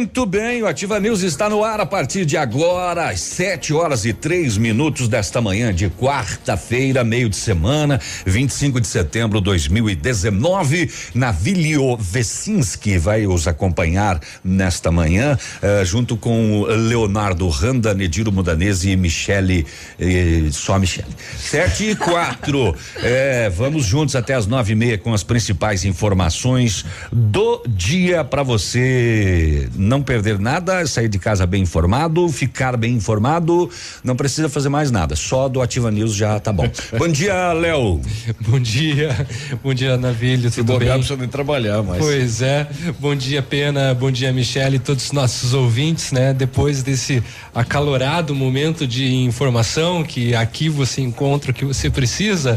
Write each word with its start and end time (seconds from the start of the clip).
Muito 0.00 0.24
bem, 0.24 0.62
o 0.62 0.66
Ativa 0.66 0.98
News 0.98 1.20
está 1.20 1.50
no 1.50 1.62
ar 1.62 1.78
a 1.78 1.84
partir 1.84 2.24
de 2.24 2.34
agora, 2.34 3.10
às 3.10 3.20
7 3.20 3.74
horas 3.74 4.06
e 4.06 4.14
três 4.14 4.56
minutos 4.56 5.08
desta 5.08 5.42
manhã 5.42 5.74
de 5.74 5.90
quarta-feira, 5.90 7.04
meio 7.04 7.28
de 7.28 7.36
semana, 7.36 8.00
25 8.24 8.80
de 8.80 8.86
setembro 8.86 9.40
de 9.40 9.44
2019. 9.44 10.90
Navilio 11.14 11.98
Vecinski 11.98 12.96
vai 12.96 13.26
os 13.26 13.46
acompanhar 13.46 14.18
nesta 14.42 14.90
manhã, 14.90 15.36
eh, 15.60 15.84
junto 15.84 16.16
com 16.16 16.64
Leonardo 16.64 17.46
Randa, 17.50 17.92
Nediro 17.92 18.32
Mudanese 18.32 18.88
e 18.88 18.96
Michele, 18.96 19.66
eh, 19.98 20.48
só 20.50 20.78
Michele. 20.78 21.08
7 21.38 21.90
e 21.90 21.94
quatro. 21.94 22.74
eh, 23.02 23.52
vamos 23.54 23.84
juntos 23.84 24.16
até 24.16 24.32
as 24.32 24.46
nove 24.46 24.72
e 24.72 24.74
meia 24.74 24.96
com 24.96 25.12
as 25.12 25.22
principais 25.22 25.84
informações 25.84 26.86
do 27.12 27.62
dia 27.68 28.24
para 28.24 28.42
você 28.42 29.68
não 29.90 30.02
perder 30.02 30.38
nada, 30.38 30.86
sair 30.86 31.08
de 31.08 31.18
casa 31.18 31.44
bem 31.44 31.62
informado, 31.62 32.28
ficar 32.28 32.76
bem 32.76 32.94
informado, 32.94 33.68
não 34.04 34.14
precisa 34.14 34.48
fazer 34.48 34.68
mais 34.68 34.92
nada, 34.92 35.16
só 35.16 35.48
do 35.48 35.60
Ativa 35.60 35.90
News 35.90 36.14
já 36.14 36.38
tá 36.38 36.52
bom. 36.52 36.70
bom 36.96 37.08
dia, 37.08 37.52
Léo. 37.52 38.00
Bom 38.38 38.60
dia, 38.60 39.26
bom 39.60 39.74
dia, 39.74 39.96
Navilho, 39.96 40.48
tudo 40.48 40.78
bem? 40.78 40.88
Não 40.88 40.98
precisa 40.98 41.16
nem 41.16 41.28
trabalhar, 41.28 41.82
mas. 41.82 41.98
Pois 41.98 42.40
é, 42.40 42.68
bom 43.00 43.16
dia, 43.16 43.42
Pena, 43.42 43.92
bom 43.92 44.12
dia, 44.12 44.32
Michele 44.32 44.76
e 44.76 44.78
todos 44.78 45.06
os 45.06 45.12
nossos 45.12 45.54
ouvintes, 45.54 46.12
né? 46.12 46.32
Depois 46.32 46.84
desse 46.84 47.20
acalorado 47.52 48.32
momento 48.32 48.86
de 48.86 49.12
informação 49.12 50.04
que 50.04 50.36
aqui 50.36 50.68
você 50.68 51.00
encontra 51.00 51.50
o 51.50 51.54
que 51.54 51.64
você 51.64 51.90
precisa, 51.90 52.56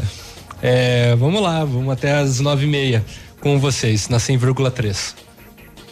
é, 0.61 1.15
vamos 1.15 1.41
lá, 1.41 1.65
vamos 1.65 1.91
até 1.91 2.13
as 2.13 2.39
nove 2.39 2.65
e 2.65 2.69
meia 2.69 3.03
com 3.41 3.59
vocês, 3.59 4.07
na 4.07 4.17
100,3. 4.17 5.32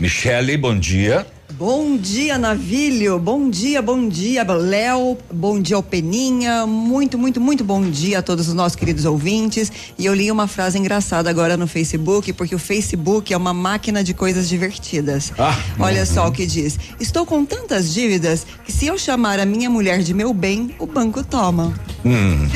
Michele, 0.02 0.58
bom 0.58 0.76
dia. 0.76 1.28
Bom 1.62 1.96
dia, 1.96 2.40
Navilho. 2.40 3.20
Bom 3.20 3.48
dia, 3.48 3.84
bom 3.84 4.10
dia, 4.10 4.44
Léo. 4.52 5.16
Bom 5.32 5.62
dia, 5.62 5.80
Peninha. 5.84 6.66
Muito, 6.66 7.20
muito, 7.20 7.40
muito 7.40 7.64
bom 7.64 7.88
dia 7.88 8.18
a 8.18 8.22
todos 8.24 8.48
os 8.48 8.56
nossos 8.56 8.76
queridos 8.76 9.06
ouvintes. 9.06 9.72
E 9.96 10.08
eu 10.08 10.16
li 10.16 10.32
uma 10.32 10.48
frase 10.48 10.80
engraçada 10.80 11.30
agora 11.30 11.56
no 11.56 11.68
Facebook, 11.68 12.34
porque 12.34 12.56
o 12.56 12.58
Facebook 12.58 13.32
é 13.32 13.38
uma 13.38 13.54
máquina 13.54 14.04
de 14.04 14.12
coisas 14.12 14.50
divertidas. 14.50 15.32
Ah, 15.38 15.56
Olha 15.78 16.00
uhum. 16.00 16.06
só 16.08 16.28
o 16.28 16.32
que 16.32 16.48
diz. 16.48 16.80
Estou 17.00 17.28
com 17.28 17.46
tantas 17.46 17.94
dívidas 17.94 18.44
que 18.66 18.72
se 18.72 18.88
eu 18.88 18.98
chamar 18.98 19.40
a 19.40 19.46
minha 19.46 19.70
mulher 19.70 20.00
de 20.00 20.16
meu 20.16 20.34
bem, 20.34 20.74
o 20.80 20.88
banco 20.88 21.24
toma. 21.24 21.76
Hum. 22.04 22.50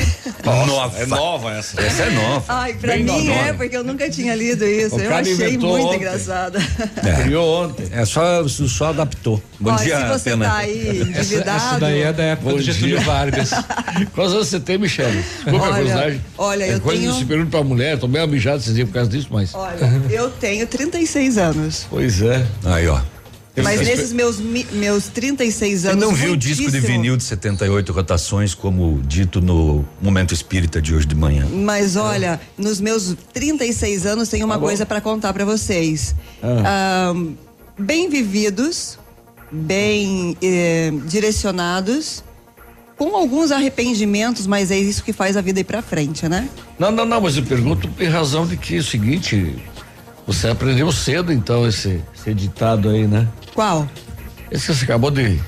Nossa. 0.44 0.98
É 0.98 1.06
nova 1.06 1.52
essa. 1.52 1.80
Essa 1.80 2.02
é 2.02 2.10
nova. 2.10 2.44
Ai, 2.48 2.74
pra 2.74 2.94
Bem 2.94 3.04
mim 3.04 3.28
é, 3.28 3.52
porque 3.52 3.76
eu 3.76 3.84
nunca 3.84 4.10
tinha 4.10 4.34
lido 4.34 4.64
isso. 4.64 4.96
O 4.96 5.00
eu 5.00 5.14
achei 5.14 5.56
muito 5.56 5.86
ontem. 5.86 5.96
engraçado. 5.96 6.58
É. 6.58 7.22
Criou 7.22 7.64
ontem. 7.64 7.86
É 7.92 8.04
só, 8.04 8.46
só 8.48 8.92
adaptou. 9.00 9.42
Bom 9.60 9.72
Ó, 9.72 9.76
dia, 9.76 10.00
se 10.00 10.08
você 10.08 10.30
Pena. 10.30 10.44
tá 10.46 10.56
aí 10.56 11.00
endividado. 11.00 11.56
Essa, 11.56 11.66
essa 11.68 11.78
daí 11.78 12.02
é 12.02 12.12
da 12.12 12.22
época 12.22 12.50
Bom 12.50 12.56
do 12.56 12.62
Getúlio 12.62 13.00
Vargas. 13.02 13.50
Quantos 14.14 14.34
anos 14.34 14.48
você 14.48 14.60
tem, 14.60 14.78
Michele? 14.78 15.24
Olha, 15.46 16.20
olha, 16.36 16.64
é 16.64 16.74
eu 16.74 16.80
coisa 16.80 17.00
tenho... 17.00 17.14
se 17.14 17.24
pergunta 17.24 17.50
pra 17.50 17.62
mulher, 17.62 17.98
tô 17.98 18.08
meio 18.08 18.26
mijado 18.26 18.62
vocês 18.62 18.78
por 18.86 18.92
causa 18.92 19.10
disso, 19.10 19.28
mas... 19.30 19.54
Olha, 19.54 19.78
eu 20.10 20.30
tenho 20.30 20.66
36 20.66 21.38
anos. 21.38 21.86
Pois 21.88 22.20
é. 22.22 22.46
Aí, 22.64 22.88
ó. 22.88 23.00
Mas 23.62 23.80
nesses 23.80 24.12
meus, 24.12 24.38
meus 24.38 25.08
36 25.08 25.86
anos. 25.86 26.02
Eu 26.02 26.08
não 26.08 26.14
vi 26.14 26.28
o 26.28 26.36
disco 26.36 26.70
de 26.70 26.80
vinil 26.80 27.16
de 27.16 27.24
78 27.24 27.92
rotações, 27.92 28.54
como 28.54 29.00
dito 29.02 29.40
no 29.40 29.84
Momento 30.00 30.34
Espírita 30.34 30.80
de 30.80 30.94
hoje 30.94 31.06
de 31.06 31.14
manhã. 31.14 31.46
Mas 31.50 31.96
olha, 31.96 32.40
é. 32.58 32.62
nos 32.62 32.80
meus 32.80 33.16
36 33.32 34.04
anos 34.04 34.28
tem 34.28 34.44
uma 34.44 34.54
tá 34.54 34.60
coisa 34.60 34.84
para 34.84 35.00
contar 35.00 35.32
para 35.32 35.44
vocês. 35.44 36.14
Ah. 36.42 37.12
Um, 37.14 37.34
bem 37.78 38.08
vividos, 38.08 38.98
bem 39.50 40.36
eh, 40.42 40.92
direcionados, 41.06 42.24
com 42.96 43.14
alguns 43.14 43.52
arrependimentos, 43.52 44.46
mas 44.46 44.70
é 44.70 44.78
isso 44.78 45.04
que 45.04 45.12
faz 45.12 45.36
a 45.36 45.40
vida 45.40 45.60
ir 45.60 45.64
para 45.64 45.82
frente, 45.82 46.28
né? 46.28 46.48
Não, 46.78 46.90
não, 46.90 47.04
não, 47.04 47.20
mas 47.20 47.36
eu 47.36 47.42
pergunto 47.42 47.88
em 48.00 48.08
razão 48.08 48.46
de 48.46 48.56
que 48.56 48.76
é 48.76 48.78
o 48.78 48.82
seguinte, 48.82 49.54
você 50.26 50.48
aprendeu 50.48 50.90
cedo 50.90 51.32
então 51.32 51.66
esse, 51.68 52.00
esse 52.14 52.32
ditado 52.32 52.88
aí, 52.88 53.06
né? 53.06 53.28
Qual? 53.54 53.86
Esse 54.50 54.66
que 54.66 54.74
você 54.74 54.84
acabou 54.84 55.10
de, 55.10 55.38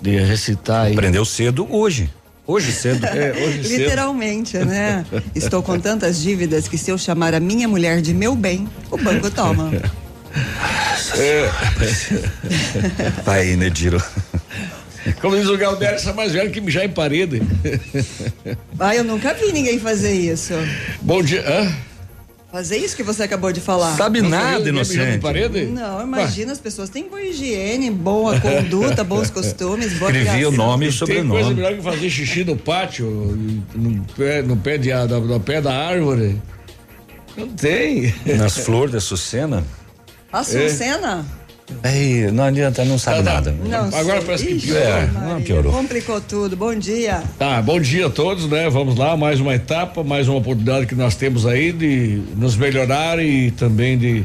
de 0.00 0.18
recitar 0.18 0.86
aí. 0.86 0.92
Aprendeu 0.92 1.24
cedo 1.24 1.66
hoje. 1.70 2.10
Hoje 2.46 2.72
cedo. 2.72 3.04
É, 3.06 3.32
hoje 3.32 3.58
Literalmente, 3.76 4.52
cedo. 4.52 4.66
né? 4.66 5.04
Estou 5.34 5.62
com 5.62 5.78
tantas 5.78 6.20
dívidas 6.20 6.68
que 6.68 6.78
se 6.78 6.90
eu 6.90 6.96
chamar 6.96 7.34
a 7.34 7.40
minha 7.40 7.68
mulher 7.68 8.00
de 8.00 8.14
meu 8.14 8.34
bem, 8.34 8.68
o 8.90 8.96
banco 8.96 9.30
toma. 9.30 9.70
É. 11.16 11.50
Vai, 13.24 13.56
Nediro. 13.56 14.02
Como 15.20 15.36
diz 15.36 15.48
o 15.48 15.56
Galdério, 15.56 15.96
essa 15.96 16.10
é 16.10 16.12
mais 16.12 16.32
velha 16.32 16.50
que 16.50 16.60
mijar 16.60 16.84
em 16.84 16.88
parede. 16.88 17.42
Ah, 18.78 18.96
eu 18.96 19.04
nunca 19.04 19.34
vi 19.34 19.52
ninguém 19.52 19.78
fazer 19.78 20.12
isso. 20.12 20.54
Bom 21.02 21.22
dia. 21.22 21.44
Hã? 21.46 21.72
Fazer 22.50 22.76
isso 22.76 22.94
que 22.94 23.02
você 23.02 23.24
acabou 23.24 23.52
de 23.52 23.60
falar. 23.60 23.96
Sabe 23.96 24.22
não 24.22 24.30
nada, 24.30 24.68
inocente. 24.68 25.18
Parede? 25.18 25.64
Não, 25.64 26.00
imagina, 26.02 26.52
as 26.52 26.60
pessoas 26.60 26.88
têm 26.88 27.08
boa 27.08 27.20
higiene, 27.20 27.90
boa 27.90 28.38
conduta, 28.38 29.02
bons 29.04 29.28
costumes, 29.28 29.94
boa 29.94 30.12
Escrevi 30.12 30.46
o 30.46 30.52
nome 30.52 30.86
e 30.86 30.88
o 30.88 30.92
sobrenome. 30.92 31.30
Tem 31.30 31.40
coisa 31.42 31.54
melhor 31.54 31.74
que 31.74 31.82
fazer 31.82 32.08
xixi 32.08 32.44
no 32.44 32.56
pátio, 32.56 33.06
no 33.74 34.04
pé, 34.16 34.40
no 34.42 34.56
pé, 34.56 34.78
de, 34.78 34.90
no 34.92 35.40
pé 35.40 35.60
da 35.60 35.74
árvore. 35.74 36.40
Não 37.36 37.48
tem. 37.48 38.14
Nas 38.24 38.58
flores 38.58 38.92
da 38.92 39.00
Sucena. 39.00 39.64
Açucena? 40.34 41.24
É. 41.82 41.94
Ei, 41.96 42.30
não 42.30 42.44
adianta, 42.44 42.84
não 42.84 42.98
sabe 42.98 43.22
tá, 43.22 43.34
nada. 43.34 43.52
Não 43.52 43.86
Agora 43.86 44.18
sei. 44.18 44.26
parece 44.26 44.46
que 44.46 44.54
piorou. 44.60 44.82
É, 44.82 45.06
não 45.28 45.42
piorou. 45.42 45.72
Complicou 45.72 46.20
tudo. 46.20 46.56
Bom 46.56 46.74
dia. 46.74 47.22
Tá, 47.38 47.62
bom 47.62 47.80
dia 47.80 48.06
a 48.06 48.10
todos, 48.10 48.48
né? 48.48 48.68
Vamos 48.68 48.96
lá, 48.96 49.16
mais 49.16 49.40
uma 49.40 49.54
etapa, 49.54 50.02
mais 50.02 50.28
uma 50.28 50.38
oportunidade 50.38 50.86
que 50.86 50.94
nós 50.94 51.14
temos 51.14 51.46
aí 51.46 51.72
de 51.72 52.20
nos 52.36 52.56
melhorar 52.56 53.18
e 53.18 53.50
também 53.52 53.96
de 53.96 54.24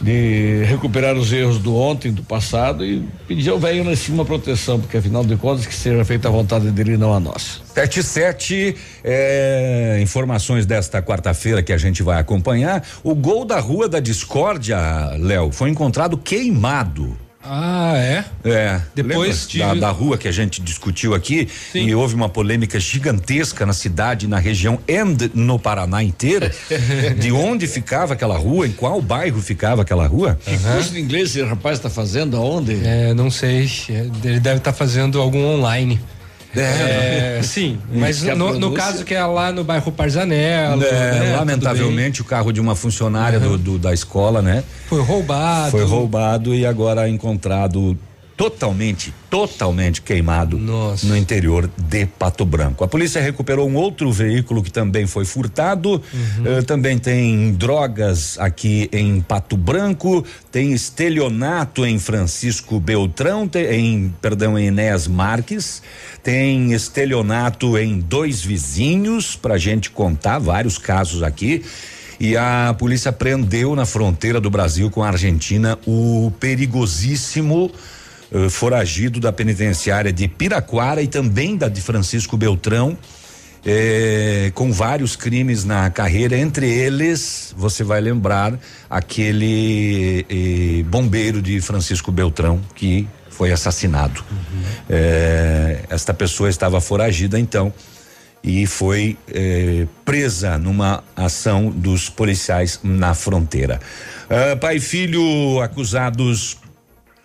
de 0.00 0.64
recuperar 0.64 1.16
os 1.16 1.32
erros 1.32 1.58
do 1.58 1.76
ontem, 1.76 2.12
do 2.12 2.22
passado 2.22 2.84
e 2.84 3.04
pedir 3.26 3.50
ao 3.50 3.58
velho 3.58 3.90
em 3.90 3.96
cima 3.96 4.24
proteção, 4.24 4.80
porque 4.80 4.96
afinal 4.96 5.24
de 5.24 5.36
contas 5.36 5.66
que 5.66 5.74
seja 5.74 6.04
feita 6.04 6.28
a 6.28 6.30
vontade 6.30 6.70
dele 6.70 6.96
não 6.96 7.12
a 7.12 7.20
nossa. 7.20 7.60
77 7.66 8.76
é, 9.04 9.98
informações 10.02 10.66
desta 10.66 11.02
quarta-feira 11.02 11.62
que 11.62 11.72
a 11.72 11.78
gente 11.78 12.02
vai 12.02 12.18
acompanhar. 12.18 12.86
O 13.02 13.14
gol 13.14 13.44
da 13.44 13.58
Rua 13.58 13.88
da 13.88 14.00
Discórdia, 14.00 14.78
Léo, 15.18 15.50
foi 15.52 15.70
encontrado 15.70 16.16
queimado. 16.16 17.16
Ah, 17.44 17.94
é? 17.96 18.24
É. 18.44 18.80
Depois 18.94 19.48
de... 19.48 19.58
da, 19.58 19.74
da, 19.74 19.90
rua 19.90 20.16
que 20.16 20.28
a 20.28 20.32
gente 20.32 20.60
discutiu 20.62 21.12
aqui 21.14 21.48
Sim. 21.72 21.86
e 21.86 21.94
houve 21.94 22.14
uma 22.14 22.28
polêmica 22.28 22.78
gigantesca 22.78 23.66
na 23.66 23.72
cidade, 23.72 24.28
na 24.28 24.38
região 24.38 24.78
e 24.86 25.02
no 25.34 25.58
Paraná 25.58 26.02
inteira, 26.02 26.52
de 27.18 27.32
onde 27.32 27.66
ficava 27.66 28.14
aquela 28.14 28.36
rua, 28.36 28.66
em 28.66 28.72
qual 28.72 29.02
bairro 29.02 29.42
ficava 29.42 29.82
aquela 29.82 30.06
rua. 30.06 30.38
Que 30.44 30.52
uhum. 30.52 30.74
curso 30.74 30.92
de 30.92 31.00
inglês 31.00 31.30
esse 31.30 31.42
rapaz 31.42 31.78
está 31.78 31.90
fazendo? 31.90 32.36
Aonde? 32.36 32.80
É, 32.84 33.12
não 33.14 33.30
sei. 33.30 33.68
Ele 33.88 34.38
deve 34.40 34.58
estar 34.58 34.60
tá 34.60 34.72
fazendo 34.72 35.20
algum 35.20 35.44
online. 35.44 36.00
É, 36.54 37.38
é 37.38 37.42
sim, 37.42 37.78
mas 37.90 38.22
no, 38.22 38.58
no, 38.58 38.72
caso 38.72 39.04
que 39.04 39.14
é 39.14 39.24
lá 39.24 39.50
no 39.50 39.64
bairro 39.64 39.90
Parzanello. 39.90 40.82
É, 40.84 41.20
né, 41.20 41.36
lamentavelmente 41.36 42.20
o 42.20 42.24
carro 42.24 42.52
de 42.52 42.60
uma 42.60 42.74
funcionária 42.74 43.38
uhum. 43.38 43.52
do, 43.52 43.58
do, 43.58 43.78
da 43.78 43.94
escola, 43.94 44.42
né? 44.42 44.62
Foi 44.86 45.00
roubado. 45.00 45.70
Foi 45.70 45.84
roubado 45.84 46.54
e 46.54 46.66
agora 46.66 47.08
encontrado 47.08 47.96
totalmente, 48.42 49.14
totalmente 49.30 50.02
queimado 50.02 50.58
Nossa. 50.58 51.06
no 51.06 51.16
interior 51.16 51.70
de 51.78 52.06
Pato 52.06 52.44
Branco. 52.44 52.82
A 52.82 52.88
polícia 52.88 53.22
recuperou 53.22 53.68
um 53.68 53.76
outro 53.76 54.10
veículo 54.10 54.64
que 54.64 54.72
também 54.72 55.06
foi 55.06 55.24
furtado. 55.24 56.02
Uhum. 56.12 56.58
Uh, 56.58 56.62
também 56.64 56.98
tem 56.98 57.52
drogas 57.52 58.36
aqui 58.40 58.90
em 58.92 59.20
Pato 59.20 59.56
Branco, 59.56 60.24
tem 60.50 60.72
estelionato 60.72 61.86
em 61.86 62.00
Francisco 62.00 62.80
Beltrão, 62.80 63.46
tem, 63.46 63.64
em 63.72 64.14
perdão, 64.20 64.58
em 64.58 64.66
Enéas 64.66 65.06
Marques, 65.06 65.80
tem 66.20 66.72
estelionato 66.72 67.78
em 67.78 68.00
dois 68.00 68.42
vizinhos, 68.42 69.36
pra 69.36 69.56
gente 69.56 69.88
contar 69.88 70.40
vários 70.40 70.78
casos 70.78 71.22
aqui. 71.22 71.62
E 72.18 72.36
a 72.36 72.74
polícia 72.76 73.12
prendeu 73.12 73.76
na 73.76 73.86
fronteira 73.86 74.40
do 74.40 74.50
Brasil 74.50 74.90
com 74.90 75.00
a 75.00 75.08
Argentina 75.08 75.78
o 75.86 76.32
perigosíssimo 76.40 77.70
uh, 78.32 78.50
foragido 78.50 79.20
da 79.20 79.32
penitenciária 79.32 80.12
de 80.12 80.26
Piraquara 80.26 81.02
e 81.02 81.06
também 81.06 81.56
da 81.56 81.68
de 81.68 81.80
Francisco 81.80 82.36
Beltrão. 82.36 82.96
Eh, 83.64 84.50
com 84.56 84.72
vários 84.72 85.14
crimes 85.14 85.64
na 85.64 85.88
carreira, 85.88 86.36
entre 86.36 86.68
eles, 86.68 87.54
você 87.56 87.84
vai 87.84 88.00
lembrar 88.00 88.58
aquele 88.90 90.26
eh, 90.28 90.82
bombeiro 90.82 91.40
de 91.40 91.60
Francisco 91.60 92.10
Beltrão 92.10 92.60
que 92.74 93.06
foi 93.30 93.52
assassinado. 93.52 94.24
Uhum. 94.30 94.62
esta 95.88 96.12
pessoa 96.12 96.50
estava 96.50 96.80
foragida 96.80 97.38
então 97.38 97.72
e 98.42 98.66
foi 98.66 99.16
presa 100.04 100.58
numa 100.58 101.02
ação 101.16 101.70
dos 101.70 102.08
policiais 102.10 102.80
na 102.82 103.14
fronteira. 103.14 103.80
Uh, 104.32 104.56
pai 104.56 104.76
e 104.76 104.80
filho 104.80 105.60
acusados 105.60 106.56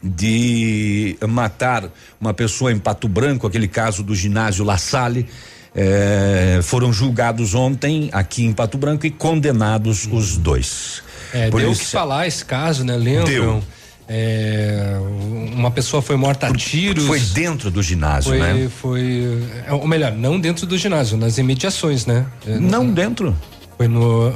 de 0.01 1.17
matar 1.27 1.89
uma 2.19 2.33
pessoa 2.33 2.71
em 2.71 2.77
Pato 2.77 3.07
Branco, 3.07 3.47
aquele 3.47 3.67
caso 3.67 4.03
do 4.03 4.13
ginásio 4.15 4.63
La 4.63 4.77
Salle. 4.77 5.27
Eh, 5.75 6.59
foram 6.63 6.91
julgados 6.91 7.53
ontem 7.53 8.09
aqui 8.11 8.44
em 8.44 8.51
Pato 8.51 8.77
Branco 8.77 9.05
e 9.05 9.11
condenados 9.11 10.07
os 10.11 10.35
dois. 10.38 11.03
É, 11.31 11.51
deu 11.51 11.71
o 11.71 11.75
que 11.75 11.85
falar 11.85 12.25
esse 12.25 12.44
caso, 12.44 12.83
né? 12.83 12.95
Lembram? 12.95 13.25
Deu. 13.25 13.63
É, 14.09 14.97
uma 15.53 15.69
pessoa 15.69 16.01
foi 16.01 16.15
morta 16.15 16.47
a 16.47 16.53
tiros. 16.53 17.05
Foi 17.05 17.19
dentro 17.19 17.69
do 17.69 17.83
ginásio, 17.83 18.31
foi, 18.31 18.39
né? 18.39 18.69
Foi, 18.81 19.38
é, 19.67 19.73
ou 19.73 19.85
melhor, 19.85 20.13
não 20.13 20.39
dentro 20.39 20.65
do 20.65 20.77
ginásio, 20.77 21.17
nas 21.17 21.38
imediações, 21.38 22.05
né? 22.05 22.25
É, 22.47 22.57
não 22.57 22.89
dentro. 22.89 23.35
Foi 23.77 23.88
no 23.88 24.33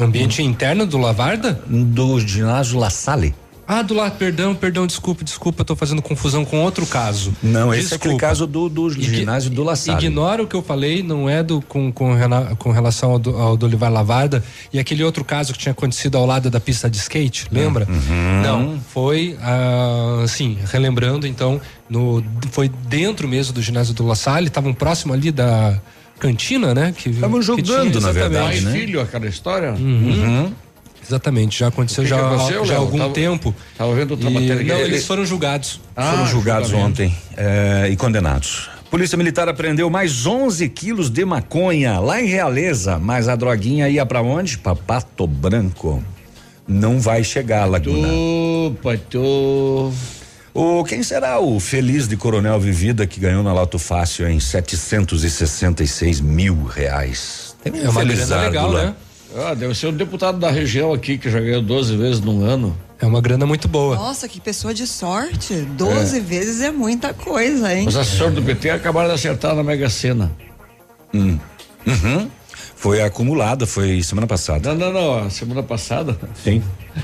ambiente 0.00 0.42
interno 0.42 0.86
do 0.86 0.96
Lavarda? 0.96 1.60
Do 1.66 2.18
ginásio 2.20 2.78
La 2.78 2.90
Salle. 2.90 3.34
Ah, 3.70 3.82
do 3.82 3.92
lado, 3.92 4.16
perdão, 4.16 4.54
perdão, 4.54 4.86
desculpa, 4.86 5.22
desculpa, 5.22 5.60
estou 5.60 5.76
fazendo 5.76 6.00
confusão 6.00 6.42
com 6.42 6.62
outro 6.62 6.86
caso. 6.86 7.34
Não, 7.42 7.68
desculpa. 7.68 7.76
esse 7.76 7.92
é 7.92 7.96
aquele 7.96 8.16
caso 8.16 8.46
do, 8.46 8.66
do 8.66 8.88
ginásio 8.88 9.50
do 9.50 9.62
La 9.62 9.76
Salle. 9.76 10.06
Ignora 10.06 10.42
o 10.42 10.46
que 10.46 10.56
eu 10.56 10.62
falei, 10.62 11.02
não 11.02 11.28
é 11.28 11.42
do 11.42 11.60
com, 11.60 11.92
com, 11.92 12.14
com 12.58 12.70
relação 12.70 13.10
ao 13.10 13.18
do, 13.18 13.36
ao 13.36 13.58
do 13.58 13.66
Olivar 13.66 13.92
Lavarda 13.92 14.42
e 14.72 14.78
aquele 14.78 15.04
outro 15.04 15.22
caso 15.22 15.52
que 15.52 15.58
tinha 15.58 15.72
acontecido 15.72 16.16
ao 16.16 16.24
lado 16.24 16.48
da 16.48 16.58
pista 16.58 16.88
de 16.88 16.96
skate, 16.96 17.46
lembra? 17.52 17.86
Uhum. 17.86 18.42
Não, 18.42 18.80
foi 18.88 19.36
ah, 19.42 20.22
assim, 20.24 20.56
relembrando 20.72 21.26
então, 21.26 21.60
no, 21.90 22.24
foi 22.50 22.70
dentro 22.88 23.28
mesmo 23.28 23.52
do 23.52 23.60
ginásio 23.60 23.92
do 23.92 24.06
La 24.06 24.14
Salle, 24.14 24.46
estavam 24.48 24.72
próximo 24.72 25.12
ali 25.12 25.30
da 25.30 25.78
cantina, 26.18 26.74
né? 26.74 26.94
Que 26.96 27.10
estavam 27.10 27.40
jogando, 27.42 27.92
tinha, 27.92 28.00
na 28.00 28.12
verdade, 28.12 28.62
né? 28.62 28.72
filho 28.72 29.00
aquela 29.00 29.26
história. 29.26 29.72
Uhum. 29.72 29.76
Uhum. 29.78 30.52
Exatamente, 31.08 31.58
já 31.58 31.68
aconteceu 31.68 32.04
já, 32.04 32.16
já 32.64 32.74
há 32.74 32.78
algum 32.78 32.98
tava, 32.98 33.12
tempo. 33.14 33.54
Estava 33.72 33.94
vendo 33.94 34.10
outra 34.10 34.28
matéria. 34.28 34.62
Não, 34.62 34.80
eles 34.80 35.06
foram 35.06 35.24
julgados. 35.24 35.80
Ah, 35.96 36.10
foram 36.12 36.26
julgados 36.26 36.72
ontem 36.72 37.16
é, 37.34 37.88
e 37.90 37.96
condenados. 37.96 38.68
Polícia 38.90 39.16
Militar 39.16 39.48
apreendeu 39.48 39.88
mais 39.88 40.26
11 40.26 40.68
quilos 40.68 41.10
de 41.10 41.24
maconha 41.24 41.98
lá 41.98 42.20
em 42.20 42.26
Realeza, 42.26 42.98
mas 42.98 43.28
a 43.28 43.36
droguinha 43.36 43.88
ia 43.88 44.04
para 44.04 44.22
onde? 44.22 44.58
Para 44.58 44.76
Pato 44.76 45.26
Branco. 45.26 46.02
Não 46.66 47.00
vai 47.00 47.24
chegar, 47.24 47.64
Laguna. 47.64 48.08
Pato, 48.82 49.92
O, 50.52 50.84
quem 50.84 51.02
será 51.02 51.40
o 51.40 51.58
feliz 51.58 52.06
de 52.06 52.16
Coronel 52.16 52.60
Vivida 52.60 53.06
que 53.06 53.18
ganhou 53.18 53.42
na 53.42 53.52
Loto 53.52 53.78
Fácil 53.78 54.28
em 54.28 54.40
766 54.40 56.20
mil 56.20 56.64
reais? 56.64 57.56
Tem 57.62 57.72
é 57.82 57.88
uma 57.88 58.04
grana 58.04 58.36
legal, 58.42 58.70
lá. 58.70 58.84
né? 58.84 58.94
Ah, 59.36 59.54
deve 59.54 59.74
ser 59.74 59.88
um 59.88 59.92
deputado 59.92 60.38
da 60.38 60.50
região 60.50 60.92
aqui 60.92 61.18
que 61.18 61.30
já 61.30 61.40
ganhou 61.40 61.62
12 61.62 61.96
vezes 61.96 62.20
num 62.20 62.44
ano. 62.44 62.76
É 63.00 63.06
uma 63.06 63.20
grana 63.20 63.46
muito 63.46 63.68
boa. 63.68 63.94
Nossa, 63.94 64.28
que 64.28 64.40
pessoa 64.40 64.74
de 64.74 64.86
sorte. 64.86 65.54
12 65.54 66.16
é. 66.16 66.20
vezes 66.20 66.60
é 66.60 66.70
muita 66.70 67.14
coisa, 67.14 67.72
hein? 67.72 67.86
Os 67.86 67.96
assessores 67.96 68.34
do 68.34 68.42
PT 68.42 68.70
acabaram 68.70 69.08
de 69.08 69.14
acertar 69.14 69.54
na 69.54 69.62
Mega 69.62 69.88
Sena. 69.88 70.32
Hum. 71.14 71.38
Uhum. 71.86 72.28
Foi 72.74 73.00
acumulada, 73.02 73.66
foi 73.66 74.02
semana 74.02 74.26
passada. 74.26 74.74
Não, 74.74 74.92
não, 74.92 75.22
não. 75.22 75.30
Semana 75.30 75.62
passada? 75.62 76.16
Sim. 76.42 76.62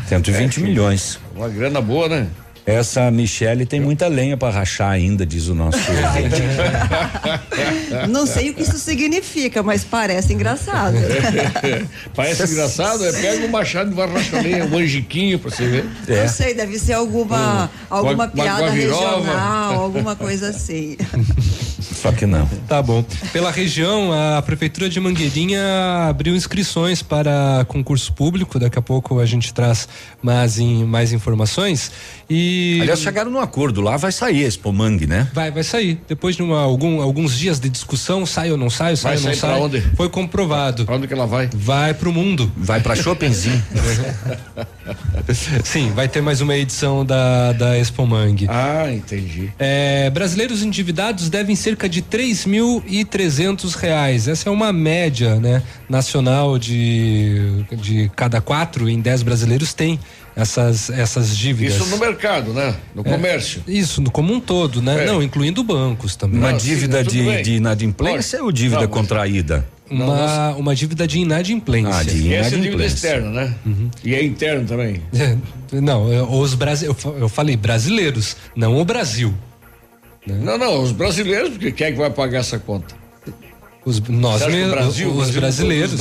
120 0.09 0.59
é, 0.59 0.62
milhões. 0.62 1.19
Uma 1.35 1.49
grana 1.49 1.81
boa, 1.81 2.09
né? 2.09 2.29
Essa 2.67 3.11
Michele 3.11 3.67
tem 3.67 3.79
muita 3.79 4.09
lenha 4.09 4.39
para 4.39 4.55
rachar 4.55 4.91
ainda, 4.91 5.27
diz 5.27 5.49
o 5.49 5.55
nosso 5.55 5.79
Não 8.09 8.27
sei 8.27 8.51
o 8.51 8.55
que 8.55 8.63
isso 8.63 8.79
significa, 8.79 9.63
mas 9.63 9.85
parece 9.85 10.33
engraçado. 10.33 10.97
parece 12.17 12.51
engraçado? 12.51 13.05
É, 13.05 13.13
pega 13.13 13.47
um 13.47 13.51
machado 13.51 13.91
e 13.91 13.95
vai 13.95 14.11
rachar 14.11 14.43
lenha, 14.43 14.65
um 14.65 14.79
angiquinho 14.79 15.39
pra 15.39 15.51
você 15.51 15.67
ver. 15.67 15.85
É. 16.09 16.23
Não 16.23 16.29
sei, 16.29 16.55
deve 16.55 16.79
ser 16.79 16.95
alguma, 16.95 17.65
um, 17.65 17.95
alguma 17.95 18.25
uma, 18.25 18.29
piada 18.29 18.63
uma 18.63 18.71
regional, 18.71 19.83
alguma 19.83 20.17
coisa 20.17 20.49
assim. 20.49 20.97
Só 22.05 22.12
que 22.12 22.27
não. 22.27 22.47
Tá 22.69 22.83
bom. 22.83 23.03
Pela 23.33 23.51
região, 23.51 24.12
a 24.12 24.43
Prefeitura 24.43 24.91
de 24.91 25.01
Mangueirinha 25.01 26.06
abriu 26.06 26.37
inscrições 26.37 27.03
para 27.03 27.65
concurso 27.67 28.12
público. 28.12 28.59
Daqui 28.59 28.79
a 28.79 28.83
pouco 28.83 29.21
a 29.21 29.25
gente 29.25 29.55
traz 29.55 29.89
mais, 30.23 30.59
em, 30.59 30.85
mais 30.85 31.15
informações. 31.15 31.91
E. 32.29 32.79
Aliás, 32.83 33.01
chegaram 33.01 33.31
num 33.31 33.41
acordo 33.41 33.81
lá, 33.81 33.97
vai 33.97 34.12
sair 34.12 34.43
esse 34.43 34.59
Pomangue, 34.59 35.06
né? 35.06 35.31
Vai, 35.33 35.51
vai 35.51 35.62
sair. 35.62 35.99
Depois 36.06 36.37
de 36.37 36.43
uma, 36.43 36.61
algum, 36.61 37.01
alguns 37.01 37.39
dias 37.39 37.59
de 37.59 37.71
discussão, 37.71 38.27
sai 38.27 38.51
ou 38.51 38.59
não 38.59 38.69
sai, 38.69 38.97
sai 38.97 39.17
vai 39.17 39.23
ou 39.23 39.29
não 39.31 39.35
sai. 39.35 39.61
Onde? 39.61 39.81
Foi 39.97 40.11
comprovado. 40.11 40.85
Pra 40.85 40.97
onde 40.97 41.06
que 41.06 41.15
ela 41.15 41.27
vai? 41.27 41.49
Vai 41.55 41.95
pro 41.95 42.12
mundo. 42.12 42.53
Vai 42.55 42.81
pra 42.81 42.95
Chopinzinho. 42.95 43.62
Sim, 45.65 45.91
vai 45.93 46.09
ter 46.09 46.21
mais 46.21 46.41
uma 46.41 46.55
edição 46.55 47.05
da, 47.05 47.53
da 47.53 47.79
Expo 47.79 48.06
Mangue. 48.06 48.47
Ah, 48.49 48.93
entendi. 48.93 49.51
É, 49.59 50.11
brasileiros 50.11 50.62
endividados 50.62 51.31
devem 51.31 51.56
cerca 51.56 51.89
de 51.89 51.94
três 52.02 52.46
mil 52.46 52.82
e 52.87 53.05
trezentos 53.05 53.75
reais. 53.75 54.29
Essa 54.29 54.49
é 54.49 54.52
uma 54.52 54.73
média, 54.73 55.37
né? 55.37 55.62
Nacional 55.88 56.58
de, 56.58 57.64
de 57.73 58.11
cada 58.17 58.41
quatro 58.41 58.88
em 58.88 59.00
dez 59.00 59.23
brasileiros 59.23 59.75
tem 59.75 59.99
essas, 60.37 60.91
essas 60.91 61.37
dívidas. 61.37 61.76
Isso 61.76 61.87
no 61.87 61.99
mercado, 61.99 62.52
né? 62.52 62.75
No 62.94 63.02
é, 63.02 63.05
comércio. 63.05 63.62
Isso, 63.67 64.00
no, 64.00 64.11
como 64.11 64.32
um 64.32 64.41
todo, 64.41 64.82
né? 64.82 65.05
É. 65.05 65.06
Não, 65.06 65.23
incluindo 65.23 65.62
bancos 65.62 66.17
também. 66.17 66.38
Uma 66.38 66.52
Não, 66.52 66.58
dívida 66.58 67.05
sim, 67.05 67.11
de, 67.11 67.43
de 67.43 67.52
inadimplência 67.55 68.43
ou 68.43 68.50
dívida 68.50 68.82
Não, 68.82 68.88
contraída? 68.88 69.67
Uma, 69.88 70.56
uma 70.56 70.75
dívida 70.75 71.06
de 71.06 71.19
inadimplência. 71.19 71.94
Ah, 71.94 72.02
de 72.02 72.11
inadimplência. 72.11 72.37
Essa 72.38 72.56
é 72.56 72.58
dívida 72.58 72.85
externa, 72.87 73.31
né? 73.31 73.55
Uhum. 73.64 73.91
E 74.02 74.14
é 74.14 74.25
interno 74.25 74.67
também. 74.67 75.02
É, 75.14 75.37
não, 75.81 76.41
os 76.41 76.55
brasileiros, 76.55 77.05
eu 77.05 77.29
falei 77.29 77.56
brasileiros, 77.56 78.37
não 78.56 78.76
o 78.81 78.85
Brasil. 78.85 79.35
Né? 80.26 80.38
Não, 80.41 80.59
não, 80.59 80.82
os 80.82 80.93
brasileiros, 80.93 81.50
porque 81.50 81.73
quem 81.73 81.88
é 81.88 81.93
que 81.93 81.99
vai 81.99 82.11
pagar 82.11 82.41
essa 82.41 82.59
conta? 82.59 82.94
Os, 83.85 84.00
nós 84.00 84.47
mesmos, 84.47 84.71
Brasil, 84.71 85.09
os 85.11 85.17
Brasil 85.17 85.41
brasileiros, 85.41 86.00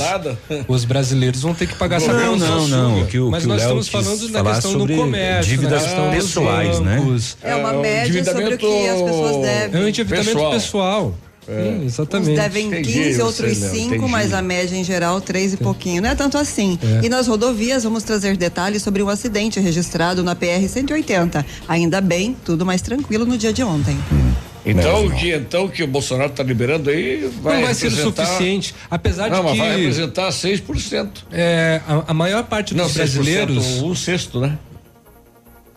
os 0.66 0.84
brasileiros 0.86 1.42
vão 1.42 1.52
ter 1.52 1.66
que 1.66 1.74
pagar 1.74 1.96
essa 1.96 2.14
Não, 2.14 2.34
não, 2.34 2.66
não. 2.66 3.02
O 3.02 3.06
que 3.06 3.18
o, 3.18 3.30
Mas 3.30 3.42
que 3.42 3.48
nós 3.48 3.60
estamos 3.60 3.88
falando 3.88 4.28
da 4.28 4.42
questão 4.42 4.78
do 4.78 4.96
comércio, 4.96 5.50
dívidas 5.50 5.82
questão 5.82 6.10
pessoais, 6.10 6.80
né? 6.80 6.98
É 7.42 7.54
uma 7.54 7.74
é, 7.74 7.80
média 7.80 8.24
sobre 8.24 8.54
o 8.54 8.58
que 8.58 8.88
as 8.88 9.02
pessoas 9.02 9.42
devem. 9.42 9.80
É 9.80 9.84
um 9.84 9.88
endividamento 9.88 10.30
pessoal. 10.30 10.52
pessoal. 10.52 11.14
É. 11.48 11.62
Sim, 11.62 11.84
exatamente. 11.84 12.30
Uns 12.30 12.36
devem 12.36 12.82
15, 12.82 13.22
outros 13.22 13.56
5, 13.56 14.08
mas 14.08 14.32
a 14.32 14.42
média 14.42 14.76
em 14.76 14.84
geral 14.84 15.20
3 15.20 15.54
e 15.54 15.56
pouquinho. 15.58 16.02
Não 16.02 16.08
é 16.08 16.14
tanto 16.14 16.38
assim. 16.38 16.78
É. 16.82 17.06
E 17.06 17.08
nas 17.08 17.26
rodovias 17.26 17.84
vamos 17.84 18.02
trazer 18.02 18.36
detalhes 18.36 18.82
sobre 18.82 19.02
um 19.02 19.08
acidente 19.08 19.60
registrado 19.60 20.22
na 20.22 20.34
PR 20.34 20.66
180. 20.68 21.44
Ainda 21.68 22.00
bem, 22.00 22.36
tudo 22.44 22.64
mais 22.64 22.82
tranquilo 22.82 23.24
no 23.24 23.36
dia 23.36 23.52
de 23.52 23.62
ontem. 23.62 23.96
Hum. 24.12 24.32
Então, 24.66 25.10
que, 25.10 25.30
então 25.30 25.68
que 25.68 25.82
o 25.82 25.86
Bolsonaro 25.86 26.30
está 26.30 26.42
liberando 26.42 26.88
aí 26.88 27.30
vai 27.42 27.56
Não 27.56 27.64
vai 27.64 27.74
ser 27.74 27.88
o 27.88 27.90
suficiente, 27.90 28.74
apesar 28.90 29.30
não, 29.30 29.44
de 29.44 29.52
que... 29.52 29.58
Não, 29.58 29.64
vai 29.66 29.76
representar 29.76 30.30
6%. 30.30 31.08
É, 31.30 31.82
a, 31.86 32.04
a 32.08 32.14
maior 32.14 32.44
parte 32.44 32.72
dos 32.72 32.82
não, 32.82 32.90
brasileiros... 32.90 33.82
um 33.82 33.94
sexto, 33.94 34.40
né? 34.40 34.58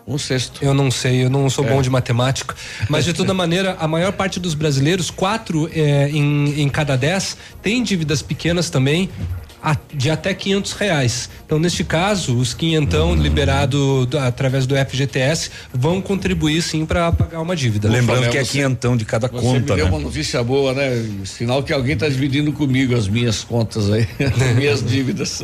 Um 0.08 0.16
sexto. 0.16 0.64
Eu 0.64 0.72
não 0.72 0.90
sei, 0.90 1.24
eu 1.24 1.28
não 1.28 1.50
sou 1.50 1.66
é. 1.66 1.68
bom 1.68 1.82
de 1.82 1.90
matemática. 1.90 2.56
Mas 2.88 3.04
de 3.04 3.12
toda 3.12 3.34
maneira, 3.34 3.76
a 3.78 3.86
maior 3.86 4.12
parte 4.12 4.40
dos 4.40 4.54
brasileiros, 4.54 5.10
quatro 5.10 5.68
é, 5.70 6.08
em, 6.08 6.62
em 6.62 6.68
cada 6.70 6.96
dez, 6.96 7.36
tem 7.62 7.82
dívidas 7.82 8.22
pequenas 8.22 8.70
também 8.70 9.10
de 9.92 10.10
até 10.10 10.32
quinhentos 10.34 10.72
reais. 10.72 11.28
Então, 11.44 11.58
neste 11.58 11.82
caso, 11.84 12.36
os 12.36 12.54
quinhentão 12.54 13.12
hum. 13.12 13.14
liberado 13.14 14.06
do, 14.06 14.18
através 14.18 14.66
do 14.66 14.74
FGTS 14.76 15.50
vão 15.72 16.00
contribuir 16.00 16.62
sim 16.62 16.84
para 16.84 17.10
pagar 17.12 17.40
uma 17.40 17.56
dívida. 17.56 17.88
Lembrando 17.88 18.28
que 18.30 18.38
é 18.38 18.44
quinhentão 18.44 18.96
de 18.96 19.04
cada 19.04 19.28
você 19.28 19.40
conta. 19.40 19.58
Me 19.58 19.66
deu 19.66 19.76
né? 19.76 19.84
uma 19.84 19.98
notícia 19.98 20.42
boa, 20.42 20.74
né? 20.74 21.04
Sinal 21.24 21.62
que 21.62 21.72
alguém 21.72 21.94
está 21.94 22.08
dividindo 22.08 22.52
comigo 22.52 22.94
as 22.94 23.08
minhas 23.08 23.42
contas 23.42 23.90
aí, 23.90 24.06
as 24.20 24.38
minhas 24.54 24.84
dívidas. 24.84 25.42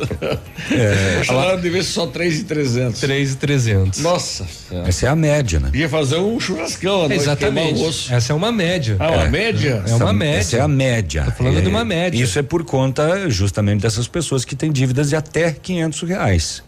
É, 0.71 1.25
Falaram 1.25 1.61
de 1.61 1.71
ver 1.71 1.85
só 1.85 2.06
três 2.06 2.40
e 2.40 2.44
trezentos. 2.44 3.00
Três 3.00 3.33
e 3.33 3.37
trezentos. 3.37 4.00
Nossa. 4.00 4.47
Essa 4.87 5.06
é 5.06 5.09
a 5.09 5.16
média, 5.16 5.61
né? 5.61 5.71
Ia 5.75 5.88
fazer 5.88 6.16
um 6.16 6.38
churrascão, 6.38 7.09
né? 7.09 7.16
Exatamente. 7.16 7.83
Essa 8.12 8.33
é 8.33 8.37
uma 8.37 8.52
média. 8.52 8.97
Ah, 8.99 9.11
uma 9.11 9.25
é. 9.25 9.30
média? 9.30 9.83
É 9.87 9.94
uma 9.94 10.12
média. 10.12 10.38
Essa 10.38 10.56
é 10.56 10.61
a 10.61 10.68
média. 10.68 11.25
Tô 11.25 11.30
falando 11.33 11.59
é, 11.59 11.61
de 11.61 11.68
uma 11.68 11.85
média. 11.85 12.23
Isso 12.23 12.38
é 12.38 12.42
por 12.42 12.64
conta 12.64 13.28
justamente 13.30 13.83
dessas 13.83 14.04
pessoas 14.09 14.45
que 14.45 14.55
têm 14.57 14.73
dívidas 14.73 15.09
de 15.09 15.17
até 15.17 15.53
quinhentos 15.53 16.03
reais 16.03 16.63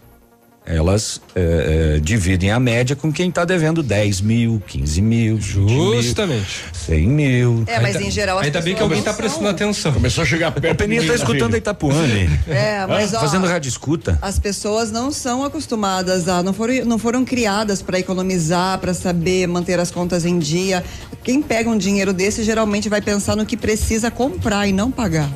elas 0.67 1.21
é, 1.33 1.95
é, 1.95 1.99
dividem 1.99 2.51
a 2.51 2.59
média 2.59 2.93
com 2.93 3.11
quem 3.11 3.29
está 3.29 3.45
devendo 3.45 3.81
10 3.81 4.19
mil, 4.19 4.61
15 4.67 5.01
mil, 5.01 5.39
justamente 5.39 6.63
mil, 6.65 6.73
100 6.73 7.07
mil. 7.07 7.63
É, 7.67 7.79
mas 7.79 7.95
em 7.95 8.11
geral. 8.11 8.39
Ainda 8.39 8.59
bem 8.59 8.75
que 8.75 8.81
alguém 8.81 8.99
está 8.99 9.13
prestando 9.13 9.47
atenção. 9.47 9.93
Começou 9.93 10.23
a 10.23 10.27
chegar 10.27 10.51
perto. 10.51 10.73
O 10.73 10.75
Peninha 10.75 10.99
está 10.99 11.15
escutando 11.15 11.53
a 11.53 11.57
Itapuã 11.57 12.03
ali. 12.03 12.27
É, 12.57 12.85
mas 12.87 13.13
ó, 13.13 13.19
fazendo 13.19 13.45
rádio 13.45 13.69
escuta. 13.69 14.17
As 14.21 14.39
pessoas 14.39 14.91
não 14.91 15.11
são 15.11 15.43
acostumadas 15.43 16.27
a, 16.27 16.41
não 16.41 16.53
foram, 16.53 16.85
não 16.85 16.97
foram 16.97 17.23
criadas 17.23 17.81
para 17.81 17.99
economizar, 17.99 18.79
para 18.79 18.93
saber 18.93 19.47
manter 19.47 19.79
as 19.79 19.91
contas 19.91 20.25
em 20.25 20.39
dia. 20.39 20.83
Quem 21.23 21.41
pega 21.41 21.69
um 21.69 21.77
dinheiro 21.77 22.11
desse 22.13 22.43
geralmente 22.43 22.89
vai 22.89 23.01
pensar 23.01 23.35
no 23.35 23.45
que 23.45 23.55
precisa 23.55 24.09
comprar 24.09 24.67
e 24.67 24.73
não 24.73 24.91
pagar. 24.91 25.29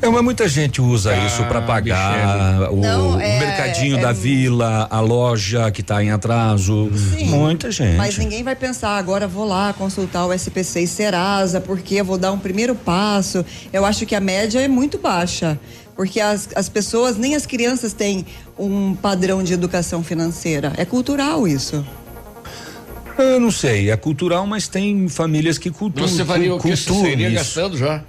É, 0.00 0.08
mas 0.08 0.22
muita 0.22 0.46
gente 0.46 0.80
usa 0.80 1.10
ah, 1.10 1.26
isso 1.26 1.44
para 1.44 1.60
pagar 1.60 2.70
o, 2.72 2.76
Não, 2.76 3.16
o 3.16 3.20
é, 3.20 3.38
mercadinho 3.40 3.98
é, 3.98 4.00
da 4.00 4.12
vila, 4.12 4.86
a 4.90 5.00
loja 5.00 5.70
que 5.72 5.80
está 5.80 6.02
em 6.02 6.10
atraso. 6.10 6.90
Sim, 7.16 7.24
muita 7.26 7.70
gente. 7.70 7.96
Mas 7.96 8.16
ninguém 8.16 8.44
vai 8.44 8.54
pensar, 8.54 8.96
agora 8.96 9.26
vou 9.26 9.44
lá 9.44 9.72
consultar 9.72 10.26
o 10.26 10.32
SPC 10.32 10.82
e 10.82 10.86
Serasa, 10.86 11.60
porque 11.60 11.96
eu 11.96 12.04
vou 12.04 12.16
dar 12.16 12.30
um 12.32 12.38
primeiro 12.38 12.74
passo. 12.74 13.44
Eu 13.72 13.84
acho 13.84 14.06
que 14.06 14.14
a 14.14 14.20
média 14.20 14.60
é 14.60 14.68
muito 14.68 14.98
baixa. 14.98 15.58
Porque 15.96 16.20
as, 16.20 16.48
as 16.54 16.68
pessoas, 16.68 17.16
nem 17.16 17.34
as 17.34 17.44
crianças 17.44 17.92
têm 17.92 18.24
um 18.56 18.94
padrão 18.94 19.42
de 19.42 19.52
educação 19.52 20.00
financeira. 20.04 20.72
É 20.76 20.84
cultural 20.84 21.48
isso. 21.48 21.84
Eu 23.18 23.40
não 23.40 23.50
sei, 23.50 23.90
é 23.90 23.96
cultural, 23.96 24.46
mas 24.46 24.68
tem 24.68 25.08
famílias 25.08 25.58
que 25.58 25.72
culturam. 25.72 26.06
Você 26.06 26.24
faria 26.24 26.54
o 26.54 26.60
que 26.60 26.76
você 26.76 26.94
seria 26.94 27.30
gastando 27.30 27.76
já? 27.76 28.04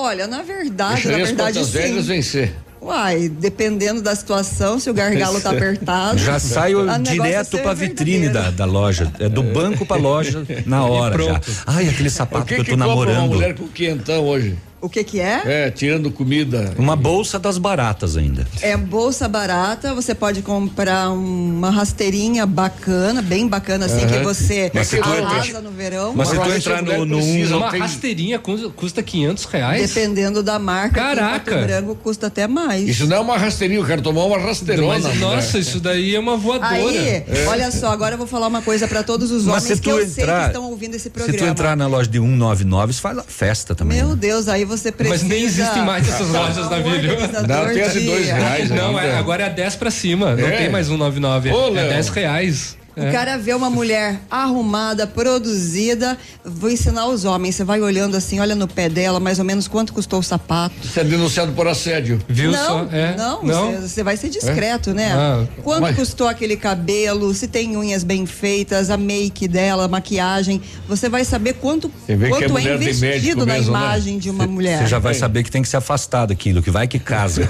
Olha, 0.00 0.28
na 0.28 0.42
verdade, 0.42 1.08
na 1.08 1.16
verdade 1.16 1.64
sim. 1.64 1.72
velhas 1.72 2.06
vencer. 2.06 2.52
Uai, 2.80 3.28
dependendo 3.28 4.00
da 4.00 4.14
situação, 4.14 4.78
se 4.78 4.88
o 4.88 4.94
gargalo 4.94 5.40
tá 5.40 5.50
apertado. 5.50 6.18
Já 6.18 6.38
saio 6.38 6.86
direto 7.02 7.58
pra 7.58 7.74
vitrine 7.74 8.28
da, 8.28 8.52
da 8.52 8.64
loja. 8.64 9.12
É 9.18 9.28
do 9.28 9.42
banco 9.42 9.84
pra 9.84 9.96
loja 9.96 10.46
na 10.64 10.86
hora 10.86 11.20
já. 11.20 11.40
Ai, 11.66 11.88
aquele 11.88 12.10
sapato 12.10 12.46
que, 12.46 12.54
que, 12.54 12.60
eu 12.60 12.64
tô 12.64 12.70
que 12.70 12.76
namorando. 12.76 13.16
Uma 13.18 13.26
mulher 13.26 13.56
com 13.56 13.66
quentão 13.66 14.24
hoje. 14.24 14.56
O 14.80 14.88
que 14.88 15.02
que 15.02 15.20
é? 15.20 15.42
É, 15.44 15.70
tirando 15.70 16.10
comida. 16.10 16.72
Uma 16.78 16.94
bolsa 16.94 17.38
das 17.38 17.58
baratas 17.58 18.16
ainda. 18.16 18.46
É 18.62 18.76
bolsa 18.76 19.26
barata, 19.26 19.92
você 19.92 20.14
pode 20.14 20.40
comprar 20.42 21.10
uma 21.10 21.70
rasteirinha 21.70 22.46
bacana, 22.46 23.20
bem 23.20 23.48
bacana 23.48 23.86
assim, 23.86 24.02
uhum. 24.02 24.08
que 24.08 24.18
você 24.20 24.70
mas 24.72 24.94
arrasa 24.94 25.60
no 25.60 25.70
verão. 25.70 26.12
Mas 26.14 26.28
se 26.28 26.38
tu 26.38 26.50
entrar 26.50 26.82
no, 26.82 27.04
no 27.04 27.18
um, 27.18 27.56
Uma 27.56 27.70
tem... 27.70 27.80
rasteirinha 27.80 28.38
custa 28.38 29.02
quinhentos 29.02 29.44
reais? 29.46 29.92
Dependendo 29.92 30.42
da 30.42 30.58
marca. 30.58 30.94
Caraca! 30.94 31.58
branco 31.58 31.96
custa 31.96 32.28
até 32.28 32.46
mais. 32.46 32.88
Isso 32.88 33.06
não 33.06 33.16
é 33.16 33.20
uma 33.20 33.36
rasteirinha, 33.36 33.80
eu 33.80 33.86
quero 33.86 34.02
tomar 34.02 34.24
uma 34.24 34.38
rasteirona. 34.38 35.08
Mas, 35.08 35.18
nossa, 35.18 35.58
isso 35.58 35.80
daí 35.80 36.14
é 36.14 36.20
uma 36.20 36.36
voadora. 36.36 36.74
Aí, 36.74 37.08
é. 37.08 37.46
olha 37.48 37.70
só, 37.72 37.90
agora 37.90 38.14
eu 38.14 38.18
vou 38.18 38.26
falar 38.26 38.46
uma 38.46 38.62
coisa 38.62 38.86
para 38.86 39.02
todos 39.02 39.30
os 39.32 39.46
homens 39.46 39.80
que 39.80 39.90
eu 39.90 40.00
entrar, 40.00 40.06
sei 40.06 40.24
que 40.24 40.46
estão 40.46 40.64
ouvindo 40.70 40.94
esse 40.94 41.10
programa. 41.10 41.38
Se 41.38 41.44
tu 41.44 41.50
entrar 41.50 41.76
na 41.76 41.86
loja 41.86 42.08
de 42.08 42.18
199, 42.18 42.92
faz 42.94 43.18
festa 43.26 43.74
também. 43.74 43.98
Meu 43.98 44.10
né? 44.10 44.16
Deus, 44.16 44.48
aí 44.48 44.67
você 44.68 44.92
precisa. 44.92 45.24
Mas 45.24 45.28
nem 45.28 45.42
existem 45.42 45.82
mais 45.82 46.08
essas 46.08 46.28
lojas 46.28 46.70
na 46.70 46.78
Vila. 46.78 47.28
Não, 47.48 47.72
tem 47.72 47.82
a 47.82 47.88
de 47.88 48.00
dois 48.00 48.26
reais. 48.26 48.70
Não, 48.70 48.98
é, 48.98 49.16
agora 49.16 49.44
é 49.44 49.50
10 49.50 49.76
pra 49.76 49.90
cima. 49.90 50.36
Não 50.36 50.46
é. 50.46 50.56
tem 50.56 50.68
mais 50.68 50.88
um 50.88 50.96
99. 50.96 51.50
Ô, 51.50 51.76
é 51.76 51.88
10 51.88 52.08
reais. 52.10 52.77
É. 52.98 53.08
O 53.08 53.12
cara 53.12 53.38
vê 53.38 53.54
uma 53.54 53.70
mulher 53.70 54.20
arrumada, 54.30 55.06
produzida. 55.06 56.18
Vou 56.44 56.70
ensinar 56.70 57.06
os 57.06 57.24
homens. 57.24 57.54
Você 57.54 57.64
vai 57.64 57.80
olhando 57.80 58.16
assim, 58.16 58.40
olha 58.40 58.54
no 58.54 58.66
pé 58.66 58.88
dela, 58.88 59.20
mais 59.20 59.38
ou 59.38 59.44
menos 59.44 59.68
quanto 59.68 59.92
custou 59.92 60.18
o 60.18 60.22
sapato. 60.22 60.74
Você 60.82 61.00
é 61.00 61.04
denunciado 61.04 61.52
por 61.52 61.68
assédio. 61.68 62.20
Viu 62.28 62.50
não, 62.50 62.66
só? 62.66 62.88
É. 62.92 63.16
Não, 63.16 63.80
você 63.80 64.02
vai 64.02 64.16
ser 64.16 64.28
discreto, 64.28 64.90
é? 64.90 64.94
né? 64.94 65.12
Ah, 65.12 65.46
quanto 65.62 65.82
mas... 65.82 65.96
custou 65.96 66.26
aquele 66.26 66.56
cabelo? 66.56 67.32
Se 67.32 67.46
tem 67.46 67.76
unhas 67.76 68.02
bem 68.02 68.26
feitas, 68.26 68.90
a 68.90 68.96
make 68.96 69.46
dela, 69.46 69.84
a 69.84 69.88
maquiagem. 69.88 70.60
Você 70.88 71.08
vai 71.08 71.24
saber 71.24 71.54
quanto, 71.54 71.90
quanto 72.28 72.58
é 72.58 72.74
investido 72.74 73.46
na 73.46 73.54
mesmo, 73.54 73.72
né? 73.72 73.78
imagem 73.78 74.14
né? 74.14 74.20
de 74.20 74.30
uma 74.30 74.46
mulher. 74.46 74.80
Você 74.80 74.86
já 74.88 74.98
vai 74.98 75.14
saber 75.14 75.42
que 75.42 75.50
tem 75.50 75.62
que 75.62 75.68
se 75.68 75.76
afastar 75.76 76.26
daquilo, 76.26 76.62
que 76.62 76.70
vai 76.70 76.88
que 76.88 76.98
casa. 76.98 77.48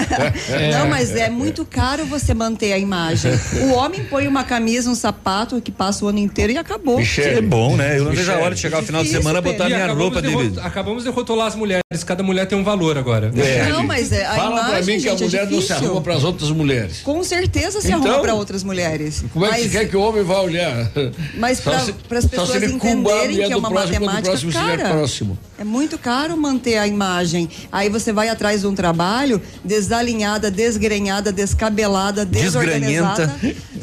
não, 0.72 0.88
mas 0.88 1.14
é 1.14 1.28
muito 1.30 1.64
caro 1.64 2.04
você 2.06 2.34
manter 2.34 2.72
a 2.72 2.78
imagem. 2.78 3.32
O 3.62 3.74
homem 3.74 4.04
põe 4.04 4.26
uma 4.26 4.44
camisa 4.44 4.79
um 4.86 4.94
sapato 4.94 5.60
que 5.60 5.70
passa 5.70 6.04
o 6.04 6.08
ano 6.08 6.18
inteiro 6.18 6.52
e 6.52 6.58
acabou. 6.58 6.98
Michele. 6.98 7.38
É 7.38 7.42
bom, 7.42 7.76
né? 7.76 7.98
Eu 7.98 8.04
não 8.04 8.12
vejo 8.12 8.30
a 8.30 8.38
hora 8.38 8.54
de 8.54 8.60
chegar 8.60 8.78
ao 8.78 8.82
final 8.82 9.02
de 9.02 9.10
semana 9.10 9.38
e 9.38 9.42
botar 9.42 9.66
minha 9.66 9.92
roupa 9.92 10.20
de. 10.22 10.50
de 10.50 10.60
acabamos 10.60 11.04
de 11.04 11.10
rotular 11.10 11.46
as 11.46 11.54
mulheres, 11.54 12.04
cada 12.04 12.22
mulher 12.22 12.46
tem 12.46 12.58
um 12.58 12.64
valor 12.64 12.96
agora. 12.96 13.32
É. 13.36 13.68
Não, 13.68 13.84
mas 13.84 14.12
é, 14.12 14.24
a 14.24 14.34
Fala 14.34 14.50
imagem, 14.50 14.70
pra 14.70 14.78
mim 14.80 14.84
gente, 14.84 15.02
que 15.02 15.08
a 15.08 15.12
é 15.12 15.16
mulher 15.16 15.42
é 15.42 15.50
não 15.50 15.60
se 15.60 15.72
arruma 15.72 16.00
para 16.00 16.14
as 16.14 16.24
outras 16.24 16.50
mulheres. 16.50 17.00
Com 17.00 17.22
certeza 17.22 17.80
se 17.80 17.88
então, 17.88 18.04
arruma 18.04 18.20
para 18.20 18.34
outras 18.34 18.62
mulheres. 18.62 19.24
Como 19.32 19.44
é 19.46 19.50
que 19.50 19.62
mas, 19.62 19.72
quer 19.72 19.88
que 19.88 19.96
o 19.96 20.00
homem 20.00 20.22
vá 20.22 20.40
olhar? 20.40 20.90
Mas 21.36 21.60
para 21.60 21.76
as 21.76 22.26
pessoas 22.26 22.62
entenderem 22.62 23.36
que 23.46 23.52
é 23.52 23.56
uma 23.56 23.70
matemática 23.70 24.36
cara, 24.52 24.88
próximo. 24.90 25.38
é 25.58 25.64
muito 25.64 25.98
caro 25.98 26.36
manter 26.36 26.78
a 26.78 26.86
imagem. 26.86 27.48
Aí 27.70 27.88
você 27.88 28.12
vai 28.12 28.28
atrás 28.28 28.60
de 28.60 28.66
um 28.66 28.74
trabalho 28.74 29.40
desalinhada, 29.64 30.50
desgrenhada, 30.50 31.32
descabelada, 31.32 32.24
desorganizada. 32.24 33.34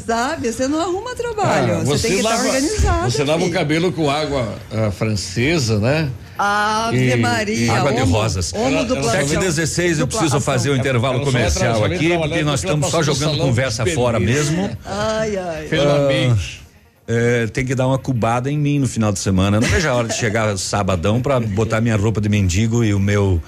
Sabe? 0.04 0.52
Você 0.52 0.66
não 0.66 0.80
arruma 0.88 1.14
trabalho. 1.14 1.74
Ah, 1.74 1.78
você, 1.84 1.86
você, 1.86 2.08
tem 2.08 2.16
que 2.16 2.22
lava, 2.22 2.36
estar 2.36 2.48
organizado. 2.48 3.10
Você 3.10 3.24
lava 3.24 3.44
o 3.44 3.50
cabelo 3.50 3.92
com 3.92 4.10
água 4.10 4.54
uh, 4.72 4.90
francesa, 4.92 5.78
né? 5.78 6.10
Ave 6.38 7.16
Maria. 7.16 7.72
Água 7.72 7.92
de 7.92 8.02
rosas. 8.02 8.52
Homo 8.52 8.84
do 8.84 8.94
716, 9.02 9.98
eu 9.98 10.06
preciso 10.06 10.40
fazer 10.40 10.70
o 10.70 10.74
um 10.74 10.76
intervalo 10.76 11.20
comercial 11.24 11.84
aqui, 11.84 12.16
porque 12.16 12.42
nós 12.42 12.60
estamos 12.60 12.88
só 12.90 13.02
jogando 13.02 13.38
conversa 13.38 13.84
fora 13.86 14.20
mesmo. 14.20 14.70
Ai, 14.84 15.36
ai. 15.36 15.66
Finalmente. 15.68 16.68
É, 17.10 17.46
tem 17.46 17.64
que 17.64 17.74
dar 17.74 17.86
uma 17.86 17.98
cubada 17.98 18.50
em 18.50 18.58
mim 18.58 18.78
no 18.78 18.86
final 18.86 19.10
de 19.10 19.18
semana. 19.18 19.58
Não 19.58 19.66
vejo 19.66 19.88
a 19.88 19.94
hora 19.94 20.08
de 20.08 20.14
chegar 20.14 20.58
sabadão 20.58 21.22
para 21.22 21.40
botar 21.40 21.80
minha 21.80 21.96
roupa 21.96 22.20
de 22.20 22.28
mendigo 22.28 22.84
e 22.84 22.92
o 22.92 23.00
meu 23.00 23.42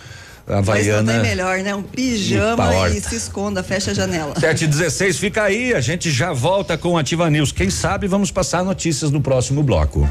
Havaiana. 0.58 1.12
Mas 1.12 1.24
é 1.24 1.28
melhor, 1.28 1.58
né? 1.58 1.74
Um 1.74 1.82
pijama 1.82 2.88
e 2.88 3.00
se 3.00 3.16
esconda, 3.16 3.62
fecha 3.62 3.92
a 3.92 3.94
janela. 3.94 4.34
716, 4.38 5.18
fica 5.18 5.44
aí, 5.44 5.72
a 5.72 5.80
gente 5.80 6.10
já 6.10 6.32
volta 6.32 6.76
com 6.76 6.98
Ativa 6.98 7.30
News. 7.30 7.52
Quem 7.52 7.70
sabe 7.70 8.06
vamos 8.06 8.30
passar 8.30 8.64
notícias 8.64 9.10
no 9.10 9.20
próximo 9.20 9.62
bloco. 9.62 10.08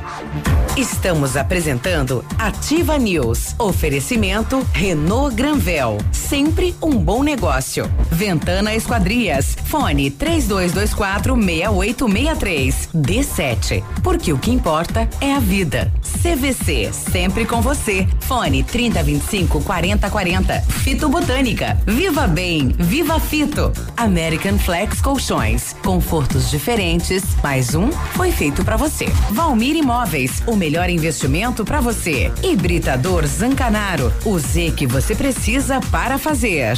Estamos 0.78 1.36
apresentando 1.36 2.24
Ativa 2.38 2.98
News. 2.98 3.56
Oferecimento 3.58 4.66
Renault 4.74 5.36
Granvel. 5.36 5.98
Sempre 6.12 6.76
um 6.82 6.92
bom 6.92 7.24
negócio. 7.24 7.90
Ventana 8.10 8.74
Esquadrias. 8.74 9.58
Fone 9.66 10.10
3224 10.12 11.36
6863. 11.36 12.90
D7. 12.96 13.84
Porque 14.02 14.32
o 14.32 14.38
que 14.38 14.52
importa 14.52 15.10
é 15.20 15.34
a 15.34 15.40
vida. 15.40 15.92
CVC. 16.22 16.92
Sempre 16.94 17.46
com 17.46 17.62
você. 17.62 18.08
Fone 18.22 18.64
3025 18.64 19.62
4040. 19.62 20.29
40. 20.30 20.62
Fito 20.84 21.10
Botânica. 21.10 21.76
Viva 21.88 22.28
Bem. 22.28 22.70
Viva 22.78 23.20
Fito. 23.20 23.74
American 23.98 24.60
Flex 24.60 25.02
Colchões. 25.02 25.74
Confortos 25.84 26.52
diferentes. 26.52 27.24
Mais 27.42 27.74
um 27.74 27.92
foi 27.92 28.32
feito 28.32 28.64
para 28.64 28.78
você. 28.78 29.08
Valmir 29.32 29.76
Imóveis. 29.76 30.44
O 30.46 30.56
melhor 30.56 30.88
investimento 30.90 31.66
para 31.66 31.82
você. 31.82 32.32
Hibridador 32.44 33.26
Zancanaro. 33.26 34.14
O 34.24 34.38
Z 34.38 34.74
que 34.78 34.86
você 34.86 35.16
precisa 35.16 35.80
para 35.92 36.20
fazer. 36.20 36.78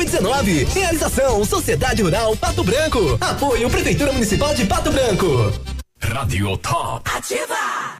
2019. 0.00 0.64
Realização 0.64 1.44
Sociedade 1.44 2.02
Rural 2.02 2.34
Pato 2.36 2.64
Branco. 2.64 3.18
Apoio 3.20 3.68
Prefeitura 3.68 4.12
Municipal 4.12 4.54
de 4.54 4.64
Pato 4.64 4.90
Branco. 4.90 5.52
Radio 6.00 6.56
Top. 6.56 7.10
Ativa! 7.14 7.99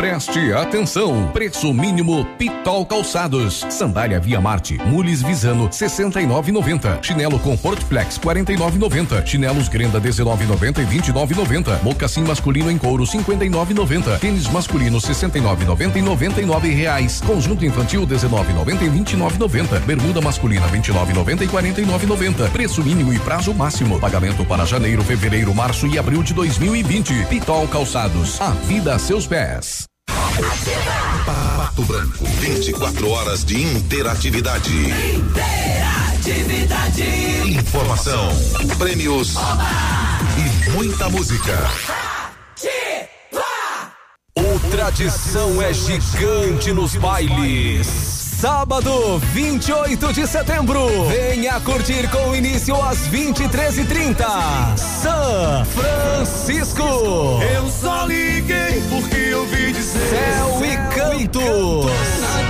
Preste 0.00 0.50
atenção, 0.54 1.30
preço 1.30 1.74
mínimo 1.74 2.24
Pitol 2.38 2.86
Calçados, 2.86 3.66
sandália 3.68 4.18
Via 4.18 4.40
Marte, 4.40 4.78
Mules 4.78 5.20
Visano 5.20 5.68
69,90, 5.68 7.04
chinelo 7.04 7.38
Comfort 7.38 7.82
Flex 7.82 8.18
49,90, 8.18 9.26
chinelos 9.26 9.68
Grenda 9.68 10.00
19,90 10.00 10.78
e 10.78 10.86
29,90, 10.86 11.82
mocassim 11.82 12.22
masculino 12.22 12.70
em 12.70 12.78
couro 12.78 13.04
59,90, 13.04 14.18
tênis 14.20 14.48
masculino 14.48 14.96
69,90 14.96 15.96
e 15.96 16.02
99 16.02 16.70
reais, 16.70 17.20
conjunto 17.20 17.66
infantil 17.66 18.06
19,90 18.06 18.82
e 18.82 18.88
29,90, 18.88 19.80
bermuda 19.80 20.22
masculina 20.22 20.66
29,90 20.68 21.42
e 21.42 21.46
49,90, 21.46 22.50
preço 22.50 22.82
mínimo 22.82 23.12
e 23.12 23.18
prazo 23.18 23.52
máximo, 23.52 24.00
pagamento 24.00 24.46
para 24.46 24.64
janeiro, 24.64 25.02
fevereiro, 25.04 25.54
março 25.54 25.86
e 25.86 25.98
abril 25.98 26.22
de 26.22 26.32
2020. 26.32 27.26
Pitol 27.26 27.68
Calçados, 27.68 28.40
a 28.40 28.50
vida 28.50 28.94
a 28.94 28.98
seus 28.98 29.26
pés. 29.26 29.79
Pato 31.26 31.82
Branco, 31.84 32.24
24 32.40 33.08
horas 33.10 33.44
de 33.44 33.62
interatividade. 33.62 34.70
Interatividade. 35.14 37.02
Informação, 37.46 38.28
prêmios 38.78 39.36
Oba! 39.36 39.68
e 40.38 40.70
muita 40.70 41.08
música. 41.08 41.70
O 44.36 44.58
Tradição 44.70 45.60
é 45.62 45.72
gigante 45.72 46.72
nos 46.72 46.94
bailes. 46.96 48.19
Sábado, 48.40 49.18
28 49.34 50.14
de 50.14 50.26
setembro. 50.26 50.80
Venha 51.08 51.60
curtir 51.60 52.08
com 52.08 52.34
início 52.34 52.74
às 52.74 53.06
23h30. 53.08 54.24
São 54.78 55.62
Francisco. 55.66 56.82
Eu 57.54 57.68
só 57.68 58.06
liguei 58.06 58.82
porque 58.88 59.16
eu 59.16 59.44
vi 59.44 59.74
dizer. 59.74 60.08
Céu 60.08 60.64
e 60.64 60.74
cantos. 60.94 61.84
Na 62.22 62.49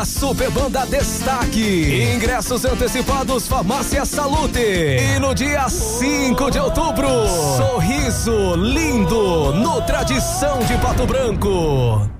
E 0.00 0.02
a 0.02 0.04
Super 0.04 0.50
Banda 0.50 0.86
Destaque. 0.86 2.14
Ingressos 2.14 2.64
antecipados 2.64 3.46
Farmácia 3.46 4.04
Salute. 4.04 4.58
E 4.58 5.18
no 5.18 5.34
dia 5.34 5.68
5 5.68 6.50
de 6.50 6.58
outubro, 6.58 7.08
sorriso 7.56 8.56
lindo 8.56 9.52
no 9.54 9.82
Tradição 9.82 10.58
de 10.60 10.76
Pato 10.78 11.06
Branco. 11.06 12.19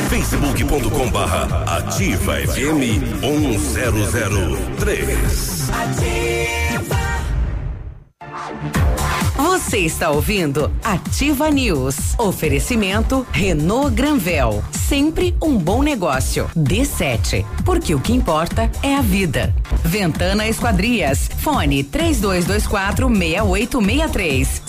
facebook.com 0.08 1.10
barra 1.10 1.78
ativa 1.78 2.34
FM 2.34 3.20
1003 3.20 5.70
Ativa 5.70 6.38
você 9.68 9.80
está 9.80 10.10
ouvindo 10.10 10.72
Ativa 10.82 11.50
News. 11.50 12.18
Oferecimento 12.18 13.26
Renault 13.30 13.94
Granvel. 13.94 14.64
Sempre 14.72 15.36
um 15.42 15.58
bom 15.58 15.82
negócio. 15.82 16.50
D7. 16.56 17.44
Porque 17.66 17.94
o 17.94 18.00
que 18.00 18.14
importa 18.14 18.70
é 18.82 18.94
a 18.94 19.02
vida. 19.02 19.54
Ventana 19.84 20.48
Esquadrias. 20.48 21.28
Fone 21.40 21.84
3224 21.84 23.08
6863. 23.08 24.62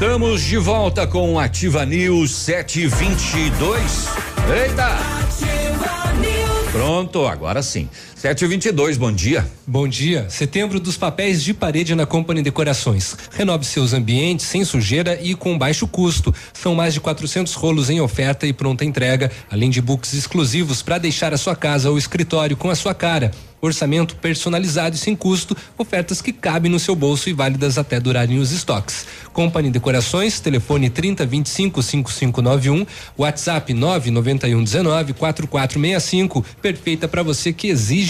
Estamos 0.00 0.40
de 0.40 0.56
volta 0.56 1.06
com 1.06 1.38
Ativa 1.38 1.84
News 1.84 2.30
722. 2.34 4.08
Eita! 4.50 4.86
Ativa 4.86 6.12
News. 6.14 6.72
Pronto, 6.72 7.26
agora 7.26 7.60
sim. 7.62 7.86
722, 8.20 8.98
bom 8.98 9.10
dia. 9.10 9.50
Bom 9.66 9.88
dia. 9.88 10.28
Setembro 10.28 10.78
dos 10.78 10.98
papéis 10.98 11.42
de 11.42 11.54
parede 11.54 11.94
na 11.94 12.04
Company 12.04 12.42
Decorações. 12.42 13.16
Renove 13.30 13.64
seus 13.64 13.94
ambientes 13.94 14.44
sem 14.44 14.62
sujeira 14.62 15.18
e 15.22 15.34
com 15.34 15.56
baixo 15.56 15.88
custo. 15.88 16.34
São 16.52 16.74
mais 16.74 16.92
de 16.92 17.00
400 17.00 17.54
rolos 17.54 17.88
em 17.88 17.98
oferta 17.98 18.46
e 18.46 18.52
pronta 18.52 18.84
entrega, 18.84 19.32
além 19.50 19.70
de 19.70 19.80
books 19.80 20.12
exclusivos 20.12 20.82
para 20.82 20.98
deixar 20.98 21.32
a 21.32 21.38
sua 21.38 21.56
casa 21.56 21.88
ou 21.88 21.96
escritório 21.96 22.58
com 22.58 22.68
a 22.68 22.74
sua 22.74 22.92
cara. 22.92 23.30
Orçamento 23.62 24.16
personalizado 24.16 24.96
e 24.96 24.98
sem 24.98 25.14
custo, 25.14 25.54
ofertas 25.76 26.22
que 26.22 26.32
cabem 26.32 26.72
no 26.72 26.78
seu 26.78 26.96
bolso 26.96 27.28
e 27.28 27.34
válidas 27.34 27.76
até 27.76 28.00
durarem 28.00 28.38
os 28.38 28.52
estoques. 28.52 29.04
Company 29.34 29.70
Decorações, 29.70 30.40
telefone 30.40 30.88
30 30.88 31.26
25 31.26 31.82
5591, 31.82 32.86
WhatsApp 33.18 33.74
991 33.74 34.64
19 34.64 35.12
4465, 35.12 36.44
perfeita 36.62 37.06
para 37.06 37.22
você 37.22 37.52
que 37.52 37.68
exige 37.68 38.09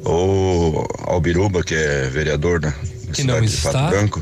ou 0.04 0.88
ao 1.00 1.20
Biruba, 1.20 1.64
que 1.64 1.74
é 1.74 2.08
vereador 2.08 2.60
da 2.60 2.72
Que 2.72 3.24
não 3.24 3.36
cidade 3.36 3.48
de 3.48 3.56
está. 3.56 3.72
Pato 3.72 3.90
Branco, 3.90 4.22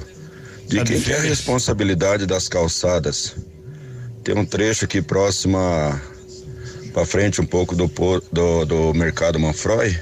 de 0.68 0.78
Tá 0.78 0.84
de 0.84 0.94
quem 0.94 1.02
que 1.02 1.12
é 1.12 1.16
a 1.16 1.18
férias. 1.18 1.38
responsabilidade 1.38 2.26
das 2.26 2.48
calçadas. 2.48 3.36
Tem 4.24 4.38
um 4.38 4.46
trecho 4.46 4.86
aqui 4.86 5.02
próximo 5.02 5.58
para 6.94 7.06
frente 7.06 7.42
um 7.42 7.46
pouco 7.46 7.76
do, 7.76 7.92
do, 8.32 8.66
do 8.66 8.94
mercado 8.94 9.38
Manfroy. 9.38 9.98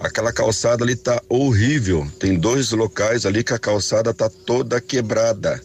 Aquela 0.00 0.32
calçada 0.32 0.82
ali 0.82 0.96
tá 0.96 1.20
horrível. 1.28 2.06
Tem 2.18 2.38
dois 2.38 2.70
locais 2.70 3.26
ali 3.26 3.44
que 3.44 3.52
a 3.52 3.58
calçada 3.58 4.14
tá 4.14 4.30
toda 4.46 4.80
quebrada. 4.80 5.60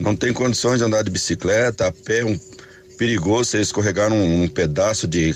Não 0.00 0.16
tem 0.16 0.32
condições 0.32 0.78
de 0.78 0.84
andar 0.84 1.02
de 1.02 1.10
bicicleta, 1.10 1.88
a 1.88 1.92
pé, 1.92 2.24
um 2.24 2.38
perigoso 2.98 3.50
você 3.50 3.60
escorregar 3.60 4.10
num, 4.10 4.40
num 4.40 4.48
pedaço 4.48 5.06
de, 5.06 5.34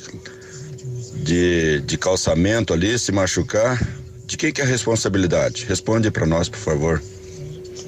de, 1.23 1.81
de 1.81 1.97
calçamento 1.97 2.75
ali, 2.75 2.99
se 2.99 3.13
machucar. 3.13 3.81
De 4.27 4.37
quem 4.37 4.53
que 4.53 4.61
é 4.61 4.65
a 4.65 4.67
responsabilidade? 4.67 5.65
Responde 5.67 6.11
para 6.11 6.27
nós, 6.27 6.49
por 6.49 6.59
favor. 6.59 7.03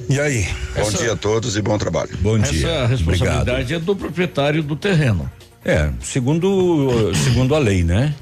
E 0.09 0.21
aí? 0.21 0.47
Bom 0.75 0.81
Essa- 0.81 0.99
dia 0.99 1.13
a 1.13 1.17
todos 1.17 1.57
e 1.57 1.63
bom 1.63 1.77
trabalho. 1.77 2.11
Bom 2.21 2.37
Essa 2.39 2.87
responsabilidade 2.87 3.75
é 3.75 3.79
do 3.79 3.97
proprietário 3.97 4.63
do 4.63 4.77
terreno. 4.77 5.31
É, 5.65 5.91
segundo 6.03 7.13
segundo 7.15 7.55
a 7.55 7.59
lei, 7.59 7.83
né? 7.83 8.15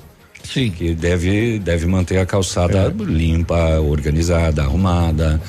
Sim. 0.45 0.71
Que 0.71 0.95
deve 0.95 1.59
deve 1.59 1.87
manter 1.87 2.19
a 2.19 2.27
calçada 2.27 2.93
limpa, 2.99 3.81
organizada, 3.81 4.63
arrumada. 4.63 5.41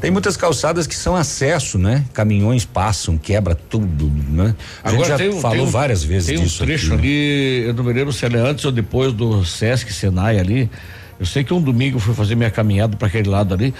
Tem 0.00 0.10
muitas 0.10 0.36
calçadas 0.36 0.86
que 0.86 0.94
são 0.94 1.16
acesso, 1.16 1.78
né? 1.78 2.04
Caminhões 2.12 2.64
passam, 2.64 3.16
quebra 3.16 3.54
tudo, 3.54 4.10
né? 4.28 4.54
A 4.82 4.90
gente 4.90 5.08
já 5.08 5.16
tem 5.16 5.40
falou 5.40 5.64
tem 5.64 5.70
várias 5.70 6.02
vezes 6.02 6.28
tem 6.28 6.38
disso 6.38 6.62
um 6.62 6.66
trecho 6.66 6.94
aqui, 6.94 6.96
né? 6.96 6.98
ali, 6.98 7.68
eu 7.68 7.74
não 7.74 7.84
me 7.84 7.92
lembro 7.92 8.12
se 8.12 8.26
é 8.26 8.28
antes 8.36 8.64
ou 8.64 8.72
depois 8.72 9.12
do 9.12 9.44
Sesc 9.44 9.92
Senai 9.92 10.38
ali. 10.38 10.70
Eu 11.18 11.26
sei 11.26 11.44
que 11.44 11.54
um 11.54 11.62
domingo 11.62 11.96
eu 11.96 12.00
fui 12.00 12.14
fazer 12.14 12.34
minha 12.34 12.50
caminhada 12.50 12.96
para 12.96 13.06
aquele 13.06 13.28
lado 13.28 13.54
ali. 13.54 13.72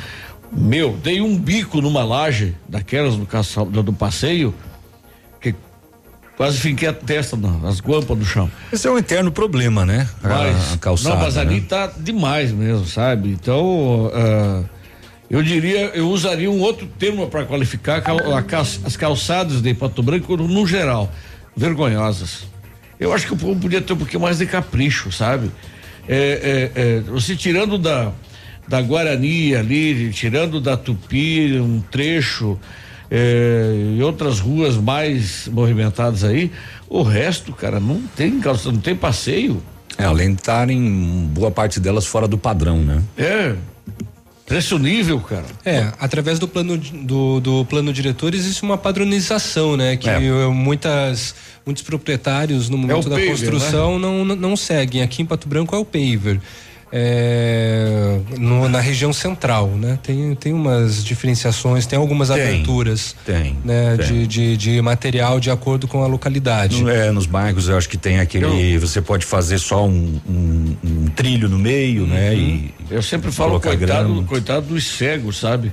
Meu, 0.52 0.96
dei 1.02 1.20
um 1.20 1.36
bico 1.36 1.80
numa 1.80 2.04
laje 2.04 2.54
daquelas 2.68 3.16
do, 3.16 3.24
caça, 3.24 3.64
do, 3.64 3.92
passeio 3.92 4.54
quase 6.42 6.58
finquei 6.58 6.88
a 6.88 6.92
testa 6.92 7.36
nas 7.36 7.78
guampas 7.80 8.18
do 8.18 8.24
chão. 8.24 8.50
Esse 8.72 8.88
é 8.88 8.90
um 8.90 8.98
eterno 8.98 9.30
problema, 9.30 9.86
né? 9.86 10.08
Mas, 10.20 10.72
a, 10.74 10.76
calçada. 10.76 11.14
não, 11.14 11.22
mas 11.22 11.36
ali 11.36 11.60
né? 11.60 11.66
tá 11.68 11.86
demais 11.96 12.50
mesmo, 12.50 12.84
sabe? 12.84 13.28
Então, 13.28 14.10
ah, 14.12 14.64
eu 15.30 15.40
diria, 15.40 15.92
eu 15.94 16.08
usaria 16.10 16.50
um 16.50 16.60
outro 16.60 16.84
termo 16.98 17.28
para 17.28 17.44
qualificar 17.44 17.98
a 17.98 18.00
cal- 18.00 18.34
a 18.34 18.42
cal- 18.42 18.62
as 18.62 18.96
calçadas 18.96 19.62
de 19.62 19.72
Pato 19.72 20.02
Branco 20.02 20.36
no 20.36 20.66
geral, 20.66 21.12
vergonhosas. 21.56 22.42
Eu 22.98 23.12
acho 23.12 23.24
que 23.28 23.34
o 23.34 23.36
povo 23.36 23.60
podia 23.60 23.80
ter 23.80 23.92
um 23.92 23.98
pouquinho 23.98 24.22
mais 24.22 24.38
de 24.38 24.46
capricho, 24.46 25.12
sabe? 25.12 25.48
É, 26.08 26.70
é, 26.74 26.80
é, 26.96 27.00
você 27.02 27.36
tirando 27.36 27.78
da 27.78 28.10
da 28.66 28.82
Guarani 28.82 29.54
ali, 29.54 30.10
tirando 30.12 30.60
da 30.60 30.76
Tupi 30.76 31.56
um 31.60 31.80
trecho 31.80 32.58
é, 33.14 33.94
e 33.98 34.02
outras 34.02 34.40
ruas 34.40 34.74
mais 34.78 35.46
movimentadas 35.52 36.24
aí, 36.24 36.50
o 36.88 37.02
resto, 37.02 37.52
cara, 37.52 37.78
não 37.78 38.00
tem 38.16 38.40
calça, 38.40 38.72
não 38.72 38.80
tem 38.80 38.96
passeio. 38.96 39.62
É, 39.98 40.04
além 40.04 40.30
de 40.32 40.40
estarem 40.40 41.28
boa 41.30 41.50
parte 41.50 41.78
delas 41.78 42.06
fora 42.06 42.26
do 42.26 42.38
padrão, 42.38 42.78
né? 42.78 43.02
É. 43.18 43.54
Preço 44.46 44.78
nível, 44.78 45.20
cara. 45.20 45.44
É, 45.62 45.92
através 46.00 46.38
do 46.38 46.48
plano 46.48 46.78
do, 46.78 47.40
do 47.40 47.64
plano 47.66 47.92
diretor 47.92 48.34
existe 48.34 48.62
uma 48.62 48.78
padronização, 48.78 49.76
né? 49.76 49.96
Que 49.96 50.08
É. 50.08 50.16
eh, 50.16 50.46
muitas 50.48 51.34
muitos 51.66 51.82
proprietários 51.82 52.70
no 52.70 52.78
momento 52.78 53.08
da 53.10 53.16
paver, 53.16 53.28
construção 53.28 53.98
não, 53.98 54.24
não 54.24 54.36
não 54.36 54.56
seguem. 54.56 55.02
Aqui 55.02 55.20
em 55.22 55.26
Pato 55.26 55.46
Branco 55.46 55.76
é 55.76 55.78
o 55.78 55.84
paver. 55.84 56.40
É, 56.94 58.18
no- 58.38 58.68
na 58.68 58.78
região 58.80 59.12
central, 59.14 59.68
né? 59.68 59.98
Tem, 60.02 60.34
tem 60.34 60.52
umas 60.52 61.02
diferenciações, 61.02 61.86
tem 61.86 61.98
algumas 61.98 62.28
Tem, 62.28 62.42
aberturas, 62.42 63.16
tem, 63.24 63.56
né? 63.64 63.96
tem. 63.96 64.06
De, 64.06 64.26
de, 64.26 64.56
de 64.58 64.82
material 64.82 65.40
de 65.40 65.50
acordo 65.50 65.88
com 65.88 66.02
a 66.04 66.06
localidade. 66.06 66.82
No- 66.82 66.90
É, 66.90 67.10
nos 67.10 67.24
bairros 67.26 67.68
eu 67.68 67.78
acho 67.78 67.88
que 67.88 67.96
tem 67.96 68.20
aquele. 68.20 68.76
Você 68.78 69.00
pode 69.00 69.24
fazer 69.24 69.58
só 69.58 69.86
um, 69.86 70.20
um- 70.28 70.76
um 70.84 71.06
trilho 71.06 71.48
no 71.48 71.58
meio, 71.58 72.06
né? 72.06 72.34
E 72.34 72.74
Eu 72.90 73.02
sempre 73.02 73.32
falo, 73.32 73.58
coitado, 73.58 74.22
coitado 74.24 74.66
dos 74.66 74.86
cegos, 74.86 75.38
sabe? 75.38 75.72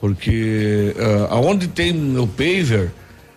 Porque 0.00 0.94
ah, 0.98 1.28
aonde 1.30 1.68
tem 1.68 2.18
o 2.18 2.26
paver, 2.26 2.92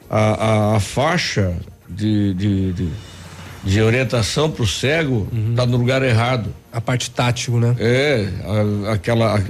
a, 0.09 0.19
a, 0.19 0.75
a 0.75 0.79
faixa 0.81 1.53
de, 1.89 2.33
de, 2.33 2.73
de, 2.73 2.89
de 3.63 3.81
orientação 3.81 4.49
para 4.49 4.63
o 4.63 4.67
cego 4.67 5.27
tá 5.55 5.65
no 5.65 5.77
lugar 5.77 6.01
errado. 6.03 6.53
A 6.71 6.79
parte 6.79 7.09
tátil, 7.11 7.59
né? 7.59 7.75
É, 7.79 8.27
a- 8.87 8.93
aquela. 8.93 9.37
a- 9.39 9.41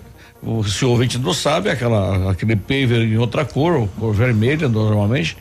o, 0.41 0.63
se 0.63 0.85
o 0.85 0.89
ouvinte 0.91 1.17
não 1.17 1.33
sabe, 1.33 1.69
aquela, 1.69 2.31
aquele 2.31 2.55
paver 2.55 3.01
em 3.01 3.17
outra 3.17 3.43
cor, 3.43 3.73
ou 3.73 3.87
cor 3.87 4.13
vermelha 4.13 4.69
normalmente, 4.69 5.35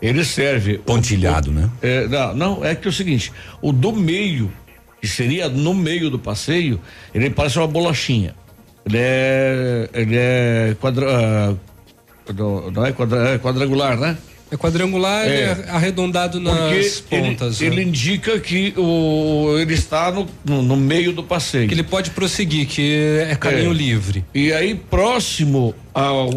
ele 0.00 0.24
serve. 0.24 0.78
Pontilhado, 0.78 1.50
né? 1.50 1.68
É, 1.82 2.06
não, 2.06 2.34
não, 2.34 2.64
é 2.64 2.74
que 2.74 2.86
é 2.86 2.90
o 2.90 2.92
seguinte, 2.92 3.32
o 3.60 3.72
do 3.72 3.92
meio, 3.92 4.50
que 5.00 5.08
seria 5.08 5.48
no 5.48 5.74
meio 5.74 6.08
do 6.10 6.18
passeio, 6.18 6.80
ele 7.14 7.28
parece 7.28 7.58
uma 7.58 7.66
bolachinha. 7.66 8.34
Ele 8.86 8.96
é. 8.98 9.90
Ele 9.92 10.16
é 10.16 10.76
quadra, 10.80 11.06
ah, 11.10 11.54
não- 12.34 12.70
não 12.70 12.86
é, 12.86 12.92
quadra, 12.92 13.30
é 13.30 13.38
quadrangular, 13.38 13.98
né? 13.98 14.16
É 14.52 14.56
quadrangular, 14.56 15.26
É. 15.28 15.42
é 15.66 15.70
arredondado 15.70 16.40
nas 16.40 16.54
Porque 17.00 17.14
ele- 17.14 17.28
pontas. 17.28 17.60
Ele, 17.60 17.76
né? 17.76 17.82
indica 17.82 18.38
que 18.40 18.74
o, 18.76 19.56
ele 19.60 19.74
está 19.74 20.10
no, 20.10 20.26
no, 20.44 20.60
no 20.62 20.76
meio 20.76 21.12
do 21.12 21.22
passeio. 21.22 21.68
Que 21.68 21.74
ele 21.74 21.84
pode 21.84 22.10
prosseguir, 22.10 22.66
que 22.66 22.92
é 23.28 23.36
caminho 23.36 23.70
É. 23.70 23.74
livre. 23.74 24.24
E 24.34 24.52
aí, 24.52 24.74
próximo 24.74 25.72
ao. 25.94 26.28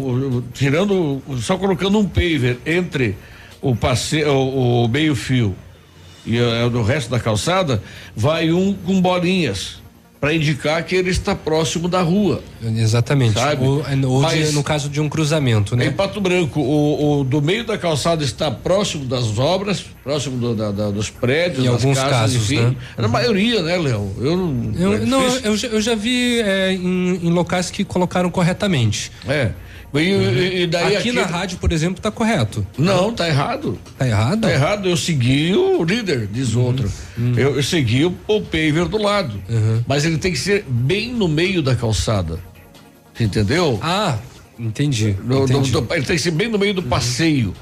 Tirando. 0.52 1.20
Só 1.40 1.56
colocando 1.58 1.98
um 1.98 2.04
paver 2.06 2.58
entre 2.64 3.16
o 3.60 3.74
passeio, 3.74 4.28
o, 4.32 4.84
o 4.84 4.88
meio-fio 4.88 5.56
e 6.26 6.38
eh, 6.38 6.64
o 6.66 6.82
resto 6.82 7.10
da 7.10 7.18
calçada, 7.18 7.82
vai 8.14 8.52
um 8.52 8.72
com 8.74 9.00
bolinhas. 9.00 9.82
Para 10.24 10.32
indicar 10.32 10.82
que 10.84 10.94
ele 10.96 11.10
está 11.10 11.34
próximo 11.34 11.86
da 11.86 12.00
rua. 12.00 12.42
Exatamente. 12.62 13.34
Sabe? 13.34 13.62
Ou, 13.62 13.84
ou 14.08 14.22
Mas- 14.22 14.48
de- 14.48 14.54
no 14.54 14.62
caso 14.62 14.88
de 14.88 14.98
um 14.98 15.06
cruzamento, 15.06 15.76
né? 15.76 15.84
Em 15.88 15.92
Pato 15.92 16.18
Branco, 16.18 16.60
o, 16.60 17.20
o 17.20 17.24
do 17.24 17.42
meio 17.42 17.62
da 17.66 17.76
calçada 17.76 18.24
está 18.24 18.50
próximo 18.50 19.04
das 19.04 19.38
obras, 19.38 19.84
próximo 20.02 20.38
do- 20.38 20.54
da- 20.54 20.70
da- 20.70 20.90
dos 20.90 21.10
prédios, 21.10 21.58
Em 21.66 21.70
das 21.70 21.74
alguns 21.82 21.98
casas, 21.98 22.10
casos, 22.32 22.36
enfim. 22.36 22.60
né? 22.64 22.76
Na 22.96 23.06
maioria, 23.08 23.62
né, 23.62 23.76
Léo? 23.76 24.10
Eu, 24.18 24.34
não- 24.34 24.72
Eu, 24.78 24.94
é 24.94 24.98
não, 25.00 25.22
eu, 25.22 25.56
já- 25.58 25.68
eu 25.68 25.80
já 25.82 25.94
vi 25.94 26.40
é, 26.40 26.72
em, 26.72 27.16
em 27.26 27.30
locais 27.30 27.70
que 27.70 27.84
colocaram 27.84 28.30
corretamente. 28.30 29.12
É. 29.28 29.50
E, 29.94 29.98
e- 30.00 30.62
e 30.62 30.66
daí 30.66 30.96
aqui, 30.96 31.08
aqui- 31.10 31.12
na 31.18 31.26
rádio, 31.26 31.58
por 31.58 31.70
exemplo, 31.72 32.00
tá 32.02 32.10
correto. 32.10 32.66
Não, 32.76 33.12
tá 33.12 33.28
errado. 33.28 33.78
Tá 33.96 34.06
errado? 34.06 34.40
Tá 34.40 34.50
errado. 34.52 34.88
Eu 34.88 34.96
segui 34.96 35.54
o 35.54 35.84
líder, 35.84 36.26
diz 36.32 36.56
outro. 36.56 36.90
Eu, 37.36 37.56
eu 37.56 37.62
segui 37.62 38.04
o, 38.04 38.14
o 38.26 38.40
paver 38.40 38.86
do 38.88 38.98
lado. 38.98 39.40
Mas 39.86 40.04
ele 40.04 40.18
tem 40.18 40.32
que 40.32 40.38
ser 40.38 40.64
bem 40.68 41.12
no 41.12 41.28
meio 41.28 41.62
da 41.62 41.74
calçada. 41.76 42.38
Entendeu? 43.18 43.78
Ah, 43.82 44.18
entendi. 44.58 45.16
No- 45.24 45.44
entendi. 45.44 45.70
no- 45.72 45.80
do- 45.82 45.94
ele 45.94 46.04
tem 46.04 46.16
que 46.16 46.22
ser 46.22 46.30
bem 46.30 46.48
no 46.48 46.58
meio 46.58 46.74
do 46.74 46.82
passeio. 46.82 47.54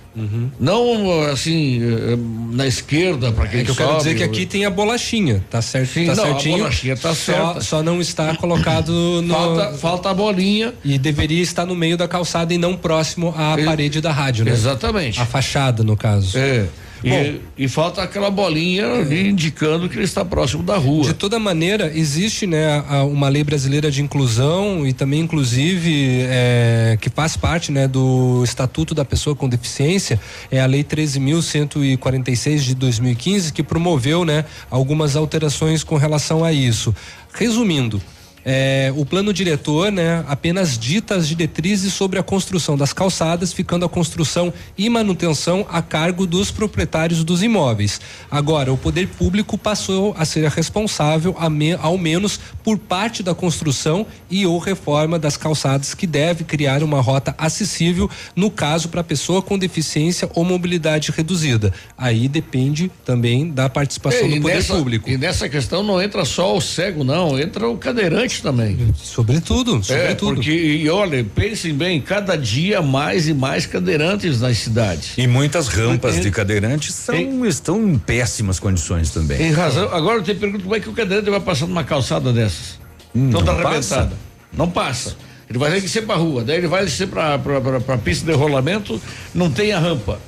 Não 0.61 1.22
assim, 1.31 1.81
eh, 1.83 2.16
na 2.52 2.66
esquerda, 2.66 3.33
para 3.33 3.46
quem 3.48 3.61
É 3.61 3.64
que 3.64 3.70
eu 3.70 3.74
quero 3.74 3.88
sobe, 3.90 4.02
dizer 4.05 4.14
que 4.16 4.22
aqui 4.22 4.46
tem 4.46 4.64
a 4.64 4.70
bolachinha, 4.70 5.42
tá 5.50 5.62
certo? 5.62 5.88
Sim, 5.90 6.07
tá 6.07 6.14
não, 6.14 6.24
a 6.24 6.26
certinho. 6.28 6.59
bolachinha 6.59 6.96
tá 6.96 7.14
só, 7.14 7.33
certa. 7.33 7.61
Só 7.62 7.83
não 7.83 8.00
está 8.00 8.35
colocado 8.37 8.92
no. 9.22 9.35
Falta, 9.35 9.72
falta 9.78 10.11
a 10.11 10.14
bolinha. 10.14 10.74
E 10.85 10.98
deveria 10.98 11.42
estar 11.42 11.64
no 11.66 11.74
meio 11.74 11.96
da 11.96 12.07
calçada 12.07 12.52
e 12.52 12.59
não 12.59 12.76
próximo 12.76 13.35
à 13.37 13.59
E- 13.59 13.64
parede 13.64 14.00
da 14.00 14.12
rádio, 14.12 14.44
né? 14.44 14.52
Exatamente. 14.52 15.18
A 15.20 15.24
fachada, 15.26 15.83
no 15.83 15.96
caso. 15.96 16.37
É. 16.37 16.66
E, 17.05 17.41
e 17.57 17.69
falta 17.69 18.03
aquela 18.03 18.31
bolinha 18.31 18.87
ali 18.87 19.29
indicando 19.29 19.88
que 19.88 19.97
ele 19.97 20.05
está 20.05 20.25
próximo 20.25 20.62
da 20.62 20.77
rua. 20.77 21.05
De 21.05 21.15
toda 21.15 21.38
maneira, 21.38 21.91
existe 21.95 22.47
né, 22.47 22.81
uma 23.11 23.29
lei 23.29 23.43
brasileira 23.43 23.91
de 23.91 24.03
inclusão 24.03 24.87
e 24.87 24.93
também, 24.93 25.21
inclusive, 25.21 26.23
é, 26.29 26.97
que 27.01 27.11
faz 27.11 27.37
parte 27.37 27.73
né, 27.73 27.88
do 27.88 28.43
Estatuto 28.45 28.95
da 28.95 29.05
Pessoa 29.05 29.35
com 29.35 29.49
Deficiência, 29.49 30.21
é 30.51 30.61
a 30.61 30.67
Lei 30.67 30.85
13.146 30.85 32.59
de 32.59 32.75
2015, 32.75 33.53
que 33.53 33.62
promoveu 33.62 34.25
né, 34.25 34.45
algumas 34.71 35.17
alterações 35.17 35.83
com 35.83 35.97
relação 35.97 36.45
a 36.45 36.53
isso. 36.53 36.95
Resumindo, 37.33 38.01
é, 38.44 38.92
o 38.96 39.05
plano 39.05 39.33
diretor, 39.33 39.92
né, 39.92 40.24
apenas 40.26 40.78
dita 40.78 41.14
as 41.14 41.28
diretrizes 41.28 41.92
sobre 41.92 42.18
a 42.18 42.22
construção 42.22 42.76
das 42.76 42.92
calçadas, 42.92 43.52
ficando 43.52 43.85
a 43.85 43.88
construção 43.88 44.52
e 44.76 44.88
manutenção 44.88 45.66
a 45.70 45.81
cargo 45.81 46.26
dos 46.26 46.50
proprietários 46.50 47.22
dos 47.24 47.42
imóveis. 47.42 48.00
Agora, 48.31 48.72
o 48.72 48.76
poder 48.76 49.07
público 49.09 49.57
passou 49.57 50.14
a 50.18 50.24
ser 50.24 50.48
responsável, 50.50 51.37
a 51.38 51.48
me- 51.48 51.74
ao 51.74 51.96
menos 51.96 52.38
por 52.64 52.78
parte 52.78 53.22
da 53.22 53.35
construção 53.35 54.07
e 54.31 54.44
ou 54.46 54.59
reforma 54.59 55.18
das 55.18 55.37
calçadas, 55.37 55.94
que 55.94 56.07
deve 56.07 56.44
criar 56.44 56.83
uma 56.83 57.00
rota 57.00 57.35
acessível, 57.38 58.11
no 58.35 58.50
caso 58.50 58.88
para 58.88 59.05
pessoa 59.05 59.42
com 59.42 59.59
deficiência 59.59 60.28
ou 60.35 60.44
mobilidade 60.44 61.12
reduzida. 61.16 61.72
Aí 61.96 62.28
depende 62.28 62.90
também 63.05 63.50
da 63.50 63.68
participação 63.68 64.26
É, 64.26 64.28
do 64.28 64.37
e 64.37 64.40
poder 64.40 64.55
nessa, 64.57 64.74
público. 64.74 65.11
E 65.11 65.16
nessa 65.16 65.48
questão 65.48 65.83
não 65.83 66.00
entra 66.02 66.24
só 66.24 66.57
o 66.57 66.61
cego, 66.61 67.05
não, 67.05 67.38
entra 67.38 67.68
o 67.68 67.76
cadeirante 67.76 68.32
também. 68.40 68.79
Sobretudo, 68.97 69.79
É, 69.79 69.83
sobretudo. 69.83 70.35
porque, 70.37 70.51
e 70.53 70.88
olha, 70.88 71.25
pensem 71.35 71.75
bem, 71.75 72.01
cada 72.01 72.37
dia 72.37 72.81
mais 72.81 73.29
e 73.29 73.35
mais 73.35 73.66
cadeirantes 73.66 74.40
nas 74.40 74.59
cidades. 74.59 75.11
E 75.18 75.27
muitas 75.27 75.68
rampas 75.68 76.16
Em- 76.16 76.21
de 76.21 76.31
cadeirantes 76.31 76.95
são, 76.95 77.45
estão 77.47 77.83
em 77.88 77.99
péssimas 77.99 78.59
condições 78.61 79.11
também. 79.11 79.42
Em 79.42 79.53
razão. 79.53 79.92
Agora 79.92 80.18
eu 80.18 80.23
te 80.23 80.35
pergunto 80.35 80.62
como 80.64 80.75
é 80.77 80.81
que 80.81 80.88
o 80.88 80.92
cadeirante 80.92 81.29
vai 81.31 81.40
passar 81.40 81.66
numa 81.66 81.85
calçada 81.85 82.33
dessas? 82.33 82.79
Hum, 83.14 83.31
Toda 83.31 83.53
não 83.53 83.61
arrebentada. 83.66 84.05
passa? 84.07 84.18
Não 84.57 84.71
passa. 84.71 85.16
Ele 85.51 85.59
vai 85.59 85.71
ter 85.73 85.81
que 85.83 85.88
ser 85.88 86.03
pra 86.03 86.14
rua, 86.14 86.42
daí 86.45 86.57
ele 86.57 86.66
vai 86.66 86.85
descer 86.85 87.09
pra, 87.09 87.38
pra, 87.38 87.61
pra, 87.61 87.81
pra 87.81 87.99
pista 87.99 88.25
de 88.25 88.33
rolamento, 88.37 89.01
não 89.35 89.51
tem 89.51 89.73
a 89.73 89.79
rampa. 89.79 90.18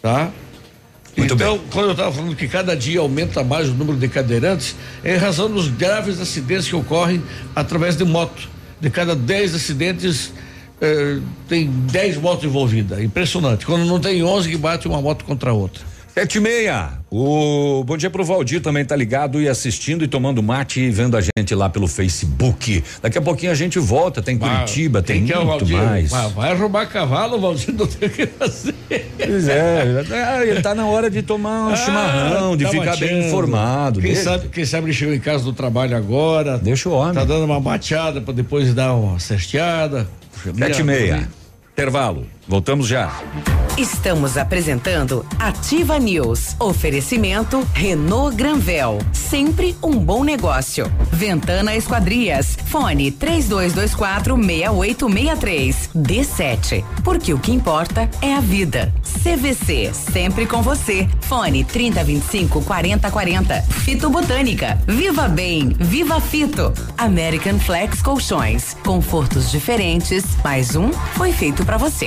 Tá? 0.00 0.30
Então, 1.16 1.58
quando 1.70 1.86
eu 1.86 1.92
estava 1.92 2.12
falando 2.12 2.36
que 2.36 2.46
cada 2.46 2.76
dia 2.76 3.00
aumenta 3.00 3.42
mais 3.42 3.68
o 3.68 3.72
número 3.72 3.98
de 3.98 4.06
cadeirantes, 4.08 4.76
é 5.02 5.14
em 5.14 5.18
razão 5.18 5.50
dos 5.50 5.68
graves 5.68 6.20
acidentes 6.20 6.68
que 6.68 6.76
ocorrem 6.76 7.22
através 7.54 7.96
de 7.96 8.04
moto. 8.04 8.48
De 8.78 8.90
cada 8.90 9.16
10 9.16 9.54
acidentes, 9.54 10.32
eh, 10.80 11.18
tem 11.48 11.66
10 11.66 12.18
motos 12.18 12.44
envolvidas. 12.44 13.00
Impressionante. 13.00 13.64
Quando 13.64 13.86
não 13.86 13.98
tem 13.98 14.22
11 14.22 14.50
que 14.50 14.56
bate 14.58 14.86
uma 14.86 15.00
moto 15.00 15.24
contra 15.24 15.50
a 15.50 15.54
outra. 15.54 15.82
Sete 16.18 16.38
e 16.38 16.40
meia. 16.40 16.92
O 17.10 17.84
bom 17.84 17.94
dia 17.94 18.08
pro 18.08 18.24
Valdir 18.24 18.62
também 18.62 18.82
tá 18.86 18.96
ligado 18.96 19.38
e 19.38 19.46
assistindo 19.50 20.02
e 20.02 20.08
tomando 20.08 20.42
mate 20.42 20.80
e 20.80 20.90
vendo 20.90 21.14
a 21.14 21.20
gente 21.20 21.54
lá 21.54 21.68
pelo 21.68 21.86
Facebook. 21.86 22.82
Daqui 23.02 23.18
a 23.18 23.20
pouquinho 23.20 23.52
a 23.52 23.54
gente 23.54 23.78
volta, 23.78 24.22
tem 24.22 24.38
Curitiba, 24.38 25.02
tem 25.02 25.18
Quem 25.18 25.26
que 25.26 25.32
é 25.34 25.36
muito 25.36 25.66
Valdir? 25.66 25.76
mais. 25.76 26.14
Ah, 26.14 26.28
vai 26.28 26.56
roubar 26.56 26.88
cavalo, 26.88 27.38
Valdir, 27.38 27.74
não 27.74 27.86
tem 27.86 28.08
o 28.08 28.10
que 28.10 28.26
fazer. 28.26 28.74
Pois 29.18 29.46
é, 29.46 30.04
ah, 30.10 30.42
ele 30.46 30.62
tá 30.62 30.74
na 30.74 30.86
hora 30.86 31.10
de 31.10 31.20
tomar 31.20 31.68
um 31.68 31.72
Ah, 31.72 31.76
chimarrão, 31.76 32.56
de 32.56 32.64
tá 32.64 32.70
ficar 32.70 32.96
bem 32.96 33.26
informado. 33.26 34.00
Quem 34.00 34.14
Deixa- 34.14 34.24
sabe, 34.30 34.48
quem 34.48 34.64
sabe 34.64 34.86
ele 34.86 34.94
chegou 34.94 35.12
em 35.14 35.20
casa 35.20 35.44
do 35.44 35.52
trabalho 35.52 35.94
agora. 35.94 36.56
Deixa 36.56 36.88
o 36.88 36.92
homem. 36.92 37.12
Tá 37.12 37.24
dando 37.24 37.44
uma 37.44 37.60
mateada 37.60 38.22
pra 38.22 38.32
depois 38.32 38.72
dar 38.72 38.94
uma 38.94 39.18
cesteada. 39.20 40.08
Sete 40.56 40.80
e 40.80 40.82
meia. 40.82 41.28
Intervalo. 41.74 42.26
Voltamos 42.48 42.86
já. 42.86 43.10
Estamos 43.76 44.38
apresentando 44.38 45.26
Ativa 45.38 45.98
News. 45.98 46.56
Oferecimento 46.58 47.66
Renault 47.74 48.34
Granvel. 48.34 48.98
Sempre 49.12 49.76
um 49.82 49.98
bom 49.98 50.24
negócio. 50.24 50.90
Ventana 51.12 51.76
Esquadrias. 51.76 52.56
Fone 52.66 53.10
3224 53.10 54.34
6863. 54.36 55.90
D7. 55.94 56.84
Porque 57.04 57.34
o 57.34 57.38
que 57.38 57.52
importa 57.52 58.08
é 58.22 58.34
a 58.34 58.40
vida. 58.40 58.94
CVC. 59.22 59.92
Sempre 59.92 60.46
com 60.46 60.62
você. 60.62 61.06
Fone 61.22 61.62
3025 61.64 62.62
4040. 62.62 63.60
Fito 63.62 64.08
Botânica. 64.08 64.78
Viva 64.86 65.28
Bem. 65.28 65.76
Viva 65.78 66.18
Fito. 66.18 66.72
American 66.96 67.58
Flex 67.58 68.00
Colchões. 68.00 68.74
Confortos 68.84 69.50
diferentes. 69.50 70.24
Mais 70.42 70.76
um 70.76 70.90
foi 71.14 71.32
feito 71.32 71.62
pra 71.64 71.76
você. 71.76 72.06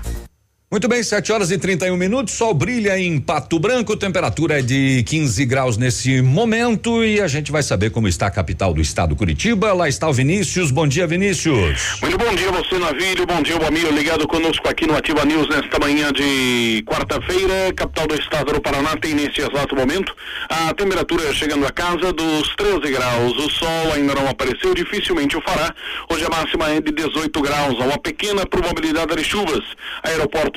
Muito 0.71 0.87
bem, 0.87 1.03
7 1.03 1.33
horas 1.33 1.51
e 1.51 1.57
31 1.57 1.97
minutos. 1.97 2.33
Sol 2.33 2.53
brilha 2.53 2.97
em 2.97 3.19
Pato 3.19 3.59
Branco, 3.59 3.97
temperatura 3.97 4.59
é 4.59 4.61
de 4.61 5.03
15 5.03 5.45
graus 5.45 5.75
nesse 5.75 6.21
momento 6.21 7.03
e 7.03 7.19
a 7.19 7.27
gente 7.27 7.51
vai 7.51 7.61
saber 7.61 7.89
como 7.89 8.07
está 8.07 8.27
a 8.27 8.31
capital 8.31 8.73
do 8.73 8.79
estado 8.79 9.13
Curitiba. 9.13 9.73
Lá 9.73 9.89
está 9.89 10.07
o 10.07 10.13
Vinícius. 10.13 10.71
Bom 10.71 10.87
dia, 10.87 11.05
Vinícius. 11.05 11.99
Muito 12.01 12.17
bom 12.17 12.33
dia, 12.33 12.49
você 12.53 12.79
Navírio, 12.79 13.25
bom 13.25 13.41
dia, 13.41 13.57
o 13.59 13.65
amigo 13.67 13.91
ligado 13.91 14.25
conosco 14.25 14.65
aqui 14.69 14.87
no 14.87 14.95
Ativa 14.95 15.25
News 15.25 15.49
nesta 15.49 15.77
manhã 15.77 16.09
de 16.13 16.81
quarta-feira, 16.87 17.73
capital 17.75 18.07
do 18.07 18.15
estado 18.15 18.53
do 18.53 18.61
Paraná 18.61 18.95
tem 18.95 19.13
nesse 19.13 19.41
exato 19.41 19.75
momento 19.75 20.15
a 20.47 20.73
temperatura 20.73 21.33
chegando 21.33 21.67
a 21.67 21.71
casa 21.71 22.13
dos 22.13 22.55
13 22.55 22.89
graus, 22.93 23.33
o 23.37 23.49
sol 23.49 23.91
ainda 23.93 24.15
não 24.15 24.25
apareceu, 24.29 24.73
dificilmente 24.73 25.35
o 25.35 25.41
fará, 25.41 25.75
hoje 26.09 26.25
a 26.25 26.29
máxima 26.29 26.69
é 26.69 26.79
de 26.79 26.93
18 26.93 27.41
graus, 27.41 27.75
há 27.77 27.83
uma 27.83 27.99
pequena 27.99 28.45
probabilidade 28.45 29.13
de 29.13 29.23
chuvas, 29.25 29.63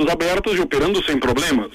abertos 0.08 0.56
e 0.56 0.60
operando 0.60 1.02
sem 1.04 1.18
problemas. 1.18 1.70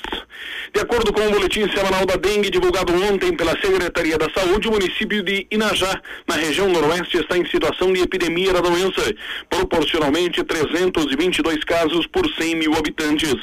De 0.73 0.81
acordo 0.81 1.11
com 1.11 1.25
o 1.25 1.31
boletim 1.31 1.67
semanal 1.69 2.05
da 2.05 2.15
dengue 2.15 2.49
divulgado 2.49 2.93
ontem 2.93 3.35
pela 3.35 3.59
Secretaria 3.59 4.17
da 4.17 4.29
Saúde, 4.29 4.67
o 4.67 4.71
município 4.71 5.23
de 5.23 5.47
Inajá, 5.49 5.99
na 6.27 6.35
região 6.35 6.69
noroeste, 6.69 7.17
está 7.17 7.37
em 7.37 7.45
situação 7.45 7.91
de 7.91 8.01
epidemia 8.01 8.53
da 8.53 8.61
doença, 8.61 9.13
proporcionalmente 9.49 10.43
322 10.43 11.63
casos 11.63 12.05
por 12.07 12.27
100 12.29 12.55
mil 12.55 12.75
habitantes. 12.75 13.35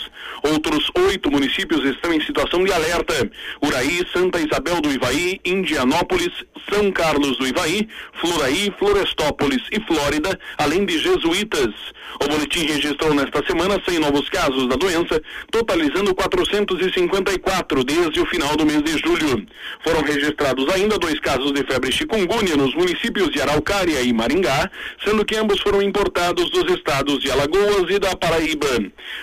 Outros 0.42 0.88
oito 1.09 1.31
municípios 1.31 1.85
estão 1.85 2.12
em 2.12 2.20
situação 2.20 2.62
de 2.62 2.72
alerta: 2.72 3.29
Uraí, 3.61 4.07
Santa 4.12 4.40
Isabel 4.40 4.81
do 4.81 4.92
Ivaí, 4.92 5.40
Indianópolis, 5.44 6.33
São 6.72 6.92
Carlos 6.92 7.38
do 7.38 7.46
Ivaí, 7.46 7.88
Floraí, 8.20 8.72
Florestópolis 8.79 9.62
e 9.72 9.81
Flórida, 9.81 10.38
além 10.59 10.87
de 10.87 10.99
jesuítas. 10.99 11.75
O 12.22 12.29
boletim 12.29 12.66
registrou 12.66 13.12
nesta 13.14 13.44
semana 13.46 13.81
100 13.87 13.99
novos 13.99 14.29
casos 14.29 14.68
da 14.68 14.76
doença, 14.77 15.21
totalizando 15.51 16.15
454 16.15 17.85
desde 17.85 18.21
o 18.21 18.27
final 18.27 18.57
do 18.57 18.67
mês 18.67 18.83
de 18.83 18.93
julho. 18.99 19.47
Foram 19.83 20.03
registrados 20.03 20.69
ainda 20.75 20.99
dois 20.99 21.19
casos 21.21 21.53
de 21.53 21.65
febre 21.65 21.93
chikungunya 21.93 22.57
nos 22.57 22.75
municípios 22.75 23.31
de 23.31 23.41
Araucária 23.41 24.01
e 24.03 24.12
Maringá, 24.12 24.71
sendo 25.05 25.25
que 25.25 25.37
ambos 25.37 25.61
foram 25.61 25.83
importados 25.83 26.51
dos 26.51 26.73
estados 26.75 27.21
de 27.21 27.31
Alagoas 27.31 27.91
e 27.91 27.99
da 27.99 28.15
Paraíba. 28.17 28.67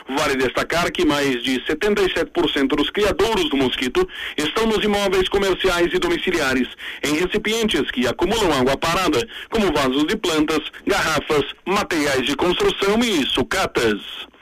Vale 0.09 0.35
destacar 0.35 0.91
que 0.91 1.05
mais 1.05 1.43
de 1.43 1.59
77% 1.61 2.75
dos 2.75 2.89
criadouros 2.89 3.49
do 3.49 3.57
mosquito 3.57 4.07
estão 4.37 4.65
nos 4.65 4.83
imóveis 4.83 5.29
comerciais 5.29 5.93
e 5.93 5.99
domiciliares, 5.99 6.67
em 7.03 7.15
recipientes 7.15 7.89
que 7.91 8.07
acumulam 8.07 8.53
água 8.53 8.77
parada, 8.77 9.27
como 9.49 9.71
vasos 9.73 10.05
de 10.07 10.15
plantas, 10.15 10.61
garrafas, 10.85 11.45
materiais 11.65 12.25
de 12.25 12.35
construção 12.35 12.99
e 12.99 13.25
sucatas. 13.27 14.32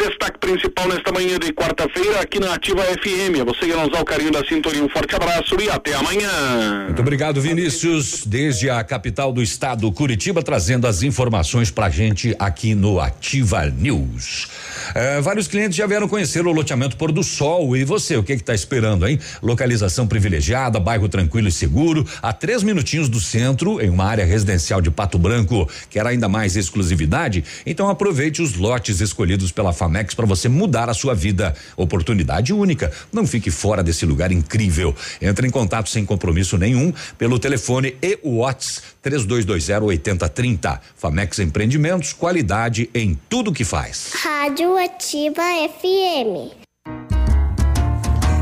Destaque 0.00 0.38
principal 0.38 0.88
nesta 0.88 1.12
manhã 1.12 1.38
de 1.38 1.52
quarta-feira 1.52 2.22
aqui 2.22 2.40
na 2.40 2.54
Ativa 2.54 2.80
FM. 2.80 3.44
Você 3.44 3.66
nos 3.66 3.90
dá 3.90 4.00
o 4.00 4.04
carinho 4.04 4.32
da 4.32 4.42
sintonia. 4.42 4.82
Um 4.82 4.88
forte 4.88 5.14
abraço 5.14 5.54
e 5.60 5.68
até 5.68 5.92
amanhã. 5.92 6.86
Muito 6.86 7.00
obrigado, 7.00 7.38
Vinícius, 7.38 8.24
desde 8.24 8.70
a 8.70 8.82
capital 8.82 9.30
do 9.30 9.42
estado, 9.42 9.92
Curitiba, 9.92 10.42
trazendo 10.42 10.86
as 10.86 11.02
informações 11.02 11.70
pra 11.70 11.90
gente 11.90 12.34
aqui 12.38 12.74
no 12.74 12.98
Ativa 12.98 13.66
News. 13.66 14.48
É, 14.94 15.20
vários 15.20 15.48
clientes 15.48 15.76
já 15.76 15.86
vieram 15.86 16.08
conhecer 16.08 16.46
o 16.46 16.52
loteamento 16.52 16.96
Pôr 16.96 17.12
do 17.12 17.22
Sol. 17.22 17.76
E 17.76 17.84
você, 17.84 18.16
o 18.16 18.22
que 18.22 18.36
que 18.36 18.42
tá 18.42 18.54
esperando, 18.54 19.06
hein? 19.06 19.18
Localização 19.42 20.06
privilegiada, 20.06 20.78
bairro 20.78 21.08
tranquilo 21.08 21.48
e 21.48 21.52
seguro, 21.52 22.06
a 22.22 22.32
três 22.32 22.62
minutinhos 22.62 23.08
do 23.08 23.20
centro, 23.20 23.80
em 23.80 23.90
uma 23.90 24.04
área 24.04 24.24
residencial 24.24 24.80
de 24.80 24.90
Pato 24.90 25.18
Branco. 25.18 25.68
Quer 25.88 26.06
ainda 26.06 26.28
mais 26.28 26.56
exclusividade? 26.56 27.44
Então 27.64 27.88
aproveite 27.88 28.42
os 28.42 28.54
lotes 28.54 29.00
escolhidos 29.00 29.52
pela 29.52 29.72
Famex 29.72 30.14
para 30.14 30.26
você 30.26 30.48
mudar 30.48 30.88
a 30.88 30.94
sua 30.94 31.14
vida. 31.14 31.54
Oportunidade 31.76 32.52
única. 32.52 32.92
Não 33.12 33.26
fique 33.26 33.50
fora 33.50 33.82
desse 33.82 34.06
lugar 34.06 34.32
incrível. 34.32 34.94
Entre 35.20 35.46
em 35.46 35.50
contato 35.50 35.88
sem 35.88 36.04
compromisso 36.04 36.56
nenhum 36.56 36.92
pelo 37.18 37.38
telefone 37.38 37.96
e 38.02 38.18
o 38.22 38.36
WhatsApp 38.38 38.90
3220 39.02 39.84
8030. 39.84 40.80
Famex 40.96 41.38
Empreendimentos, 41.38 42.12
qualidade 42.12 42.90
em 42.94 43.18
tudo 43.28 43.52
que 43.52 43.64
faz. 43.64 44.12
Rádio 44.22 44.69
Ativa 44.76 45.42
FM. 45.68 46.52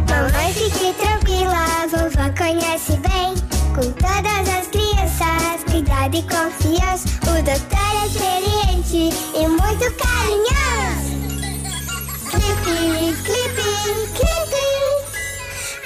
Mamãe, 0.08 0.52
fique 0.52 0.92
tranquila, 0.94 1.86
vovó 1.90 2.30
conhece 2.36 2.96
bem. 2.98 3.34
Com 3.74 3.90
todas 3.92 4.48
as 4.48 4.66
crianças, 4.68 5.64
cuidado 5.70 6.16
e 6.16 6.22
confiança. 6.22 7.08
O 7.22 7.42
doutor 7.42 7.78
é 7.94 8.06
experiente 8.06 9.16
e 9.34 9.48
muito 9.48 9.96
carinhoso. 9.96 10.47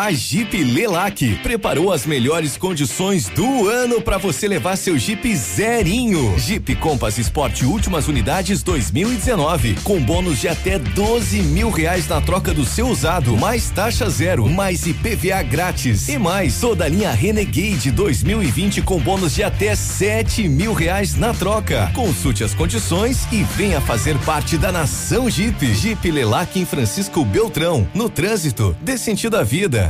A 0.00 0.12
Jeep 0.12 0.64
Lelac 0.64 1.40
preparou 1.42 1.92
as 1.92 2.06
melhores 2.06 2.56
condições 2.56 3.28
do 3.28 3.68
ano 3.68 4.00
para 4.00 4.16
você 4.16 4.48
levar 4.48 4.76
seu 4.76 4.96
Jeep 4.96 5.36
zerinho. 5.36 6.38
Jeep 6.38 6.74
Compass 6.76 7.18
Sport 7.18 7.64
últimas 7.64 8.08
unidades 8.08 8.62
2019 8.62 9.74
com 9.84 10.00
bônus 10.00 10.40
de 10.40 10.48
até 10.48 10.78
12 10.78 11.42
mil 11.42 11.68
reais 11.68 12.08
na 12.08 12.18
troca 12.18 12.54
do 12.54 12.64
seu 12.64 12.88
usado, 12.88 13.36
mais 13.36 13.68
taxa 13.68 14.08
zero, 14.08 14.48
mais 14.48 14.86
IPVA 14.86 15.42
grátis 15.42 16.08
e 16.08 16.16
mais 16.16 16.58
toda 16.58 16.86
a 16.86 16.88
linha 16.88 17.12
Renegade 17.12 17.90
2020 17.90 18.80
com 18.80 18.98
bônus 18.98 19.34
de 19.34 19.42
até 19.42 19.76
7 19.76 20.48
mil 20.48 20.72
reais 20.72 21.14
na 21.14 21.34
troca. 21.34 21.92
Consulte 21.94 22.42
as 22.42 22.54
condições 22.54 23.28
e 23.30 23.42
venha 23.42 23.82
fazer 23.82 24.16
parte 24.20 24.56
da 24.56 24.72
nação 24.72 25.28
Jeep. 25.28 25.74
Jeep 25.74 26.10
Lelac 26.10 26.58
em 26.58 26.64
Francisco 26.64 27.22
Beltrão, 27.22 27.86
no 27.94 28.08
trânsito, 28.08 28.74
dê 28.80 28.96
sentido 28.96 29.36
à 29.36 29.42
vida. 29.42 29.89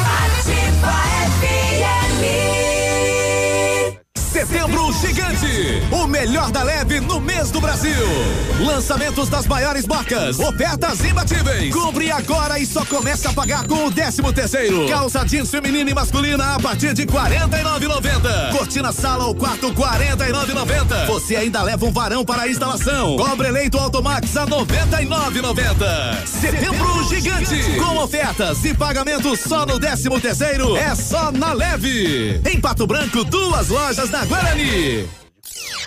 O 5.91 6.07
melhor 6.07 6.51
da 6.51 6.63
leve 6.63 6.99
no 6.99 7.19
mês 7.19 7.51
do 7.51 7.61
Brasil. 7.61 8.05
Lançamentos 8.59 9.29
das 9.29 9.45
maiores 9.45 9.85
marcas, 9.85 10.39
ofertas 10.39 11.03
imbatíveis. 11.03 11.73
Compre 11.73 12.11
agora 12.11 12.59
e 12.59 12.65
só 12.65 12.85
começa 12.85 13.29
a 13.29 13.33
pagar 13.33 13.67
com 13.67 13.85
o 13.85 13.91
décimo 13.91 14.31
terceiro. 14.31 14.87
Calça 14.87 15.25
jeans 15.25 15.49
feminina 15.49 15.89
e 15.89 15.93
masculina 15.93 16.55
a 16.55 16.59
partir 16.59 16.93
de 16.93 17.05
49,90. 17.05 18.57
Cortina 18.57 18.91
sala 18.91 19.25
ou 19.25 19.35
quarto 19.35 19.71
49,90. 19.73 21.07
Você 21.07 21.35
ainda 21.35 21.61
leva 21.61 21.85
um 21.85 21.91
varão 21.91 22.23
para 22.25 22.43
a 22.43 22.47
instalação. 22.47 23.17
Cobre 23.17 23.47
eleito 23.47 23.77
Automax 23.77 24.35
a 24.37 24.45
99,90. 24.47 26.25
Setembro 26.25 27.09
Gigante, 27.09 27.55
com 27.77 27.97
ofertas 27.97 28.63
e 28.65 28.73
pagamentos 28.73 29.39
só 29.39 29.65
no 29.65 29.79
décimo 29.79 30.19
terceiro. 30.19 30.75
É 30.75 30.95
só 30.95 31.31
na 31.31 31.53
leve. 31.53 32.41
Em 32.49 32.59
Pato 32.59 32.87
Branco, 32.87 33.23
duas 33.23 33.69
lojas 33.69 34.09
na 34.09 34.25
Guarani. 34.25 35.20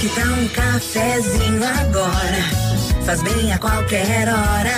Que 0.00 0.08
tal 0.10 0.28
um 0.28 0.48
cafezinho 0.48 1.64
agora? 1.64 3.04
Faz 3.04 3.20
bem 3.22 3.52
a 3.52 3.58
qualquer 3.58 4.28
hora. 4.28 4.72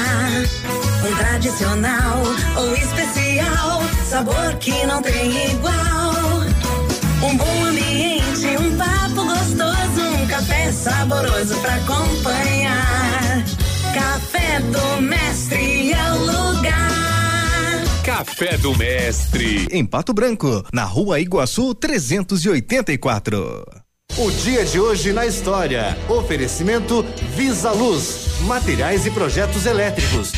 Um 1.07 1.16
tradicional 1.16 2.22
ou 2.57 2.74
especial, 2.74 3.83
sabor 4.09 4.54
que 4.59 4.87
não 4.87 5.02
tem 5.02 5.50
igual. 5.50 6.14
Um 7.22 7.37
bom 7.37 7.64
ambiente, 7.66 8.46
um 8.59 8.74
papo 8.78 9.26
gostoso, 9.26 10.16
um 10.16 10.26
café 10.26 10.72
saboroso 10.72 11.54
pra 11.61 11.74
acompanhar. 11.74 13.44
Café 13.92 14.61
do 14.61 15.02
Mestre 15.02 15.92
é 15.92 16.12
o 16.12 16.18
lugar. 16.20 16.97
Café 18.18 18.57
do 18.57 18.76
Mestre. 18.76 19.68
Em 19.70 19.87
Pato 19.87 20.12
Branco, 20.12 20.64
na 20.72 20.83
rua 20.83 21.20
Iguaçu 21.20 21.72
384. 21.72 23.64
O 24.16 24.31
dia 24.33 24.64
de 24.64 24.81
hoje 24.81 25.12
na 25.12 25.24
história. 25.24 25.96
Oferecimento 26.09 27.07
Visa 27.37 27.70
Luz, 27.70 28.40
materiais 28.40 29.07
e 29.07 29.12
projetos 29.12 29.66
elétricos. 29.66 30.33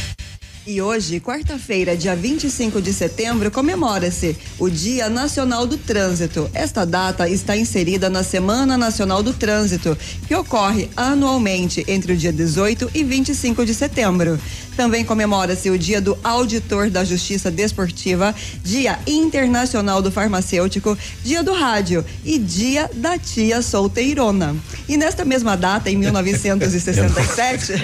E 0.66 0.82
hoje, 0.82 1.20
quarta-feira, 1.20 1.96
dia 1.96 2.14
25 2.14 2.82
de 2.82 2.92
setembro, 2.92 3.50
comemora-se 3.50 4.36
o 4.58 4.68
Dia 4.68 5.08
Nacional 5.08 5.66
do 5.66 5.78
Trânsito. 5.78 6.50
Esta 6.52 6.84
data 6.84 7.26
está 7.30 7.56
inserida 7.56 8.10
na 8.10 8.22
Semana 8.22 8.76
Nacional 8.76 9.22
do 9.22 9.32
Trânsito, 9.32 9.96
que 10.28 10.34
ocorre 10.34 10.90
anualmente 10.94 11.82
entre 11.88 12.12
o 12.12 12.16
dia 12.16 12.32
18 12.32 12.90
e 12.94 13.02
25 13.02 13.64
de 13.64 13.72
setembro. 13.72 14.38
Também 14.80 15.04
comemora-se 15.04 15.68
o 15.68 15.78
Dia 15.78 16.00
do 16.00 16.18
Auditor 16.24 16.88
da 16.88 17.04
Justiça 17.04 17.50
Desportiva, 17.50 18.34
Dia 18.64 18.98
Internacional 19.06 20.00
do 20.00 20.10
Farmacêutico, 20.10 20.96
Dia 21.22 21.42
do 21.42 21.52
Rádio 21.52 22.02
e 22.24 22.38
Dia 22.38 22.90
da 22.94 23.18
Tia 23.18 23.60
Solteirona. 23.60 24.56
E 24.88 24.96
nesta 24.96 25.22
mesma 25.22 25.54
data, 25.54 25.90
em 25.90 25.98
1967. 26.00 27.74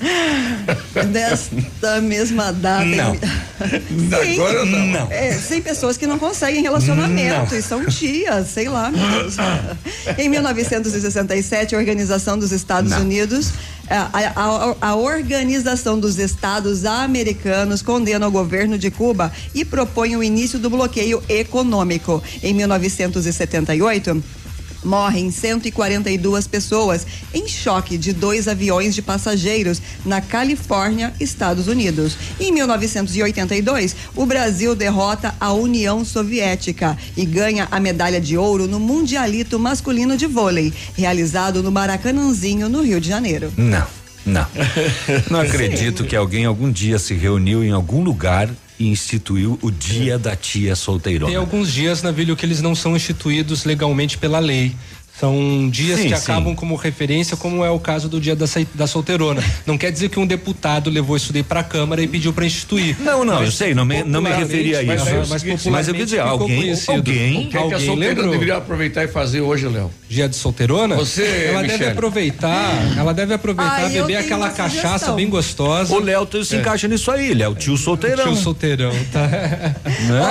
Nesta 1.10 2.00
mesma 2.00 2.52
data. 2.52 2.84
Não. 2.84 3.14
Em... 3.14 4.34
Agora 4.38 4.64
não. 4.64 5.08
É, 5.10 5.36
tem 5.48 5.60
pessoas 5.60 5.96
que 5.96 6.06
não 6.06 6.18
conseguem 6.18 6.62
relacionamento 6.62 7.50
Não. 7.52 7.58
e 7.58 7.62
são 7.62 7.84
tias, 7.86 8.48
sei 8.48 8.68
lá. 8.68 8.92
em 10.16 10.28
1967, 10.28 11.74
a 11.74 11.78
Organização 11.78 12.38
dos 12.38 12.52
Estados 12.52 12.90
Não. 12.92 13.00
Unidos, 13.00 13.50
a, 13.90 14.08
a- 14.12 14.76
a 14.80 14.96
Organização 14.96 15.98
dos 15.98 16.18
Estados 16.18 16.84
Americanos 16.84 17.82
condena 17.82 18.28
o 18.28 18.30
governo 18.30 18.78
de 18.78 18.90
Cuba 18.90 19.32
e 19.54 19.64
propõe 19.64 20.16
o 20.16 20.22
início 20.22 20.58
do 20.58 20.70
bloqueio 20.70 21.22
econômico. 21.28 22.22
Em 22.42 22.54
1978, 22.54 24.22
Morrem 24.84 25.30
142 25.30 26.46
pessoas 26.46 27.06
em 27.34 27.48
choque 27.48 27.98
de 27.98 28.12
dois 28.12 28.48
aviões 28.48 28.94
de 28.94 29.02
passageiros 29.02 29.80
na 30.04 30.20
Califórnia, 30.20 31.12
Estados 31.20 31.68
Unidos. 31.68 32.16
Em 32.38 32.52
1982, 32.52 33.96
o 34.14 34.24
Brasil 34.24 34.74
derrota 34.74 35.34
a 35.40 35.52
União 35.52 36.04
Soviética 36.04 36.96
e 37.16 37.24
ganha 37.24 37.66
a 37.70 37.80
medalha 37.80 38.20
de 38.20 38.36
ouro 38.36 38.66
no 38.66 38.78
Mundialito 38.78 39.58
Masculino 39.58 40.16
de 40.16 40.26
Vôlei, 40.26 40.72
realizado 40.96 41.62
no 41.62 41.70
Maracanãzinho, 41.70 42.68
no 42.68 42.82
Rio 42.82 43.00
de 43.00 43.08
Janeiro. 43.08 43.52
Não, 43.56 43.86
não. 44.24 44.46
Não 45.30 45.40
acredito 45.40 46.04
que 46.04 46.14
alguém 46.14 46.44
algum 46.44 46.70
dia 46.70 46.98
se 46.98 47.14
reuniu 47.14 47.64
em 47.64 47.70
algum 47.70 48.02
lugar 48.02 48.48
e 48.78 48.88
instituiu 48.88 49.58
o 49.62 49.70
dia 49.70 50.18
da 50.18 50.36
tia 50.36 50.76
solteirona. 50.76 51.30
Tem 51.30 51.36
alguns 51.36 51.72
dias, 51.72 52.02
Navilho, 52.02 52.36
que 52.36 52.46
eles 52.46 52.62
não 52.62 52.74
são 52.74 52.94
instituídos 52.94 53.64
legalmente 53.64 54.16
pela 54.16 54.38
lei. 54.38 54.74
São 55.18 55.68
dias 55.68 55.98
Sim, 55.98 56.08
que 56.10 56.16
sim. 56.16 56.22
acabam 56.22 56.54
como 56.54 56.76
referência, 56.76 57.36
como 57.36 57.64
é 57.64 57.70
o 57.70 57.78
caso 57.80 58.08
do 58.08 58.20
dia 58.20 58.36
da, 58.36 58.46
da 58.74 58.86
solteirona. 58.86 59.42
Não 59.66 59.76
quer 59.76 59.90
dizer 59.90 60.08
que 60.10 60.20
um 60.20 60.26
deputado 60.26 60.88
levou 60.90 61.16
isso 61.16 61.32
daí 61.32 61.42
pra 61.42 61.64
Câmara 61.64 62.00
e 62.00 62.06
pediu 62.06 62.32
pra 62.32 62.46
instituir. 62.46 62.96
Não, 63.00 63.24
não, 63.24 63.34
Mas 63.34 63.46
eu 63.46 63.52
sei, 63.52 63.74
não 63.74 63.84
me, 63.84 64.04
não 64.04 64.20
me 64.22 64.28
popularmente- 64.28 64.52
referi 64.52 64.76
a 64.76 64.82
mas- 64.84 65.02
isso. 65.02 65.10
Mas, 65.14 65.28
Mas, 65.28 65.42
popularmente 65.42 65.88
eu 65.88 65.94
queria 65.94 66.04
dizer, 66.06 66.20
alguém, 66.20 66.56
conhecido. 66.60 66.92
alguém, 66.92 67.32
O 67.32 67.40
que, 67.40 67.46
é 67.46 67.50
que 67.50 67.56
a 67.56 67.60
Alguém 67.62 67.78
solteira 67.86 68.14
lembrou? 68.14 68.30
deveria 68.30 68.56
aproveitar 68.56 69.04
e 69.04 69.08
fazer 69.08 69.40
hoje, 69.40 69.66
Léo? 69.66 69.90
Dia 70.08 70.28
de 70.28 70.36
solteirona? 70.36 70.94
Você, 70.96 71.22
ela 71.50 71.62
deve 71.62 71.72
Michele. 71.72 71.90
aproveitar, 71.90 72.96
ela 72.96 73.12
deve 73.12 73.34
aproveitar, 73.34 73.76
Ah, 73.76 73.82
eu 73.92 74.06
beber 74.06 74.16
aquela 74.18 74.50
cachaça 74.50 74.88
sugestão. 74.88 75.16
bem 75.16 75.28
gostosa. 75.28 75.94
o 75.94 76.00
Léo 76.00 76.28
se 76.44 76.54
É. 76.56 76.60
encaixa 76.60 76.86
nisso 76.86 77.10
aí, 77.10 77.30
ele 77.32 77.42
é 77.42 77.48
o 77.48 77.54
tio 77.56 77.76
solteirão. 77.76 78.24
Tio 78.32 78.36
solteirão, 78.36 78.92
tá? 79.12 79.26
né? 79.26 79.74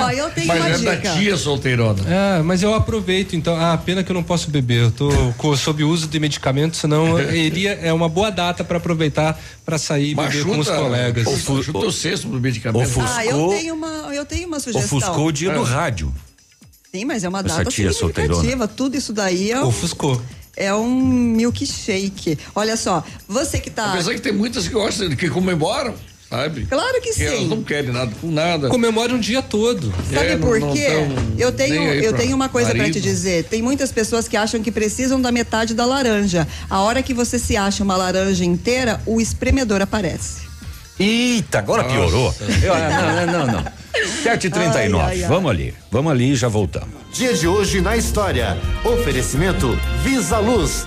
Ó, 0.04 0.10
eu 0.10 0.30
tenho 0.30 0.46
Mas 0.46 0.58
uma 0.60 0.68
é 0.68 0.78
da 0.78 0.94
dica. 0.94 1.12
tia 1.14 1.36
solteirona. 1.36 2.02
Ah, 2.08 2.42
mas 2.44 2.62
eu 2.62 2.72
aproveito, 2.74 3.34
então. 3.36 3.54
Ah, 3.58 3.76
pena 3.76 4.02
que 4.02 4.10
eu 4.10 4.14
não 4.14 4.22
posso 4.22 4.50
beber. 4.50 4.77
Eu 4.78 4.90
tô 4.90 5.56
sob 5.56 5.82
uso 5.84 6.06
de 6.06 6.18
medicamentos, 6.20 6.80
senão 6.80 7.18
iria, 7.32 7.72
é 7.72 7.92
uma 7.92 8.08
boa 8.08 8.30
data 8.30 8.62
pra 8.64 8.78
aproveitar 8.78 9.38
pra 9.64 9.78
sair 9.78 10.12
e 10.12 10.14
Mas 10.14 10.34
beber 10.34 10.44
com 10.44 10.58
os 10.58 10.68
colegas. 10.68 11.28
Chuta, 11.64 11.78
o 11.78 11.92
cesto 11.92 12.28
do 12.28 12.40
medicamento. 12.40 12.82
Ofuscou- 12.86 13.04
Ah, 13.16 13.26
eu 13.26 13.48
tenho 13.48 13.74
uma, 13.74 13.88
eu 14.14 14.24
tenho 14.24 14.46
uma 14.48 14.60
sugestão. 14.60 14.98
Ofuscou 14.98 15.26
o 15.26 15.32
dia 15.32 15.52
do 15.52 15.62
rádio. 15.62 16.14
Sim, 16.92 17.04
mas 17.04 17.22
é 17.24 17.28
uma 17.28 17.40
Essa 17.40 17.48
data 17.58 17.70
tia 17.70 17.92
significativa. 17.92 18.66
Tudo 18.66 18.96
isso 18.96 19.12
daí 19.12 19.50
é 19.50 19.60
um, 19.62 19.66
Ofuscou. 19.68 20.22
é 20.56 20.74
um 20.74 20.88
milkshake. 21.52 22.38
Olha 22.54 22.76
só, 22.76 23.04
você 23.28 23.58
que 23.58 23.70
tá. 23.70 23.92
Apesar 23.92 24.14
que 24.14 24.20
tem 24.20 24.32
muitas 24.32 24.66
que 24.66 24.74
gostam, 24.74 25.08
que 25.10 25.28
comemoram, 25.28 25.94
sabe? 26.28 26.66
Claro 26.66 27.00
que 27.00 27.22
Elas 27.22 27.38
sim. 27.40 27.48
não 27.48 27.62
querem 27.62 27.90
nada 27.92 28.10
com 28.20 28.30
nada. 28.30 28.68
Comemora 28.68 29.12
um 29.14 29.18
dia 29.20 29.40
todo. 29.42 29.92
Sabe 30.12 30.26
É, 30.26 30.36
não- 30.36 30.46
por 30.46 30.60
não 30.60 30.72
quê? 30.72 30.86
tão 30.86 31.08
Eu 31.38 31.52
tenho, 31.52 31.82
eu 31.94 32.12
tenho 32.12 32.34
uma 32.34 32.48
coisa 32.48 32.70
pra 32.70 32.78
marido. 32.78 32.94
te 32.94 33.00
dizer. 33.00 33.44
Tem 33.44 33.62
muitas 33.62 33.90
pessoas 33.92 34.28
que 34.28 34.36
acham 34.36 34.62
que 34.62 34.70
precisam 34.70 35.20
da 35.20 35.30
metade 35.32 35.74
da 35.74 35.84
laranja. 35.86 36.46
A 36.68 36.80
hora 36.80 37.02
que 37.02 37.14
você 37.14 37.38
se 37.38 37.56
acha 37.56 37.82
uma 37.82 37.96
laranja 37.96 38.44
inteira, 38.44 39.00
o 39.06 39.20
espremedor 39.20 39.80
aparece. 39.82 40.46
Eita, 40.98 41.58
agora 41.60 41.82
Nossa. 41.84 41.94
piorou. 41.94 42.34
Eu- 42.62 42.74
ah, 42.74 43.24
não, 43.26 43.46
não, 43.46 43.52
não. 43.52 43.64
7h39. 44.24 45.00
Ai, 45.06 45.22
ai. 45.22 45.28
Vamos 45.28 45.50
ali. 45.50 45.74
Vamos 45.92 46.10
ali 46.12 46.32
e 46.32 46.34
já 46.36 46.48
voltamos. 46.48 46.88
Dia 47.12 47.32
de 47.34 47.46
hoje 47.46 47.80
na 47.80 47.96
história. 47.96 48.56
Oferecimento 48.84 49.78
Visa 50.02 50.38
Luz. 50.38 50.86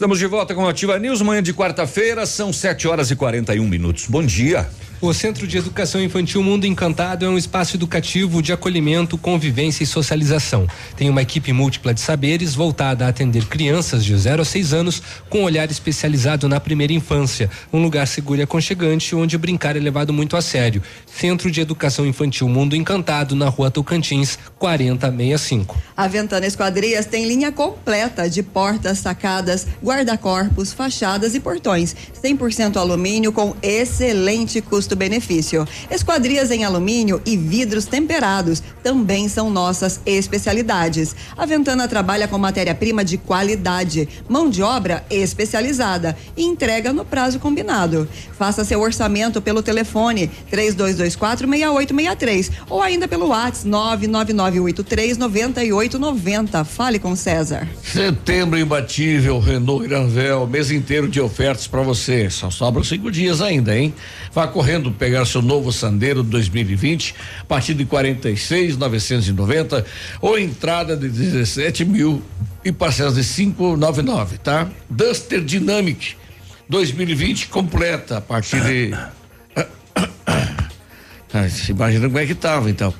Estamos 0.00 0.18
de 0.18 0.26
volta 0.26 0.54
com 0.54 0.66
a 0.66 0.70
Ativa 0.70 0.98
News, 0.98 1.20
manhã 1.20 1.42
de 1.42 1.52
quarta-feira, 1.52 2.24
são 2.24 2.54
7 2.54 2.88
horas 2.88 3.10
e 3.10 3.16
41 3.16 3.68
minutos. 3.68 4.06
Bom 4.06 4.24
dia. 4.24 4.66
O 5.02 5.14
Centro 5.14 5.46
de 5.46 5.56
Educação 5.56 6.02
Infantil 6.02 6.42
Mundo 6.42 6.66
Encantado 6.66 7.24
é 7.24 7.28
um 7.28 7.38
espaço 7.38 7.74
educativo 7.74 8.42
de 8.42 8.52
acolhimento, 8.52 9.16
convivência 9.16 9.82
e 9.82 9.86
socialização. 9.86 10.66
Tem 10.94 11.08
uma 11.08 11.22
equipe 11.22 11.54
múltipla 11.54 11.94
de 11.94 12.02
saberes 12.02 12.54
voltada 12.54 13.06
a 13.06 13.08
atender 13.08 13.46
crianças 13.46 14.04
de 14.04 14.14
0 14.14 14.42
a 14.42 14.44
6 14.44 14.74
anos 14.74 15.02
com 15.30 15.42
olhar 15.42 15.70
especializado 15.70 16.46
na 16.50 16.60
primeira 16.60 16.92
infância. 16.92 17.48
Um 17.72 17.82
lugar 17.82 18.06
seguro 18.06 18.40
e 18.40 18.42
aconchegante 18.42 19.16
onde 19.16 19.38
brincar 19.38 19.74
é 19.74 19.80
levado 19.80 20.12
muito 20.12 20.36
a 20.36 20.42
sério. 20.42 20.82
Centro 21.06 21.50
de 21.50 21.62
Educação 21.62 22.06
Infantil 22.06 22.46
Mundo 22.46 22.76
Encantado, 22.76 23.34
na 23.34 23.48
rua 23.48 23.70
Tocantins, 23.70 24.38
4065. 24.58 25.78
A 25.96 26.06
Ventana 26.08 26.46
Esquadrias 26.46 27.06
tem 27.06 27.26
linha 27.26 27.50
completa 27.50 28.28
de 28.28 28.42
portas, 28.42 28.98
sacadas, 28.98 29.66
guarda-corpos, 29.82 30.74
fachadas 30.74 31.34
e 31.34 31.40
portões. 31.40 31.96
100% 32.22 32.76
alumínio 32.76 33.32
com 33.32 33.56
excelente 33.62 34.60
custo-benefício. 34.90 35.66
Esquadrias 35.90 36.50
em 36.50 36.64
alumínio 36.64 37.22
e 37.24 37.36
vidros 37.36 37.84
temperados 37.84 38.62
também 38.82 39.28
são 39.28 39.50
nossas 39.50 40.00
especialidades. 40.04 41.14
A 41.36 41.46
Ventana 41.46 41.86
trabalha 41.86 42.26
com 42.26 42.38
matéria-prima 42.38 43.04
de 43.04 43.16
qualidade, 43.16 44.08
mão 44.28 44.50
de 44.50 44.62
obra 44.62 45.04
especializada 45.10 46.16
e 46.36 46.42
entrega 46.42 46.92
no 46.92 47.04
prazo 47.04 47.38
combinado. 47.38 48.08
Faça 48.36 48.64
seu 48.64 48.80
orçamento 48.80 49.40
pelo 49.40 49.62
telefone 49.62 50.28
3224 50.50 51.46
6863 51.48 52.50
ou 52.68 52.82
ainda 52.82 53.06
pelo 53.06 53.28
WhatsApp 53.28 53.66
99983 53.66 55.18
9890. 55.18 56.64
Fale 56.64 56.98
com 56.98 57.14
César. 57.14 57.68
Setembro 57.82 58.58
imbatível, 58.58 59.38
Renault 59.38 59.86
Granvel, 59.86 60.46
mês 60.46 60.70
inteiro 60.70 61.08
de 61.08 61.20
ofertas 61.20 61.66
para 61.66 61.82
você. 61.82 62.30
Só 62.30 62.50
sobram 62.50 62.82
cinco 62.82 63.10
dias 63.10 63.40
ainda, 63.40 63.76
hein? 63.76 63.92
Vá 64.32 64.46
correndo 64.46 64.79
pegar 64.88 65.24
seu 65.24 65.42
novo 65.42 65.72
Sandero 65.72 66.22
2020 66.22 67.12
a 67.40 67.44
partir 67.44 67.74
de 67.74 67.84
46,990 67.84 69.84
ou 70.20 70.38
entrada 70.38 70.96
de 70.96 71.08
17 71.08 71.84
mil 71.84 72.22
e 72.64 72.70
parcelas 72.70 73.14
de 73.14 73.24
599, 73.24 74.38
tá? 74.38 74.68
Duster 74.88 75.40
Dynamic 75.40 76.14
2020 76.68 77.48
completa 77.48 78.18
a 78.18 78.20
partir 78.20 78.62
de 78.62 78.94
ah, 81.34 81.46
imagina 81.68 82.06
como 82.06 82.18
é 82.18 82.26
que 82.26 82.34
tava, 82.34 82.70
então. 82.70 82.92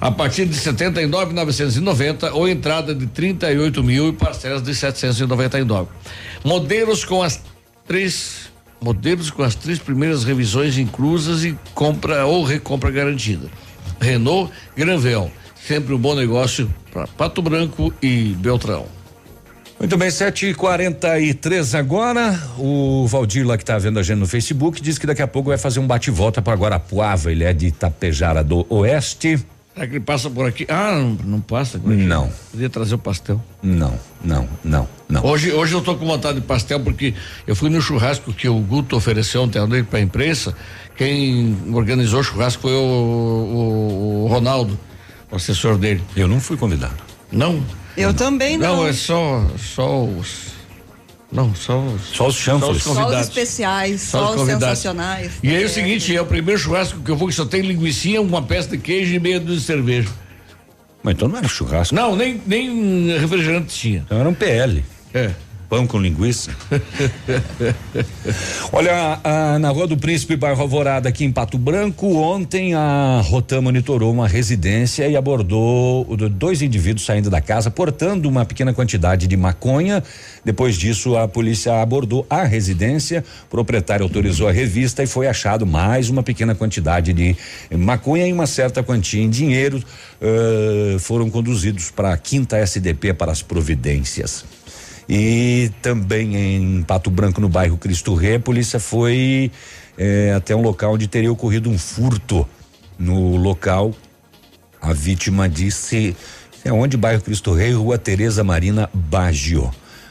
A 0.00 0.10
partir 0.10 0.46
de 0.46 0.54
79,990 0.54 2.32
ou 2.32 2.48
entrada 2.48 2.94
de 2.94 3.06
38 3.06 3.82
mil 3.82 4.08
e 4.08 4.12
parcelas 4.12 4.62
de 4.62 4.74
799. 4.74 5.88
Modelos 6.44 7.04
com 7.04 7.22
as 7.22 7.40
três 7.86 8.50
modelos 8.86 9.30
com 9.30 9.42
as 9.42 9.56
três 9.56 9.80
primeiras 9.80 10.22
revisões 10.22 10.78
inclusas 10.78 11.44
e 11.44 11.58
compra 11.74 12.24
ou 12.24 12.44
recompra 12.44 12.88
garantida. 12.88 13.48
Renault 14.00 14.52
Granvel, 14.76 15.28
sempre 15.56 15.92
um 15.92 15.98
bom 15.98 16.14
negócio 16.14 16.72
para 16.92 17.08
Pato 17.08 17.42
Branco 17.42 17.92
e 18.00 18.36
Beltrão. 18.38 18.86
Muito 19.76 19.96
bem, 19.98 20.08
7h43 20.08 21.76
agora. 21.76 22.40
O 22.56 23.08
Valdir 23.08 23.44
lá 23.44 23.56
que 23.56 23.64
está 23.64 23.76
vendo 23.76 23.98
a 23.98 24.04
gente 24.04 24.18
no 24.18 24.26
Facebook 24.26 24.80
diz 24.80 24.98
que 24.98 25.06
daqui 25.06 25.20
a 25.20 25.26
pouco 25.26 25.48
vai 25.48 25.58
fazer 25.58 25.80
um 25.80 25.86
bate-volta 25.86 26.40
para 26.40 26.56
Guarapuava. 26.56 27.32
Ele 27.32 27.42
é 27.42 27.52
de 27.52 27.66
Itapejara 27.66 28.44
do 28.44 28.64
Oeste. 28.70 29.44
Será 29.76 29.86
que 29.88 29.92
ele 29.96 30.00
passa 30.04 30.30
por 30.30 30.46
aqui? 30.48 30.64
Ah, 30.70 30.92
não, 30.94 31.18
não 31.22 31.40
passa? 31.40 31.78
por 31.78 31.92
aqui. 31.92 32.00
Não. 32.02 32.32
Podia 32.50 32.70
trazer 32.70 32.94
o 32.94 32.98
pastel. 32.98 33.38
Não, 33.62 33.92
não, 34.24 34.48
não, 34.64 34.88
não. 35.06 35.22
Hoje, 35.22 35.52
hoje 35.52 35.74
eu 35.74 35.82
tô 35.82 35.94
com 35.96 36.06
vontade 36.06 36.40
de 36.40 36.46
pastel 36.46 36.80
porque 36.80 37.12
eu 37.46 37.54
fui 37.54 37.68
no 37.68 37.78
churrasco 37.82 38.32
que 38.32 38.48
o 38.48 38.58
Guto 38.58 38.96
ofereceu 38.96 39.42
ontem 39.42 39.58
à 39.58 39.66
noite 39.66 39.86
pra 39.90 40.00
imprensa. 40.00 40.56
Quem 40.96 41.54
organizou 41.74 42.20
o 42.20 42.24
churrasco 42.24 42.62
foi 42.62 42.72
o, 42.72 42.76
o- 42.78 44.24
o 44.24 44.28
Ronaldo, 44.28 44.78
o 45.30 45.36
assessor 45.36 45.76
dele. 45.76 46.02
Eu 46.16 46.26
não 46.26 46.40
fui 46.40 46.56
convidado. 46.56 46.96
Não? 47.30 47.62
Eu 47.98 48.14
também 48.14 48.56
não. 48.56 48.76
Não, 48.78 48.86
é 48.86 48.94
só, 48.94 49.44
só 49.58 50.04
os. 50.04 50.45
Não, 51.36 51.54
só 51.54 51.78
os. 51.78 52.16
Só 52.16 52.28
os 52.28 52.34
chanfles. 52.34 52.82
Só 52.82 52.90
os 52.90 52.96
convidados. 52.96 53.28
especiais, 53.28 54.00
Só 54.00 54.18
só, 54.18 54.34
os 54.34 54.40
os 54.40 54.48
sensacionais. 54.48 55.32
E 55.42 55.50
aí 55.50 55.62
é 55.62 55.66
o 55.66 55.68
seguinte, 55.68 56.16
é 56.16 56.20
o 56.20 56.24
primeiro 56.24 56.58
churrasco 56.58 56.98
que 57.00 57.10
eu 57.10 57.16
vou 57.16 57.28
que 57.28 57.34
só 57.34 57.44
tem 57.44 57.60
linguiça, 57.60 58.18
uma 58.22 58.40
peça 58.40 58.70
de 58.70 58.78
queijo 58.78 59.14
e 59.14 59.18
meia 59.18 59.38
dúzia 59.38 59.60
de 59.60 59.64
cerveja. 59.66 60.08
Mas 61.02 61.14
então 61.14 61.28
não 61.28 61.36
era 61.36 61.46
churrasco. 61.46 61.94
Não, 61.94 62.16
nem, 62.16 62.40
nem 62.46 63.18
refrigerante 63.18 63.66
tinha. 63.74 64.02
Então 64.06 64.18
era 64.18 64.28
um 64.28 64.34
PL. 64.34 64.82
É. 65.12 65.30
Pão 65.68 65.86
com 65.86 65.98
linguiça. 65.98 66.52
Olha, 68.72 69.18
a- 69.24 69.58
na 69.58 69.70
Rua 69.70 69.86
do 69.88 69.96
Príncipe, 69.96 70.36
bairro 70.36 70.60
Alvorada, 70.62 71.08
aqui 71.08 71.24
em 71.24 71.32
Pato 71.32 71.58
Branco, 71.58 72.06
ontem 72.16 72.72
a 72.74 73.20
Rotan 73.24 73.60
monitorou 73.62 74.12
uma 74.12 74.28
residência 74.28 75.08
e 75.08 75.16
abordou 75.16 76.04
dois 76.30 76.62
indivíduos 76.62 77.04
saindo 77.04 77.28
da 77.28 77.40
casa 77.40 77.70
portando 77.70 78.28
uma 78.28 78.44
pequena 78.44 78.72
quantidade 78.72 79.26
de 79.26 79.36
maconha. 79.36 80.02
Depois 80.44 80.76
disso, 80.76 81.16
a 81.16 81.26
polícia 81.26 81.80
abordou 81.82 82.24
a 82.30 82.44
residência, 82.44 83.24
o 83.46 83.50
proprietário 83.50 84.04
autorizou 84.04 84.46
a 84.48 84.52
revista 84.52 85.02
e 85.02 85.06
foi 85.06 85.26
achado 85.26 85.66
mais 85.66 86.08
uma 86.08 86.22
pequena 86.22 86.54
quantidade 86.54 87.12
de 87.12 87.36
maconha 87.76 88.26
e 88.26 88.32
uma 88.32 88.46
certa 88.46 88.82
quantia 88.82 89.22
em 89.22 89.30
dinheiro. 89.30 89.82
eh, 90.18 90.96
foram 90.98 91.28
conduzidos 91.28 91.90
para 91.90 92.10
a 92.10 92.16
quinta 92.16 92.56
SDP 92.56 93.12
para 93.12 93.30
as 93.30 93.42
providências. 93.42 94.46
E 95.08 95.70
também 95.80 96.36
em 96.36 96.82
Pato 96.82 97.10
Branco, 97.10 97.40
no 97.40 97.48
bairro 97.48 97.76
Cristo 97.76 98.14
Rei, 98.14 98.36
a 98.36 98.40
polícia 98.40 98.80
foi 98.80 99.50
eh, 99.96 100.32
até 100.36 100.54
um 100.54 100.62
local 100.62 100.94
onde 100.94 101.06
teria 101.06 101.30
ocorrido 101.30 101.70
um 101.70 101.78
furto. 101.78 102.46
No 102.98 103.36
local, 103.36 103.94
a 104.80 104.92
vítima 104.92 105.48
disse. 105.48 106.16
É 106.64 106.72
onde? 106.72 106.96
Bairro 106.96 107.22
Cristo 107.22 107.52
Rei, 107.52 107.72
Rua 107.72 107.98
Tereza 107.98 108.42
Marina 108.42 108.90
Baggio. 108.92 109.70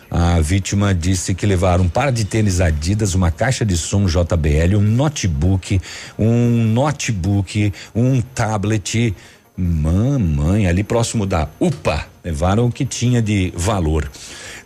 A 0.10 0.40
vítima 0.40 0.94
disse 0.94 1.34
que 1.34 1.46
levaram 1.46 1.84
um 1.84 1.90
par 1.90 2.12
de 2.12 2.24
tênis 2.24 2.62
Adidas, 2.62 3.16
uma 3.16 3.32
caixa 3.32 3.66
de 3.66 3.76
som 3.76 4.06
JBL, 4.06 4.78
um 4.78 4.82
notebook, 4.82 5.82
um 6.18 6.64
notebook, 6.72 7.74
um 7.94 8.22
tablet. 8.22 9.14
Mamãe, 9.58 10.68
ali 10.68 10.84
próximo 10.84 11.26
da 11.26 11.48
UPA, 11.60 12.08
levaram 12.26 12.66
o 12.66 12.72
que 12.72 12.84
tinha 12.84 13.22
de 13.22 13.54
valor. 13.56 14.10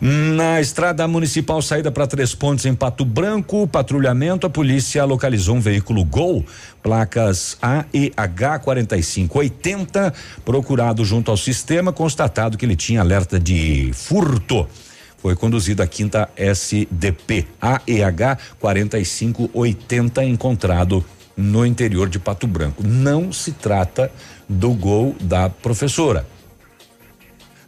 Na 0.00 0.62
estrada 0.62 1.06
municipal 1.06 1.60
saída 1.60 1.92
para 1.92 2.06
Três 2.06 2.34
Pontes 2.34 2.64
em 2.64 2.74
Pato 2.74 3.04
Branco, 3.04 3.68
patrulhamento, 3.68 4.46
a 4.46 4.50
polícia 4.50 5.04
localizou 5.04 5.56
um 5.56 5.60
veículo 5.60 6.02
Gol, 6.02 6.42
placas 6.82 7.58
AEH 7.60 8.60
4580, 8.64 10.14
procurado 10.42 11.04
junto 11.04 11.30
ao 11.30 11.36
sistema, 11.36 11.92
constatado 11.92 12.56
que 12.56 12.64
ele 12.64 12.76
tinha 12.76 13.02
alerta 13.02 13.38
de 13.38 13.90
furto. 13.92 14.66
Foi 15.18 15.36
conduzido 15.36 15.82
à 15.82 15.86
quinta 15.86 16.30
SDP 16.34 17.46
AEH 17.60 18.38
4580, 18.58 20.24
encontrado 20.24 21.04
no 21.36 21.66
interior 21.66 22.08
de 22.08 22.18
Pato 22.18 22.46
Branco. 22.46 22.82
Não 22.82 23.30
se 23.30 23.52
trata 23.52 24.10
do 24.48 24.70
gol 24.70 25.14
da 25.20 25.50
professora. 25.50 26.24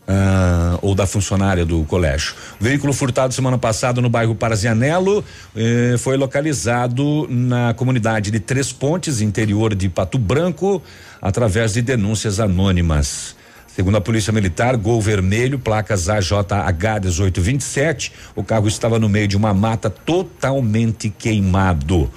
Ah, 0.07 0.79
ou 0.83 0.95
da 0.95 1.07
funcionária 1.07 1.65
do 1.65 1.85
colégio. 1.85 2.35
O 2.61 2.65
veículo 2.65 2.93
furtado 2.93 3.33
semana 3.33 3.57
passada 3.57 4.01
no 4.01 4.09
bairro 4.09 4.35
Parazianello 4.35 5.25
eh, 5.55 5.95
foi 5.99 6.17
localizado 6.17 7.27
na 7.31 7.73
comunidade 7.75 8.31
de 8.31 8.41
Três 8.41 8.73
Pontes, 8.73 9.21
interior 9.21 9.75
de 9.75 9.89
Pato 9.89 10.19
Branco, 10.19 10.83
através 11.21 11.75
de 11.75 11.83
denúncias 11.83 12.41
anônimas. 12.41 13.37
Segundo 13.75 13.97
a 13.97 14.01
Polícia 14.01 14.33
Militar, 14.33 14.77
Gol 14.77 15.01
Vermelho, 15.01 15.59
placas 15.59 16.09
AJH 16.09 17.01
1827, 17.01 18.13
o 18.37 18.45
carro 18.45 18.69
estava 18.69 18.99
no 18.99 19.09
meio 19.09 19.27
de 19.27 19.37
uma 19.37 19.55
mata 19.55 19.89
totalmente 19.89 21.09
queimado. 21.09 22.11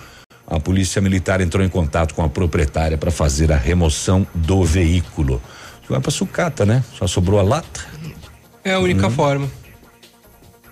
A 0.48 0.60
Polícia 0.60 1.02
Militar 1.02 1.40
entrou 1.40 1.64
em 1.64 1.70
contato 1.70 2.14
com 2.14 2.24
a 2.24 2.30
proprietária 2.30 2.98
para 2.98 3.10
fazer 3.10 3.52
a 3.54 3.58
remoção 3.58 4.28
do 4.34 4.64
veículo. 4.66 5.42
Vai 5.90 6.00
para 6.00 6.12
sucata, 6.12 6.66
né? 6.66 6.84
Só 6.98 7.06
sobrou 7.08 7.40
a 7.40 7.44
lata. 7.44 7.82
É 8.64 8.74
a 8.74 8.80
única 8.80 9.08
Hum. 9.08 9.12
forma. 9.12 9.48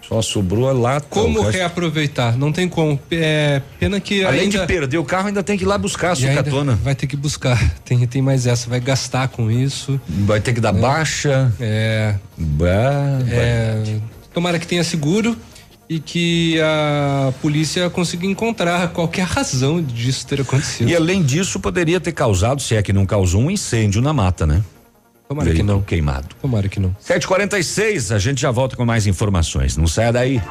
Só 0.08 0.22
sobrou 0.22 0.68
a 0.68 0.74
lata. 0.74 1.08
Como 1.10 1.42
resto- 1.42 1.58
reaproveitar? 1.58 2.38
Não 2.38 2.52
tem 2.52 2.68
como. 2.68 3.00
É 3.10 3.62
pena 3.80 4.00
que 4.02 4.24
Além 4.24 4.42
ainda 4.42 4.60
de 4.60 4.68
perder 4.68 4.98
o 4.98 5.04
carro, 5.06 5.28
ainda 5.28 5.42
tem 5.42 5.58
que 5.58 5.64
ir 5.64 5.68
lá 5.68 5.78
buscar 5.78 6.12
a 6.12 6.16
sucatona. 6.16 6.78
Vai 6.84 6.94
ter 6.94 7.08
que 7.08 7.16
buscar. 7.16 7.58
Tem, 7.86 8.06
tem 8.06 8.22
mais 8.22 8.46
essa. 8.46 8.70
Vai 8.70 8.80
gastar 8.82 9.30
com 9.30 9.50
isso. 9.50 10.00
Vai 10.08 10.42
ter 10.42 10.54
que 10.54 10.60
dar 10.60 10.74
baixa. 10.74 11.54
É. 11.60 12.16
Bah, 12.38 13.20
é 13.30 14.00
tomara 14.34 14.58
que 14.60 14.66
tenha 14.68 14.84
seguro 14.84 15.38
e 15.88 16.00
que 16.00 16.60
a 16.60 17.32
polícia 17.42 17.88
consiga 17.90 18.26
encontrar 18.26 18.90
qualquer 18.90 19.26
razão 19.26 19.82
disso 19.82 20.26
ter 20.28 20.42
acontecido. 20.42 20.90
E 20.90 20.96
além 20.96 21.22
disso, 21.22 21.60
poderia 21.60 22.00
ter 22.00 22.12
causado, 22.14 22.62
se 22.62 22.76
é 22.76 22.82
que 22.82 22.92
não 22.92 23.06
causou, 23.06 23.42
um 23.42 23.52
incêndio 23.52 24.02
na 24.02 24.12
mata, 24.12 24.46
né? 24.48 24.62
Tomara 25.28 25.50
que 25.50 25.54
Veículo 25.56 25.74
não. 25.78 25.82
queimado. 25.82 26.28
Tomara 26.42 26.68
que 26.70 26.80
não. 26.80 26.96
746, 27.00 28.12
a 28.12 28.20
gente 28.20 28.42
já 28.42 28.52
volta 28.52 28.76
com 28.76 28.86
mais 28.86 29.08
informações. 29.08 29.78
Não 29.78 29.88
saia 29.88 30.12
daí. 30.12 30.42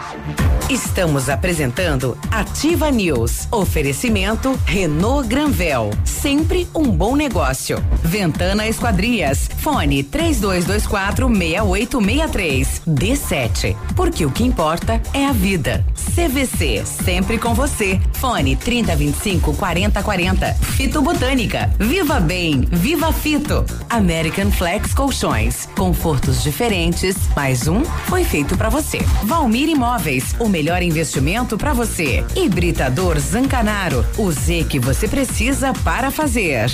Estamos 0.68 1.28
apresentando 1.28 2.16
Ativa 2.30 2.90
News. 2.90 3.46
Oferecimento 3.50 4.58
Renault 4.64 5.28
Granvel. 5.28 5.90
Sempre 6.04 6.66
um 6.74 6.84
bom 6.84 7.14
negócio. 7.14 7.84
Ventana 8.02 8.66
Esquadrias. 8.66 9.48
Fone 9.58 10.02
3224 10.02 11.28
6863. 11.28 12.82
D7. 12.88 13.76
Porque 13.94 14.24
o 14.24 14.30
que 14.30 14.42
importa 14.42 15.00
é 15.12 15.26
a 15.26 15.32
vida. 15.32 15.84
CVC. 16.14 16.82
Sempre 16.86 17.38
com 17.38 17.54
você. 17.54 18.00
Fone 18.14 18.56
3025 18.56 19.54
4040. 19.54 20.54
Fito 20.54 21.02
Botânica. 21.02 21.70
Viva 21.78 22.18
Bem. 22.18 22.62
Viva 22.70 23.12
Fito. 23.12 23.64
American 23.90 24.50
Flex 24.62 24.94
Colchões. 24.94 25.66
Confortos 25.76 26.40
diferentes. 26.40 27.16
Mais 27.34 27.66
um 27.66 27.84
foi 27.84 28.22
feito 28.22 28.56
para 28.56 28.68
você. 28.68 28.98
Valmir 29.24 29.68
Imóveis. 29.68 30.36
O 30.38 30.48
melhor 30.48 30.84
investimento 30.84 31.58
para 31.58 31.72
você. 31.72 32.24
Hibridador 32.36 33.18
Zancanaro. 33.18 34.06
O 34.16 34.30
Z 34.30 34.66
que 34.70 34.78
você 34.78 35.08
precisa 35.08 35.72
para 35.82 36.12
fazer. 36.12 36.70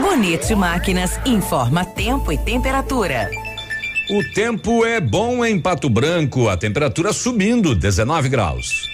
Bonito 0.00 0.56
Máquinas 0.56 1.18
informa 1.26 1.84
tempo 1.84 2.30
e 2.30 2.38
temperatura. 2.38 3.28
O 4.08 4.32
tempo 4.32 4.84
é 4.84 5.00
bom 5.00 5.44
em 5.44 5.58
Pato 5.58 5.90
Branco, 5.90 6.48
a 6.48 6.56
temperatura 6.56 7.12
subindo, 7.12 7.74
19 7.74 8.28
graus. 8.28 8.92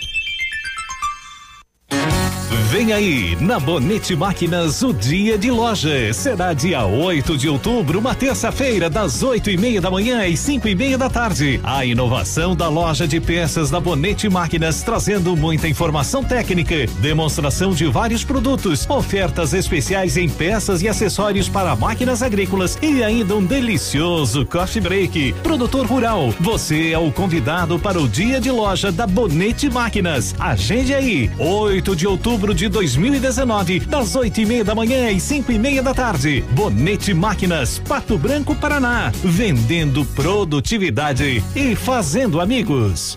Vem 2.71 2.93
aí, 2.93 3.35
na 3.41 3.59
Bonete 3.59 4.15
Máquinas, 4.15 4.83
o 4.83 4.93
dia 4.93 5.39
de 5.39 5.51
loja. 5.51 6.13
Será 6.13 6.53
dia 6.53 6.85
8 6.85 7.39
de 7.39 7.49
outubro, 7.49 7.99
uma 7.99 8.15
terça-feira, 8.15 8.91
das 8.91 9.23
oito 9.23 9.49
e 9.49 9.57
meia 9.57 9.81
da 9.81 9.91
manhã 9.91 10.23
às 10.23 10.39
cinco 10.39 10.69
e 10.69 10.75
meia 10.75 10.99
da 10.99 11.09
tarde. 11.09 11.59
A 11.65 11.83
inovação 11.87 12.55
da 12.55 12.69
loja 12.69 13.09
de 13.09 13.21
peças 13.21 13.71
da 13.71 13.81
Bonete 13.81 14.29
Máquinas, 14.29 14.83
trazendo 14.83 15.35
muita 15.35 15.67
informação 15.67 16.23
técnica, 16.23 16.87
demonstração 17.01 17.71
de 17.71 17.87
vários 17.87 18.23
produtos, 18.23 18.87
ofertas 18.91 19.55
especiais 19.55 20.19
em 20.19 20.29
peças 20.29 20.83
e 20.83 20.89
acessórios 20.89 21.49
para 21.49 21.75
máquinas 21.75 22.23
agrícolas 22.23 22.77
e 22.83 23.03
ainda 23.03 23.35
um 23.35 23.45
delicioso 23.47 24.45
coffee 24.45 24.83
break. 24.83 25.33
Produtor 25.43 25.87
rural, 25.87 26.35
você 26.39 26.91
é 26.91 26.99
o 26.99 27.11
convidado 27.11 27.79
para 27.79 27.99
o 27.99 28.07
dia 28.07 28.39
de 28.39 28.51
loja 28.51 28.93
da 28.93 29.07
Bonete 29.07 29.71
Máquinas. 29.71 30.35
Agende 30.39 30.93
aí, 30.93 31.31
8 31.39 31.97
de 31.97 32.07
outubro 32.07 32.58
de 32.59 32.69
2019, 32.69 33.79
das 33.81 34.17
oito 34.17 34.41
e 34.41 34.45
meia 34.45 34.65
da 34.65 34.75
manhã 34.75 35.09
às 35.15 35.23
cinco 35.23 35.53
e 35.53 35.59
meia 35.61 35.81
da 35.81 35.95
tarde. 35.95 36.45
Bonete 36.51 37.15
Máquinas, 37.15 37.79
Pato 37.79 38.19
Branco, 38.19 38.53
Paraná. 38.57 39.13
Vendendo 39.23 40.05
produtividade 40.05 41.41
e 41.55 41.77
fazendo 41.77 42.41
amigos. 42.41 43.17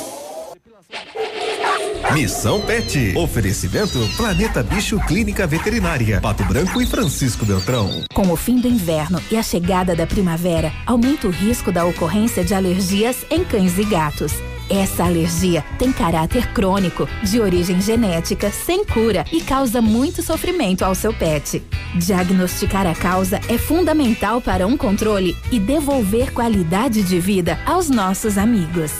Missão 2.13 2.59
Pet. 2.59 3.13
Oferecimento 3.15 3.97
Planeta 4.17 4.61
Bicho 4.61 4.99
Clínica 5.07 5.47
Veterinária. 5.47 6.19
Pato 6.19 6.43
Branco 6.43 6.81
e 6.81 6.85
Francisco 6.85 7.45
Beltrão. 7.45 8.03
Com 8.13 8.29
o 8.31 8.35
fim 8.35 8.59
do 8.59 8.67
inverno 8.67 9.21
e 9.31 9.37
a 9.37 9.43
chegada 9.43 9.95
da 9.95 10.05
primavera, 10.05 10.73
aumenta 10.85 11.27
o 11.27 11.31
risco 11.31 11.71
da 11.71 11.85
ocorrência 11.85 12.43
de 12.43 12.53
alergias 12.53 13.25
em 13.29 13.45
cães 13.45 13.77
e 13.77 13.85
gatos. 13.85 14.33
Essa 14.69 15.05
alergia 15.05 15.63
tem 15.77 15.91
caráter 15.91 16.47
crônico, 16.53 17.07
de 17.23 17.39
origem 17.39 17.79
genética, 17.79 18.51
sem 18.51 18.85
cura 18.85 19.25
e 19.31 19.41
causa 19.41 19.81
muito 19.81 20.21
sofrimento 20.21 20.83
ao 20.83 20.95
seu 20.95 21.13
pet. 21.13 21.63
Diagnosticar 21.95 22.87
a 22.87 22.95
causa 22.95 23.39
é 23.47 23.57
fundamental 23.57 24.41
para 24.41 24.67
um 24.67 24.75
controle 24.75 25.35
e 25.51 25.59
devolver 25.59 26.33
qualidade 26.33 27.03
de 27.03 27.19
vida 27.19 27.59
aos 27.65 27.89
nossos 27.89 28.37
amigos. 28.37 28.99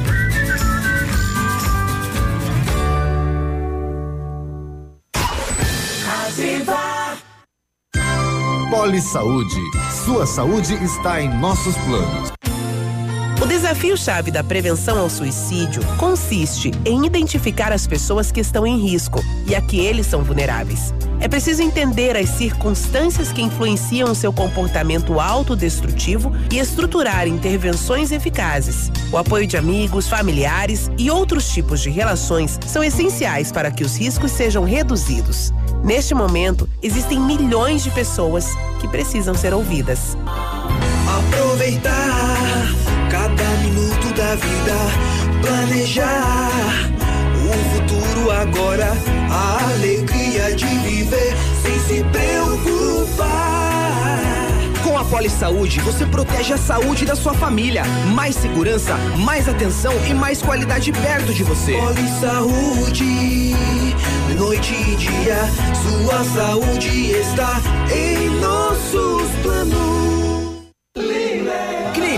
Poli 8.81 8.99
Saúde. 8.99 9.61
Sua 10.03 10.25
saúde 10.25 10.73
está 10.83 11.21
em 11.21 11.29
nossos 11.37 11.75
planos. 11.85 12.31
O 13.39 13.45
desafio-chave 13.45 14.31
da 14.31 14.43
prevenção 14.43 14.97
ao 14.97 15.07
suicídio 15.07 15.83
consiste 15.99 16.71
em 16.83 17.05
identificar 17.05 17.71
as 17.71 17.85
pessoas 17.85 18.31
que 18.31 18.39
estão 18.39 18.65
em 18.65 18.79
risco 18.79 19.23
e 19.45 19.53
a 19.53 19.61
que 19.61 19.79
eles 19.79 20.07
são 20.07 20.23
vulneráveis. 20.23 20.95
É 21.19 21.27
preciso 21.27 21.61
entender 21.61 22.17
as 22.17 22.29
circunstâncias 22.29 23.31
que 23.31 23.43
influenciam 23.43 24.11
o 24.11 24.15
seu 24.15 24.33
comportamento 24.33 25.19
autodestrutivo 25.19 26.31
e 26.51 26.57
estruturar 26.57 27.27
intervenções 27.27 28.11
eficazes. 28.11 28.91
O 29.11 29.17
apoio 29.17 29.45
de 29.45 29.57
amigos, 29.57 30.07
familiares 30.07 30.89
e 30.97 31.11
outros 31.11 31.47
tipos 31.49 31.81
de 31.81 31.91
relações 31.91 32.59
são 32.65 32.83
essenciais 32.83 33.51
para 33.51 33.69
que 33.69 33.83
os 33.83 33.95
riscos 33.95 34.31
sejam 34.31 34.63
reduzidos. 34.63 35.53
Neste 35.83 36.13
momento, 36.13 36.69
existem 36.81 37.19
milhões 37.19 37.83
de 37.83 37.89
pessoas 37.91 38.55
que 38.81 38.87
precisam 38.87 39.35
ser 39.35 39.53
ouvidas. 39.53 40.17
Aproveitar 41.19 42.67
cada 43.11 43.43
minuto 43.61 44.11
da 44.15 44.33
vida, 44.35 44.75
planejar 45.39 46.49
o 47.45 47.53
futuro 47.75 48.31
agora, 48.31 48.91
a 49.29 49.73
alegria 49.75 50.55
de 50.55 50.65
viver 50.65 51.35
sem 51.61 51.79
se 51.81 52.03
preocupar. 52.05 53.50
A 55.01 55.03
Poli 55.03 55.31
Saúde, 55.31 55.79
você 55.79 56.05
protege 56.05 56.53
a 56.53 56.57
saúde 56.57 57.05
da 57.05 57.15
sua 57.15 57.33
família. 57.33 57.83
Mais 58.13 58.35
segurança, 58.35 58.95
mais 59.17 59.49
atenção 59.49 59.91
e 60.07 60.13
mais 60.13 60.43
qualidade 60.43 60.91
perto 60.91 61.33
de 61.33 61.43
você. 61.43 61.73
Poli 61.73 62.07
Saúde, 62.19 63.55
noite 64.37 64.75
e 64.75 64.95
dia, 64.95 65.39
sua 65.73 66.23
saúde 66.23 67.13
está 67.13 67.59
em 67.91 68.29
nossos 68.39 69.27
planos. 69.41 70.10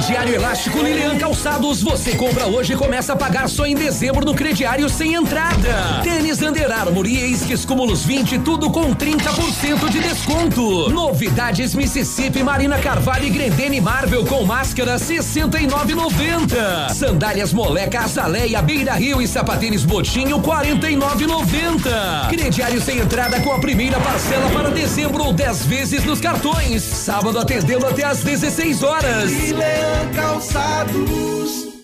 Crediário 0.04 0.36
Elástico 0.36 0.80
Lilian 0.80 1.18
Calçados, 1.18 1.82
você 1.82 2.14
compra 2.16 2.46
hoje 2.46 2.74
e 2.74 2.76
começa 2.76 3.14
a 3.14 3.16
pagar 3.16 3.48
só 3.48 3.66
em 3.66 3.74
dezembro 3.74 4.26
no 4.26 4.36
crediário 4.36 4.90
sem 4.90 5.14
entrada. 5.14 6.02
Tênis 6.04 6.42
Under 6.42 6.70
Armour 6.70 7.08
e 7.08 7.32
Esquis 7.32 7.64
Cúmulos 7.64 8.04
20, 8.04 8.40
tudo 8.40 8.70
com 8.70 8.94
30% 8.94 9.88
de 9.90 10.02
desconto. 10.02 10.90
Novidades 10.90 11.74
Mississippi, 11.74 12.44
Marina 12.44 12.78
Carvalho 12.80 13.24
e 13.24 13.30
Grendene 13.30 13.80
Marvel 13.80 14.26
com 14.26 14.44
máscara 14.44 14.98
69,90. 14.98 16.90
Sandálias 16.94 17.54
Moleca, 17.54 18.02
Azaleia, 18.02 18.62
Beira 18.62 18.96
Rio 18.96 19.22
e 19.22 19.28
Sapatênis 19.28 19.86
Botinho 19.86 20.42
49,90. 20.42 22.28
Crediário 22.28 22.82
sem 22.82 23.00
entrada 23.00 23.40
com 23.40 23.54
a 23.54 23.60
primeira 23.60 23.98
parcela 24.02 24.50
para 24.50 24.70
dezembro 24.70 25.24
ou 25.24 25.32
10 25.32 25.66
vezes 25.66 26.04
nos 26.04 26.20
cartões. 26.20 26.84
Sábado 26.84 27.40
atendendo 27.40 27.88
até 27.88 28.04
às 28.04 28.22
16 28.22 28.84
horas. 28.84 29.32
Lilian 29.32 29.93
Calçados. 30.16 31.84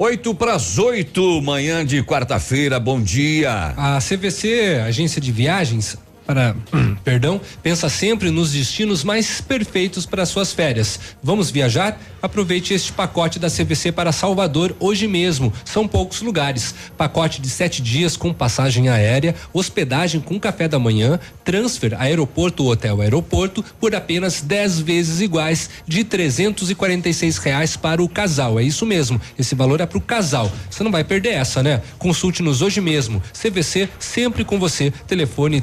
Oito 0.00 0.32
para 0.32 0.54
as 0.54 0.78
oito, 0.78 1.42
manhã 1.42 1.84
de 1.84 2.04
quarta-feira, 2.04 2.78
bom 2.78 3.02
dia. 3.02 3.74
A 3.76 3.98
CVC, 3.98 4.80
Agência 4.86 5.20
de 5.20 5.32
Viagens, 5.32 5.98
para, 6.28 6.54
perdão, 7.02 7.40
pensa 7.62 7.88
sempre 7.88 8.30
nos 8.30 8.52
destinos 8.52 9.02
mais 9.02 9.40
perfeitos 9.40 10.04
para 10.04 10.26
suas 10.26 10.52
férias. 10.52 11.00
Vamos 11.22 11.50
viajar? 11.50 11.98
Aproveite 12.20 12.74
este 12.74 12.92
pacote 12.92 13.38
da 13.38 13.48
CVC 13.48 13.92
para 13.92 14.12
Salvador 14.12 14.76
hoje 14.78 15.08
mesmo. 15.08 15.50
São 15.64 15.88
poucos 15.88 16.20
lugares. 16.20 16.74
Pacote 16.98 17.40
de 17.40 17.48
sete 17.48 17.80
dias 17.80 18.14
com 18.14 18.34
passagem 18.34 18.90
aérea, 18.90 19.34
hospedagem 19.54 20.20
com 20.20 20.38
café 20.38 20.68
da 20.68 20.78
manhã, 20.78 21.18
transfer 21.42 21.94
aeroporto 21.98 22.66
hotel 22.66 23.00
aeroporto 23.00 23.64
por 23.80 23.94
apenas 23.94 24.42
10 24.42 24.80
vezes 24.80 25.20
iguais 25.22 25.70
de 25.86 26.04
346 26.04 27.38
reais 27.38 27.74
para 27.74 28.02
o 28.02 28.08
casal. 28.08 28.60
É 28.60 28.62
isso 28.62 28.84
mesmo. 28.84 29.18
Esse 29.38 29.54
valor 29.54 29.80
é 29.80 29.86
para 29.86 29.96
o 29.96 30.02
casal. 30.02 30.52
Você 30.68 30.84
não 30.84 30.90
vai 30.90 31.04
perder 31.04 31.30
essa, 31.30 31.62
né? 31.62 31.80
Consulte-nos 31.98 32.60
hoje 32.60 32.82
mesmo. 32.82 33.22
CVC 33.32 33.88
sempre 33.98 34.44
com 34.44 34.58
você. 34.58 34.90
Telefone 35.06 35.62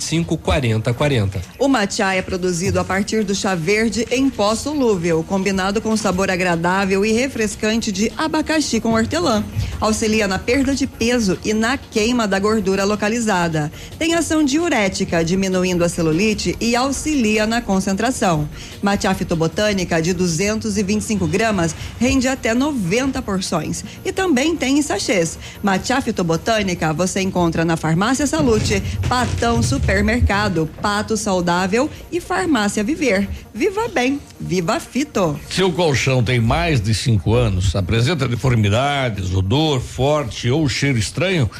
3025 0.00 0.36
4040. 0.38 1.40
O 1.58 1.68
matcha 1.68 2.14
é 2.14 2.22
produzido 2.22 2.80
a 2.80 2.84
partir 2.84 3.22
do 3.22 3.34
chá 3.34 3.54
verde 3.54 4.06
em 4.10 4.30
pó 4.30 4.54
solúvel, 4.54 5.22
combinado 5.22 5.80
com 5.80 5.96
sabor 5.96 6.30
agradável 6.30 7.04
e 7.04 7.12
refrescante 7.12 7.92
de 7.92 8.10
abacaxi 8.16 8.80
com 8.80 8.94
hortelã. 8.94 9.44
Auxilia 9.80 10.26
na 10.26 10.38
perda 10.38 10.74
de 10.74 10.86
peso 10.86 11.38
e 11.44 11.52
na 11.52 11.76
queima 11.76 12.26
da 12.26 12.38
gordura 12.38 12.84
localizada. 12.84 13.70
Tem 13.98 14.14
ação 14.14 14.42
diurética, 14.42 15.24
diminuindo 15.24 15.84
a 15.84 15.88
celulite 15.88 16.56
e 16.60 16.74
auxilia 16.74 17.46
na 17.46 17.60
concentração. 17.60 18.48
Matcha 18.82 19.12
fitobotânica 19.14 20.00
de 20.00 20.12
225 20.12 21.26
gramas 21.26 21.74
rende 21.98 22.26
até 22.26 22.54
90 22.54 23.20
porções. 23.22 23.84
E 24.04 24.12
também 24.12 24.56
tem 24.56 24.78
em 24.78 24.82
sachês. 24.82 25.38
Matcha 25.62 26.00
fitobotânica 26.00 26.92
você 26.92 27.20
encontra 27.20 27.64
na 27.64 27.76
Farmácia 27.76 28.26
Salute, 28.26 28.82
Patão 29.08 29.62
Supermercado, 29.90 30.70
Pato 30.80 31.16
Saudável 31.16 31.90
e 32.12 32.20
Farmácia 32.20 32.84
Viver. 32.84 33.28
Viva 33.52 33.88
bem, 33.88 34.20
viva 34.38 34.78
fito. 34.78 35.38
Seu 35.50 35.72
colchão 35.72 36.22
tem 36.22 36.38
mais 36.38 36.80
de 36.80 36.94
cinco 36.94 37.34
anos, 37.34 37.74
apresenta 37.74 38.28
deformidades, 38.28 39.34
odor 39.34 39.80
forte 39.80 40.48
ou 40.48 40.68
cheiro 40.68 40.96
estranho, 40.96 41.50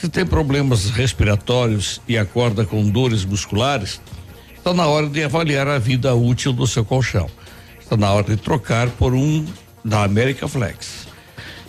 se 0.00 0.08
tem 0.08 0.24
problemas 0.24 0.90
respiratórios 0.90 2.00
e 2.06 2.16
acorda 2.16 2.64
com 2.64 2.88
dores 2.88 3.24
musculares, 3.24 4.00
está 4.56 4.72
na 4.72 4.86
hora 4.86 5.08
de 5.08 5.24
avaliar 5.24 5.66
a 5.66 5.80
vida 5.80 6.14
útil 6.14 6.52
do 6.52 6.68
seu 6.68 6.84
colchão. 6.84 7.28
Está 7.80 7.96
na 7.96 8.12
hora 8.12 8.28
de 8.28 8.36
trocar 8.36 8.90
por 8.90 9.12
um 9.12 9.44
da 9.84 10.04
América 10.04 10.46
Flex. 10.46 11.08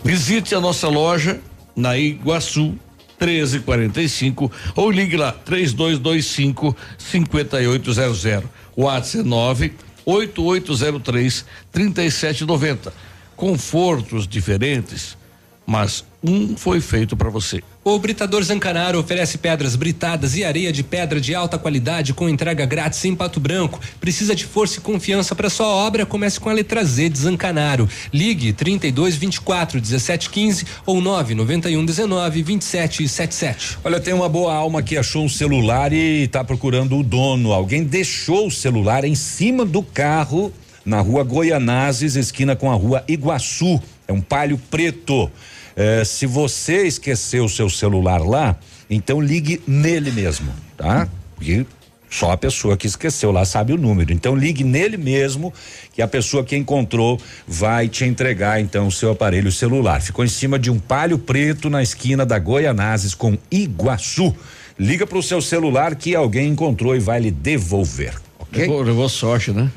Visite 0.04 0.54
a 0.54 0.62
nossa 0.62 0.88
loja 0.88 1.40
na 1.76 1.98
Iguaçu 1.98 2.78
1345 3.26 4.52
ou 4.76 4.92
ligue 4.92 5.18
lá 5.18 5.32
3225 5.32 6.76
5800. 6.98 8.50
WhatsApp 8.76 9.28
9 9.28 9.74
8803 10.06 11.46
3790. 11.72 12.94
Confortos 13.36 14.28
diferentes, 14.28 15.18
mas 15.66 16.06
um 16.24 16.56
foi 16.56 16.80
feito 16.80 17.18
para 17.18 17.30
você. 17.30 17.62
O 17.84 18.00
Britador 18.00 18.42
Zancanaro 18.44 18.98
oferece 18.98 19.38
pedras 19.38 19.76
britadas 19.76 20.38
e 20.38 20.44
areia 20.44 20.72
de 20.72 20.82
pedra 20.82 21.20
de 21.20 21.36
alta 21.36 21.58
qualidade 21.58 22.14
com 22.14 22.30
entrega 22.30 22.66
grátis 22.66 23.04
em 23.04 23.14
Pato 23.14 23.42
Branco. 23.42 23.80
Precisa 24.00 24.34
de 24.34 24.46
força 24.46 24.80
e 24.80 24.82
confiança 24.82 25.36
para 25.36 25.50
sua 25.50 25.68
obra? 25.68 26.06
Comece 26.06 26.40
com 26.40 26.50
a 26.50 26.54
letra 26.54 26.84
Z 26.86 27.10
de 27.10 27.20
Zancanaro. 27.20 27.90
Ligue 28.14 28.54
32 28.54 29.18
24 29.18 29.82
17 29.82 30.30
15 30.30 30.66
ou 30.86 31.02
991 31.02 31.86
19 31.86 32.42
27 32.42 33.08
77. 33.10 33.80
Olha, 33.84 34.00
tem 34.00 34.14
uma 34.14 34.30
boa 34.30 34.54
alma 34.54 34.82
que 34.82 34.98
achou 34.98 35.26
um 35.26 35.30
celular 35.30 35.92
e 35.92 36.24
está 36.24 36.42
procurando 36.42 36.98
o 36.98 37.04
dono. 37.04 37.52
Alguém 37.52 37.84
deixou 37.84 38.48
o 38.48 38.52
celular 38.52 39.04
em 39.04 39.16
cima 39.16 39.66
do 39.66 39.84
carro 39.84 40.54
na 40.86 41.00
rua 41.02 41.24
Goianazes, 41.24 42.16
esquina 42.16 42.56
com 42.56 42.72
a 42.72 42.76
rua 42.76 43.04
Iguaçu. 43.08 43.82
É 44.08 44.14
um 44.14 44.22
palio 44.22 44.60
preto. 44.70 45.30
É, 45.76 46.04
se 46.04 46.26
você 46.26 46.84
esqueceu 46.84 47.46
o 47.46 47.50
seu 47.50 47.70
celular 47.70 48.22
lá, 48.22 48.56
então 48.90 49.20
ligue 49.20 49.62
nele 49.68 50.12
mesmo, 50.12 50.52
tá? 50.78 51.08
Porque 51.36 51.66
só 52.14 52.32
a 52.32 52.38
pessoa 52.38 52.78
que 52.78 52.86
esqueceu 52.86 53.32
lá 53.32 53.44
sabe 53.44 53.74
o 53.74 53.78
número. 53.78 54.14
Então 54.14 54.36
ligue 54.36 54.64
nele 54.64 54.98
mesmo, 54.98 55.52
que 55.92 56.02
a 56.02 56.08
pessoa 56.08 56.44
que 56.44 56.56
encontrou 56.56 57.20
vai 57.48 57.90
te 57.90 58.06
entregar 58.06 58.62
então 58.62 58.86
o 58.86 58.92
seu 58.92 59.12
aparelho 59.12 59.52
celular. 59.52 60.00
Ficou 60.00 60.24
em 60.24 60.28
cima 60.28 60.60
de 60.60 60.70
um 60.70 60.78
palio 60.78 61.18
preto 61.18 61.72
na 61.72 61.82
esquina 61.82 62.24
da 62.24 62.38
Goianazes 62.38 63.16
com 63.16 63.36
Iguaçu. 63.52 64.36
Liga 64.78 65.08
para 65.08 65.18
o 65.18 65.24
seu 65.24 65.42
celular 65.42 65.96
que 65.96 66.16
alguém 66.16 66.50
encontrou 66.50 66.96
e 66.96 67.00
vai 67.00 67.20
lhe 67.20 67.32
devolver. 67.32 68.14
Ok? 68.38 68.62
Levou, 68.62 68.84
levou 68.84 69.10
sorte, 69.10 69.52
né? 69.52 69.72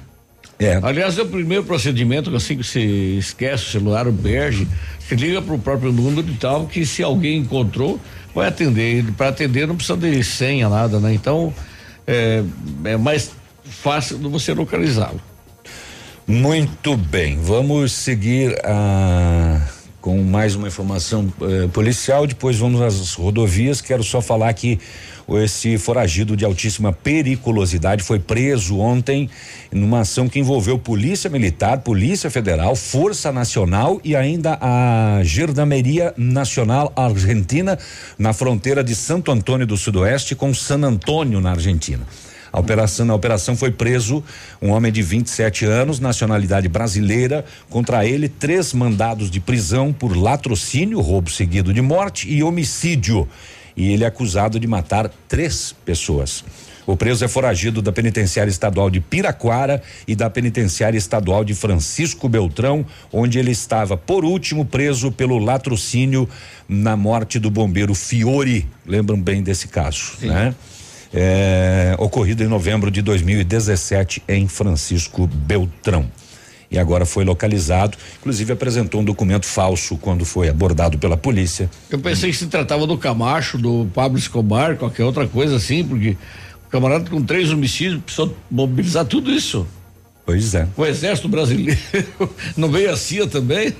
É. 0.59 0.79
Aliás, 0.83 1.19
é 1.19 1.23
o 1.23 1.27
primeiro 1.27 1.65
procedimento 1.65 2.31
que 2.31 2.37
assim 2.37 2.57
que 2.57 2.65
você 2.65 2.81
esquece 2.81 3.65
o 3.65 3.67
celular, 3.67 4.09
o 4.09 4.13
berge, 4.13 4.67
você 4.99 5.15
liga 5.15 5.43
para 5.43 5.55
o 5.55 5.59
próprio 5.59 5.93
número 5.93 6.29
e 6.29 6.35
tal, 6.35 6.67
que 6.67 6.87
se 6.87 7.03
alguém 7.03 7.39
encontrou, 7.39 8.01
vai 8.35 8.49
atender. 8.49 9.05
Para 9.17 9.29
atender 9.29 9.67
não 9.67 9.77
precisa 9.77 9.99
de 9.99 10.25
senha, 10.25 10.69
nada, 10.69 10.99
né? 10.99 11.13
Então, 11.13 11.53
é, 12.07 12.43
é 12.85 12.97
mais 12.97 13.33
fácil 13.65 14.19
de 14.19 14.29
você 14.29 14.55
localizá-lo. 14.55 15.21
Muito 16.27 16.97
bem, 16.97 17.39
vamos 17.41 17.93
seguir 17.93 18.59
ah, 18.65 19.61
com 20.01 20.23
mais 20.23 20.57
uma 20.57 20.67
informação 20.67 21.33
eh, 21.41 21.69
policial. 21.73 22.27
Depois 22.27 22.57
vamos 22.57 22.81
às 22.81 23.15
rodovias. 23.15 23.81
Quero 23.81 24.03
só 24.03 24.21
falar 24.21 24.53
que 24.55 24.81
esse 25.29 25.77
foragido 25.77 26.37
de 26.37 26.45
altíssima 26.45 26.93
periculosidade 26.93 28.03
foi 28.05 28.20
preso 28.20 28.79
ontem 28.79 29.29
numa 29.72 30.01
ação 30.01 30.29
que 30.29 30.39
envolveu 30.39 30.79
Polícia 30.79 31.29
Militar, 31.29 31.79
Polícia 31.79 32.31
Federal, 32.31 32.77
Força 32.77 33.33
Nacional 33.33 34.01
e 34.05 34.14
ainda 34.14 34.57
a 34.61 35.20
Gendarmeria 35.24 36.14
Nacional 36.16 36.93
Argentina 36.95 37.77
na 38.16 38.33
fronteira 38.33 38.85
de 38.85 38.95
Santo 38.95 39.33
Antônio 39.33 39.66
do 39.66 39.77
Sudoeste 39.77 40.37
com 40.37 40.55
San 40.55 40.83
Antônio 40.83 41.41
na 41.41 41.51
Argentina. 41.51 42.07
A 42.53 42.61
operação, 42.61 43.05
na 43.05 43.14
operação 43.14 43.57
foi 43.57 43.70
preso 43.70 44.24
um 44.62 44.70
homem 44.70 44.91
de 44.91 45.03
27 45.03 45.66
anos, 45.66 46.01
nacionalidade 46.01 46.68
brasileira. 46.68 47.45
Contra 47.68 48.07
ele, 48.07 48.29
três 48.31 48.72
mandados 48.72 49.31
de 49.31 49.41
prisão 49.41 49.93
por 49.93 50.16
latrocínio, 50.16 51.01
roubo 51.01 51.29
seguido 51.31 51.74
de 51.74 51.83
morte 51.83 52.33
e 52.33 52.43
homicídio. 52.43 53.29
E 53.77 53.93
ele 53.93 54.05
é 54.05 54.07
acusado 54.07 54.59
de 54.59 54.66
matar 54.66 55.11
três 55.29 55.74
pessoas. 55.85 56.43
O 56.87 56.97
preso 56.97 57.24
é 57.24 57.29
foragido 57.29 57.83
da 57.83 57.91
Penitenciária 57.91 58.51
Estadual 58.51 58.89
de 58.89 59.01
Piraquara 59.01 59.83
e 60.07 60.14
da 60.14 60.31
Penitenciária 60.31 60.97
Estadual 60.97 61.45
de 61.45 61.53
Francisco 61.53 62.29
Beltrão, 62.29 62.87
onde 63.12 63.41
ele 63.41 63.51
estava, 63.51 63.97
por 63.97 64.24
último, 64.24 64.64
preso 64.64 65.11
pelo 65.11 65.37
latrocínio 65.37 66.29
na 66.68 66.97
morte 66.97 67.41
do 67.41 67.51
bombeiro 67.51 67.93
Fiore. 67.93 68.68
Lembram 68.87 69.20
bem 69.20 69.43
desse 69.43 69.66
caso, 69.66 70.12
né? 70.22 70.55
É, 71.12 71.97
ocorrido 71.99 72.45
em 72.45 72.47
novembro 72.47 72.91
de 72.91 73.03
2017 73.03 74.22
em 74.29 74.47
Francisco 74.47 75.27
Beltrão. 75.27 76.07
E 76.71 76.79
agora 76.79 77.07
foi 77.07 77.25
localizado, 77.25 77.97
inclusive 78.19 78.53
apresentou 78.53 79.01
um 79.01 79.05
documento 79.05 79.47
falso 79.47 79.97
quando 79.97 80.25
foi 80.25 80.49
abordado 80.49 80.99
pela 80.99 81.17
polícia. 81.17 81.71
Eu 81.89 81.99
pensei 81.99 82.31
que 82.31 82.37
se 82.37 82.47
tratava 82.47 82.87
do 82.87 82.99
Camacho, 82.99 83.57
do 83.57 83.87
Pablo 83.95 84.19
Escobar, 84.19 84.77
qualquer 84.77 85.05
outra 85.05 85.27
coisa 85.29 85.57
assim, 85.57 85.85
porque 85.85 86.17
o 86.67 86.71
camarada 86.71 87.09
com 87.09 87.23
três 87.23 87.51
homicídios 87.53 88.03
precisou 88.03 88.37
mobilizar 88.51 89.05
tudo 89.05 89.31
isso. 89.31 89.67
Pois 90.25 90.55
é. 90.57 90.67
O 90.77 90.85
exército 90.85 91.29
brasileiro 91.29 91.79
não 92.57 92.69
veio 92.69 92.91
a 92.93 92.97
CIA 92.97 93.29
também? 93.29 93.73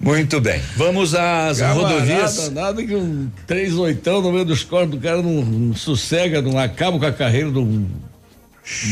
Muito 0.00 0.40
bem. 0.40 0.60
Vamos 0.76 1.14
às 1.14 1.58
Camarada, 1.60 1.94
rodovias. 1.94 2.50
Nada 2.50 2.82
que 2.82 2.94
um 2.94 3.30
três 3.46 3.74
oitão 3.74 4.20
no 4.20 4.32
meio 4.32 4.44
dos 4.44 4.64
corpos 4.64 4.90
do 4.90 4.98
cara 4.98 5.22
não, 5.22 5.42
não 5.44 5.74
sossega, 5.74 6.42
não 6.42 6.58
acaba 6.58 6.98
com 6.98 7.06
a 7.06 7.12
carreira 7.12 7.50
de 7.50 7.58
um 7.58 7.86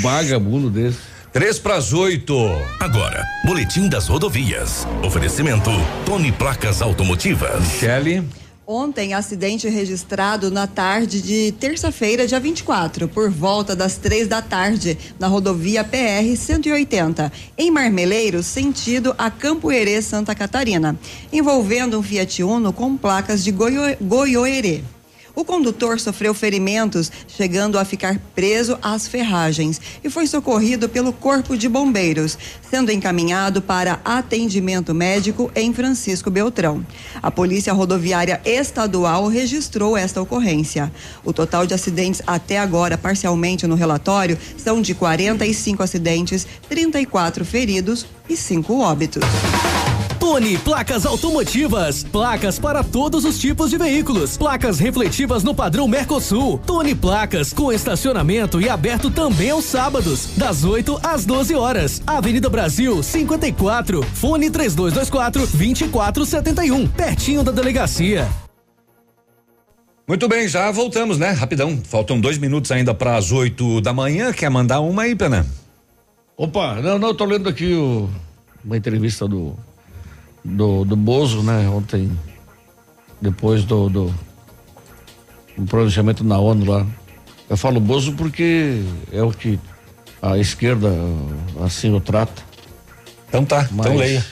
vagabundo 0.02 0.70
desse. 0.70 1.11
Três 1.32 1.58
para 1.58 1.76
as 1.76 1.94
oito. 1.94 2.36
Agora, 2.78 3.24
Boletim 3.46 3.88
das 3.88 4.06
Rodovias. 4.06 4.86
Oferecimento 5.02 5.70
Tony 6.04 6.30
Placas 6.30 6.82
Automotivas. 6.82 7.58
Michele. 7.58 8.22
Ontem, 8.66 9.14
acidente 9.14 9.66
registrado 9.66 10.50
na 10.50 10.66
tarde 10.66 11.22
de 11.22 11.52
terça-feira, 11.52 12.26
dia 12.26 12.38
24, 12.38 13.08
por 13.08 13.30
volta 13.30 13.74
das 13.74 13.96
três 13.96 14.28
da 14.28 14.42
tarde, 14.42 14.98
na 15.18 15.26
rodovia 15.26 15.82
PR 15.82 16.36
180, 16.36 17.32
em 17.56 17.70
Marmeleiro, 17.70 18.42
sentido 18.42 19.14
a 19.16 19.30
Campo 19.30 19.72
Herê, 19.72 20.02
Santa 20.02 20.34
Catarina, 20.34 20.98
envolvendo 21.32 21.98
um 21.98 22.02
Fiat 22.02 22.42
Uno 22.42 22.74
com 22.74 22.94
placas 22.94 23.42
de 23.42 23.50
Goio, 23.50 23.96
Goiôerê. 24.02 24.84
O 25.34 25.44
condutor 25.44 25.98
sofreu 25.98 26.34
ferimentos, 26.34 27.10
chegando 27.26 27.78
a 27.78 27.84
ficar 27.84 28.18
preso 28.34 28.78
às 28.82 29.08
ferragens 29.08 29.80
e 30.04 30.10
foi 30.10 30.26
socorrido 30.26 30.88
pelo 30.88 31.12
Corpo 31.12 31.56
de 31.56 31.68
Bombeiros, 31.68 32.36
sendo 32.70 32.92
encaminhado 32.92 33.62
para 33.62 34.00
atendimento 34.04 34.94
médico 34.94 35.50
em 35.54 35.72
Francisco 35.72 36.30
Beltrão. 36.30 36.84
A 37.22 37.30
Polícia 37.30 37.72
Rodoviária 37.72 38.40
Estadual 38.44 39.26
registrou 39.26 39.96
esta 39.96 40.20
ocorrência. 40.20 40.92
O 41.24 41.32
total 41.32 41.66
de 41.66 41.72
acidentes 41.72 42.20
até 42.26 42.58
agora, 42.58 42.98
parcialmente 42.98 43.66
no 43.66 43.74
relatório, 43.74 44.38
são 44.56 44.82
de 44.82 44.94
45 44.94 45.82
acidentes, 45.82 46.46
34 46.68 47.44
feridos 47.44 48.06
e 48.28 48.36
5 48.36 48.80
óbitos. 48.80 49.22
Tony 50.22 50.56
Placas 50.56 51.04
Automotivas. 51.04 52.04
Placas 52.04 52.56
para 52.56 52.84
todos 52.84 53.24
os 53.24 53.40
tipos 53.40 53.70
de 53.70 53.76
veículos. 53.76 54.36
Placas 54.36 54.78
refletivas 54.78 55.42
no 55.42 55.52
padrão 55.52 55.88
Mercosul. 55.88 56.58
Tony 56.64 56.94
Placas 56.94 57.52
com 57.52 57.72
estacionamento 57.72 58.60
e 58.60 58.68
aberto 58.68 59.10
também 59.10 59.50
aos 59.50 59.64
sábados, 59.64 60.36
das 60.36 60.62
8 60.62 61.00
às 61.02 61.26
12 61.26 61.56
horas. 61.56 62.00
Avenida 62.06 62.48
Brasil 62.48 63.02
54. 63.02 64.00
Fone 64.14 64.48
3224 64.48 65.40
2471. 65.40 66.86
Pertinho 66.86 67.42
da 67.42 67.50
delegacia. 67.50 68.28
Muito 70.06 70.28
bem, 70.28 70.46
já 70.46 70.70
voltamos, 70.70 71.18
né? 71.18 71.32
Rapidão. 71.32 71.80
Faltam 71.82 72.20
dois 72.20 72.38
minutos 72.38 72.70
ainda 72.70 72.94
para 72.94 73.16
as 73.16 73.32
8 73.32 73.80
da 73.80 73.92
manhã. 73.92 74.32
Quer 74.32 74.50
mandar 74.50 74.78
uma 74.78 75.02
aí, 75.02 75.16
Pena? 75.16 75.44
Opa, 76.36 76.80
não, 76.80 76.96
não, 76.96 77.12
tô 77.12 77.24
lendo 77.24 77.48
aqui 77.48 77.74
o, 77.74 78.08
uma 78.64 78.76
entrevista 78.76 79.26
do 79.26 79.56
do, 80.44 80.84
do 80.84 80.96
Bozo, 80.96 81.42
né? 81.42 81.68
Ontem, 81.68 82.10
depois 83.20 83.64
do, 83.64 83.88
do, 83.88 84.14
do 85.56 85.64
pronunciamento 85.66 86.24
na 86.24 86.38
ONU 86.38 86.70
lá. 86.70 86.86
Eu 87.48 87.56
falo 87.56 87.80
Bozo 87.80 88.12
porque 88.14 88.82
é 89.12 89.22
o 89.22 89.30
que 89.30 89.58
a 90.20 90.38
esquerda 90.38 90.90
assim 91.64 91.92
o 91.94 92.00
trata. 92.00 92.42
Então 93.28 93.44
tá, 93.44 93.68
Mas, 93.70 93.86
então 93.86 93.96
leia. 93.96 94.24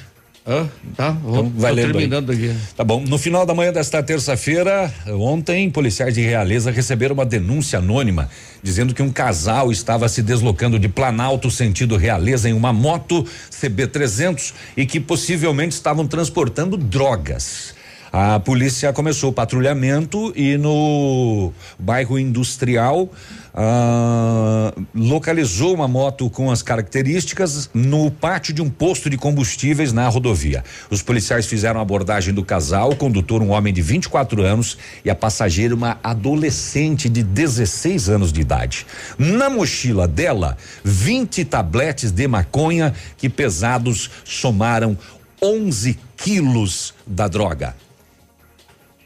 Tá, 0.97 1.11
vou, 1.11 1.45
Então, 1.45 1.53
vai 1.57 1.73
lendo 1.73 1.87
aí. 1.87 1.93
terminando 1.93 2.33
aqui. 2.33 2.55
Tá 2.77 2.83
bom. 2.83 3.05
No 3.07 3.19
final 3.19 3.47
da 3.47 3.55
manhã 3.55 3.73
desta 3.73 4.03
terça-feira, 4.03 4.93
ontem, 5.07 5.71
policiais 5.71 6.15
de 6.15 6.21
Realeza 6.21 6.71
receberam 6.71 7.15
uma 7.15 7.25
denúncia 7.25 7.79
anônima 7.79 8.29
dizendo 8.63 8.93
que 8.93 9.03
um 9.03 9.11
casal 9.11 9.71
estava 9.71 10.09
se 10.09 10.23
deslocando 10.23 10.79
de 10.79 10.89
Planalto 10.89 11.51
sentido 11.51 11.97
Realeza 11.97 12.49
em 12.49 12.53
uma 12.53 12.73
moto 12.73 13.25
CB300 13.51 14.53
e 14.77 14.85
que 14.85 14.99
possivelmente 14.99 15.75
estavam 15.75 16.07
transportando 16.07 16.77
drogas. 16.77 17.75
A 18.13 18.41
polícia 18.41 18.93
começou 18.93 19.31
o 19.31 19.33
patrulhamento 19.33 20.33
e 20.35 20.59
no 20.59 21.53
bairro 21.79 22.19
industrial 22.19 23.09
ah, 23.55 24.73
localizou 24.93 25.73
uma 25.73 25.87
moto 25.87 26.29
com 26.29 26.51
as 26.51 26.61
características 26.61 27.71
no 27.73 28.11
pátio 28.11 28.53
de 28.53 28.61
um 28.61 28.69
posto 28.69 29.09
de 29.09 29.17
combustíveis 29.17 29.93
na 29.93 30.09
rodovia. 30.09 30.65
Os 30.91 31.03
policiais 31.03 31.47
fizeram 31.47 31.79
a 31.79 31.83
abordagem 31.83 32.35
do 32.35 32.45
casal, 32.45 32.91
o 32.91 32.97
condutor 32.97 33.43
um 33.43 33.51
homem 33.51 33.73
de 33.73 33.81
24 33.81 34.43
anos 34.43 34.77
e 35.05 35.11
a 35.11 35.15
passageira 35.15 35.73
uma 35.73 35.97
adolescente 36.03 37.09
de 37.09 37.23
16 37.23 38.09
anos 38.09 38.33
de 38.33 38.41
idade. 38.41 38.87
Na 39.17 39.49
mochila 39.49 40.09
dela, 40.09 40.57
20 40.83 41.45
tabletes 41.45 42.11
de 42.11 42.27
maconha 42.27 42.93
que 43.17 43.29
pesados 43.29 44.11
somaram 44.25 44.99
11 45.41 45.97
quilos 46.17 46.93
da 47.07 47.29
droga. 47.29 47.75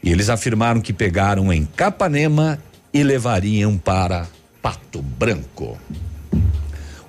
E 0.05 0.11
eles 0.11 0.29
afirmaram 0.29 0.79
que 0.79 0.93
pegaram 0.93 1.51
em 1.51 1.65
Capanema 1.65 2.59
e 2.93 3.01
levariam 3.01 3.75
para 3.75 4.27
Pato 4.61 5.01
Branco. 5.01 5.75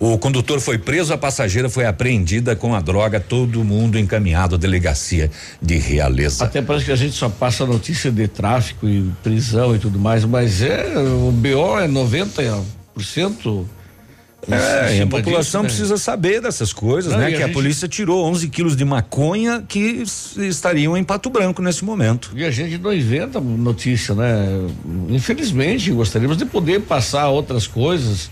O 0.01 0.19
condutor 0.19 0.61
foi 0.61 0.79
preso, 0.79 1.13
a 1.13 1.19
passageira 1.19 1.69
foi 1.69 1.87
apreendida 1.87 2.57
com 2.57 2.75
a 2.75 2.81
droga, 2.81 3.21
todo 3.21 3.63
mundo 3.63 3.99
encaminhado 3.99 4.55
à 4.55 4.59
delegacia 4.59 5.31
de 5.61 5.77
Realeza. 5.77 6.45
Até 6.45 6.61
parece 6.63 6.87
que 6.87 6.93
a 6.93 6.97
gente 6.97 7.15
só 7.15 7.29
passa 7.29 7.67
notícia 7.67 8.11
de 8.11 8.29
tráfico 8.29 8.89
e 8.89 9.11
prisão 9.23 9.77
e 9.77 9.79
tudo 9.79 9.99
mais, 9.99 10.25
mas 10.25 10.63
é 10.63 10.99
o 10.99 11.31
BO 11.31 11.79
é 11.79 11.89
90% 11.89 13.67
É, 14.49 15.03
a 15.03 15.07
população 15.07 15.63
disso, 15.63 15.75
né? 15.75 15.89
precisa 15.89 15.97
saber 15.97 16.41
dessas 16.41 16.73
coisas, 16.73 17.13
Não, 17.13 17.19
né? 17.19 17.31
e 17.31 17.35
a 17.35 17.37
Que 17.37 17.43
a 17.43 17.47
gente- 17.47 17.55
polícia 17.55 17.89
tirou 17.89 18.25
11 18.27 18.49
quilos 18.49 18.77
de 18.77 18.85
maconha 18.85 19.65
que 19.67 20.05
estariam 20.39 20.97
em 20.97 21.03
Pato 21.03 21.29
Branco 21.31 21.61
nesse 21.61 21.85
momento. 21.85 22.31
E 22.35 22.45
a 22.45 22.51
gente 22.51 22.79
não 22.79 22.93
inventa 22.95 23.41
notícia, 23.41 24.15
né? 24.15 24.47
Infelizmente, 25.09 25.91
gostaríamos 25.91 26.37
de 26.37 26.45
poder 26.47 26.81
passar 26.83 27.29
outras 27.29 27.67
coisas, 27.67 28.31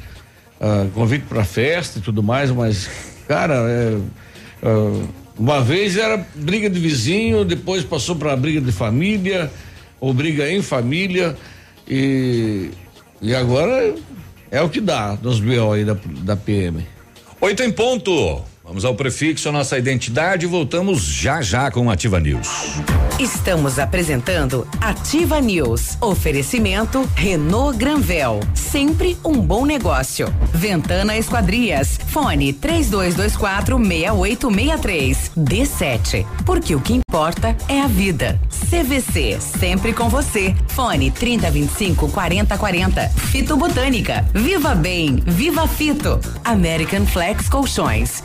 ah, 0.61 0.87
convite 0.95 1.25
para 1.29 1.45
festa 1.45 1.99
e 1.99 2.03
tudo 2.03 2.23
mais, 2.23 2.51
mas, 2.51 2.89
cara, 3.27 3.55
é, 3.69 3.99
ah, 4.63 5.07
uma 5.37 5.61
vez 5.61 5.97
era 5.97 6.25
briga 6.37 6.71
de 6.71 6.79
vizinho, 6.79 7.45
depois 7.45 7.83
passou 7.83 8.15
para 8.15 8.37
briga 8.37 8.61
de 8.61 8.71
família, 8.71 9.51
ou 10.01 10.15
briga 10.15 10.49
em 10.49 10.63
família, 10.63 11.37
e, 11.89 12.71
e 13.21 13.35
agora 13.35 13.95
é 14.55 14.63
o 14.63 14.69
que 14.69 14.81
dá 14.81 15.19
nos 15.21 15.41
BO 15.41 15.73
aí 15.73 15.85
da, 15.85 15.97
da 16.23 16.37
PM. 16.37 16.87
Oito 17.41 17.63
em 17.65 17.73
ponto. 17.73 18.54
Vamos 18.65 18.83
ao 18.87 18.95
prefixo, 18.95 19.53
nossa 19.53 19.79
identidade 19.79 20.47
voltamos 20.47 21.03
já 21.03 21.43
já 21.43 21.71
com 21.71 21.91
Ativa 21.91 22.19
News. 22.19 22.49
Estamos 23.21 23.79
apresentando 23.79 24.67
Ativa 24.81 25.39
News. 25.39 25.99
Oferecimento 26.01 27.09
Renault 27.15 27.77
Granvel. 27.79 28.41
Sempre 28.55 29.19
um 29.23 29.35
bom 29.35 29.67
negócio. 29.67 30.35
Ventana 30.53 31.17
Esquadrias. 31.17 32.01
Fone 32.09 32.55
3224 32.55 33.77
6863. 33.77 35.31
D7. 35.37 36.27
Porque 36.45 36.75
o 36.75 36.81
que 36.81 36.95
importa 36.95 37.57
é 37.69 37.81
a 37.81 37.87
vida. 37.87 38.41
CVC. 38.69 39.39
Sempre 39.41 39.93
com 39.93 40.09
você. 40.09 40.55
Fone 40.69 41.11
3025 41.11 42.11
4040. 42.11 43.09
Fito 43.11 43.57
Botânica. 43.57 44.27
Viva 44.35 44.75
Bem. 44.75 45.23
Viva 45.25 45.69
Fito. 45.69 46.19
American 46.45 47.07
Flex 47.07 47.49
Colchões. 47.49 48.25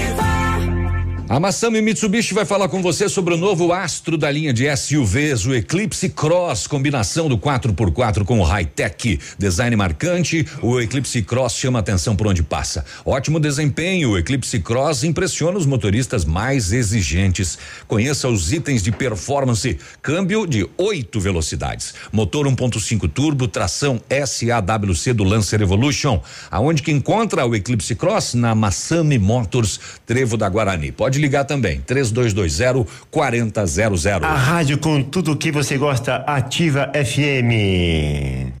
A 1.31 1.39
Massami 1.39 1.81
Mitsubishi 1.81 2.33
vai 2.33 2.43
falar 2.43 2.67
com 2.67 2.81
você 2.81 3.07
sobre 3.07 3.33
o 3.33 3.37
novo 3.37 3.71
astro 3.71 4.17
da 4.17 4.29
linha 4.29 4.51
de 4.51 4.65
SUVs, 4.75 5.45
o 5.45 5.55
Eclipse 5.55 6.09
Cross, 6.09 6.67
combinação 6.67 7.29
do 7.29 7.37
4x4 7.37 8.25
com 8.25 8.41
o 8.41 8.43
high-tech, 8.43 9.17
design 9.39 9.73
marcante. 9.77 10.45
O 10.61 10.81
Eclipse 10.81 11.21
Cross 11.21 11.53
chama 11.53 11.79
atenção 11.79 12.17
por 12.17 12.27
onde 12.27 12.43
passa. 12.43 12.83
Ótimo 13.05 13.39
desempenho, 13.39 14.09
o 14.09 14.17
Eclipse 14.17 14.59
Cross 14.59 15.05
impressiona 15.05 15.57
os 15.57 15.65
motoristas 15.65 16.25
mais 16.25 16.73
exigentes. 16.73 17.57
Conheça 17.87 18.27
os 18.27 18.51
itens 18.51 18.83
de 18.83 18.91
performance: 18.91 19.77
câmbio 20.01 20.45
de 20.45 20.67
oito 20.77 21.17
velocidades, 21.17 21.93
motor 22.11 22.45
1.5 22.45 23.09
turbo, 23.09 23.47
tração 23.47 24.01
SAWC 24.09 25.13
do 25.13 25.23
Lancer 25.23 25.61
Evolution. 25.61 26.21
Aonde 26.51 26.83
que 26.83 26.91
encontra 26.91 27.45
o 27.45 27.55
Eclipse 27.55 27.95
Cross? 27.95 28.33
Na 28.33 28.53
Massami 28.53 29.17
Motors, 29.17 29.79
Trevo 30.05 30.35
da 30.35 30.49
Guarani. 30.49 30.91
Pode 30.91 31.20
ligar 31.21 31.45
também, 31.45 31.79
3220 31.81 32.85
4000. 33.09 34.25
A 34.25 34.33
rádio 34.35 34.77
com 34.77 35.01
tudo 35.03 35.37
que 35.37 35.51
você 35.51 35.77
gosta, 35.77 36.17
Ativa 36.27 36.91
FM. 36.93 38.60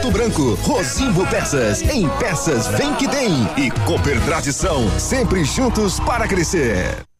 Branco. 0.09 0.57
Rosimbo 0.63 1.27
Peças, 1.27 1.81
em 1.81 2.07
peças 2.17 2.67
vem 2.69 2.95
que 2.95 3.07
tem. 3.07 3.43
E 3.57 3.69
Cooper 3.85 4.19
Tradição, 4.23 4.89
sempre 4.97 5.43
juntos 5.43 5.99
para 5.99 6.27
crescer. 6.27 7.10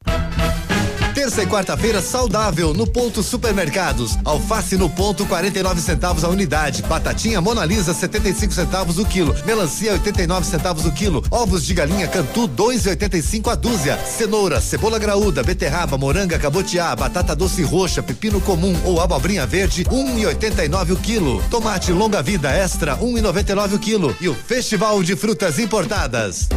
Terça 1.31 1.43
e 1.43 1.47
quarta-feira 1.47 2.01
saudável 2.01 2.73
no 2.73 2.85
Ponto 2.85 3.23
Supermercados. 3.23 4.17
Alface 4.25 4.75
no 4.75 4.89
ponto 4.89 5.25
49 5.25 5.79
centavos 5.79 6.25
a 6.25 6.27
unidade. 6.27 6.81
Batatinha 6.81 7.39
Mona 7.39 7.63
Lisa 7.63 7.93
75 7.93 8.53
centavos 8.53 8.97
o 8.97 9.05
quilo. 9.05 9.33
Melancia 9.45 9.93
89 9.93 10.45
centavos 10.45 10.83
o 10.83 10.91
quilo. 10.91 11.23
Ovos 11.31 11.63
de 11.63 11.73
galinha 11.73 12.05
Cantu 12.09 12.49
2,85 12.49 13.49
a 13.49 13.55
dúzia. 13.55 13.97
Cenoura, 13.99 14.59
cebola 14.59 14.99
graúda, 14.99 15.41
beterraba, 15.41 15.97
moranga, 15.97 16.37
cabotiá, 16.37 16.93
batata 16.97 17.33
doce 17.33 17.63
roxa, 17.63 18.03
pepino 18.03 18.41
comum 18.41 18.77
ou 18.83 18.99
abobrinha 18.99 19.47
verde 19.47 19.85
1,89 19.85 20.91
o 20.91 20.97
quilo. 20.97 21.41
Tomate 21.49 21.93
longa 21.93 22.21
vida 22.21 22.51
extra 22.51 22.97
1,99 22.97 23.75
o 23.75 23.79
quilo. 23.79 24.17
E 24.19 24.27
o 24.27 24.35
Festival 24.35 25.01
de 25.01 25.15
Frutas 25.15 25.59
Importadas. 25.59 26.49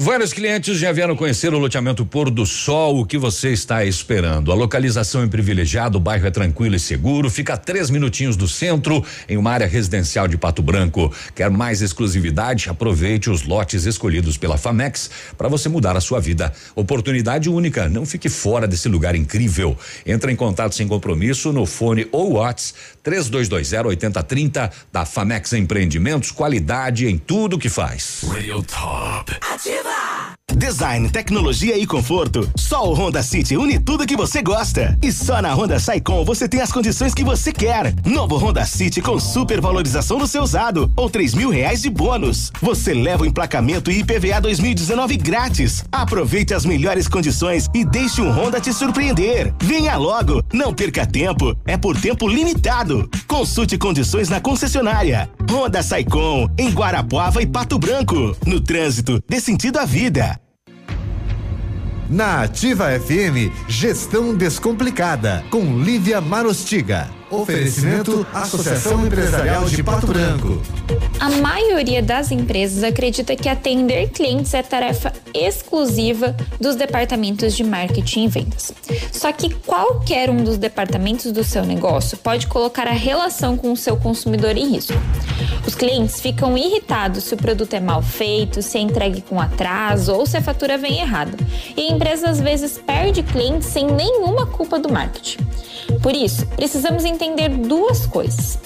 Vários 0.00 0.32
clientes 0.32 0.78
já 0.78 0.92
vieram 0.92 1.16
conhecer 1.16 1.52
o 1.52 1.58
loteamento 1.58 2.06
Pôr 2.06 2.30
do 2.30 2.46
Sol. 2.46 3.00
O 3.00 3.04
que 3.04 3.18
você 3.18 3.50
está 3.50 3.84
esperando? 3.84 4.52
A 4.52 4.54
localização 4.54 5.24
é 5.24 5.26
privilegiada, 5.26 5.96
o 5.96 6.00
bairro 6.00 6.24
é 6.24 6.30
tranquilo 6.30 6.76
e 6.76 6.78
seguro, 6.78 7.28
fica 7.28 7.54
a 7.54 7.56
três 7.56 7.90
minutinhos 7.90 8.36
do 8.36 8.46
centro, 8.46 9.04
em 9.28 9.36
uma 9.36 9.50
área 9.50 9.66
residencial 9.66 10.28
de 10.28 10.38
Pato 10.38 10.62
Branco. 10.62 11.12
Quer 11.34 11.50
mais 11.50 11.82
exclusividade? 11.82 12.70
Aproveite 12.70 13.28
os 13.28 13.42
lotes 13.42 13.86
escolhidos 13.86 14.36
pela 14.36 14.56
Famex 14.56 15.10
para 15.36 15.48
você 15.48 15.68
mudar 15.68 15.96
a 15.96 16.00
sua 16.00 16.20
vida. 16.20 16.52
Oportunidade 16.76 17.50
única. 17.50 17.88
Não 17.88 18.06
fique 18.06 18.28
fora 18.28 18.68
desse 18.68 18.88
lugar 18.88 19.16
incrível. 19.16 19.76
Entra 20.06 20.30
em 20.30 20.36
contato 20.36 20.76
sem 20.76 20.86
compromisso 20.86 21.52
no 21.52 21.66
fone 21.66 22.06
ou 22.12 22.34
Whats 22.34 22.72
3220 23.02 23.88
8030 23.88 24.70
da 24.92 25.04
Famex 25.04 25.54
Empreendimentos. 25.54 26.30
Qualidade 26.30 27.08
em 27.08 27.18
tudo 27.18 27.58
que 27.58 27.68
faz. 27.68 28.20
Radio 28.28 28.62
Top. 28.62 29.36
Viva! 29.88 30.27
Design, 30.58 31.08
tecnologia 31.08 31.78
e 31.78 31.86
conforto. 31.86 32.50
Só 32.56 32.88
o 32.88 32.92
Honda 32.92 33.22
City 33.22 33.56
une 33.56 33.78
tudo 33.78 34.06
que 34.06 34.16
você 34.16 34.42
gosta. 34.42 34.98
E 35.00 35.12
só 35.12 35.40
na 35.40 35.54
Honda 35.54 35.78
Saicom 35.78 36.24
você 36.24 36.48
tem 36.48 36.60
as 36.60 36.72
condições 36.72 37.14
que 37.14 37.22
você 37.22 37.52
quer. 37.52 37.94
Novo 38.04 38.36
Honda 38.36 38.64
City 38.64 39.00
com 39.00 39.20
super 39.20 39.60
valorização 39.60 40.18
do 40.18 40.26
seu 40.26 40.42
usado 40.42 40.90
ou 40.96 41.08
três 41.08 41.32
mil 41.32 41.48
reais 41.50 41.82
de 41.82 41.90
bônus. 41.90 42.50
Você 42.60 42.92
leva 42.92 43.22
o 43.22 43.26
emplacamento 43.26 43.90
e 43.90 44.00
IPVA 44.00 44.40
2019 44.40 45.16
grátis. 45.16 45.84
Aproveite 45.92 46.52
as 46.52 46.64
melhores 46.64 47.06
condições 47.06 47.68
e 47.72 47.84
deixe 47.84 48.20
um 48.20 48.30
Honda 48.30 48.60
te 48.60 48.72
surpreender. 48.72 49.54
Venha 49.62 49.96
logo, 49.96 50.42
não 50.52 50.74
perca 50.74 51.06
tempo. 51.06 51.56
É 51.66 51.76
por 51.76 51.98
tempo 51.98 52.26
limitado. 52.26 53.08
Consulte 53.26 53.78
condições 53.78 54.28
na 54.28 54.40
concessionária. 54.40 55.30
Honda 55.50 55.82
Saicom 55.82 56.48
em 56.58 56.70
Guarapuava 56.70 57.40
e 57.42 57.46
Pato 57.46 57.78
Branco. 57.78 58.36
No 58.44 58.60
trânsito, 58.60 59.22
dê 59.28 59.40
sentido 59.40 59.78
à 59.78 59.84
vida. 59.84 60.37
Na 62.08 62.40
Ativa 62.42 62.88
FM, 62.98 63.52
Gestão 63.68 64.34
Descomplicada, 64.34 65.44
com 65.50 65.78
Lívia 65.78 66.22
Marostiga. 66.22 67.17
Oferecimento 67.30 68.26
Associação 68.32 69.06
Empresarial 69.06 69.66
de 69.66 69.82
Pato 69.82 70.06
Branco. 70.06 70.62
A 71.20 71.28
maioria 71.28 72.02
das 72.02 72.30
empresas 72.30 72.82
acredita 72.82 73.36
que 73.36 73.50
atender 73.50 74.08
clientes 74.08 74.54
é 74.54 74.62
tarefa 74.62 75.12
exclusiva 75.34 76.34
dos 76.58 76.74
departamentos 76.74 77.54
de 77.54 77.62
marketing 77.62 78.24
e 78.24 78.28
vendas. 78.28 78.72
Só 79.12 79.30
que 79.30 79.50
qualquer 79.50 80.30
um 80.30 80.42
dos 80.42 80.56
departamentos 80.56 81.30
do 81.30 81.44
seu 81.44 81.66
negócio 81.66 82.16
pode 82.16 82.46
colocar 82.46 82.86
a 82.86 82.92
relação 82.92 83.58
com 83.58 83.72
o 83.72 83.76
seu 83.76 83.98
consumidor 83.98 84.56
em 84.56 84.70
risco. 84.70 84.94
Os 85.66 85.74
clientes 85.74 86.20
ficam 86.20 86.56
irritados 86.56 87.24
se 87.24 87.34
o 87.34 87.36
produto 87.36 87.74
é 87.74 87.80
mal 87.80 88.00
feito, 88.00 88.62
se 88.62 88.78
é 88.78 88.80
entregue 88.80 89.20
com 89.20 89.38
atraso 89.38 90.14
ou 90.14 90.24
se 90.24 90.38
a 90.38 90.40
fatura 90.40 90.78
vem 90.78 91.00
errada. 91.00 91.36
E 91.76 91.82
a 91.82 91.92
empresa 91.92 92.30
às 92.30 92.40
vezes 92.40 92.78
perde 92.78 93.22
clientes 93.22 93.68
sem 93.68 93.86
nenhuma 93.86 94.46
culpa 94.46 94.78
do 94.78 94.90
marketing. 94.90 95.46
Por 96.02 96.14
isso, 96.14 96.46
precisamos 96.48 97.04
entender 97.04 97.17
duas 97.66 98.06
coisas. 98.06 98.58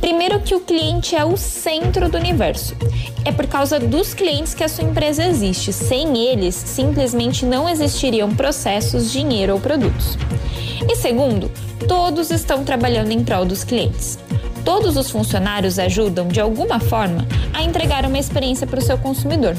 Primeiro, 0.00 0.40
que 0.40 0.54
o 0.54 0.60
cliente 0.60 1.16
é 1.16 1.24
o 1.24 1.36
centro 1.36 2.08
do 2.08 2.18
universo. 2.18 2.76
É 3.24 3.32
por 3.32 3.46
causa 3.46 3.78
dos 3.78 4.12
clientes 4.12 4.54
que 4.54 4.64
a 4.64 4.68
sua 4.68 4.84
empresa 4.84 5.24
existe. 5.24 5.72
Sem 5.72 6.18
eles, 6.18 6.54
simplesmente 6.54 7.46
não 7.46 7.68
existiriam 7.68 8.34
processos, 8.34 9.10
dinheiro 9.10 9.54
ou 9.54 9.60
produtos. 9.60 10.18
E 10.88 10.96
segundo, 10.96 11.50
todos 11.88 12.30
estão 12.30 12.64
trabalhando 12.64 13.10
em 13.10 13.24
prol 13.24 13.44
dos 13.44 13.64
clientes. 13.64 14.18
Todos 14.64 14.96
os 14.96 15.10
funcionários 15.10 15.78
ajudam, 15.78 16.28
de 16.28 16.40
alguma 16.40 16.78
forma, 16.78 17.26
a 17.54 17.62
entregar 17.62 18.04
uma 18.04 18.18
experiência 18.18 18.66
para 18.66 18.78
o 18.78 18.82
seu 18.82 18.98
consumidor. 18.98 19.56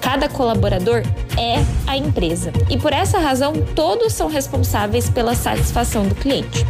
Cada 0.00 0.28
colaborador 0.28 1.02
é 1.38 1.64
a 1.86 1.96
empresa 1.96 2.52
e, 2.68 2.76
por 2.76 2.92
essa 2.92 3.18
razão, 3.18 3.52
todos 3.74 4.12
são 4.12 4.28
responsáveis 4.28 5.08
pela 5.08 5.34
satisfação 5.34 6.06
do 6.06 6.14
cliente. 6.14 6.66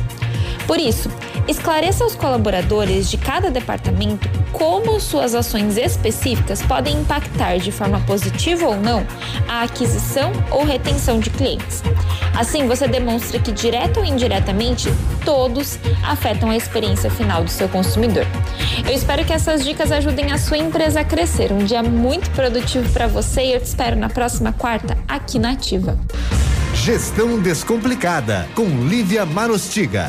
Por 0.67 0.79
isso, 0.79 1.11
esclareça 1.47 2.05
aos 2.05 2.15
colaboradores 2.15 3.11
de 3.11 3.19
cada 3.19 3.51
departamento 3.51 4.29
como 4.53 4.99
suas 5.01 5.35
ações 5.35 5.77
específicas 5.77 6.63
podem 6.63 7.01
impactar 7.01 7.59
de 7.59 7.73
forma 7.73 8.01
positiva 8.01 8.67
ou 8.67 8.77
não 8.77 9.05
a 9.49 9.63
aquisição 9.63 10.33
ou 10.51 10.65
retenção 10.65 11.19
de 11.19 11.29
clientes. 11.29 11.83
Assim, 12.37 12.67
você 12.67 12.89
demonstra 12.89 13.39
que, 13.39 13.53
direta 13.53 14.01
ou 14.01 14.07
indiretamente, 14.07 14.89
todos 15.25 15.79
afetam 16.05 16.51
a 16.51 16.57
experiência 16.57 17.11
final 17.11 17.45
do 17.45 17.51
seu 17.51 17.69
consumidor. 17.69 18.27
Eu 18.87 18.95
espero 18.95 19.25
que 19.25 19.33
essas 19.33 19.65
dicas 19.65 19.93
ajudem 19.93 20.33
a 20.33 20.39
sua 20.39 20.59
empresa 20.59 21.01
a 21.01 21.05
crescer. 21.05 21.53
Um 21.53 21.65
dia 21.65 21.83
muito 21.83 22.31
produtivo 22.31 22.89
para 22.93 23.07
você 23.07 23.43
e 23.43 23.53
eu 23.53 23.61
te 23.61 23.67
espero 23.67 23.97
na 23.97 24.09
próxima 24.09 24.53
quarta 24.53 24.97
aqui 25.09 25.39
na 25.39 25.51
Ativa. 25.51 25.99
Gestão 26.75 27.41
Descomplicada, 27.41 28.49
com 28.55 28.65
Lívia 28.87 29.25
Marostiga. 29.25 30.09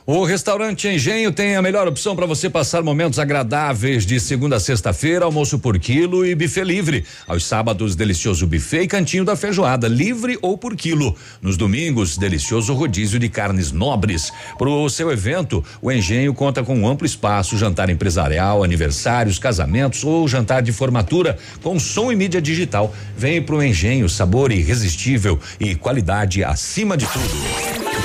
O 0.03 0.23
restaurante 0.23 0.87
Engenho 0.87 1.31
tem 1.31 1.55
a 1.55 1.61
melhor 1.61 1.87
opção 1.87 2.15
para 2.15 2.25
você 2.25 2.49
passar 2.49 2.81
momentos 2.81 3.19
agradáveis 3.19 4.03
de 4.03 4.19
segunda 4.19 4.55
a 4.55 4.59
sexta-feira, 4.59 5.25
almoço 5.25 5.59
por 5.59 5.77
quilo 5.77 6.25
e 6.25 6.33
buffet 6.33 6.63
livre. 6.63 7.05
Aos 7.27 7.45
sábados, 7.45 7.95
delicioso 7.95 8.47
buffet 8.47 8.81
e 8.81 8.87
cantinho 8.87 9.23
da 9.23 9.35
feijoada, 9.35 9.87
livre 9.87 10.39
ou 10.41 10.57
por 10.57 10.75
quilo. 10.75 11.15
Nos 11.39 11.55
domingos, 11.55 12.17
delicioso 12.17 12.73
rodízio 12.73 13.19
de 13.19 13.29
carnes 13.29 13.71
nobres. 13.71 14.31
Para 14.57 14.69
o 14.69 14.89
seu 14.89 15.11
evento, 15.11 15.63
o 15.79 15.91
Engenho 15.91 16.33
conta 16.33 16.63
com 16.63 16.75
um 16.75 16.87
amplo 16.87 17.05
espaço, 17.05 17.55
jantar 17.55 17.87
empresarial, 17.91 18.63
aniversários, 18.63 19.37
casamentos 19.37 20.03
ou 20.03 20.27
jantar 20.27 20.63
de 20.63 20.71
formatura 20.71 21.37
com 21.61 21.79
som 21.79 22.11
e 22.11 22.15
mídia 22.15 22.41
digital. 22.41 22.91
Vem 23.15 23.39
pro 23.39 23.63
Engenho, 23.63 24.09
sabor 24.09 24.51
irresistível 24.51 25.39
e 25.59 25.75
qualidade 25.75 26.43
acima 26.43 26.97
de 26.97 27.05
tudo. 27.05 28.00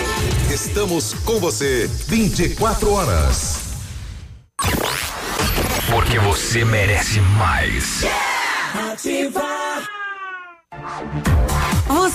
Estamos 0.67 1.15
com 1.25 1.39
você 1.39 1.89
24 2.09 2.93
horas. 2.93 3.61
Porque 5.89 6.19
você 6.19 6.65
merece 6.65 7.21
mais. 7.21 8.03
Ativa. 8.93 9.43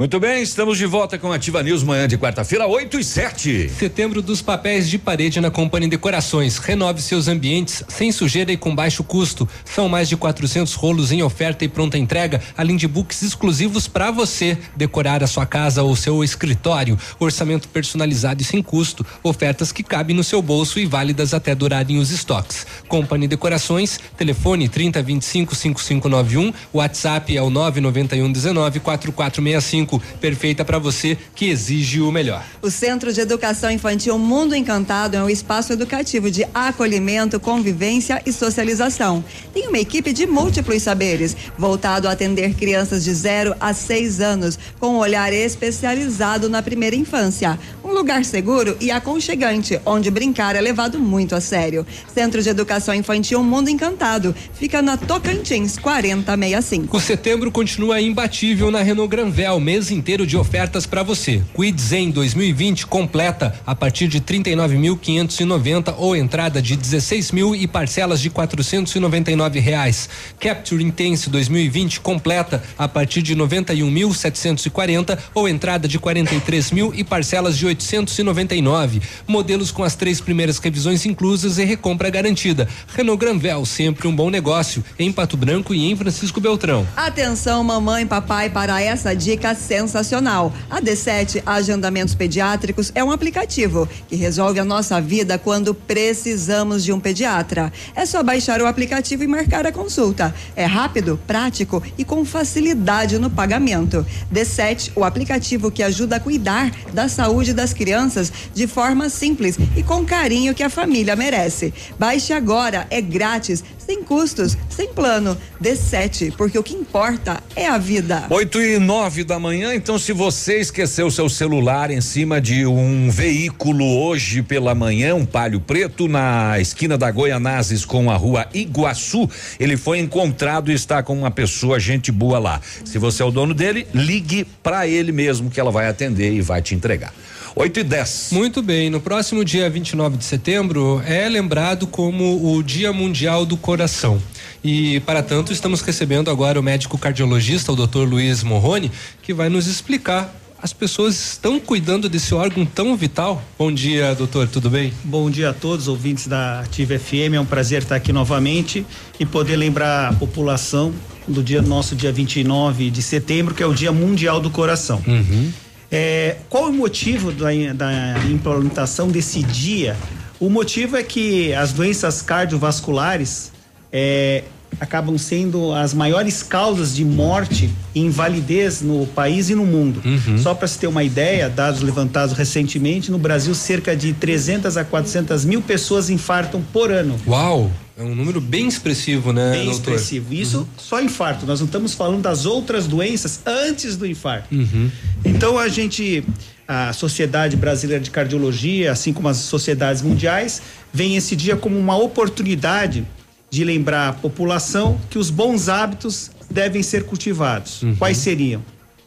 Muito 0.00 0.18
bem, 0.18 0.42
estamos 0.42 0.78
de 0.78 0.86
volta 0.86 1.18
com 1.18 1.30
Ativa 1.30 1.62
News 1.62 1.82
manhã 1.82 2.08
de 2.08 2.16
quarta-feira, 2.16 2.66
8 2.66 2.98
e 2.98 3.04
7. 3.04 3.68
Setembro 3.68 4.22
dos 4.22 4.40
papéis 4.40 4.88
de 4.88 4.96
parede 4.96 5.42
na 5.42 5.50
Companhia 5.50 5.90
Decorações. 5.90 6.56
Renove 6.56 7.02
seus 7.02 7.28
ambientes 7.28 7.84
sem 7.86 8.10
sujeira 8.10 8.50
e 8.50 8.56
com 8.56 8.74
baixo 8.74 9.04
custo. 9.04 9.46
São 9.62 9.90
mais 9.90 10.08
de 10.08 10.16
400 10.16 10.72
rolos 10.72 11.12
em 11.12 11.22
oferta 11.22 11.66
e 11.66 11.68
pronta 11.68 11.98
entrega, 11.98 12.40
além 12.56 12.76
de 12.76 12.88
books 12.88 13.20
exclusivos 13.20 13.86
para 13.86 14.10
você 14.10 14.56
decorar 14.74 15.22
a 15.22 15.26
sua 15.26 15.44
casa 15.44 15.82
ou 15.82 15.94
seu 15.94 16.24
escritório. 16.24 16.98
Orçamento 17.18 17.68
personalizado 17.68 18.40
e 18.40 18.44
sem 18.46 18.62
custo. 18.62 19.04
Ofertas 19.22 19.70
que 19.70 19.82
cabem 19.82 20.16
no 20.16 20.24
seu 20.24 20.40
bolso 20.40 20.78
e 20.78 20.86
válidas 20.86 21.34
até 21.34 21.54
durarem 21.54 21.98
os 21.98 22.10
estoques. 22.10 22.66
Companhia 22.88 23.28
Decorações, 23.28 24.00
telefone 24.16 24.66
3025 24.66 25.54
5591, 25.54 26.54
WhatsApp 26.72 27.36
é 27.36 27.42
o 27.42 27.50
991 27.50 28.32
19 28.32 28.80
4465. 28.80 29.89
Perfeita 30.20 30.64
para 30.64 30.78
você 30.78 31.16
que 31.34 31.48
exige 31.48 32.00
o 32.00 32.12
melhor. 32.12 32.44
O 32.62 32.70
Centro 32.70 33.12
de 33.12 33.20
Educação 33.20 33.70
Infantil 33.70 34.18
Mundo 34.18 34.54
Encantado 34.54 35.16
é 35.16 35.22
um 35.22 35.30
espaço 35.30 35.72
educativo 35.72 36.30
de 36.30 36.46
acolhimento, 36.54 37.40
convivência 37.40 38.22
e 38.26 38.32
socialização. 38.32 39.24
Tem 39.52 39.66
uma 39.68 39.78
equipe 39.78 40.12
de 40.12 40.26
múltiplos 40.26 40.82
saberes, 40.82 41.36
voltado 41.58 42.08
a 42.08 42.12
atender 42.12 42.54
crianças 42.54 43.02
de 43.02 43.12
0 43.12 43.54
a 43.58 43.72
6 43.72 44.20
anos, 44.20 44.58
com 44.78 44.94
um 44.94 44.98
olhar 44.98 45.32
especializado 45.32 46.48
na 46.48 46.62
primeira 46.62 46.96
infância. 46.96 47.58
Um 47.82 47.92
lugar 47.92 48.24
seguro 48.24 48.76
e 48.80 48.90
aconchegante, 48.90 49.80
onde 49.84 50.10
brincar 50.10 50.54
é 50.54 50.60
levado 50.60 50.98
muito 50.98 51.34
a 51.34 51.40
sério. 51.40 51.86
Centro 52.12 52.42
de 52.42 52.48
Educação 52.48 52.94
Infantil 52.94 53.42
Mundo 53.42 53.68
Encantado, 53.68 54.34
fica 54.54 54.82
na 54.82 54.96
Tocantins 54.96 55.78
4065. 55.78 56.96
O 56.96 57.00
setembro 57.00 57.50
continua 57.50 58.00
imbatível 58.00 58.70
na 58.70 58.82
Renault 58.82 59.10
Granvel, 59.10 59.58
mês 59.80 59.90
inteiro 59.90 60.26
de 60.26 60.36
ofertas 60.36 60.84
para 60.84 61.02
você. 61.02 61.42
Quid 61.54 61.80
Zen 61.80 62.10
2020 62.10 62.86
completa 62.86 63.58
a 63.66 63.74
partir 63.74 64.08
de 64.08 64.20
39.590 64.20 65.94
ou 65.96 66.14
entrada 66.14 66.60
de 66.60 66.76
16 66.76 67.32
mil 67.32 67.54
e 67.54 67.66
parcelas 67.66 68.20
de 68.20 68.28
499 68.28 69.58
reais. 69.58 70.08
Capture 70.38 70.84
Intense 70.84 71.30
2020 71.30 72.00
completa 72.00 72.62
a 72.76 72.86
partir 72.86 73.22
de 73.22 73.34
91.740 73.34 75.18
ou 75.34 75.48
entrada 75.48 75.88
de 75.88 75.98
43 75.98 76.70
mil 76.72 76.92
e 76.94 77.02
parcelas 77.02 77.56
de 77.56 77.64
899. 77.64 79.00
Modelos 79.26 79.70
com 79.70 79.82
as 79.82 79.94
três 79.94 80.20
primeiras 80.20 80.58
revisões 80.58 81.06
inclusas 81.06 81.56
e 81.58 81.64
recompra 81.64 82.10
garantida. 82.10 82.68
Renault 82.94 83.18
Granvel 83.18 83.64
sempre 83.64 84.06
um 84.06 84.14
bom 84.14 84.28
negócio 84.28 84.84
em 84.98 85.10
Pato 85.10 85.36
Branco 85.36 85.72
e 85.74 85.90
em 85.90 85.96
Francisco 85.96 86.40
Beltrão. 86.40 86.86
Atenção, 86.96 87.64
mamãe 87.64 88.02
e 88.02 88.06
papai, 88.06 88.50
para 88.50 88.82
essa 88.82 89.14
dica 89.14 89.54
sensacional. 89.60 90.52
A 90.68 90.80
D7 90.80 91.42
Agendamentos 91.46 92.14
Pediátricos 92.14 92.90
é 92.94 93.04
um 93.04 93.12
aplicativo 93.12 93.88
que 94.08 94.16
resolve 94.16 94.58
a 94.58 94.64
nossa 94.64 95.00
vida 95.00 95.38
quando 95.38 95.74
precisamos 95.74 96.82
de 96.82 96.92
um 96.92 96.98
pediatra. 96.98 97.72
É 97.94 98.04
só 98.06 98.22
baixar 98.22 98.60
o 98.60 98.66
aplicativo 98.66 99.22
e 99.22 99.26
marcar 99.26 99.66
a 99.66 99.72
consulta. 99.72 100.34
É 100.56 100.64
rápido, 100.64 101.20
prático 101.26 101.82
e 101.96 102.04
com 102.04 102.24
facilidade 102.24 103.18
no 103.18 103.30
pagamento. 103.30 104.04
D7, 104.32 104.92
o 104.96 105.04
aplicativo 105.04 105.70
que 105.70 105.82
ajuda 105.82 106.16
a 106.16 106.20
cuidar 106.20 106.72
da 106.92 107.08
saúde 107.08 107.52
das 107.52 107.72
crianças 107.72 108.32
de 108.54 108.66
forma 108.66 109.08
simples 109.08 109.58
e 109.76 109.82
com 109.82 110.04
carinho 110.04 110.54
que 110.54 110.62
a 110.62 110.70
família 110.70 111.14
merece. 111.14 111.72
Baixe 111.98 112.32
agora, 112.32 112.86
é 112.90 113.00
grátis, 113.00 113.62
sem 113.78 114.02
custos, 114.02 114.56
sem 114.68 114.88
plano. 114.92 115.36
D7, 115.60 116.32
porque 116.36 116.58
o 116.58 116.62
que 116.62 116.74
importa 116.74 117.42
é 117.56 117.66
a 117.66 117.76
vida. 117.76 118.26
8 118.30 118.60
e 118.60 118.78
9 118.78 119.24
da 119.24 119.38
manhã, 119.38 119.49
então 119.52 119.98
se 119.98 120.12
você 120.12 120.60
esqueceu 120.60 121.10
seu 121.10 121.28
celular 121.28 121.90
em 121.90 122.00
cima 122.00 122.40
de 122.40 122.64
um 122.66 123.10
veículo 123.10 123.84
hoje 123.84 124.42
pela 124.42 124.74
manhã, 124.74 125.14
um 125.14 125.26
palio 125.26 125.60
preto 125.60 126.06
na 126.06 126.60
esquina 126.60 126.96
da 126.96 127.10
Goianazes 127.10 127.84
com 127.84 128.10
a 128.10 128.16
rua 128.16 128.46
Iguaçu, 128.54 129.28
ele 129.58 129.76
foi 129.76 129.98
encontrado 129.98 130.70
e 130.70 130.74
está 130.74 131.02
com 131.02 131.18
uma 131.18 131.30
pessoa 131.30 131.80
gente 131.80 132.12
boa 132.12 132.38
lá. 132.38 132.60
Se 132.84 132.98
você 132.98 133.22
é 133.22 133.26
o 133.26 133.30
dono 133.30 133.52
dele, 133.52 133.86
ligue 133.92 134.44
para 134.62 134.86
ele 134.86 135.10
mesmo 135.10 135.50
que 135.50 135.58
ela 135.58 135.70
vai 135.70 135.88
atender 135.88 136.32
e 136.32 136.40
vai 136.40 136.62
te 136.62 136.74
entregar. 136.74 137.12
8 137.56 137.80
e 137.80 137.84
10. 137.84 138.28
Muito 138.32 138.62
bem, 138.62 138.88
no 138.90 139.00
próximo 139.00 139.44
dia 139.44 139.68
29 139.68 140.16
de 140.16 140.24
setembro 140.24 141.02
é 141.04 141.28
lembrado 141.28 141.86
como 141.86 142.54
o 142.54 142.62
Dia 142.62 142.92
Mundial 142.92 143.44
do 143.44 143.56
Coração. 143.56 144.22
E, 144.62 145.00
para 145.00 145.22
tanto, 145.22 145.52
estamos 145.52 145.80
recebendo 145.80 146.30
agora 146.30 146.60
o 146.60 146.62
médico 146.62 146.98
cardiologista, 146.98 147.72
o 147.72 147.76
Dr. 147.76 148.00
Luiz 148.00 148.42
Morrone, 148.42 148.90
que 149.22 149.32
vai 149.32 149.48
nos 149.48 149.66
explicar. 149.66 150.34
As 150.62 150.74
pessoas 150.74 151.32
estão 151.32 151.58
cuidando 151.58 152.06
desse 152.06 152.34
órgão 152.34 152.66
tão 152.66 152.94
vital? 152.94 153.42
Bom 153.58 153.72
dia, 153.72 154.14
doutor, 154.14 154.46
tudo 154.46 154.68
bem? 154.68 154.92
Bom 155.02 155.30
dia 155.30 155.50
a 155.50 155.54
todos, 155.54 155.88
ouvintes 155.88 156.26
da 156.26 156.60
Ativa 156.60 156.98
FM. 156.98 157.34
É 157.34 157.40
um 157.40 157.46
prazer 157.46 157.80
estar 157.82 157.96
aqui 157.96 158.12
novamente 158.12 158.84
e 159.18 159.24
poder 159.24 159.56
lembrar 159.56 160.10
a 160.10 160.12
população 160.12 160.92
do 161.26 161.42
dia 161.42 161.62
nosso 161.62 161.96
dia 161.96 162.12
29 162.12 162.90
de 162.90 163.02
setembro, 163.02 163.54
que 163.54 163.62
é 163.62 163.66
o 163.66 163.72
Dia 163.72 163.90
Mundial 163.90 164.38
do 164.38 164.50
Coração. 164.50 165.02
Uhum. 165.06 165.50
É, 165.90 166.36
qual 166.50 166.68
o 166.68 166.72
motivo 166.72 167.32
da, 167.32 167.48
da 167.74 168.18
implementação 168.30 169.08
desse 169.08 169.42
dia? 169.42 169.96
O 170.38 170.50
motivo 170.50 170.96
é 170.96 171.02
que 171.02 171.54
as 171.54 171.72
doenças 171.72 172.20
cardiovasculares 172.20 173.50
é, 173.92 174.44
acabam 174.78 175.16
sendo 175.18 175.72
as 175.72 175.92
maiores 175.92 176.42
causas 176.42 176.94
de 176.94 177.04
morte 177.04 177.70
e 177.94 178.00
invalidez 178.00 178.82
no 178.82 179.06
país 179.06 179.50
e 179.50 179.54
no 179.54 179.66
mundo. 179.66 180.00
Uhum. 180.04 180.38
Só 180.38 180.54
para 180.54 180.68
se 180.68 180.78
ter 180.78 180.86
uma 180.86 181.02
ideia, 181.02 181.48
dados 181.48 181.80
levantados 181.82 182.36
recentemente, 182.36 183.10
no 183.10 183.18
Brasil 183.18 183.54
cerca 183.54 183.96
de 183.96 184.12
300 184.12 184.76
a 184.76 184.84
400 184.84 185.44
mil 185.44 185.60
pessoas 185.60 186.08
infartam 186.10 186.62
por 186.72 186.90
ano. 186.90 187.18
Uau! 187.26 187.70
É 187.96 188.02
um 188.02 188.14
número 188.14 188.40
bem 188.40 188.66
expressivo, 188.66 189.30
né, 189.30 189.50
Bem 189.50 189.66
doutor? 189.66 189.92
expressivo. 189.92 190.32
Isso 190.32 190.66
só 190.78 191.02
infarto. 191.02 191.44
Nós 191.44 191.60
não 191.60 191.66
estamos 191.66 191.92
falando 191.92 192.22
das 192.22 192.46
outras 192.46 192.86
doenças 192.86 193.40
antes 193.44 193.94
do 193.94 194.06
infarto. 194.06 194.54
Uhum. 194.54 194.90
Então 195.22 195.58
a 195.58 195.68
gente, 195.68 196.24
a 196.66 196.94
Sociedade 196.94 197.58
Brasileira 197.58 198.02
de 198.02 198.10
Cardiologia, 198.10 198.90
assim 198.90 199.12
como 199.12 199.28
as 199.28 199.36
sociedades 199.36 200.00
mundiais, 200.00 200.62
vem 200.90 201.14
esse 201.14 201.36
dia 201.36 201.56
como 201.56 201.78
uma 201.78 201.94
oportunidade 201.94 203.04
de 203.50 203.64
lembrar 203.64 204.08
a 204.08 204.12
população 204.12 205.00
que 205.10 205.18
os 205.18 205.28
bons 205.30 205.68
hábitos 205.68 206.30
devem 206.50 206.82
ser 206.82 207.04
cultivados. 207.04 207.82
Uhum. 207.82 207.96
Quais 207.96 208.16
seriam? 208.18 208.62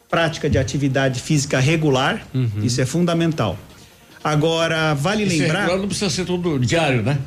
Prática 0.10 0.50
de 0.50 0.58
atividade 0.58 1.22
física 1.22 1.60
regular, 1.60 2.26
Uhum. 2.34 2.50
isso 2.64 2.80
é 2.82 2.86
fundamental. 2.86 3.58
Agora, 4.24 4.94
vale 4.94 5.24
é 5.24 5.26
lembrar. 5.26 5.60
regular, 5.62 5.80
não 5.80 5.88
precisa 5.88 6.10
ser 6.10 6.26
todo 6.26 6.60
diário, 6.60 7.02
né? 7.02 7.18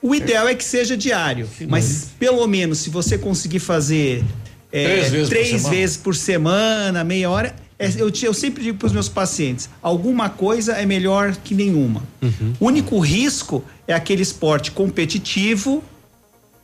O 0.00 0.14
ideal 0.14 0.48
é 0.48 0.54
que 0.54 0.64
seja 0.64 0.96
diário, 0.96 1.48
mas 1.68 2.08
pelo 2.18 2.44
menos 2.48 2.78
se 2.78 2.90
você 2.90 3.16
conseguir 3.16 3.60
fazer 3.60 4.24
é, 4.72 4.84
Três 4.84 5.10
vezes 5.10 5.28
por 5.28 5.28
três 5.28 5.48
semana. 5.48 5.70
vezes 5.76 5.96
por 5.96 6.16
semana, 6.16 7.04
meia 7.04 7.30
hora, 7.30 7.54
é, 7.78 7.88
eu, 7.98 8.10
eu 8.22 8.34
sempre 8.34 8.64
digo 8.64 8.78
para 8.78 8.86
os 8.86 8.92
meus 8.92 9.08
pacientes: 9.08 9.68
alguma 9.80 10.28
coisa 10.28 10.72
é 10.72 10.84
melhor 10.84 11.36
que 11.36 11.54
nenhuma. 11.54 12.02
O 12.58 12.66
único 12.66 12.98
risco 12.98 13.64
é 13.86 13.94
aquele 13.94 14.22
esporte 14.22 14.72
competitivo 14.72 15.84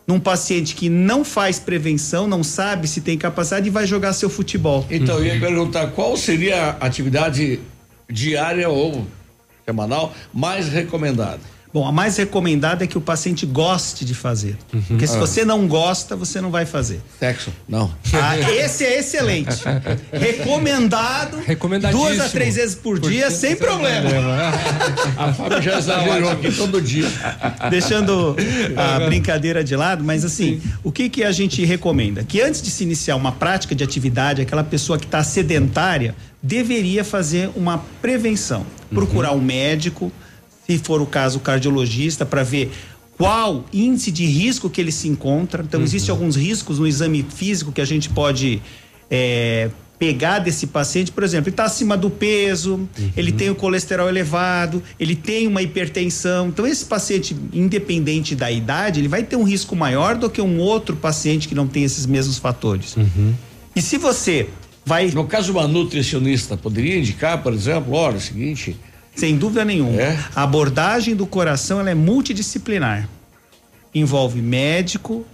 num 0.09 0.19
paciente 0.19 0.75
que 0.75 0.89
não 0.89 1.23
faz 1.23 1.59
prevenção, 1.59 2.27
não 2.27 2.43
sabe 2.43 2.89
se 2.89 3.03
tem 3.03 3.19
capacidade 3.19 3.67
e 3.67 3.71
vai 3.71 3.87
jogar 3.87 4.15
seu 4.15 4.31
futebol. 4.31 4.87
Então, 4.91 5.19
eu 5.19 5.27
ia 5.27 5.39
perguntar 5.39 5.89
qual 5.89 6.17
seria 6.17 6.77
a 6.81 6.87
atividade 6.87 7.61
diária 8.09 8.71
ou 8.71 9.07
semanal 9.67 10.15
mais 10.33 10.69
recomendada? 10.69 11.41
Bom, 11.73 11.87
a 11.87 11.93
mais 11.93 12.17
recomendada 12.17 12.85
é 12.85 12.87
que 12.87 12.97
o 12.97 13.01
paciente 13.01 13.45
goste 13.45 14.05
de 14.05 14.15
fazer. 14.15 14.57
Porque 14.89 15.07
se 15.07 15.17
Ah. 15.17 15.21
você 15.21 15.45
não 15.45 15.67
gosta, 15.69 16.17
você 16.17 16.41
não 16.41 16.51
vai 16.51 16.65
fazer. 16.65 17.01
Sexo? 17.19 17.53
Não. 17.69 17.93
Ah, 18.15 18.39
esse 18.39 18.85
é 18.85 18.99
excelente. 18.99 19.55
Recomendado. 20.13 21.39
Duas 21.93 22.21
a 22.21 22.29
três 22.29 22.55
vezes 22.57 22.75
por 22.75 22.99
dia, 22.99 23.31
sem 23.31 23.55
problema. 23.57 24.09
A 25.17 25.33
Fábio 25.33 25.61
já 25.63 25.79
exagerou 25.79 26.31
aqui 26.31 26.51
todo 26.53 26.81
dia. 26.81 27.07
Deixando 27.71 28.37
a 28.77 29.01
brincadeira 29.07 29.63
de 29.63 29.77
lado, 29.77 30.03
mas 30.05 30.25
assim, 30.25 30.61
o 30.83 30.91
que 30.91 31.09
que 31.09 31.25
a 31.25 31.33
gente 31.33 31.65
recomenda? 31.65 32.25
Que 32.25 32.41
antes 32.41 32.63
de 32.63 32.71
se 32.71 32.83
iniciar 32.83 33.17
uma 33.17 33.33
prática 33.33 33.75
de 33.75 33.85
atividade, 33.85 34.41
aquela 34.43 34.65
pessoa 34.65 34.99
que 34.99 35.05
está 35.05 35.23
sedentária 35.23 36.15
deveria 36.43 37.05
fazer 37.05 37.51
uma 37.55 37.79
prevenção. 38.01 38.65
Procurar 38.91 39.33
um 39.33 39.41
médico, 39.41 40.11
se 40.69 40.79
for 40.79 41.01
o 41.01 41.07
caso, 41.07 41.39
o 41.39 41.41
cardiologista, 41.41 42.27
para 42.27 42.43
ver 42.43 42.71
qual 43.17 43.65
índice 43.73 44.11
de 44.11 44.27
risco 44.27 44.69
que 44.69 44.79
ele 44.79 44.93
se 44.93 45.09
encontra. 45.09 45.63
Então, 45.63 45.83
existem 45.83 46.13
alguns 46.13 46.37
riscos 46.37 46.79
no 46.79 46.87
exame 46.87 47.25
físico 47.35 47.73
que 47.73 47.81
a 47.81 47.87
gente 47.87 48.11
pode 48.11 48.61
é, 49.11 49.71
pegar 49.99 50.41
desse 50.41 50.67
paciente. 50.67 51.11
Por 51.11 51.25
exemplo, 51.25 51.49
ele 51.49 51.55
está 51.55 51.65
acima 51.65 51.97
do 51.97 52.11
peso, 52.11 52.87
ele 53.17 53.33
tem 53.33 53.49
o 53.49 53.55
colesterol 53.55 54.11
elevado, 54.11 54.83
ele 55.01 55.17
tem 55.17 55.47
uma 55.47 55.63
hipertensão. 55.63 56.49
Então, 56.49 56.67
esse 56.67 56.85
paciente, 56.85 57.35
independente 57.51 58.37
da 58.37 58.53
idade, 58.53 59.01
ele 59.01 59.09
vai 59.09 59.23
ter 59.23 59.37
um 59.37 59.45
risco 59.45 59.75
maior 59.75 60.17
do 60.17 60.29
que 60.29 60.43
um 60.43 60.59
outro 60.59 60.95
paciente 60.97 61.49
que 61.49 61.55
não 61.55 61.67
tem 61.67 61.83
esses 61.83 62.05
mesmos 62.05 62.37
fatores. 62.37 62.95
E 63.75 63.81
se 63.81 63.97
você 63.97 64.51
vai. 64.85 65.11
No 65.13 65.25
caso, 65.25 65.51
uma 65.51 65.67
nutricionista 65.67 66.59
poderia 66.59 66.99
indicar, 66.99 67.43
por 67.43 67.55
exemplo, 67.55 67.95
olha, 67.95 68.15
é 68.15 68.19
o 68.19 68.21
seguinte. 68.21 68.77
Sem 69.19 69.37
dúvida 69.37 69.65
nenhuma. 69.65 69.99
A 70.35 70.45
abordagem 70.45 71.17
do 71.17 71.27
coração 71.27 71.81
ela 71.81 71.91
é 71.91 71.95
multidisciplinar. 71.95 73.09
Envolve 73.93 74.41
médico, 74.41 75.27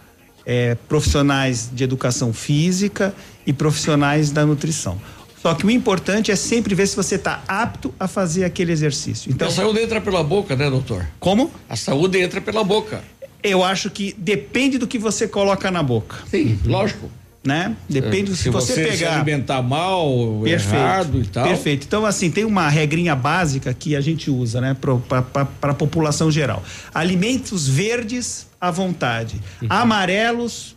eh, 0.47 0.75
profissionais 0.89 1.69
de 1.71 1.85
educação 1.85 2.33
física 2.33 3.15
e 3.47 3.53
profissionais 3.53 4.31
da 4.31 4.47
nutrição. 4.47 4.99
Só 5.43 5.55
que 5.55 5.67
o 5.67 5.71
importante 5.71 6.31
é 6.31 6.37
sempre 6.37 6.75
ver 6.75 6.87
se 6.87 6.97
você 6.97 7.17
está 7.17 7.43
apto 7.47 7.95
a 8.01 8.09
fazer 8.09 8.45
aquele 8.45 8.73
exercício. 8.73 9.31
Então, 9.31 9.49
a 9.49 9.51
saúde 9.51 9.81
entra 9.81 10.01
pela 10.01 10.25
boca, 10.25 10.57
né, 10.57 10.71
doutor? 10.71 11.07
Como? 11.21 11.51
A 11.69 11.77
saúde 11.77 12.19
entra 12.19 12.41
pela 12.41 12.65
boca. 12.65 13.05
Eu 13.43 13.63
acho 13.63 13.91
que 13.91 14.15
depende 14.17 14.79
do 14.79 14.87
que 14.87 14.99
você 14.99 15.29
coloca 15.29 15.71
na 15.71 15.83
boca. 15.83 16.17
Sim, 16.31 16.59
lógico. 16.65 17.11
Né? 17.47 17.77
Depende 17.87 18.31
do 18.31 18.37
se 18.37 18.45
se 18.45 18.49
você, 18.51 18.73
você 18.73 18.85
se 18.93 18.99
pegar. 18.99 19.17
alimentar 19.17 19.61
mal, 19.61 20.47
errado 20.47 21.21
e 21.21 21.27
tal. 21.27 21.47
Perfeito. 21.47 21.85
Então, 21.87 22.07
assim, 22.07 22.31
tem 22.31 22.43
uma 22.45 22.71
regrinha 22.71 23.15
básica 23.15 23.75
que 23.75 23.95
a 23.95 24.01
gente 24.01 24.31
usa, 24.31 24.63
né, 24.63 24.75
para 24.81 25.71
a 25.71 25.75
população 25.75 26.31
geral. 26.31 26.65
Alimentos 26.95 27.69
verdes 27.69 28.47
à 28.59 28.71
vontade. 28.71 29.39
Uhum. 29.61 29.69
Amarelos, 29.69 30.75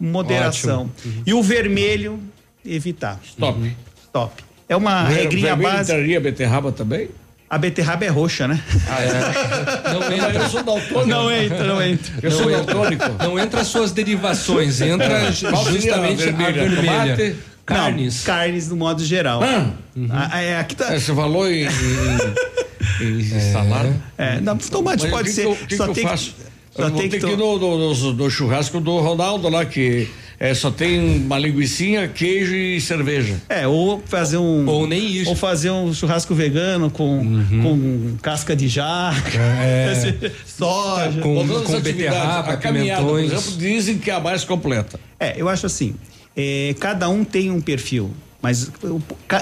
moderação. 0.00 0.90
Ótimo. 0.98 1.22
E 1.26 1.34
o 1.34 1.42
vermelho, 1.42 2.18
evitar. 2.64 3.20
Stop. 3.22 3.76
Stop. 4.04 4.42
É 4.70 4.76
uma 4.76 5.04
Ver- 5.04 5.14
regrinha 5.24 5.54
básica. 5.54 5.82
entraria 5.98 6.18
beterraba 6.20 6.72
também? 6.72 7.08
A 7.50 7.58
beterraba 7.58 8.04
é 8.04 8.08
roxa, 8.08 8.46
né? 8.46 8.62
Ah, 8.88 9.02
é. 9.02 9.90
Não 9.92 10.12
entra. 10.12 10.42
Eu 10.44 10.48
sou 10.48 10.62
daltônico. 10.62 11.06
Não 11.08 11.32
entra, 11.32 11.64
não 11.64 11.82
entra. 11.82 12.12
Eu 12.22 12.30
sou 12.30 12.42
Não 12.48 12.50
entra. 12.60 12.74
daltônico. 12.74 13.04
Não 13.18 13.38
entra 13.40 13.60
as 13.62 13.66
suas 13.66 13.90
derivações, 13.90 14.80
entra 14.80 15.32
seria 15.32 15.56
justamente 15.64 16.22
a 16.22 16.26
vermelha? 16.26 16.52
vermelha. 16.52 17.16
Tomate? 17.16 17.36
Carnes. 17.66 18.18
Não, 18.18 18.24
carnes 18.34 18.68
no 18.68 18.76
modo 18.76 19.04
geral. 19.04 19.42
Ah. 19.42 19.70
Ah, 20.10 20.40
é, 20.40 20.58
aqui 20.60 20.76
tá. 20.76 20.94
É, 20.94 20.98
Você 21.00 21.12
falou 21.12 21.50
em, 21.50 21.66
em, 23.00 23.18
em 23.20 23.52
salada? 23.52 23.94
É, 24.16 24.40
não, 24.40 24.56
tomate 24.56 25.02
Mas 25.02 25.10
pode 25.10 25.28
que 25.28 25.34
ser. 25.34 25.42
Que 25.42 25.48
eu, 25.48 25.56
que 25.66 25.76
só 25.76 25.84
que 25.84 25.90
eu 25.90 25.94
tem 25.94 26.04
faço? 26.06 26.34
só 26.74 26.82
eu 26.82 26.90
vou 26.90 27.00
tem 27.00 27.10
ter 27.10 27.18
que 27.20 27.26
que 27.26 27.32
ir 27.32 27.36
no, 27.36 27.58
no- 27.58 27.94
no- 27.94 28.12
no 28.12 28.30
churrasco 28.30 28.80
do 28.80 28.98
Ronaldo 29.00 29.48
lá, 29.48 29.64
que 29.64 30.08
é, 30.40 30.54
só 30.54 30.70
tem 30.70 30.98
uma 31.18 31.38
linguicinha, 31.38 32.08
queijo 32.08 32.54
e 32.54 32.80
cerveja. 32.80 33.36
É, 33.46 33.66
ou 33.68 34.02
fazer 34.06 34.38
um. 34.38 34.66
Ou 34.66 34.86
nem 34.86 35.04
isso. 35.06 35.28
Ou 35.28 35.36
fazer 35.36 35.70
um 35.70 35.92
churrasco 35.92 36.34
vegano 36.34 36.90
com, 36.90 37.22
com 37.62 38.16
casca 38.22 38.56
de 38.56 38.66
jaca, 38.66 39.38
É. 39.38 40.32
soja. 40.48 41.20
Com- 41.20 41.46
com 41.64 41.80
beterraba, 41.80 42.52
a 42.52 42.56
caminhada, 42.56 43.02
por 43.04 43.20
exemplo, 43.20 43.52
dizem 43.58 43.98
que 43.98 44.10
é 44.10 44.14
a 44.14 44.20
mais 44.20 44.42
completa. 44.42 44.98
É, 45.20 45.34
eu 45.40 45.46
acho 45.48 45.66
assim. 45.66 45.94
é, 46.34 46.74
cada 46.80 47.08
um 47.10 47.22
tem 47.22 47.50
um 47.50 47.60
perfil. 47.60 48.10
Mas 48.42 48.70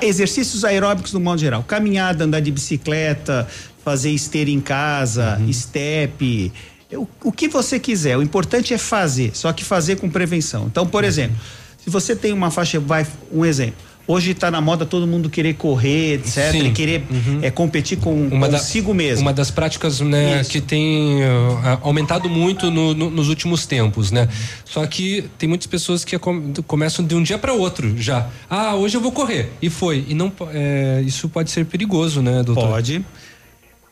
exercícios 0.02 0.64
aeróbicos 0.64 1.12
no 1.12 1.20
modo 1.20 1.40
geral. 1.40 1.62
Caminhada, 1.62 2.24
andar 2.24 2.40
de 2.40 2.50
bicicleta, 2.50 3.46
fazer 3.84 4.10
esteira 4.10 4.50
em 4.50 4.58
casa, 4.60 5.40
step. 5.52 6.52
O, 6.92 7.06
o 7.24 7.32
que 7.32 7.48
você 7.48 7.78
quiser. 7.78 8.16
O 8.16 8.22
importante 8.22 8.72
é 8.72 8.78
fazer, 8.78 9.32
só 9.34 9.52
que 9.52 9.64
fazer 9.64 9.96
com 9.96 10.08
prevenção. 10.08 10.66
Então, 10.66 10.86
por 10.86 11.04
exemplo, 11.04 11.36
se 11.82 11.90
você 11.90 12.16
tem 12.16 12.32
uma 12.32 12.50
faixa, 12.50 12.80
vai 12.80 13.06
um 13.32 13.44
exemplo. 13.44 13.88
Hoje 14.06 14.30
está 14.30 14.50
na 14.50 14.58
moda 14.58 14.86
todo 14.86 15.06
mundo 15.06 15.28
querer 15.28 15.52
correr, 15.56 16.14
etc. 16.14 16.50
Sim. 16.52 16.68
E 16.68 16.72
querer 16.72 17.04
é, 17.42 17.50
competir 17.50 17.98
com 17.98 18.14
Uma 18.28 18.48
da- 18.48 18.56
consigo 18.58 18.94
mesmo. 18.94 19.20
Uma 19.20 19.34
das 19.34 19.50
práticas 19.50 20.00
né, 20.00 20.42
que 20.48 20.62
tem 20.62 21.16
uh, 21.22 21.78
aumentado 21.82 22.26
muito 22.26 22.70
no- 22.70 22.94
no- 22.94 23.10
nos 23.10 23.28
últimos 23.28 23.66
tempos, 23.66 24.10
né? 24.10 24.26
Só 24.64 24.86
que 24.86 25.28
tem 25.36 25.46
muitas 25.46 25.66
pessoas 25.66 26.06
que 26.06 26.18
com- 26.18 26.54
começam 26.66 27.04
de 27.04 27.14
um 27.14 27.22
dia 27.22 27.36
para 27.36 27.52
outro 27.52 28.00
já. 28.00 28.30
Ah, 28.48 28.74
hoje 28.74 28.96
eu 28.96 29.00
vou 29.02 29.12
correr. 29.12 29.50
E 29.60 29.68
foi. 29.68 30.06
E 30.08 30.14
não, 30.14 30.32
é, 30.54 31.02
isso 31.04 31.28
pode 31.28 31.50
ser 31.50 31.66
perigoso, 31.66 32.22
né, 32.22 32.42
doutor? 32.42 32.66
Pode. 32.66 33.04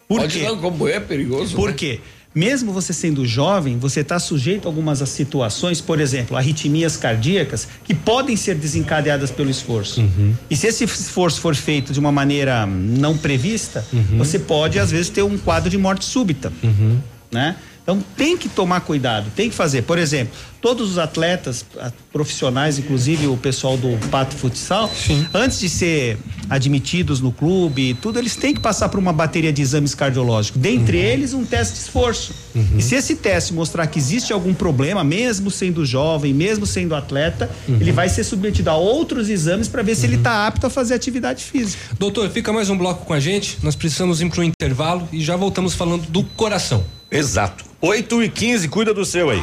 Por 0.08 0.20
Pode 0.20 0.38
quê? 0.38 0.46
não, 0.46 0.56
como 0.56 0.88
é 0.88 0.98
perigoso. 0.98 1.54
Por 1.54 1.68
né? 1.68 1.74
quê? 1.76 2.00
Mesmo 2.36 2.70
você 2.70 2.92
sendo 2.92 3.24
jovem, 3.24 3.78
você 3.78 4.00
está 4.00 4.18
sujeito 4.18 4.66
a 4.66 4.68
algumas 4.68 4.98
situações, 5.08 5.80
por 5.80 5.98
exemplo, 5.98 6.36
arritmias 6.36 6.94
cardíacas, 6.94 7.66
que 7.82 7.94
podem 7.94 8.36
ser 8.36 8.56
desencadeadas 8.56 9.30
pelo 9.30 9.48
esforço. 9.48 10.02
E 10.50 10.54
se 10.54 10.66
esse 10.66 10.84
esforço 10.84 11.40
for 11.40 11.54
feito 11.54 11.94
de 11.94 11.98
uma 11.98 12.12
maneira 12.12 12.66
não 12.66 13.16
prevista, 13.16 13.82
você 14.18 14.38
pode, 14.38 14.78
às 14.78 14.90
vezes, 14.90 15.08
ter 15.08 15.22
um 15.22 15.38
quadro 15.38 15.70
de 15.70 15.78
morte 15.78 16.04
súbita. 16.04 16.52
Né? 17.32 17.56
Então 17.86 18.02
tem 18.16 18.36
que 18.36 18.48
tomar 18.48 18.80
cuidado, 18.80 19.30
tem 19.36 19.48
que 19.48 19.54
fazer. 19.54 19.82
Por 19.82 19.96
exemplo, 19.96 20.34
todos 20.60 20.90
os 20.90 20.98
atletas 20.98 21.64
profissionais, 22.12 22.80
inclusive 22.80 23.28
o 23.28 23.36
pessoal 23.36 23.76
do 23.76 23.96
Pato 24.08 24.34
Futsal, 24.34 24.90
antes 25.32 25.60
de 25.60 25.68
ser 25.68 26.18
admitidos 26.50 27.20
no 27.20 27.30
clube 27.30 27.90
e 27.90 27.94
tudo, 27.94 28.18
eles 28.18 28.34
têm 28.34 28.52
que 28.52 28.58
passar 28.58 28.88
por 28.88 28.98
uma 28.98 29.12
bateria 29.12 29.52
de 29.52 29.62
exames 29.62 29.94
cardiológicos. 29.94 30.60
Dentre 30.60 30.98
eles, 30.98 31.32
um 31.32 31.44
teste 31.44 31.74
de 31.74 31.80
esforço. 31.82 32.34
E 32.76 32.82
se 32.82 32.96
esse 32.96 33.14
teste 33.14 33.54
mostrar 33.54 33.86
que 33.86 34.00
existe 34.00 34.32
algum 34.32 34.52
problema, 34.52 35.04
mesmo 35.04 35.48
sendo 35.48 35.86
jovem, 35.86 36.34
mesmo 36.34 36.66
sendo 36.66 36.92
atleta, 36.92 37.48
ele 37.68 37.92
vai 37.92 38.08
ser 38.08 38.24
submetido 38.24 38.68
a 38.68 38.74
outros 38.74 39.28
exames 39.28 39.68
para 39.68 39.84
ver 39.84 39.94
se 39.94 40.06
ele 40.06 40.16
está 40.16 40.48
apto 40.48 40.66
a 40.66 40.70
fazer 40.70 40.94
atividade 40.94 41.44
física. 41.44 41.94
Doutor, 41.96 42.28
fica 42.30 42.52
mais 42.52 42.68
um 42.68 42.76
bloco 42.76 43.06
com 43.06 43.12
a 43.12 43.20
gente. 43.20 43.58
Nós 43.62 43.76
precisamos 43.76 44.20
ir 44.20 44.28
para 44.28 44.40
um 44.40 44.44
intervalo 44.44 45.08
e 45.12 45.20
já 45.20 45.36
voltamos 45.36 45.72
falando 45.72 46.04
do 46.08 46.24
coração. 46.24 46.84
Exato. 47.16 47.64
8 47.80 48.22
e 48.24 48.28
15 48.28 48.68
cuida 48.68 48.92
do 48.92 49.04
seu 49.04 49.30
aí. 49.30 49.42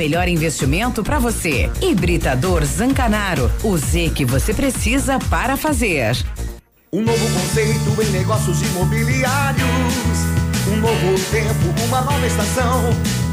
melhor 0.00 0.28
investimento 0.28 1.02
para 1.02 1.18
você. 1.18 1.70
Hibridador 1.82 2.64
Zancanaro. 2.64 3.52
O 3.62 3.76
Z 3.76 4.10
que 4.14 4.24
você 4.24 4.54
precisa 4.54 5.18
para 5.28 5.58
fazer. 5.58 6.16
Um 6.90 7.02
novo 7.02 7.22
conceito 7.34 8.02
em 8.02 8.10
negócios 8.10 8.62
imobiliários. 8.62 9.68
Um 10.72 10.76
novo 10.76 11.20
tempo, 11.30 11.84
uma 11.84 12.00
nova 12.00 12.26
estação. 12.26 12.80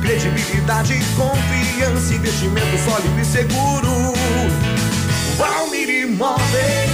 Credibilidade, 0.02 0.99
confiança, 1.15 2.14
investimento 2.14 2.77
sólido 2.84 3.18
e 3.18 3.23
seguro. 3.23 4.14
Valmir 5.38 5.89
Imóveis, 5.89 6.91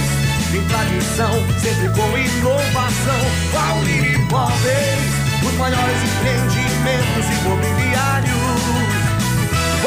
tem 0.52 0.64
tradição, 0.68 1.32
sempre 1.60 1.88
com 1.88 2.16
inovação. 2.16 3.20
Valmir 3.52 4.20
Imóveis, 4.20 5.00
os 5.44 5.54
maiores 5.54 5.98
empreendimentos 6.04 7.26
imobiliários. 7.40 8.83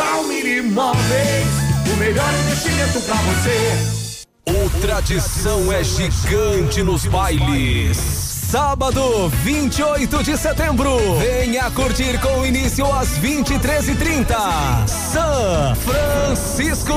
Valmir 0.09 0.45
Imóveis, 0.45 1.47
o 1.91 1.97
melhor 1.97 2.33
investimento 2.45 3.01
para 3.01 3.15
você. 3.15 4.07
O 4.47 4.69
Tradição 4.79 5.71
é 5.71 5.83
gigante 5.83 6.81
nos 6.81 7.05
bailes. 7.05 7.97
Sábado, 7.97 9.27
28 9.43 10.23
de 10.23 10.37
setembro. 10.37 10.97
Venha 11.19 11.69
curtir 11.71 12.17
com 12.21 12.45
início 12.45 12.89
às 12.93 13.19
23h30. 13.19 14.87
São 14.87 15.75
Francisco. 15.75 16.93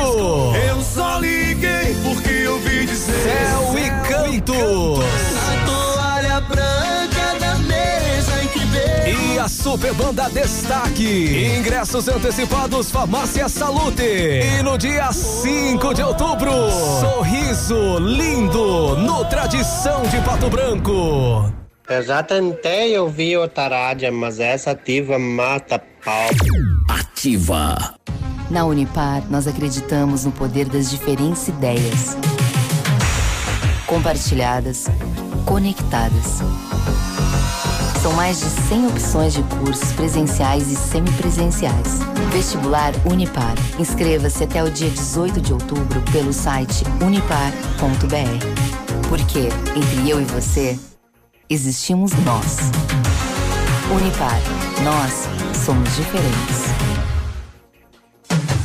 Eu 0.68 0.80
só 0.80 1.18
liguei 1.18 1.96
porque 2.04 2.30
eu 2.30 2.60
vi 2.60 2.86
dizer. 2.86 3.22
Céu 3.24 3.74
e 3.76 3.90
canto. 4.08 4.52
A 4.52 4.56
toalha 4.56 5.39
E 9.40 9.42
a 9.42 9.48
Super 9.48 9.94
Banda 9.94 10.28
Destaque. 10.28 11.56
Ingressos 11.56 12.08
antecipados 12.08 12.90
Farmácia 12.90 13.48
Salute. 13.48 14.02
E 14.02 14.62
no 14.62 14.76
dia 14.76 15.10
5 15.10 15.94
de 15.94 16.02
outubro, 16.02 16.52
Sorriso 17.00 17.98
Lindo 18.00 18.96
no 18.96 19.24
Tradição 19.24 20.02
de 20.02 20.20
Pato 20.26 20.50
Branco. 20.50 21.50
Eu 21.88 22.02
já 22.02 22.22
tentei 22.22 22.98
ouvir 22.98 23.38
outra 23.38 23.68
rádio, 23.68 24.12
mas 24.12 24.38
essa 24.38 24.72
ativa 24.72 25.18
mata 25.18 25.82
pau. 26.04 26.28
Ativa. 26.90 27.94
Na 28.50 28.66
Unipar, 28.66 29.22
nós 29.30 29.46
acreditamos 29.46 30.26
no 30.26 30.32
poder 30.32 30.66
das 30.66 30.90
diferentes 30.90 31.48
ideias. 31.48 32.14
Compartilhadas, 33.86 34.84
conectadas. 35.46 36.42
São 38.02 38.14
mais 38.14 38.40
de 38.40 38.46
100 38.46 38.86
opções 38.86 39.34
de 39.34 39.42
cursos 39.42 39.92
presenciais 39.92 40.72
e 40.72 40.74
semipresenciais. 40.74 41.98
Vestibular 42.32 42.94
Unipar. 43.04 43.54
Inscreva-se 43.78 44.42
até 44.42 44.64
o 44.64 44.70
dia 44.70 44.88
18 44.88 45.38
de 45.38 45.52
outubro 45.52 46.00
pelo 46.10 46.32
site 46.32 46.82
unipar.br. 47.04 49.06
Porque 49.06 49.50
entre 49.76 50.08
eu 50.08 50.18
e 50.18 50.24
você, 50.24 50.80
existimos 51.50 52.12
nós. 52.24 52.70
Unipar. 53.94 54.40
Nós 54.82 55.28
somos 55.62 55.94
diferentes. 55.94 56.99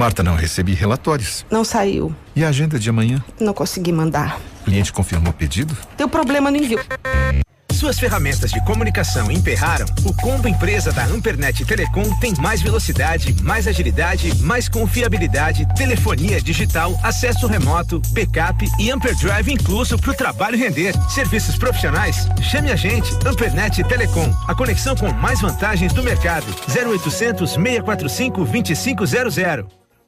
Marta, 0.00 0.22
não 0.22 0.34
recebi 0.34 0.72
relatórios. 0.72 1.44
Não 1.50 1.62
saiu. 1.62 2.16
E 2.34 2.42
a 2.42 2.48
agenda 2.48 2.78
de 2.78 2.88
amanhã? 2.88 3.22
Não 3.38 3.52
consegui 3.52 3.92
mandar. 3.92 4.40
O 4.62 4.64
cliente 4.64 4.90
confirmou 4.90 5.30
o 5.30 5.34
pedido? 5.34 5.76
Deu 5.98 6.08
problema 6.08 6.50
no 6.50 6.56
envio. 6.56 6.80
Suas 7.70 7.98
ferramentas 7.98 8.50
de 8.50 8.64
comunicação 8.64 9.30
emperraram? 9.30 9.84
O 10.02 10.14
combo 10.14 10.48
empresa 10.48 10.90
da 10.90 11.04
Ampernet 11.04 11.66
Telecom 11.66 12.18
tem 12.18 12.32
mais 12.38 12.62
velocidade, 12.62 13.36
mais 13.42 13.66
agilidade, 13.66 14.34
mais 14.42 14.70
confiabilidade, 14.70 15.68
telefonia 15.76 16.40
digital, 16.40 16.98
acesso 17.02 17.46
remoto, 17.46 18.00
backup 18.12 18.66
e 18.78 18.90
Amperdrive 18.90 19.52
incluso 19.52 19.98
para 19.98 20.12
o 20.12 20.14
trabalho 20.14 20.56
render. 20.56 20.94
Serviços 21.10 21.58
profissionais? 21.58 22.26
Chame 22.40 22.72
a 22.72 22.76
gente, 22.76 23.12
Ampernet 23.26 23.84
Telecom, 23.84 24.34
a 24.48 24.54
conexão 24.54 24.96
com 24.96 25.12
mais 25.12 25.42
vantagens 25.42 25.92
do 25.92 26.02
mercado. 26.02 26.46
0800 26.74 27.50
645 27.50 28.44
2500. 28.46 29.79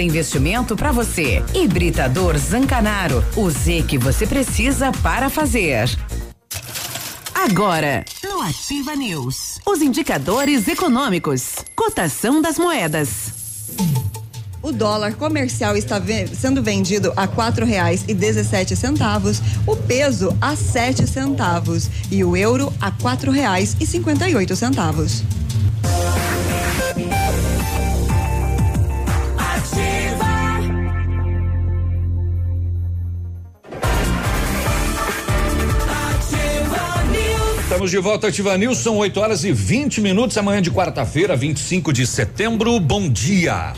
investimento 0.00 0.76
para 0.76 0.90
você. 0.90 1.42
Hibridador 1.54 2.36
Zancanaro. 2.36 3.24
O 3.36 3.48
Z 3.48 3.84
que 3.86 3.96
você 3.96 4.26
precisa 4.26 4.90
para 5.02 5.30
fazer. 5.30 5.88
Agora, 7.34 8.04
no 8.24 8.42
Ativa 8.42 8.96
News, 8.96 9.60
os 9.64 9.80
indicadores 9.80 10.66
econômicos, 10.66 11.54
cotação 11.76 12.42
das 12.42 12.58
moedas. 12.58 13.08
O 14.60 14.72
dólar 14.72 15.14
comercial 15.14 15.76
está 15.76 16.02
sendo 16.34 16.60
vendido 16.60 17.12
a 17.16 17.28
quatro 17.28 17.64
reais 17.64 18.04
e 18.08 18.12
dezessete 18.12 18.74
centavos, 18.74 19.40
o 19.64 19.76
peso 19.76 20.36
a 20.40 20.56
sete 20.56 21.06
centavos 21.06 21.88
e 22.10 22.24
o 22.24 22.36
euro 22.36 22.72
a 22.80 22.90
quatro 22.90 23.30
reais 23.30 23.76
e 23.80 23.86
cinquenta 23.86 24.28
e 24.28 24.34
oito 24.34 24.56
centavos. 24.56 25.22
Estamos 37.68 37.90
de 37.90 37.98
volta, 37.98 38.28
Ativa 38.28 38.56
News, 38.56 38.78
são 38.78 38.96
8 38.96 39.20
horas 39.20 39.44
e 39.44 39.52
20 39.52 40.00
minutos, 40.00 40.38
amanhã 40.38 40.62
de 40.62 40.70
quarta-feira, 40.70 41.36
25 41.36 41.92
de 41.92 42.06
setembro. 42.06 42.80
Bom 42.80 43.10
dia. 43.10 43.74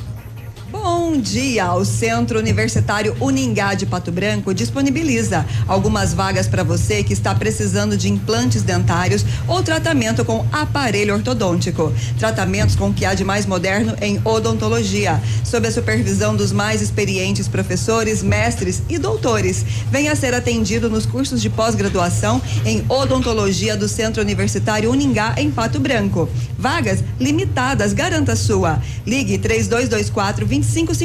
Bom 0.70 0.99
dia! 1.19 1.73
O 1.73 1.85
Centro 1.85 2.39
Universitário 2.39 3.16
Uningá 3.20 3.74
de 3.74 3.87
Pato 3.87 4.12
Branco 4.12 4.53
disponibiliza 4.53 5.47
algumas 5.66 6.12
vagas 6.12 6.47
para 6.47 6.62
você 6.62 7.03
que 7.03 7.12
está 7.12 7.35
precisando 7.35 7.97
de 7.97 8.09
implantes 8.11 8.62
dentários 8.62 9.24
ou 9.49 9.62
tratamento 9.62 10.24
com 10.24 10.45
aparelho 10.53 11.15
ortodôntico. 11.15 11.93
Tratamentos 12.19 12.77
com 12.77 12.91
o 12.91 12.95
que 12.95 13.05
há 13.05 13.15
de 13.15 13.24
mais 13.24 13.47
moderno 13.47 13.95
em 14.01 14.20
odontologia, 14.24 15.20
sob 15.45 15.66
a 15.66 15.73
supervisão 15.73 16.37
dos 16.37 16.53
mais 16.53 16.82
experientes 16.82 17.49
professores, 17.49 18.23
mestres 18.23 18.82
e 18.89 18.99
doutores. 18.99 19.65
Venha 19.91 20.15
ser 20.15 20.35
atendido 20.35 20.91
nos 20.91 21.07
cursos 21.07 21.41
de 21.41 21.49
pós-graduação 21.49 22.43
em 22.65 22.85
odontologia 22.89 23.77
do 23.77 23.89
Centro 23.89 24.23
Universitário 24.23 24.91
Uningá 24.91 25.35
em 25.39 25.51
Pato 25.51 25.81
Branco. 25.81 26.28
Vagas 26.59 27.03
limitadas, 27.19 27.93
garanta 27.93 28.37
sua. 28.37 28.81
Ligue 29.07 29.39
3224 29.39 30.47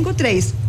2553. 0.02 0.66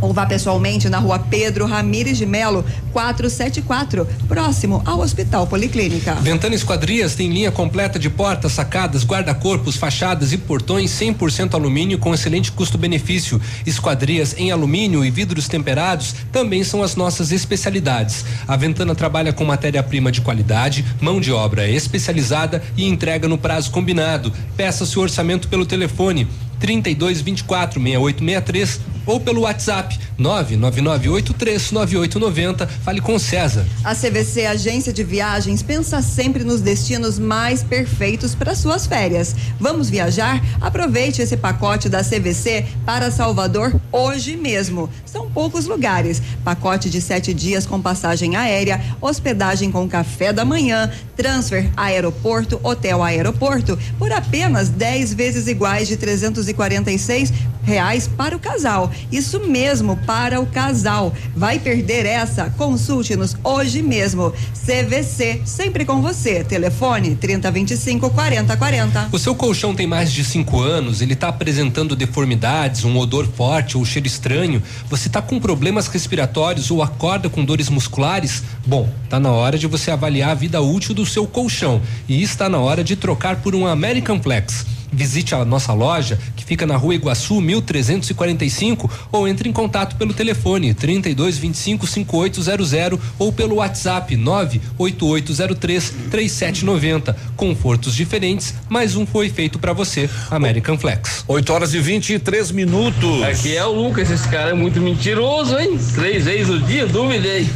Ou 0.00 0.14
vá 0.14 0.24
pessoalmente 0.24 0.88
na 0.88 0.98
rua 0.98 1.18
Pedro 1.18 1.66
Ramires 1.66 2.16
de 2.16 2.24
Melo, 2.24 2.64
474, 2.90 4.08
próximo 4.26 4.82
ao 4.86 5.00
Hospital 5.00 5.46
Policlínica. 5.46 6.14
Ventana 6.14 6.54
Esquadrias 6.54 7.14
tem 7.14 7.30
linha 7.30 7.52
completa 7.52 7.98
de 7.98 8.08
portas, 8.08 8.52
sacadas, 8.52 9.04
guarda-corpos, 9.04 9.76
fachadas 9.76 10.32
e 10.32 10.38
portões 10.38 10.90
100% 10.92 11.52
alumínio 11.52 11.98
com 11.98 12.14
excelente 12.14 12.50
custo-benefício. 12.50 13.38
Esquadrias 13.66 14.34
em 14.38 14.50
alumínio 14.50 15.04
e 15.04 15.10
vidros 15.10 15.48
temperados 15.48 16.14
também 16.32 16.64
são 16.64 16.82
as 16.82 16.96
nossas 16.96 17.30
especialidades. 17.30 18.24
A 18.48 18.56
Ventana 18.56 18.94
trabalha 18.94 19.34
com 19.34 19.44
matéria-prima 19.44 20.10
de 20.10 20.22
qualidade, 20.22 20.82
mão 20.98 21.20
de 21.20 21.30
obra 21.30 21.68
especializada 21.68 22.62
e 22.74 22.88
entrega 22.88 23.28
no 23.28 23.36
prazo 23.36 23.70
combinado. 23.70 24.32
Peça 24.56 24.86
seu 24.86 25.02
orçamento 25.02 25.46
pelo 25.46 25.66
telefone 25.66 26.26
32 26.60 27.22
24 27.22 27.80
6863 27.80 28.89
ou 29.06 29.20
pelo 29.20 29.42
WhatsApp 29.42 29.96
999839890. 30.18 32.66
Fale 32.84 33.00
com 33.00 33.16
César. 33.18 33.64
A 33.82 33.94
CVC 33.94 34.44
Agência 34.46 34.92
de 34.92 35.02
Viagens 35.02 35.62
pensa 35.62 36.02
sempre 36.02 36.44
nos 36.44 36.60
destinos 36.60 37.18
mais 37.18 37.62
perfeitos 37.62 38.34
para 38.34 38.54
suas 38.54 38.86
férias. 38.86 39.34
Vamos 39.58 39.88
viajar? 39.88 40.42
Aproveite 40.60 41.22
esse 41.22 41.36
pacote 41.36 41.88
da 41.88 42.04
CVC 42.04 42.66
para 42.84 43.10
Salvador 43.10 43.80
hoje 43.90 44.36
mesmo. 44.36 44.90
São 45.06 45.30
poucos 45.30 45.66
lugares. 45.66 46.20
Pacote 46.44 46.90
de 46.90 47.00
sete 47.00 47.32
dias 47.32 47.66
com 47.66 47.80
passagem 47.80 48.36
aérea, 48.36 48.80
hospedagem 49.00 49.70
com 49.70 49.88
café 49.88 50.32
da 50.32 50.44
manhã, 50.44 50.90
transfer 51.16 51.70
aeroporto, 51.76 52.60
hotel 52.62 53.02
aeroporto, 53.02 53.78
por 53.98 54.12
apenas 54.12 54.68
10 54.68 55.14
vezes 55.14 55.46
iguais 55.46 55.88
de 55.88 55.96
346 55.96 57.32
reais 57.70 58.08
para 58.08 58.34
o 58.36 58.40
casal. 58.40 58.90
Isso 59.12 59.38
mesmo, 59.46 59.96
para 59.98 60.40
o 60.40 60.46
casal. 60.46 61.14
Vai 61.36 61.60
perder 61.60 62.04
essa? 62.04 62.50
Consulte-nos 62.58 63.36
hoje 63.44 63.80
mesmo. 63.80 64.32
CVC, 64.66 65.42
sempre 65.44 65.84
com 65.84 66.02
você. 66.02 66.42
Telefone 66.42 67.14
3025 67.14 68.10
4040. 68.10 69.08
O 69.12 69.18
seu 69.18 69.34
colchão 69.34 69.74
tem 69.74 69.86
mais 69.86 70.12
de 70.12 70.24
cinco 70.24 70.60
anos, 70.60 71.00
ele 71.00 71.12
está 71.12 71.28
apresentando 71.28 71.94
deformidades, 71.94 72.84
um 72.84 72.96
odor 72.98 73.26
forte 73.26 73.78
ou 73.78 73.84
cheiro 73.84 74.08
estranho, 74.08 74.62
você 74.88 75.06
está 75.06 75.22
com 75.22 75.38
problemas 75.38 75.86
respiratórios 75.86 76.70
ou 76.70 76.82
acorda 76.82 77.30
com 77.30 77.44
dores 77.44 77.68
musculares? 77.68 78.42
Bom, 78.66 78.88
está 79.04 79.20
na 79.20 79.30
hora 79.30 79.56
de 79.56 79.66
você 79.66 79.90
avaliar 79.90 80.30
a 80.30 80.34
vida 80.34 80.60
útil 80.60 80.94
do 80.94 81.06
seu 81.06 81.26
colchão 81.26 81.80
e 82.08 82.20
está 82.22 82.48
na 82.48 82.58
hora 82.58 82.82
de 82.82 82.96
trocar 82.96 83.36
por 83.36 83.54
um 83.54 83.66
American 83.66 84.20
Flex. 84.20 84.79
Visite 84.92 85.34
a 85.34 85.44
nossa 85.44 85.72
loja, 85.72 86.18
que 86.36 86.44
fica 86.44 86.66
na 86.66 86.76
rua 86.76 86.94
Iguaçu, 86.94 87.40
1345, 87.40 88.90
ou 89.12 89.28
entre 89.28 89.48
em 89.48 89.52
contato 89.52 89.96
pelo 89.96 90.12
telefone 90.12 90.74
3225 90.74 91.86
5800 91.86 93.00
ou 93.18 93.32
pelo 93.32 93.56
WhatsApp 93.56 94.16
98803 94.16 95.94
3790. 96.10 97.16
Confortos 97.36 97.94
diferentes, 97.94 98.54
mas 98.68 98.96
um 98.96 99.06
foi 99.06 99.28
feito 99.28 99.58
para 99.58 99.72
você, 99.72 100.08
American 100.30 100.78
Flex. 100.78 101.24
8 101.26 101.52
horas 101.52 101.74
e 101.74 101.80
23 101.80 102.50
minutos. 102.50 103.22
Aqui 103.22 103.56
é 103.56 103.64
o 103.64 103.72
Lucas, 103.72 104.10
esse 104.10 104.28
cara 104.28 104.50
é 104.50 104.54
muito 104.54 104.80
mentiroso, 104.80 105.58
hein? 105.58 105.78
Três 105.94 106.24
vezes 106.24 106.48
o 106.48 106.58
dia, 106.58 106.86
duvidei. 106.86 107.48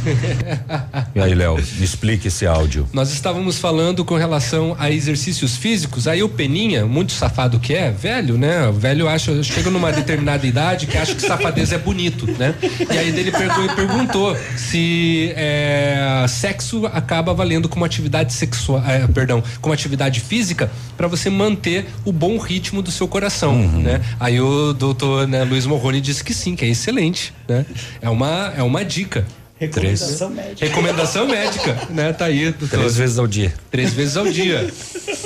E 1.13 1.19
aí, 1.19 1.33
Léo, 1.33 1.59
explique 1.79 2.27
esse 2.27 2.45
áudio. 2.45 2.87
Nós 2.93 3.11
estávamos 3.11 3.57
falando 3.57 4.03
com 4.03 4.15
relação 4.15 4.75
a 4.79 4.91
exercícios 4.91 5.55
físicos, 5.57 6.07
aí 6.07 6.23
o 6.23 6.29
Peninha, 6.29 6.85
muito 6.85 7.11
safado 7.25 7.59
que 7.59 7.73
é, 7.73 7.89
velho, 7.91 8.37
né? 8.37 8.67
O 8.67 8.73
velho 8.73 9.07
acha, 9.09 9.41
chega 9.41 9.71
numa 9.71 9.91
determinada 9.91 10.45
idade 10.45 10.85
que 10.85 10.95
acha 10.95 11.15
que 11.15 11.21
safadez 11.21 11.71
é 11.71 11.77
bonito, 11.77 12.27
né? 12.37 12.53
E 12.61 12.97
aí 12.97 13.07
ele 13.09 13.31
pergu- 13.31 13.75
perguntou 13.75 14.37
se 14.55 15.33
é, 15.35 16.23
sexo 16.29 16.85
acaba 16.87 17.33
valendo 17.33 17.67
como 17.67 17.83
atividade 17.83 18.31
sexual, 18.31 18.83
é, 18.87 19.07
perdão, 19.07 19.43
como 19.59 19.73
atividade 19.73 20.19
física 20.19 20.69
para 20.95 21.07
você 21.07 21.29
manter 21.29 21.87
o 22.05 22.11
bom 22.11 22.37
ritmo 22.37 22.81
do 22.83 22.91
seu 22.91 23.07
coração, 23.07 23.55
né? 23.57 24.01
Aí 24.19 24.39
o 24.39 24.71
doutor 24.73 25.27
né, 25.27 25.43
Luiz 25.43 25.65
Morrone 25.65 25.99
disse 25.99 26.23
que 26.23 26.33
sim, 26.33 26.55
que 26.55 26.63
é 26.63 26.67
excelente, 26.67 27.33
né? 27.49 27.65
É 28.01 28.09
uma, 28.09 28.53
é 28.55 28.61
uma 28.61 28.85
dica. 28.85 29.25
Recomendação 29.57 30.29
médica. 30.29 30.65
Recomendação 30.65 31.27
médica, 31.27 31.77
né? 31.89 32.11
Tá 32.13 32.25
aí, 32.25 32.51
doutor. 32.51 32.77
Três 32.77 32.97
vezes 32.97 33.17
ao 33.17 33.25
dia. 33.25 33.53
Três 33.71 33.93
vezes 33.93 34.17
ao 34.17 34.27
dia, 34.27 34.69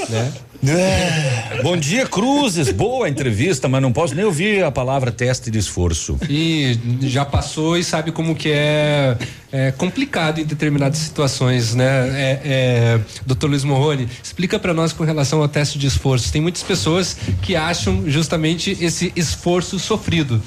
né? 0.07 0.31
É. 0.65 1.61
Bom 1.63 1.77
dia, 1.77 2.05
Cruzes. 2.05 2.71
Boa 2.71 3.07
entrevista, 3.07 3.67
mas 3.67 3.81
não 3.81 3.91
posso 3.91 4.13
nem 4.13 4.25
ouvir 4.25 4.63
a 4.63 4.71
palavra 4.71 5.11
teste 5.11 5.49
de 5.49 5.57
esforço. 5.57 6.17
E 6.29 6.77
já 7.01 7.23
passou 7.23 7.77
e 7.77 7.83
sabe 7.83 8.11
como 8.11 8.35
que 8.35 8.51
é, 8.51 9.17
é 9.51 9.71
complicado 9.71 10.39
em 10.39 10.45
determinadas 10.45 10.99
situações, 10.99 11.73
né? 11.73 11.85
É, 11.85 12.41
é, 12.43 12.99
Doutor 13.25 13.49
Luiz 13.49 13.63
Morrone, 13.63 14.07
explica 14.21 14.59
para 14.59 14.73
nós 14.73 14.91
com 14.91 15.03
relação 15.03 15.41
ao 15.41 15.47
teste 15.47 15.79
de 15.79 15.87
esforço. 15.87 16.31
Tem 16.31 16.41
muitas 16.41 16.63
pessoas 16.63 17.15
que 17.41 17.55
acham 17.55 18.03
justamente 18.07 18.77
esse 18.81 19.13
esforço 19.15 19.79
sofrido. 19.79 20.41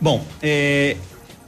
Bom, 0.00 0.24
é, 0.42 0.96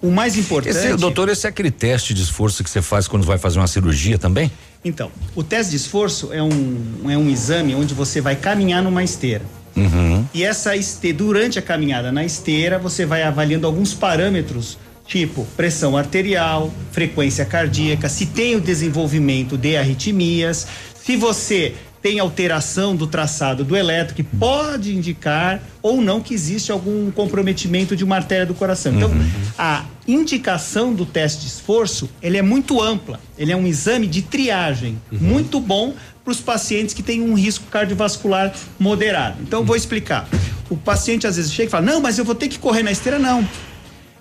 o 0.02 0.10
mais 0.10 0.36
importante. 0.36 0.76
Esse, 0.76 0.96
doutor, 0.96 1.28
esse 1.28 1.46
é 1.46 1.48
aquele 1.48 1.70
teste 1.70 2.12
de 2.12 2.22
esforço 2.22 2.62
que 2.62 2.68
você 2.68 2.82
faz 2.82 3.08
quando 3.08 3.24
vai 3.24 3.38
fazer 3.38 3.58
uma 3.58 3.66
cirurgia 3.66 4.18
também? 4.18 4.50
Então, 4.84 5.10
o 5.34 5.42
teste 5.42 5.70
de 5.70 5.76
esforço 5.76 6.32
é 6.32 6.42
um, 6.42 7.10
é 7.10 7.16
um 7.16 7.30
exame 7.30 7.74
onde 7.74 7.94
você 7.94 8.20
vai 8.20 8.34
caminhar 8.34 8.82
numa 8.82 9.04
esteira. 9.04 9.44
Uhum. 9.76 10.26
E 10.34 10.42
essa 10.42 10.76
esteira, 10.76 11.18
durante 11.18 11.58
a 11.58 11.62
caminhada 11.62 12.10
na 12.10 12.24
esteira, 12.24 12.78
você 12.78 13.06
vai 13.06 13.22
avaliando 13.22 13.66
alguns 13.66 13.94
parâmetros, 13.94 14.76
tipo 15.06 15.46
pressão 15.56 15.96
arterial, 15.96 16.72
frequência 16.90 17.44
cardíaca, 17.44 18.08
se 18.08 18.26
tem 18.26 18.56
o 18.56 18.60
desenvolvimento 18.60 19.56
de 19.56 19.76
arritmias, 19.76 20.66
se 20.94 21.16
você 21.16 21.74
tem 22.02 22.18
alteração 22.18 22.96
do 22.96 23.06
traçado 23.06 23.64
do 23.64 23.76
eletro, 23.76 24.14
que 24.14 24.24
pode 24.24 24.94
indicar 24.94 25.62
ou 25.80 26.02
não 26.02 26.20
que 26.20 26.34
existe 26.34 26.72
algum 26.72 27.10
comprometimento 27.12 27.94
de 27.94 28.02
uma 28.02 28.16
artéria 28.16 28.44
do 28.44 28.54
coração. 28.54 28.92
Então, 28.94 29.10
a 29.56 29.84
indicação 30.06 30.92
do 30.92 31.06
teste 31.06 31.42
de 31.42 31.46
esforço, 31.46 32.10
ele 32.20 32.36
é 32.36 32.42
muito 32.42 32.82
ampla. 32.82 33.20
Ele 33.38 33.52
é 33.52 33.56
um 33.56 33.66
exame 33.66 34.08
de 34.08 34.20
triagem, 34.20 35.00
muito 35.12 35.60
bom 35.60 35.94
para 36.24 36.32
os 36.32 36.40
pacientes 36.40 36.92
que 36.92 37.02
têm 37.02 37.20
um 37.22 37.34
risco 37.34 37.66
cardiovascular 37.70 38.52
moderado. 38.78 39.36
Então, 39.40 39.60
eu 39.60 39.64
vou 39.64 39.76
explicar. 39.76 40.28
O 40.68 40.76
paciente 40.76 41.26
às 41.26 41.36
vezes 41.36 41.52
chega 41.52 41.68
e 41.68 41.70
fala: 41.70 41.86
"Não, 41.86 42.00
mas 42.00 42.18
eu 42.18 42.24
vou 42.24 42.34
ter 42.34 42.48
que 42.48 42.58
correr 42.58 42.82
na 42.82 42.90
esteira 42.90 43.18
não". 43.18 43.46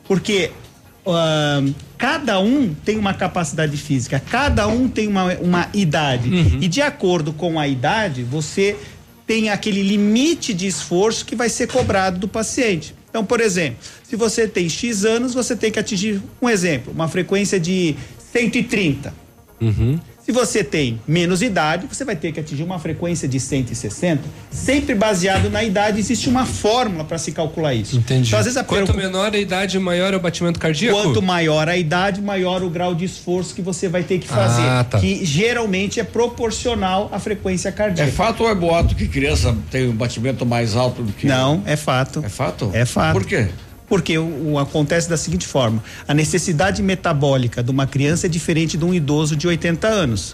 Porque 0.03 0.51
ahn, 1.05 1.73
cada 1.97 2.39
um 2.39 2.73
tem 2.73 2.97
uma 2.97 3.13
capacidade 3.13 3.75
física, 3.77 4.19
cada 4.19 4.67
um 4.67 4.87
tem 4.87 5.07
uma, 5.07 5.33
uma 5.35 5.69
idade. 5.73 6.29
E 6.61 6.67
de 6.67 6.81
acordo 6.81 7.33
com 7.33 7.59
a 7.59 7.67
idade, 7.67 8.23
você 8.23 8.75
tem 9.25 9.49
aquele 9.49 9.81
limite 9.81 10.53
de 10.53 10.67
esforço 10.67 11.25
que 11.25 11.35
vai 11.35 11.49
ser 11.49 11.67
cobrado 11.67 12.19
do 12.19 12.27
paciente. 12.27 12.93
Então, 13.09 13.25
por 13.25 13.39
exemplo, 13.41 13.77
se 14.03 14.15
você 14.15 14.47
tem 14.47 14.69
X 14.69 15.03
anos, 15.05 15.33
você 15.33 15.55
tem 15.55 15.71
que 15.71 15.79
atingir, 15.79 16.21
um 16.41 16.49
exemplo, 16.49 16.93
uma 16.93 17.07
frequência 17.07 17.59
de 17.59 17.95
130. 18.31 19.13
Se 20.25 20.31
você 20.31 20.63
tem 20.63 21.01
menos 21.07 21.41
idade, 21.41 21.87
você 21.87 22.05
vai 22.05 22.15
ter 22.15 22.31
que 22.31 22.39
atingir 22.39 22.63
uma 22.63 22.77
frequência 22.79 23.27
de 23.27 23.39
160. 23.39 24.21
Sempre 24.51 24.93
baseado 24.95 25.49
na 25.49 25.63
idade, 25.63 25.99
existe 25.99 26.29
uma 26.29 26.45
fórmula 26.45 27.03
para 27.03 27.17
se 27.17 27.31
calcular 27.31 27.73
isso. 27.73 27.97
Entendi. 27.97 28.27
Então, 28.27 28.39
às 28.39 28.45
vezes 28.45 28.57
a 28.57 28.63
Quanto 28.63 28.93
menor 28.95 29.33
a 29.33 29.37
idade, 29.37 29.77
maior 29.79 30.13
é 30.13 30.17
o 30.17 30.19
batimento 30.19 30.59
cardíaco? 30.59 31.01
Quanto 31.01 31.21
maior 31.21 31.67
a 31.67 31.75
idade, 31.75 32.21
maior 32.21 32.63
o 32.63 32.69
grau 32.69 32.93
de 32.93 33.05
esforço 33.05 33.53
que 33.55 33.61
você 33.61 33.89
vai 33.89 34.03
ter 34.03 34.19
que 34.19 34.27
fazer. 34.27 34.61
Ah, 34.61 34.83
tá. 34.83 34.99
Que 34.99 35.25
geralmente 35.25 35.99
é 35.99 36.03
proporcional 36.03 37.09
à 37.11 37.19
frequência 37.19 37.71
cardíaca. 37.71 38.09
É 38.09 38.13
fato 38.13 38.43
ou 38.43 38.49
é 38.49 38.55
boato 38.55 38.95
que 38.95 39.07
criança 39.07 39.55
tem 39.69 39.89
um 39.89 39.95
batimento 39.95 40.45
mais 40.45 40.75
alto 40.75 41.01
do 41.01 41.11
que. 41.11 41.27
Não, 41.27 41.63
é 41.65 41.75
fato. 41.75 42.23
É 42.23 42.29
fato? 42.29 42.69
É 42.73 42.85
fato. 42.85 43.13
Por 43.13 43.25
quê? 43.25 43.47
Porque 43.91 44.17
o, 44.17 44.53
o- 44.53 44.57
acontece 44.57 45.09
da 45.09 45.17
seguinte 45.17 45.45
forma: 45.45 45.83
a 46.07 46.13
necessidade 46.13 46.81
metabólica 46.81 47.61
de 47.61 47.69
uma 47.71 47.85
criança 47.85 48.25
é 48.25 48.29
diferente 48.29 48.77
de 48.77 48.85
um 48.85 48.93
idoso 48.93 49.35
de 49.35 49.45
80 49.49 49.85
anos. 49.85 50.33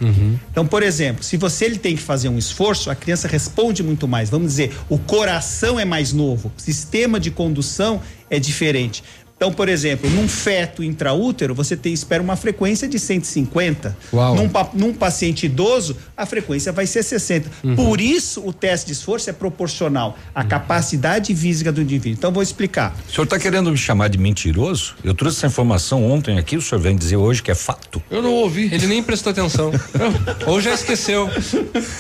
Então, 0.52 0.64
por 0.68 0.84
exemplo, 0.84 1.24
se 1.24 1.38
você 1.38 1.66
ele 1.66 1.80
tem 1.80 1.96
que 1.96 2.02
fazer 2.04 2.30
um 2.30 2.38
esforço, 2.38 2.92
a 2.92 2.96
criança 2.96 3.28
responde 3.28 3.82
muito 3.82 4.08
mais. 4.08 4.30
Vamos 4.30 4.50
dizer, 4.50 4.78
o 4.88 5.00
coração 5.00 5.80
é 5.80 5.86
mais 5.86 6.14
novo, 6.14 6.52
o 6.56 6.62
sistema 6.62 7.20
de 7.20 7.32
condução 7.32 8.00
é 8.30 8.38
diferente. 8.40 9.04
Então, 9.38 9.54
por 9.54 9.70
exemplo, 9.70 10.10
num 10.10 10.28
feto 10.28 10.84
intraútero, 10.84 11.54
você 11.54 11.78
tem, 11.78 11.94
espera 11.94 12.24
uma 12.24 12.36
frequência 12.36 12.88
de 12.88 12.98
150. 12.98 13.96
Uau. 14.12 14.36
Num, 14.36 14.50
num 14.74 14.92
paciente 14.96 15.46
idoso, 15.46 15.96
a 16.18 16.26
frequência 16.26 16.72
vai 16.72 16.88
ser 16.88 17.04
60. 17.04 17.48
Uhum. 17.64 17.76
Por 17.76 18.02
isso, 18.02 18.42
o 18.44 18.52
teste 18.52 18.88
de 18.88 18.94
esforço 18.94 19.30
é 19.30 19.34
proporcional 19.34 20.18
à 20.34 20.44
capacidade 20.44 21.36
física 21.36 21.72
do 21.72 21.80
indivíduo. 21.84 22.18
Então, 22.18 22.32
vou 22.32 22.42
explicar. 22.42 22.96
O 23.08 23.12
senhor 23.14 23.26
está 23.26 23.38
querendo 23.38 23.70
me 23.70 23.78
chamar 23.78 24.08
de 24.08 24.18
mentiroso? 24.18 24.96
Eu 25.04 25.14
trouxe 25.14 25.38
essa 25.38 25.46
informação 25.46 26.04
ontem 26.04 26.40
aqui, 26.40 26.58
o 26.58 26.62
senhor 26.62 26.82
vem 26.82 26.96
dizer 26.96 27.18
hoje 27.18 27.44
que 27.44 27.52
é 27.52 27.56
fato. 27.56 28.02
Eu 28.10 28.24
não 28.24 28.34
ouvi. 28.34 28.74
Ele 28.74 28.88
nem 28.88 29.04
prestou 29.04 29.30
atenção. 29.30 29.72
Ou 30.48 30.60
já 30.60 30.74
esqueceu. 30.74 31.30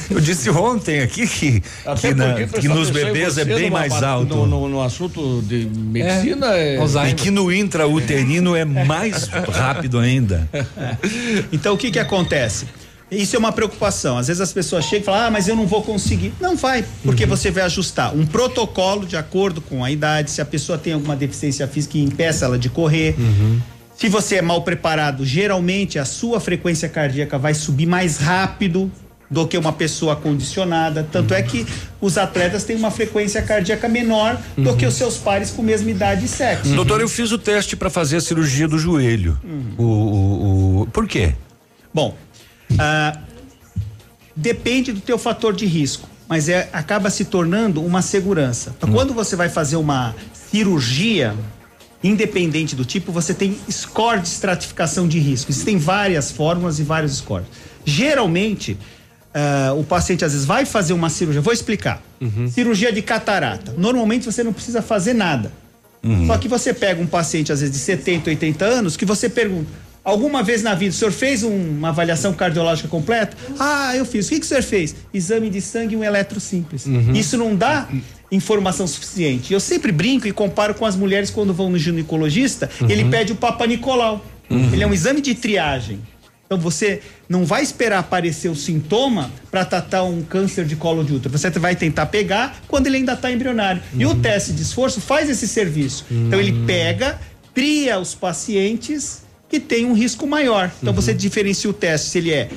Eu 0.09 0.19
disse 0.19 0.49
ontem 0.49 1.01
aqui 1.01 1.27
que, 1.27 1.61
que, 2.01 2.13
na- 2.15 2.33
que 2.47 2.67
nos 2.67 2.89
bebês 2.89 3.37
é 3.37 3.45
bem 3.45 3.69
mais 3.69 3.93
alto. 4.01 4.35
No, 4.35 4.47
no- 4.47 4.67
no 4.69 4.81
assunto 4.81 5.43
de 5.43 5.67
medicina 5.75 6.47
é. 6.55 6.79
E 7.07 7.13
que 7.13 7.26
que 7.27 7.31
no 7.31 7.51
intrauterino 7.51 8.55
é 8.55 8.63
mais 8.63 9.25
rápido 9.27 9.99
ainda. 9.99 10.49
Então 11.51 11.73
o 11.73 11.77
que 11.77 11.91
que 11.91 11.99
acontece? 11.99 12.65
Isso 13.11 13.35
é 13.35 13.39
uma 13.39 13.51
preocupação. 13.51 14.17
Às 14.17 14.27
vezes 14.27 14.39
as 14.39 14.53
pessoas 14.53 14.85
chegam 14.85 15.01
e 15.01 15.05
falam, 15.05 15.21
ah, 15.27 15.31
mas 15.31 15.49
eu 15.49 15.55
não 15.55 15.67
vou 15.67 15.81
conseguir. 15.81 16.33
Não 16.39 16.55
vai, 16.55 16.85
porque 17.03 17.25
você 17.25 17.51
vai 17.51 17.63
ajustar 17.63 18.15
um 18.15 18.25
protocolo 18.25 19.05
de 19.05 19.17
acordo 19.17 19.59
com 19.59 19.83
a 19.83 19.91
idade, 19.91 20.31
se 20.31 20.41
a 20.41 20.45
pessoa 20.45 20.77
tem 20.77 20.93
alguma 20.93 21.17
deficiência 21.17 21.67
física 21.67 21.93
que 21.93 22.01
impeça 22.01 22.45
ela 22.45 22.57
de 22.57 22.69
correr. 22.69 23.13
Se 23.97 24.07
você 24.07 24.35
é 24.35 24.41
mal 24.41 24.61
preparado, 24.61 25.25
geralmente 25.25 25.99
a 25.99 26.05
sua 26.05 26.39
frequência 26.39 26.87
cardíaca 26.87 27.37
vai 27.37 27.53
subir 27.53 27.87
mais 27.87 28.17
rápido 28.17 28.89
do 29.29 29.45
que 29.47 29.57
uma 29.57 29.73
pessoa 29.73 30.15
condicionada. 30.15 31.07
Tanto 31.11 31.33
é 31.33 31.41
que 31.41 31.65
os 31.99 32.17
atletas 32.17 32.63
têm 32.63 32.75
uma 32.77 32.89
frequência 32.91 33.41
cardíaca 33.41 33.87
menor 33.89 34.39
do 34.57 34.75
que 34.75 34.85
os 34.85 34.93
seus 34.93 35.17
pares 35.17 35.51
com 35.51 35.61
mesma 35.61 35.89
idade 35.91 36.25
e 36.25 36.27
sexo. 36.27 36.73
Doutor, 36.75 37.01
eu 37.01 37.09
fiz 37.09 37.31
o 37.31 37.37
teste 37.37 37.75
para 37.75 37.89
fazer 37.89 38.17
a 38.17 38.21
cirurgia 38.21 38.67
do 38.67 38.77
joelho. 38.79 39.37
O, 39.77 39.83
o, 39.83 40.81
o- 40.83 40.87
por 40.87 41.05
quê? 41.07 41.33
Bom, 41.93 42.15
ah, 42.79 43.17
depende 44.35 44.91
do 44.91 45.01
teu 45.01 45.17
fator 45.17 45.53
de 45.53 45.65
risco, 45.65 46.07
mas 46.27 46.47
é, 46.47 46.69
acaba 46.71 47.09
se 47.09 47.25
tornando 47.25 47.83
uma 47.83 48.01
segurança. 48.01 48.73
Então, 48.77 48.91
Quando 48.91 49.13
você 49.13 49.35
vai 49.35 49.49
fazer 49.49 49.75
uma 49.75 50.15
cirurgia, 50.33 51.35
independente 52.03 52.75
do 52.75 52.85
tipo, 52.85 53.11
você 53.11 53.33
tem 53.33 53.57
score 53.69 54.19
de 54.21 54.27
estratificação 54.27 55.07
de 55.07 55.19
risco. 55.19 55.51
Existem 55.51 55.77
várias 55.77 56.31
fórmulas 56.31 56.79
e 56.79 56.83
vários 56.83 57.17
scores. 57.17 57.47
Geralmente, 57.83 58.77
ah, 59.37 59.73
o 59.77 59.83
paciente 59.83 60.25
às 60.25 60.31
vezes 60.31 60.45
vai 60.47 60.65
fazer 60.65 60.93
uma 60.93 61.09
cirurgia. 61.09 61.41
Vou 61.41 61.53
explicar. 61.53 62.01
Cirurgia 62.49 62.91
de 62.91 63.01
catarata. 63.01 63.73
Normalmente 63.77 64.25
você 64.25 64.43
não 64.43 64.51
precisa 64.53 64.81
fazer 64.81 65.13
nada. 65.13 65.51
Só 66.25 66.37
que 66.37 66.47
você 66.47 66.73
pega 66.73 67.01
um 67.01 67.07
paciente, 67.07 67.51
às 67.51 67.59
vezes, 67.59 67.73
de 67.75 67.79
70, 67.81 68.29
80 68.29 68.63
anos, 68.65 68.95
que 68.95 69.03
você 69.05 69.27
pergunta: 69.27 69.67
alguma 70.03 70.41
vez 70.41 70.63
na 70.63 70.73
vida 70.73 70.91
o 70.91 70.97
senhor 70.97 71.11
fez 71.11 71.43
um- 71.43 71.49
uma 71.77 71.89
avaliação 71.89 72.33
cardiológica 72.33 72.87
completa? 72.87 73.35
Ah, 73.59 73.93
eu 73.95 74.05
fiz. 74.05 74.25
O 74.27 74.29
que, 74.29 74.39
que 74.39 74.45
o 74.45 74.47
senhor 74.47 74.63
fez? 74.63 74.95
Exame 75.13 75.49
de 75.49 75.59
sangue 75.59 75.95
e 75.95 75.97
um 75.97 76.03
eletro 76.03 76.39
simples. 76.39 76.85
Isso 77.13 77.37
não 77.37 77.55
dá 77.55 77.87
informação 78.31 78.87
suficiente. 78.87 79.53
Eu 79.53 79.59
sempre 79.59 79.91
brinco 79.91 80.27
e 80.27 80.31
comparo 80.31 80.73
com 80.75 80.85
as 80.85 80.95
mulheres 80.95 81.29
quando 81.29 81.53
vão 81.53 81.69
no 81.69 81.77
ginecologista, 81.77 82.69
ele 82.87 83.05
pede 83.05 83.33
o 83.33 83.35
Papa 83.35 83.65
Nicolau. 83.67 84.23
Ele 84.49 84.81
é 84.83 84.87
um 84.87 84.93
exame 84.93 85.19
de 85.19 85.35
triagem. 85.35 85.99
Então 86.47 86.57
você 86.57 87.01
não 87.27 87.45
vai 87.45 87.61
esperar 87.61 87.99
aparecer 87.99 88.47
o 88.49 88.55
sintoma 88.55 89.29
para 89.51 89.65
tratar 89.65 90.03
um 90.03 90.21
câncer 90.23 90.65
de 90.65 90.77
colo 90.77 91.03
de 91.03 91.13
útero. 91.13 91.37
Você 91.37 91.49
vai 91.51 91.75
tentar 91.75 92.05
pegar 92.05 92.61
quando 92.69 92.87
ele 92.87 92.97
ainda 92.97 93.13
está 93.13 93.29
embrionário. 93.29 93.81
E 93.93 94.05
o 94.05 94.15
teste 94.15 94.53
de 94.53 94.61
esforço 94.61 95.01
faz 95.01 95.29
esse 95.29 95.45
serviço. 95.45 96.05
Então 96.09 96.39
ele 96.39 96.65
pega, 96.65 97.19
tria 97.53 97.99
os 97.99 98.15
pacientes 98.15 99.23
que 99.49 99.59
têm 99.59 99.85
um 99.85 99.93
risco 99.93 100.25
maior. 100.25 100.71
Então 100.81 100.93
você 100.93 101.13
diferencia 101.13 101.69
o 101.69 101.73
teste 101.73 102.09
se 102.09 102.17
ele 102.17 102.31
é 102.31 102.49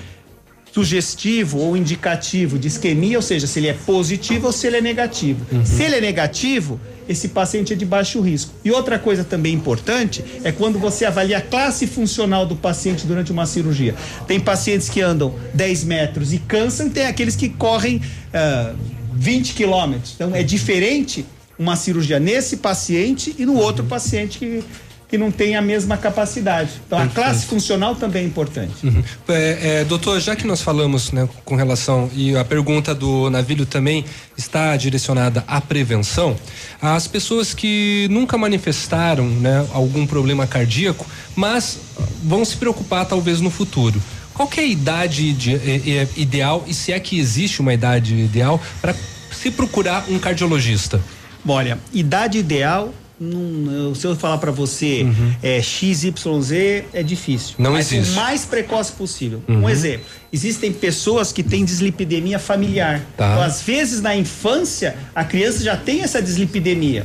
sugestivo 0.73 1.59
ou 1.59 1.77
indicativo 1.77 2.59
de 2.59 2.69
isquemia, 2.69 3.19
ou 3.19 3.23
seja, 3.23 3.47
se 3.47 3.59
ele 3.59 3.69
é 3.69 3.73
positivo 3.73 4.47
ou 4.47 4.53
se 4.53 4.67
ele 4.67 4.77
é 4.77 4.81
negativo. 4.81 5.45
Se 5.65 5.83
ele 5.83 5.97
é 5.97 6.01
negativo, 6.01 6.81
esse 7.09 7.29
paciente 7.29 7.73
é 7.73 7.77
de 7.77 7.85
baixo 7.85 8.21
risco. 8.21 8.53
E 8.65 8.71
outra 8.71 8.99
coisa 8.99 9.25
também 9.25 9.53
importante 9.53 10.25
é 10.45 10.53
quando 10.53 10.79
você 10.79 11.05
avalia 11.05 11.39
a 11.39 11.41
classe 11.41 11.87
funcional 11.87 12.47
do 12.47 12.55
paciente 12.55 13.07
durante 13.07 13.33
uma 13.33 13.47
cirurgia. 13.47 13.95
Tem 14.29 14.39
pacientes 14.39 14.89
que 14.89 15.01
andam 15.01 15.35
10 15.55 15.85
metros 15.85 16.33
e 16.33 16.39
cansam, 16.39 16.87
e 16.87 16.91
tem 16.91 17.07
aqueles 17.07 17.35
que 17.35 17.49
correm 17.49 18.01
ah, 18.33 18.75
20 19.13 19.55
quilômetros. 19.55 20.13
Então 20.15 20.35
é 20.35 20.43
diferente 20.43 21.27
uma 21.59 21.77
cirurgia 21.77 22.19
nesse 22.19 22.59
paciente 22.59 23.35
e 23.39 23.45
no 23.45 23.57
outro 23.57 23.85
paciente 23.85 24.39
que, 24.39 24.65
que 25.11 25.19
não 25.19 25.31
tem 25.33 25.57
a 25.57 25.61
mesma 25.63 25.97
capacidade. 25.97 26.71
Então 26.87 26.97
a 26.97 27.09
classe 27.09 27.45
funcional 27.47 27.97
também 27.97 28.23
é 28.23 28.27
importante. 28.27 28.75
Uhum. 28.87 29.03
É, 29.29 29.81
é, 29.81 29.85
doutor, 29.85 30.21
já 30.21 30.37
que 30.37 30.47
nós 30.47 30.63
falamos 30.63 31.11
né, 31.11 31.29
com 31.45 31.57
relação, 31.57 32.09
e 32.15 32.37
a 32.37 32.45
pergunta 32.45 32.95
do 32.95 33.29
Navilho 33.29 33.67
também 33.67 34.05
está 34.39 34.77
direcionada 34.77 35.43
à 35.49 35.61
prevenção, 35.61 36.37
as 36.81 37.09
pessoas 37.09 37.53
que 37.53 38.07
nunca 38.09 38.39
manifestaram 38.39 39.27
né, 39.27 39.67
algum 39.75 40.07
problema 40.07 40.47
cardíaco, 40.47 41.05
mas 41.35 41.79
vão 42.23 42.45
se 42.45 42.57
preocupar 42.57 43.05
talvez 43.05 43.41
no 43.41 43.51
futuro. 43.51 44.01
Qual 44.33 44.49
é 44.57 44.61
a 44.61 44.65
idade 44.65 45.33
de- 45.33 45.55
é- 45.57 45.91
é 46.03 46.09
ideal, 46.17 46.65
e 46.69 46.73
se 46.73 46.93
é 46.93 47.01
que 47.01 47.19
existe 47.19 47.61
uma 47.61 47.75
idade 47.75 48.15
ideal, 48.15 48.61
para 48.81 48.95
se 49.33 49.51
procurar 49.51 50.05
um 50.09 50.21
cardiologista? 50.21 51.01
Olha, 51.47 51.79
idade 51.93 52.39
ideal, 52.39 52.95
não- 53.21 53.95
se 53.95 54.07
eu 54.07 54.17
falar 54.17 54.39
pra 54.39 54.51
você 54.51 55.07
é 55.43 55.61
XYZ, 55.61 56.85
é 56.93 57.03
difícil. 57.03 57.55
Não 57.59 57.73
Mas 57.73 57.93
existe. 57.93 58.13
o 58.13 58.17
mais 58.17 58.45
precoce 58.45 58.93
possível. 58.93 59.43
Uhum. 59.47 59.65
Um 59.65 59.69
exemplo: 59.69 60.07
existem 60.33 60.73
pessoas 60.73 61.31
que 61.33 61.43
têm 61.43 61.65
dislipidemia 61.65 62.39
familiar. 62.39 63.05
Tá. 63.17 63.31
Então, 63.33 63.43
às 63.43 63.61
vezes, 63.63 64.01
na 64.01 64.17
infância, 64.17 64.97
a 65.15 65.25
criança 65.25 65.63
já 65.63 65.77
tem 65.77 66.03
essa 66.03 66.23
dislipidemia. 66.23 67.05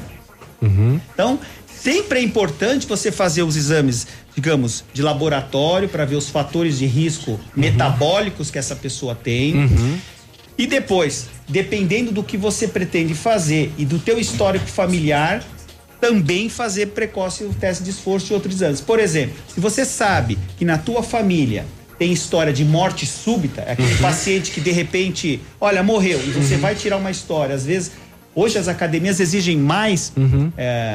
Uhum. 0.61 0.99
Então, 1.13 1.39
sempre 1.67 2.19
é 2.19 2.21
importante 2.23 2.87
você 2.87 3.11
fazer 3.11 3.43
os 3.43 3.55
exames, 3.57 4.07
digamos, 4.33 4.83
de 4.93 5.01
laboratório 5.01 5.89
para 5.89 6.05
ver 6.05 6.15
os 6.15 6.29
fatores 6.29 6.79
de 6.79 6.85
risco 6.85 7.39
metabólicos 7.55 8.49
que 8.49 8.57
essa 8.57 8.75
pessoa 8.75 9.13
tem. 9.13 9.55
Uhum. 9.55 9.97
E 10.57 10.65
depois, 10.65 11.27
dependendo 11.49 12.13
do 12.13 12.23
que 12.23 12.37
você 12.37 12.65
pretende 12.67 13.13
fazer 13.13 13.73
e 13.77 13.83
do 13.83 13.99
teu 13.99 14.17
histórico 14.17 14.65
familiar, 14.67 15.43
também 15.99 16.49
fazer 16.49 16.88
precoce 16.88 17.43
o 17.43 17.53
teste 17.53 17.84
de 17.84 17.89
esforço 17.89 18.31
e 18.31 18.34
outros 18.34 18.55
exames. 18.55 18.81
Por 18.81 18.99
exemplo, 18.99 19.35
se 19.53 19.59
você 19.59 19.85
sabe 19.85 20.38
que 20.57 20.65
na 20.65 20.77
tua 20.77 21.01
família 21.03 21.65
tem 21.97 22.11
história 22.11 22.51
de 22.51 22.65
morte 22.65 23.05
súbita, 23.05 23.61
é 23.61 23.72
aquele 23.72 23.93
Uhum. 23.93 24.01
paciente 24.01 24.51
que 24.51 24.59
de 24.59 24.72
repente, 24.72 25.39
olha, 25.61 25.81
morreu, 25.81 26.19
e 26.19 26.31
você 26.31 26.57
vai 26.57 26.76
tirar 26.76 26.97
uma 26.97 27.09
história, 27.09 27.55
às 27.55 27.65
vezes 27.65 27.91
Hoje 28.35 28.57
as 28.57 28.67
academias 28.67 29.19
exigem 29.21 29.55
mais 29.57 30.11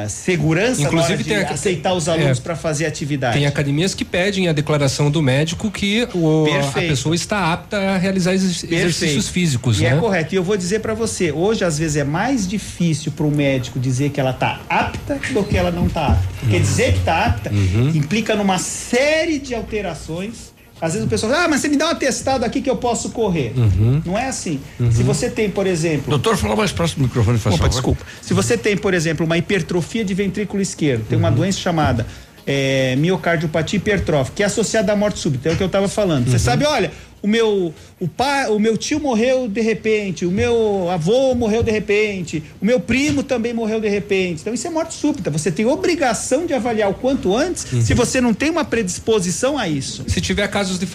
segurança 0.09 0.83
Uhum. 0.83 0.87
Inclusive, 0.89 0.95
na 0.95 1.03
hora 1.05 1.17
de 1.17 1.25
tem 1.25 1.55
aceitar 1.55 1.95
os 1.95 2.09
alunos 2.09 2.39
é. 2.39 2.43
para 2.43 2.55
fazer 2.55 2.85
atividade. 2.87 3.37
Tem 3.39 3.47
academias 3.47 3.95
que 3.95 4.05
pedem 4.05 4.47
a 4.49 4.53
declaração 4.53 5.11
do 5.11 5.23
médico 5.23 5.71
que 5.71 6.07
o- 6.15 6.47
a 6.77 6.81
pessoa 6.81 7.15
está 7.15 7.53
apta 7.53 7.79
a 7.79 7.97
realizar 7.97 8.35
exer- 8.35 8.71
exercícios 8.71 9.25
Perfeito. 9.27 9.33
físicos, 9.33 9.81
e 9.81 9.85
né? 9.85 9.91
é 9.91 9.97
correto. 9.97 10.35
E 10.35 10.37
eu 10.37 10.45
vou 10.45 10.57
dizer 10.57 10.81
para 10.81 10.93
você, 10.95 11.33
hoje 11.33 11.65
às 11.65 11.79
vezes 11.79 11.97
é 11.97 12.05
mais 12.05 12.47
difícil 12.47 13.11
para 13.13 13.25
o 13.27 13.31
médico 13.31 13.79
dizer 13.81 14.11
que 14.11 14.21
ela 14.21 14.33
tá 14.33 14.61
apta 14.69 15.19
do 15.33 15.43
que 15.43 15.57
ela 15.57 15.71
não 15.71 15.89
tá 15.89 16.09
apta. 16.09 16.29
Porque 16.41 16.59
dizer 16.59 16.93
que 16.95 17.01
tá 17.01 17.25
apta 17.27 17.51
Uhum. 17.51 17.89
implica 17.95 18.35
numa 18.37 18.59
série 18.59 19.39
de 19.39 19.55
alterações. 19.55 20.51
Às 20.81 20.95
vezes 20.95 21.07
o 21.07 21.11
pessoal 21.11 21.33
fala, 21.33 21.45
ah, 21.45 21.49
mas 21.49 21.61
você 21.61 21.69
me 21.69 21.77
dá 21.77 21.87
um 21.87 21.91
atestado 21.91 22.45
aqui 22.45 22.63
que 22.63 22.71
eu 22.71 22.77
posso 22.77 23.11
correr. 23.11 23.53
Uhum. 23.57 24.03
Não 24.05 24.19
é 24.19 24.29
assim. 24.29 24.61
Se 24.91 25.03
você 25.03 25.29
tem, 25.29 25.51
por 25.51 25.67
exemplo. 25.67 26.11
Doutor, 26.11 26.37
fala 26.37 26.57
mais 26.57 26.73
próximo 26.73 27.03
do 27.03 27.09
microfone, 27.09 27.39
faz 27.39 27.55
Opa, 27.55 27.65
favor. 27.65 27.75
desculpa. 27.75 28.07
Se 28.23 28.33
você 28.33 28.57
tem, 28.57 28.77
por 28.77 28.95
exemplo, 28.95 29.27
uma 29.27 29.37
hipertrofia 29.37 30.05
de 30.05 30.15
ventrículo 30.15 30.63
esquerdo, 30.63 31.05
tem 31.07 31.19
uma 31.19 31.31
doença 31.31 31.59
chamada 31.59 32.07
é, 32.47 32.97
miocardiopatia 32.97 33.77
hipertrófica, 33.77 34.37
que 34.37 34.43
é 34.43 34.47
associada 34.47 34.93
à 34.93 34.97
morte 34.97 35.19
súbita, 35.19 35.51
é 35.51 35.53
o 35.53 35.57
que 35.57 35.63
eu 35.63 35.67
estava 35.67 35.89
falando. 35.89 36.29
Você 36.29 36.39
sabe, 36.39 36.65
olha, 36.65 36.91
o 37.23 37.29
meu, 37.29 37.75
o, 37.99 38.09
pai, 38.09 38.49
o 38.49 38.59
meu 38.59 38.77
tio 38.77 39.01
morreu 39.01 39.49
de 39.49 39.61
repente, 39.61 40.25
o 40.25 40.31
meu 40.31 40.89
avô 40.91 41.35
morreu 41.35 41.63
de 41.63 41.71
repente, 41.71 42.43
o 42.61 42.65
meu 42.65 42.81
primo 42.81 43.23
também 43.23 43.53
morreu 43.53 43.81
de 43.81 43.89
repente. 43.89 44.41
Então 44.41 44.55
isso 44.55 44.67
é 44.67 44.71
morte 44.71 44.95
súbita. 44.95 45.31
Você 45.31 45.51
tem 45.51 45.67
obrigação 45.67 46.47
de 46.47 46.55
avaliar 46.55 46.91
o 46.91 46.95
quanto 46.95 47.37
antes, 47.37 47.67
se 47.85 47.95
você 47.95 48.21
não 48.21 48.33
tem 48.33 48.51
uma 48.51 48.65
predisposição 48.65 49.59
a 49.59 49.69
isso. 49.69 50.05
Se 50.07 50.21
tiver 50.21 50.49
casos, 50.49 50.79
de 50.79 50.87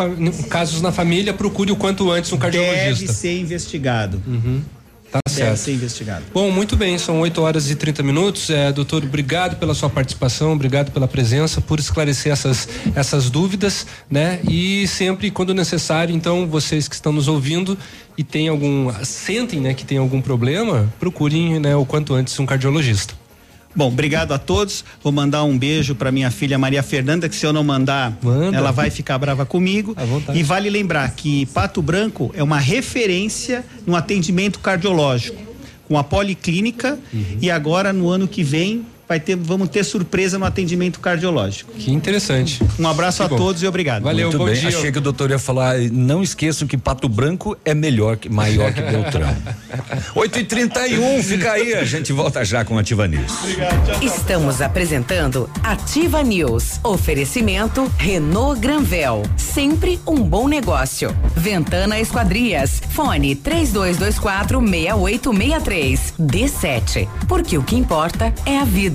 casos 0.49 0.81
na 0.81 0.91
família, 0.91 1.33
procure 1.33 1.71
o 1.71 1.75
quanto 1.75 2.09
antes 2.09 2.31
um 2.31 2.37
cardiologista. 2.37 3.05
Deve 3.05 3.13
ser 3.13 3.39
investigado. 3.39 4.21
Tá 5.23 5.29
certo. 5.29 5.57
ser 5.57 5.73
investigado. 5.73 6.25
Bom, 6.33 6.51
muito 6.51 6.75
bem, 6.75 6.97
são 6.97 7.21
8 7.21 7.41
horas 7.41 7.69
e 7.71 7.75
30 7.75 8.03
minutos. 8.03 8.49
É, 8.49 8.71
doutor, 8.71 9.03
obrigado 9.03 9.57
pela 9.57 9.73
sua 9.73 9.89
participação, 9.89 10.51
obrigado 10.51 10.91
pela 10.91 11.07
presença, 11.07 11.61
por 11.61 11.79
esclarecer 11.79 12.31
essas, 12.31 12.67
essas 12.93 13.29
dúvidas, 13.29 13.87
né? 14.09 14.39
E 14.49 14.87
sempre, 14.87 15.31
quando 15.31 15.53
necessário, 15.53 16.13
então, 16.13 16.47
vocês 16.47 16.87
que 16.87 16.95
estão 16.95 17.13
nos 17.13 17.27
ouvindo 17.27 17.77
e 18.17 18.23
tem 18.23 18.49
algum. 18.49 18.91
sentem 19.03 19.61
né, 19.61 19.73
que 19.73 19.85
tem 19.85 19.97
algum 19.97 20.21
problema, 20.21 20.91
procurem 20.99 21.59
né, 21.59 21.75
o 21.75 21.85
quanto 21.85 22.13
antes 22.13 22.37
um 22.39 22.45
cardiologista. 22.45 23.13
Bom, 23.75 23.87
obrigado 23.87 24.31
a 24.33 24.37
todos. 24.37 24.85
Vou 25.03 25.11
mandar 25.11 25.43
um 25.43 25.57
beijo 25.57 25.95
para 25.95 26.11
minha 26.11 26.31
filha 26.31 26.57
Maria 26.57 26.81
Fernanda, 26.81 27.27
que 27.27 27.35
se 27.35 27.45
eu 27.45 27.51
não 27.51 27.63
mandar, 27.63 28.17
Manda. 28.21 28.55
ela 28.55 28.71
vai 28.71 28.89
ficar 28.89 29.17
brava 29.17 29.45
comigo. 29.45 29.95
E 30.33 30.43
vale 30.43 30.69
lembrar 30.69 31.09
que 31.11 31.45
Pato 31.47 31.81
Branco 31.81 32.31
é 32.33 32.41
uma 32.41 32.59
referência 32.59 33.65
no 33.85 33.95
atendimento 33.95 34.59
cardiológico, 34.59 35.41
com 35.87 35.97
a 35.97 36.03
policlínica 36.03 36.97
e 37.41 37.51
agora 37.51 37.91
no 37.91 38.09
ano 38.09 38.27
que 38.27 38.43
vem 38.43 38.85
vai 39.07 39.19
ter, 39.19 39.35
vamos 39.35 39.69
ter 39.69 39.83
surpresa 39.83 40.37
no 40.39 40.45
atendimento 40.45 40.99
cardiológico. 40.99 41.71
Que 41.73 41.91
interessante. 41.91 42.61
Um 42.79 42.87
abraço 42.87 43.19
Que 43.19 43.23
a 43.23 43.27
bom. 43.27 43.37
todos 43.37 43.61
e 43.61 43.67
obrigado. 43.67 44.03
Valeu, 44.03 44.27
Muito 44.27 44.37
bom 44.37 44.45
bem. 44.45 44.55
dia. 44.55 44.69
Achei 44.69 44.91
que 44.91 44.97
o 44.97 45.01
doutor 45.01 45.29
ia 45.31 45.39
falar, 45.39 45.77
não 45.91 46.21
esqueçam 46.23 46.67
que 46.67 46.77
Pato 46.77 47.07
Branco 47.07 47.57
é 47.63 47.73
melhor 47.73 48.17
que 48.17 48.29
maior 48.29 48.73
que 48.73 48.81
Beltrão. 48.81 49.35
8 50.15 50.39
e 50.39 50.43
31 50.43 51.23
fica 51.23 51.51
aí, 51.53 51.73
a 51.73 51.83
gente 51.83 52.11
volta 52.13 52.43
já 52.43 52.63
com 52.65 52.77
Ativa 52.77 53.07
News. 53.07 53.31
Estamos 54.01 54.61
apresentando 54.61 55.49
Ativa 55.63 56.23
News. 56.23 56.79
Oferecimento 56.83 57.91
Renault 57.97 58.59
Granvel. 58.59 59.23
Sempre 59.37 59.99
um 60.07 60.15
bom 60.23 60.47
negócio. 60.47 61.15
Ventana 61.35 61.99
Esquadrias. 61.99 62.81
Fone 62.89 63.35
3224 63.35 64.59
6863. 64.59 66.13
D7. 66.19 67.07
Porque 67.27 67.57
o 67.57 67.63
que 67.63 67.75
importa 67.75 68.33
é 68.45 68.57
a 68.59 68.63
vida. 68.65 68.94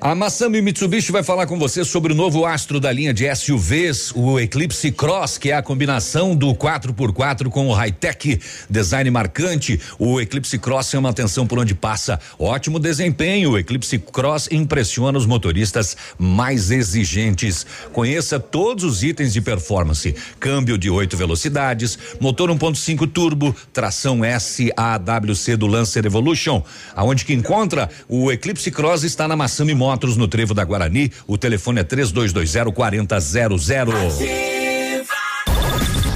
A 0.00 0.14
Massami 0.14 0.62
Mitsubishi 0.62 1.10
vai 1.10 1.24
falar 1.24 1.48
com 1.48 1.58
você 1.58 1.84
sobre 1.84 2.12
o 2.12 2.16
novo 2.16 2.46
astro 2.46 2.78
da 2.78 2.92
linha 2.92 3.12
de 3.12 3.24
SUVs, 3.34 4.12
o 4.14 4.38
Eclipse 4.38 4.92
Cross, 4.92 5.38
que 5.38 5.50
é 5.50 5.56
a 5.56 5.62
combinação 5.62 6.36
do 6.36 6.54
4x4 6.54 7.48
com 7.48 7.66
o 7.66 7.72
high-tech 7.72 8.40
design 8.70 9.10
marcante. 9.10 9.80
O 9.98 10.20
Eclipse 10.20 10.56
Cross 10.56 10.90
chama 10.90 11.08
atenção 11.08 11.48
por 11.48 11.58
onde 11.58 11.74
passa. 11.74 12.20
Ótimo 12.38 12.78
desempenho. 12.78 13.50
O 13.50 13.58
Eclipse 13.58 13.98
Cross 13.98 14.48
impressiona 14.52 15.18
os 15.18 15.26
motoristas 15.26 15.96
mais 16.16 16.70
exigentes. 16.70 17.66
Conheça 17.92 18.38
todos 18.38 18.84
os 18.84 19.02
itens 19.02 19.32
de 19.32 19.40
performance: 19.40 20.14
câmbio 20.38 20.78
de 20.78 20.88
oito 20.88 21.16
velocidades, 21.16 21.98
motor 22.20 22.50
1.5 22.50 23.10
turbo, 23.10 23.54
tração 23.72 24.20
SAWC 24.22 25.56
do 25.56 25.66
Lancer 25.66 26.06
Evolution. 26.06 26.62
Aonde 26.94 27.24
que 27.24 27.34
encontra? 27.34 27.90
O 28.08 28.30
Eclipse 28.30 28.70
Cross 28.70 29.02
está 29.02 29.26
na 29.26 29.34
Massami 29.34 29.74
Motors, 29.74 29.87
no 30.16 30.28
Trevo 30.28 30.54
da 30.54 30.64
Guarani. 30.64 31.10
O 31.26 31.36
telefone 31.38 31.80
é 31.80 31.84
3220 31.84 32.72
4000. 32.72 33.06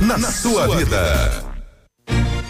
Na, 0.00 0.18
na 0.18 0.30
sua 0.32 0.76
vida. 0.76 1.51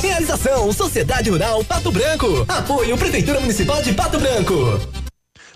Realização 0.00 0.72
Sociedade 0.72 1.30
Rural 1.30 1.64
Pato 1.64 1.90
Branco. 1.90 2.44
Apoio 2.48 2.96
Prefeitura 2.98 3.40
Municipal 3.40 3.82
de 3.82 3.92
Pato 3.92 4.18
Branco. 4.18 4.80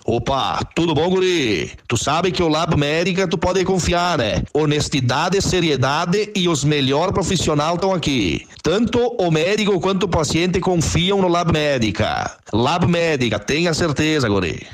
Opa, 0.05 0.61
tudo 0.75 0.95
bom, 0.95 1.11
guri? 1.11 1.73
Tu 1.89 1.97
sabe 1.97 2.31
que 2.31 2.43
o 2.43 2.49
Lab 2.49 2.77
Médica 2.77 3.27
tu 3.27 3.37
pode 3.37 3.65
confiar, 3.65 4.19
né? 4.19 4.43
Honestidade, 4.55 5.43
seriedade 5.43 6.31
e 6.35 6.49
os 6.49 6.63
melhores 6.63 7.13
profissionais 7.13 7.75
estão 7.75 7.93
aqui. 7.93 8.47
Tanto 8.63 8.99
o 9.19 9.31
médico 9.31 9.81
quanto 9.81 10.05
o 10.05 10.09
paciente 10.09 10.61
confiam 10.61 11.21
no 11.21 11.29
Lab 11.29 11.53
Médica. 11.53 12.39
Lab 12.53 12.87
Médica, 12.87 13.39
tenha 13.39 13.75
certeza, 13.75 14.29
guri. 14.29 14.65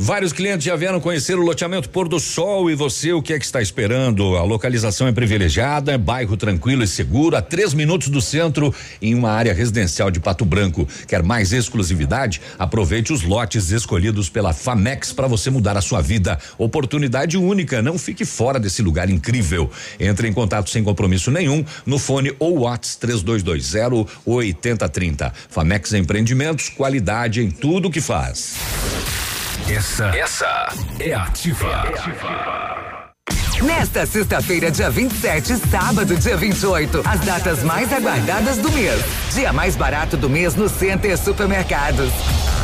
Vários 0.00 0.32
clientes 0.32 0.64
já 0.64 0.76
vieram 0.76 1.00
conhecer 1.00 1.36
o 1.36 1.42
loteamento 1.42 1.88
Pôr 1.88 2.06
do 2.06 2.20
Sol 2.20 2.70
e 2.70 2.74
você 2.76 3.12
o 3.12 3.20
que 3.20 3.32
é 3.32 3.38
que 3.38 3.44
está 3.44 3.60
esperando? 3.60 4.36
A 4.36 4.44
localização 4.44 5.08
é 5.08 5.12
privilegiada, 5.12 5.90
é 5.90 5.98
bairro 5.98 6.36
tranquilo 6.36 6.84
e 6.84 6.86
seguro, 6.86 7.34
a 7.34 7.42
três 7.42 7.74
minutos 7.74 8.08
do 8.08 8.20
centro, 8.20 8.72
em 9.02 9.12
uma 9.12 9.32
área 9.32 9.52
residencial 9.52 10.08
de 10.08 10.20
Pato 10.20 10.44
Branco. 10.44 10.86
Quer 11.08 11.24
mais 11.24 11.52
exclusividade? 11.52 12.40
Aproveite 12.56 13.12
os 13.12 13.24
lotes 13.24 13.72
escolhidos 13.72 14.28
pela 14.28 14.52
Famex 14.52 15.12
para 15.12 15.26
você 15.26 15.50
mudar 15.50 15.76
a 15.76 15.80
sua 15.80 16.00
vida. 16.00 16.38
Oportunidade 16.56 17.36
única, 17.36 17.82
não 17.82 17.98
fique 17.98 18.24
fora 18.24 18.60
desse 18.60 18.82
lugar 18.82 19.10
incrível. 19.10 19.68
Entre 19.98 20.28
em 20.28 20.32
contato 20.32 20.70
sem 20.70 20.84
compromisso 20.84 21.32
nenhum 21.32 21.64
no 21.84 21.98
fone 21.98 22.32
ou 22.38 22.60
Whats 22.60 22.94
3220 22.94 24.06
8030. 24.24 25.32
Famex 25.50 25.92
Empreendimentos, 25.92 26.68
qualidade 26.68 27.42
em 27.42 27.50
tudo 27.50 27.90
que 27.90 28.00
faz. 28.00 28.54
Essa, 29.66 30.06
essa 30.16 30.68
é 31.00 31.14
ativa. 31.14 31.84
Nesta 33.62 34.06
sexta-feira, 34.06 34.70
dia 34.70 34.88
27, 34.88 35.56
sábado, 35.68 36.16
dia 36.16 36.36
28, 36.36 37.02
as 37.04 37.20
datas 37.20 37.62
mais 37.64 37.92
aguardadas 37.92 38.58
do 38.58 38.70
mês. 38.70 39.02
Dia 39.34 39.52
mais 39.52 39.74
barato 39.74 40.16
do 40.16 40.30
mês 40.30 40.54
no 40.54 40.68
Center 40.68 41.18
Supermercados. 41.18 42.12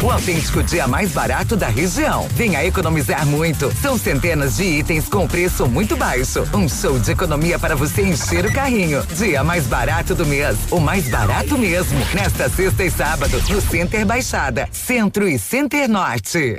O 0.03 0.11
autêntico 0.11 0.63
dia 0.63 0.87
mais 0.87 1.13
barato 1.13 1.57
da 1.57 1.69
região. 1.69 2.29
Venha 2.33 2.65
economizar 2.65 3.27
muito. 3.27 3.73
São 3.81 3.99
centenas 3.99 4.57
de 4.57 4.65
itens 4.65 5.09
com 5.09 5.27
preço 5.27 5.67
muito 5.67 5.97
baixo. 5.97 6.47
Um 6.55 6.69
show 6.69 6.99
de 6.99 7.11
economia 7.11 7.59
para 7.59 7.75
você 7.75 8.03
encher 8.03 8.47
o 8.47 8.53
carrinho. 8.53 9.03
Dia 9.17 9.43
mais 9.43 9.67
barato 9.67 10.15
do 10.15 10.27
mês. 10.27 10.57
O 10.71 10.79
mais 10.79 11.09
barato 11.09 11.57
mesmo. 11.59 11.99
Nesta 12.15 12.49
sexta 12.49 12.85
e 12.85 12.91
sábado, 12.91 13.43
no 13.49 13.61
Center 13.61 14.05
Baixada, 14.07 14.69
Centro 14.71 15.27
e 15.27 15.39
Center 15.39 15.89
Norte. 15.89 16.59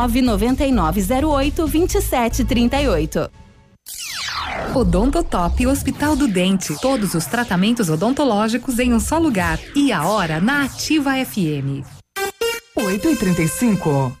99908 0.07 1.67
2738. 1.67 3.31
Odontotop 4.73 5.67
Hospital 5.67 6.15
do 6.15 6.27
Dente. 6.27 6.75
Todos 6.81 7.13
os 7.13 7.25
tratamentos 7.25 7.89
odontológicos 7.89 8.79
em 8.79 8.93
um 8.93 8.99
só 8.99 9.17
lugar. 9.17 9.59
E 9.75 9.91
a 9.91 10.05
hora 10.05 10.39
na 10.39 10.63
Ativa 10.63 11.11
FM. 11.25 11.85
8 12.75 13.09
e 13.09 13.15
35 13.15 14.20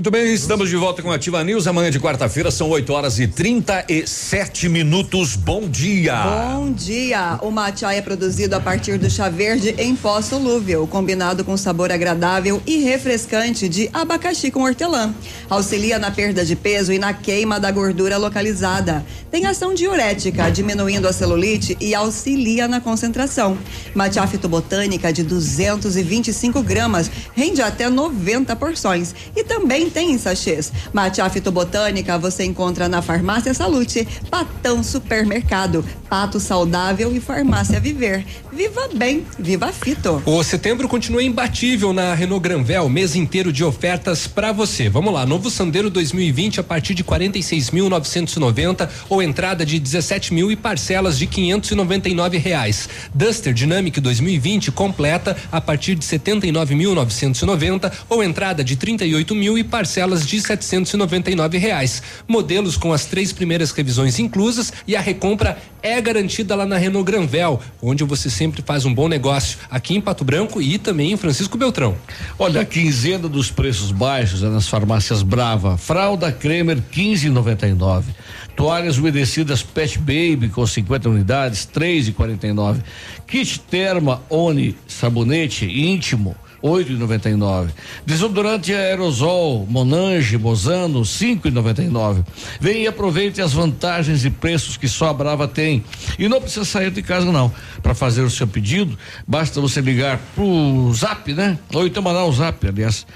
Muito 0.00 0.10
bem, 0.10 0.32
estamos 0.32 0.70
de 0.70 0.76
volta 0.76 1.02
com 1.02 1.12
a 1.12 1.16
Ativa 1.16 1.44
News. 1.44 1.66
Amanhã 1.66 1.90
de 1.90 2.00
quarta-feira 2.00 2.50
são 2.50 2.70
8 2.70 2.90
horas 2.90 3.18
e 3.18 3.28
37 3.28 4.66
minutos. 4.66 5.36
Bom 5.36 5.68
dia. 5.68 6.22
Bom 6.22 6.72
dia. 6.72 7.38
O 7.42 7.50
matcha 7.50 7.92
é 7.92 8.00
produzido 8.00 8.56
a 8.56 8.60
partir 8.60 8.96
do 8.96 9.10
chá 9.10 9.28
verde 9.28 9.74
em 9.76 9.94
pó 9.94 10.22
solúvel, 10.22 10.86
combinado 10.86 11.44
com 11.44 11.54
sabor 11.54 11.92
agradável 11.92 12.62
e 12.66 12.78
refrescante 12.78 13.68
de 13.68 13.90
abacaxi 13.92 14.50
com 14.50 14.62
hortelã. 14.62 15.14
Auxilia 15.50 15.98
na 15.98 16.10
perda 16.10 16.46
de 16.46 16.56
peso 16.56 16.94
e 16.94 16.98
na 16.98 17.12
queima 17.12 17.60
da 17.60 17.70
gordura 17.70 18.16
localizada. 18.16 19.04
Tem 19.30 19.44
ação 19.44 19.74
diurética, 19.74 20.50
diminuindo 20.50 21.06
a 21.08 21.12
celulite 21.12 21.76
e 21.78 21.94
auxilia 21.94 22.66
na 22.66 22.80
concentração. 22.80 23.58
Matcha 23.94 24.26
fitobotânica 24.26 25.12
de 25.12 25.22
225 25.22 26.62
gramas 26.62 27.10
rende 27.34 27.60
até 27.60 27.90
90 27.90 28.56
porções 28.56 29.14
e 29.36 29.44
também 29.44 29.89
tem 29.90 30.12
em 30.12 30.18
sachês. 30.18 30.72
Matcha 30.92 31.28
fitobotânica 31.28 32.18
você 32.18 32.44
encontra 32.44 32.88
na 32.88 33.02
Farmácia 33.02 33.52
Salute, 33.52 34.06
Patão 34.30 34.82
Supermercado, 34.82 35.84
Pato 36.08 36.40
Saudável 36.40 37.14
e 37.14 37.20
Farmácia 37.20 37.78
Viver. 37.80 38.24
Viva 38.52 38.88
bem, 38.94 39.26
viva 39.38 39.72
fito. 39.72 40.22
O 40.24 40.42
setembro 40.42 40.88
continua 40.88 41.22
imbatível 41.22 41.92
na 41.92 42.14
Renault 42.14 42.42
Granvel, 42.42 42.88
mês 42.88 43.14
inteiro 43.14 43.52
de 43.52 43.64
ofertas 43.64 44.26
para 44.26 44.52
você. 44.52 44.88
Vamos 44.88 45.12
lá, 45.12 45.26
novo 45.26 45.50
Sandero 45.50 45.90
2020 45.90 46.60
a 46.60 46.62
partir 46.62 46.94
de 46.94 47.04
46.990 47.04 48.88
ou 49.08 49.22
entrada 49.22 49.66
de 49.66 49.78
17 49.78 50.32
mil 50.32 50.50
e 50.50 50.56
parcelas 50.56 51.18
de 51.18 51.26
599 51.26 52.38
reais. 52.38 52.88
Duster 53.14 53.52
Dynamic 53.52 54.00
2020 54.00 54.72
completa 54.72 55.36
a 55.50 55.60
partir 55.60 55.94
de 55.94 56.06
79.990 56.06 57.92
ou 58.08 58.22
entrada 58.22 58.64
de 58.64 58.76
38 58.76 59.34
mil 59.34 59.58
e 59.58 59.64
parcelas 59.64 59.79
de 59.82 60.40
799 60.40 61.58
reais. 61.58 62.02
Modelos 62.26 62.76
com 62.76 62.92
as 62.92 63.04
três 63.04 63.32
primeiras 63.32 63.70
revisões 63.70 64.18
inclusas 64.18 64.72
e 64.86 64.96
a 64.96 65.00
recompra 65.00 65.58
é 65.82 66.00
garantida 66.00 66.54
lá 66.54 66.66
na 66.66 66.76
Renault 66.76 67.10
Granvel, 67.10 67.60
onde 67.80 68.04
você 68.04 68.28
sempre 68.28 68.62
faz 68.62 68.84
um 68.84 68.92
bom 68.92 69.08
negócio 69.08 69.58
aqui 69.70 69.94
em 69.94 70.00
Pato 70.00 70.24
Branco 70.24 70.60
e 70.60 70.78
também 70.78 71.12
em 71.12 71.16
Francisco 71.16 71.56
Beltrão. 71.56 71.96
Olha, 72.38 72.60
a 72.60 72.64
quinzena 72.64 73.28
dos 73.28 73.50
preços 73.50 73.90
baixos 73.90 74.42
é 74.42 74.48
nas 74.48 74.68
farmácias 74.68 75.22
Brava. 75.22 75.76
Fralda 75.78 76.30
Kremer 76.30 76.78
15,99. 76.92 78.04
Toalhas 78.56 78.98
umedecidas 78.98 79.62
Pet 79.62 79.98
Baby 79.98 80.50
com 80.50 80.66
50 80.66 81.08
unidades, 81.08 81.66
3,49. 81.72 82.82
Kit 83.26 83.60
Terma 83.60 84.22
Oni 84.28 84.76
sabonete 84.86 85.64
íntimo 85.64 86.36
8,99. 86.62 87.70
Desodorante 88.04 88.72
aerosol 88.74 89.66
Monange 89.68 90.36
Mozano 90.36 91.02
5,99. 91.02 92.24
Vem 92.60 92.82
e 92.82 92.86
aproveite 92.86 93.40
as 93.40 93.52
vantagens 93.52 94.24
e 94.24 94.30
preços 94.30 94.76
que 94.76 94.88
só 94.88 95.08
a 95.08 95.14
Brava 95.14 95.48
tem. 95.48 95.82
E 96.18 96.28
não 96.28 96.40
precisa 96.40 96.64
sair 96.64 96.90
de 96.90 97.02
casa 97.02 97.30
não. 97.30 97.52
Para 97.82 97.94
fazer 97.94 98.22
o 98.22 98.30
seu 98.30 98.46
pedido, 98.46 98.98
basta 99.26 99.60
você 99.60 99.80
ligar 99.80 100.18
pro 100.34 100.92
Zap, 100.94 101.32
né? 101.32 101.58
Ou 101.72 101.86
então 101.86 102.02
mandar 102.02 102.24
um 102.24 102.32
Zap, 102.32 102.66
aliás. 102.66 103.06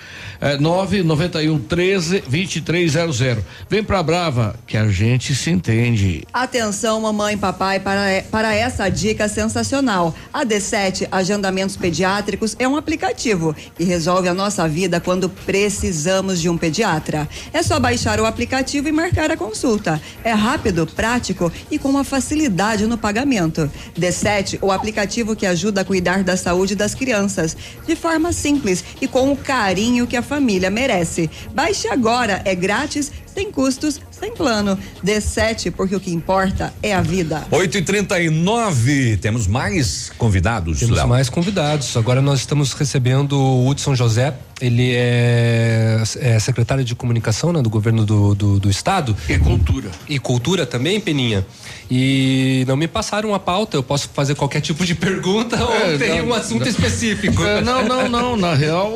É 0.40 0.56
991 0.56 1.58
13 1.58 2.20
2300. 2.20 3.44
Vem 3.68 3.82
pra 3.82 4.02
Brava 4.02 4.56
que 4.66 4.76
a 4.76 4.88
gente 4.88 5.34
se 5.34 5.50
entende. 5.50 6.24
Atenção, 6.32 7.00
mamãe 7.00 7.34
e 7.34 7.36
papai, 7.36 7.80
para, 7.80 8.22
para 8.30 8.54
essa 8.54 8.88
dica 8.88 9.28
sensacional. 9.28 10.14
A 10.32 10.44
D7 10.44 11.08
Agendamentos 11.10 11.76
Pediátricos 11.76 12.56
é 12.58 12.66
um 12.66 12.76
aplicativo 12.76 13.33
que 13.76 13.84
resolve 13.84 14.28
a 14.28 14.34
nossa 14.34 14.68
vida 14.68 15.00
quando 15.00 15.28
precisamos 15.28 16.40
de 16.40 16.48
um 16.48 16.56
pediatra. 16.56 17.28
É 17.52 17.62
só 17.62 17.80
baixar 17.80 18.20
o 18.20 18.26
aplicativo 18.26 18.88
e 18.88 18.92
marcar 18.92 19.30
a 19.30 19.36
consulta. 19.36 20.00
É 20.22 20.32
rápido, 20.32 20.86
prático 20.86 21.50
e 21.70 21.78
com 21.78 21.88
uma 21.88 22.04
facilidade 22.04 22.86
no 22.86 22.96
pagamento. 22.98 23.70
D7, 23.98 24.58
o 24.60 24.70
aplicativo 24.70 25.34
que 25.34 25.46
ajuda 25.46 25.80
a 25.80 25.84
cuidar 25.84 26.22
da 26.22 26.36
saúde 26.36 26.74
das 26.74 26.94
crianças, 26.94 27.56
de 27.86 27.96
forma 27.96 28.32
simples 28.32 28.84
e 29.00 29.08
com 29.08 29.32
o 29.32 29.36
carinho 29.36 30.06
que 30.06 30.16
a 30.16 30.22
família 30.22 30.70
merece. 30.70 31.30
Baixe 31.54 31.88
agora, 31.88 32.42
é 32.44 32.54
grátis, 32.54 33.10
sem 33.34 33.50
custos, 33.50 34.00
sem 34.10 34.32
plano. 34.32 34.78
D7, 35.04 35.72
porque 35.72 35.96
o 35.96 36.00
que 36.00 36.12
importa 36.12 36.72
é 36.82 36.94
a 36.94 37.02
vida. 37.02 37.44
8 37.50 37.78
e 37.78 37.82
39 37.82 39.16
temos 39.18 39.46
mais 39.46 40.10
convidados, 40.16 40.78
Temos 40.78 40.96
Léo. 40.96 41.08
mais 41.08 41.28
convidados. 41.28 41.96
Agora 41.96 42.22
nós 42.22 42.40
estamos 42.40 42.72
recebendo 42.72 43.32
o 43.38 43.68
Hudson 43.68 43.94
José. 43.94 44.34
Ele 44.60 44.92
é, 44.94 46.02
é 46.20 46.38
secretário 46.38 46.84
de 46.84 46.94
comunicação 46.94 47.52
né, 47.52 47.60
do 47.60 47.68
governo 47.68 48.04
do, 48.06 48.34
do, 48.34 48.60
do 48.60 48.70
estado. 48.70 49.16
E 49.28 49.38
cultura. 49.38 49.90
E 50.08 50.18
cultura 50.18 50.64
também, 50.64 51.00
Peninha. 51.00 51.44
E 51.90 52.64
não 52.66 52.76
me 52.76 52.86
passaram 52.88 53.34
a 53.34 53.38
pauta. 53.38 53.76
Eu 53.76 53.82
posso 53.82 54.08
fazer 54.14 54.34
qualquer 54.34 54.60
tipo 54.60 54.84
de 54.86 54.94
pergunta 54.94 55.56
É, 55.56 55.62
ou 55.92 55.98
tem 55.98 56.18
não, 56.20 56.28
um 56.28 56.34
assunto 56.34 56.62
não. 56.62 56.68
específico? 56.68 57.42
É, 57.42 57.60
não, 57.60 57.84
não, 57.86 58.08
não. 58.08 58.36
Na 58.36 58.54
real, 58.54 58.90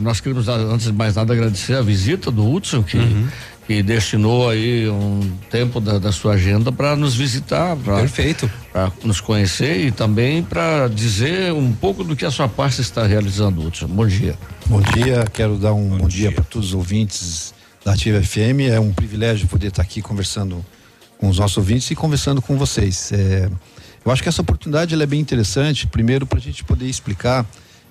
nós 0.00 0.20
queremos, 0.20 0.48
antes 0.48 0.86
de 0.86 0.92
mais 0.92 1.14
nada, 1.14 1.32
agradecer 1.32 1.74
a 1.74 1.82
visita 1.82 2.30
do 2.30 2.50
Hudson, 2.50 2.82
que, 2.82 2.98
que 3.66 3.82
destinou 3.82 4.48
aí 4.48 4.88
um 4.88 5.20
tempo 5.50 5.80
da, 5.80 5.98
da 5.98 6.12
sua 6.12 6.34
agenda 6.34 6.70
para 6.70 6.94
nos 6.94 7.16
visitar. 7.16 7.76
Para 8.72 8.92
nos 9.02 9.20
conhecer 9.20 9.86
e 9.86 9.90
também 9.90 10.42
para 10.42 10.86
dizer 10.86 11.52
um 11.52 11.72
pouco 11.72 12.04
do 12.04 12.14
que 12.14 12.24
a 12.24 12.30
sua 12.30 12.48
parte 12.48 12.80
está 12.80 13.04
realizando, 13.04 13.66
Hudson. 13.66 13.88
Bom 13.88 14.06
dia. 14.06 14.38
Bom 14.66 14.80
dia, 14.80 15.24
quero 15.32 15.56
dar 15.56 15.74
um 15.74 15.98
bom, 15.98 16.06
dia, 16.06 16.30
para 16.30 16.44
todos 16.44 16.68
os 16.68 16.74
ouvintes 16.74 17.52
da 17.84 17.94
Ativa 17.94 18.22
FM. 18.22 18.70
É 18.70 18.78
um 18.78 18.92
privilégio 18.92 19.48
poder 19.48 19.68
estar 19.68 19.82
aqui 19.82 20.00
conversando 20.00 20.64
com 21.18 21.28
os 21.28 21.38
nossos 21.38 21.56
ouvintes 21.56 21.90
e 21.90 21.96
conversando 21.96 22.40
com 22.40 22.56
vocês. 22.56 23.10
É, 23.12 23.50
eu 24.04 24.12
acho 24.12 24.22
que 24.22 24.28
essa 24.28 24.42
oportunidade 24.42 24.94
ela 24.94 25.02
é 25.02 25.06
bem 25.06 25.18
interessante, 25.18 25.88
primeiro 25.88 26.24
para 26.24 26.38
a 26.38 26.42
gente 26.42 26.62
poder 26.62 26.86
explicar. 26.86 27.44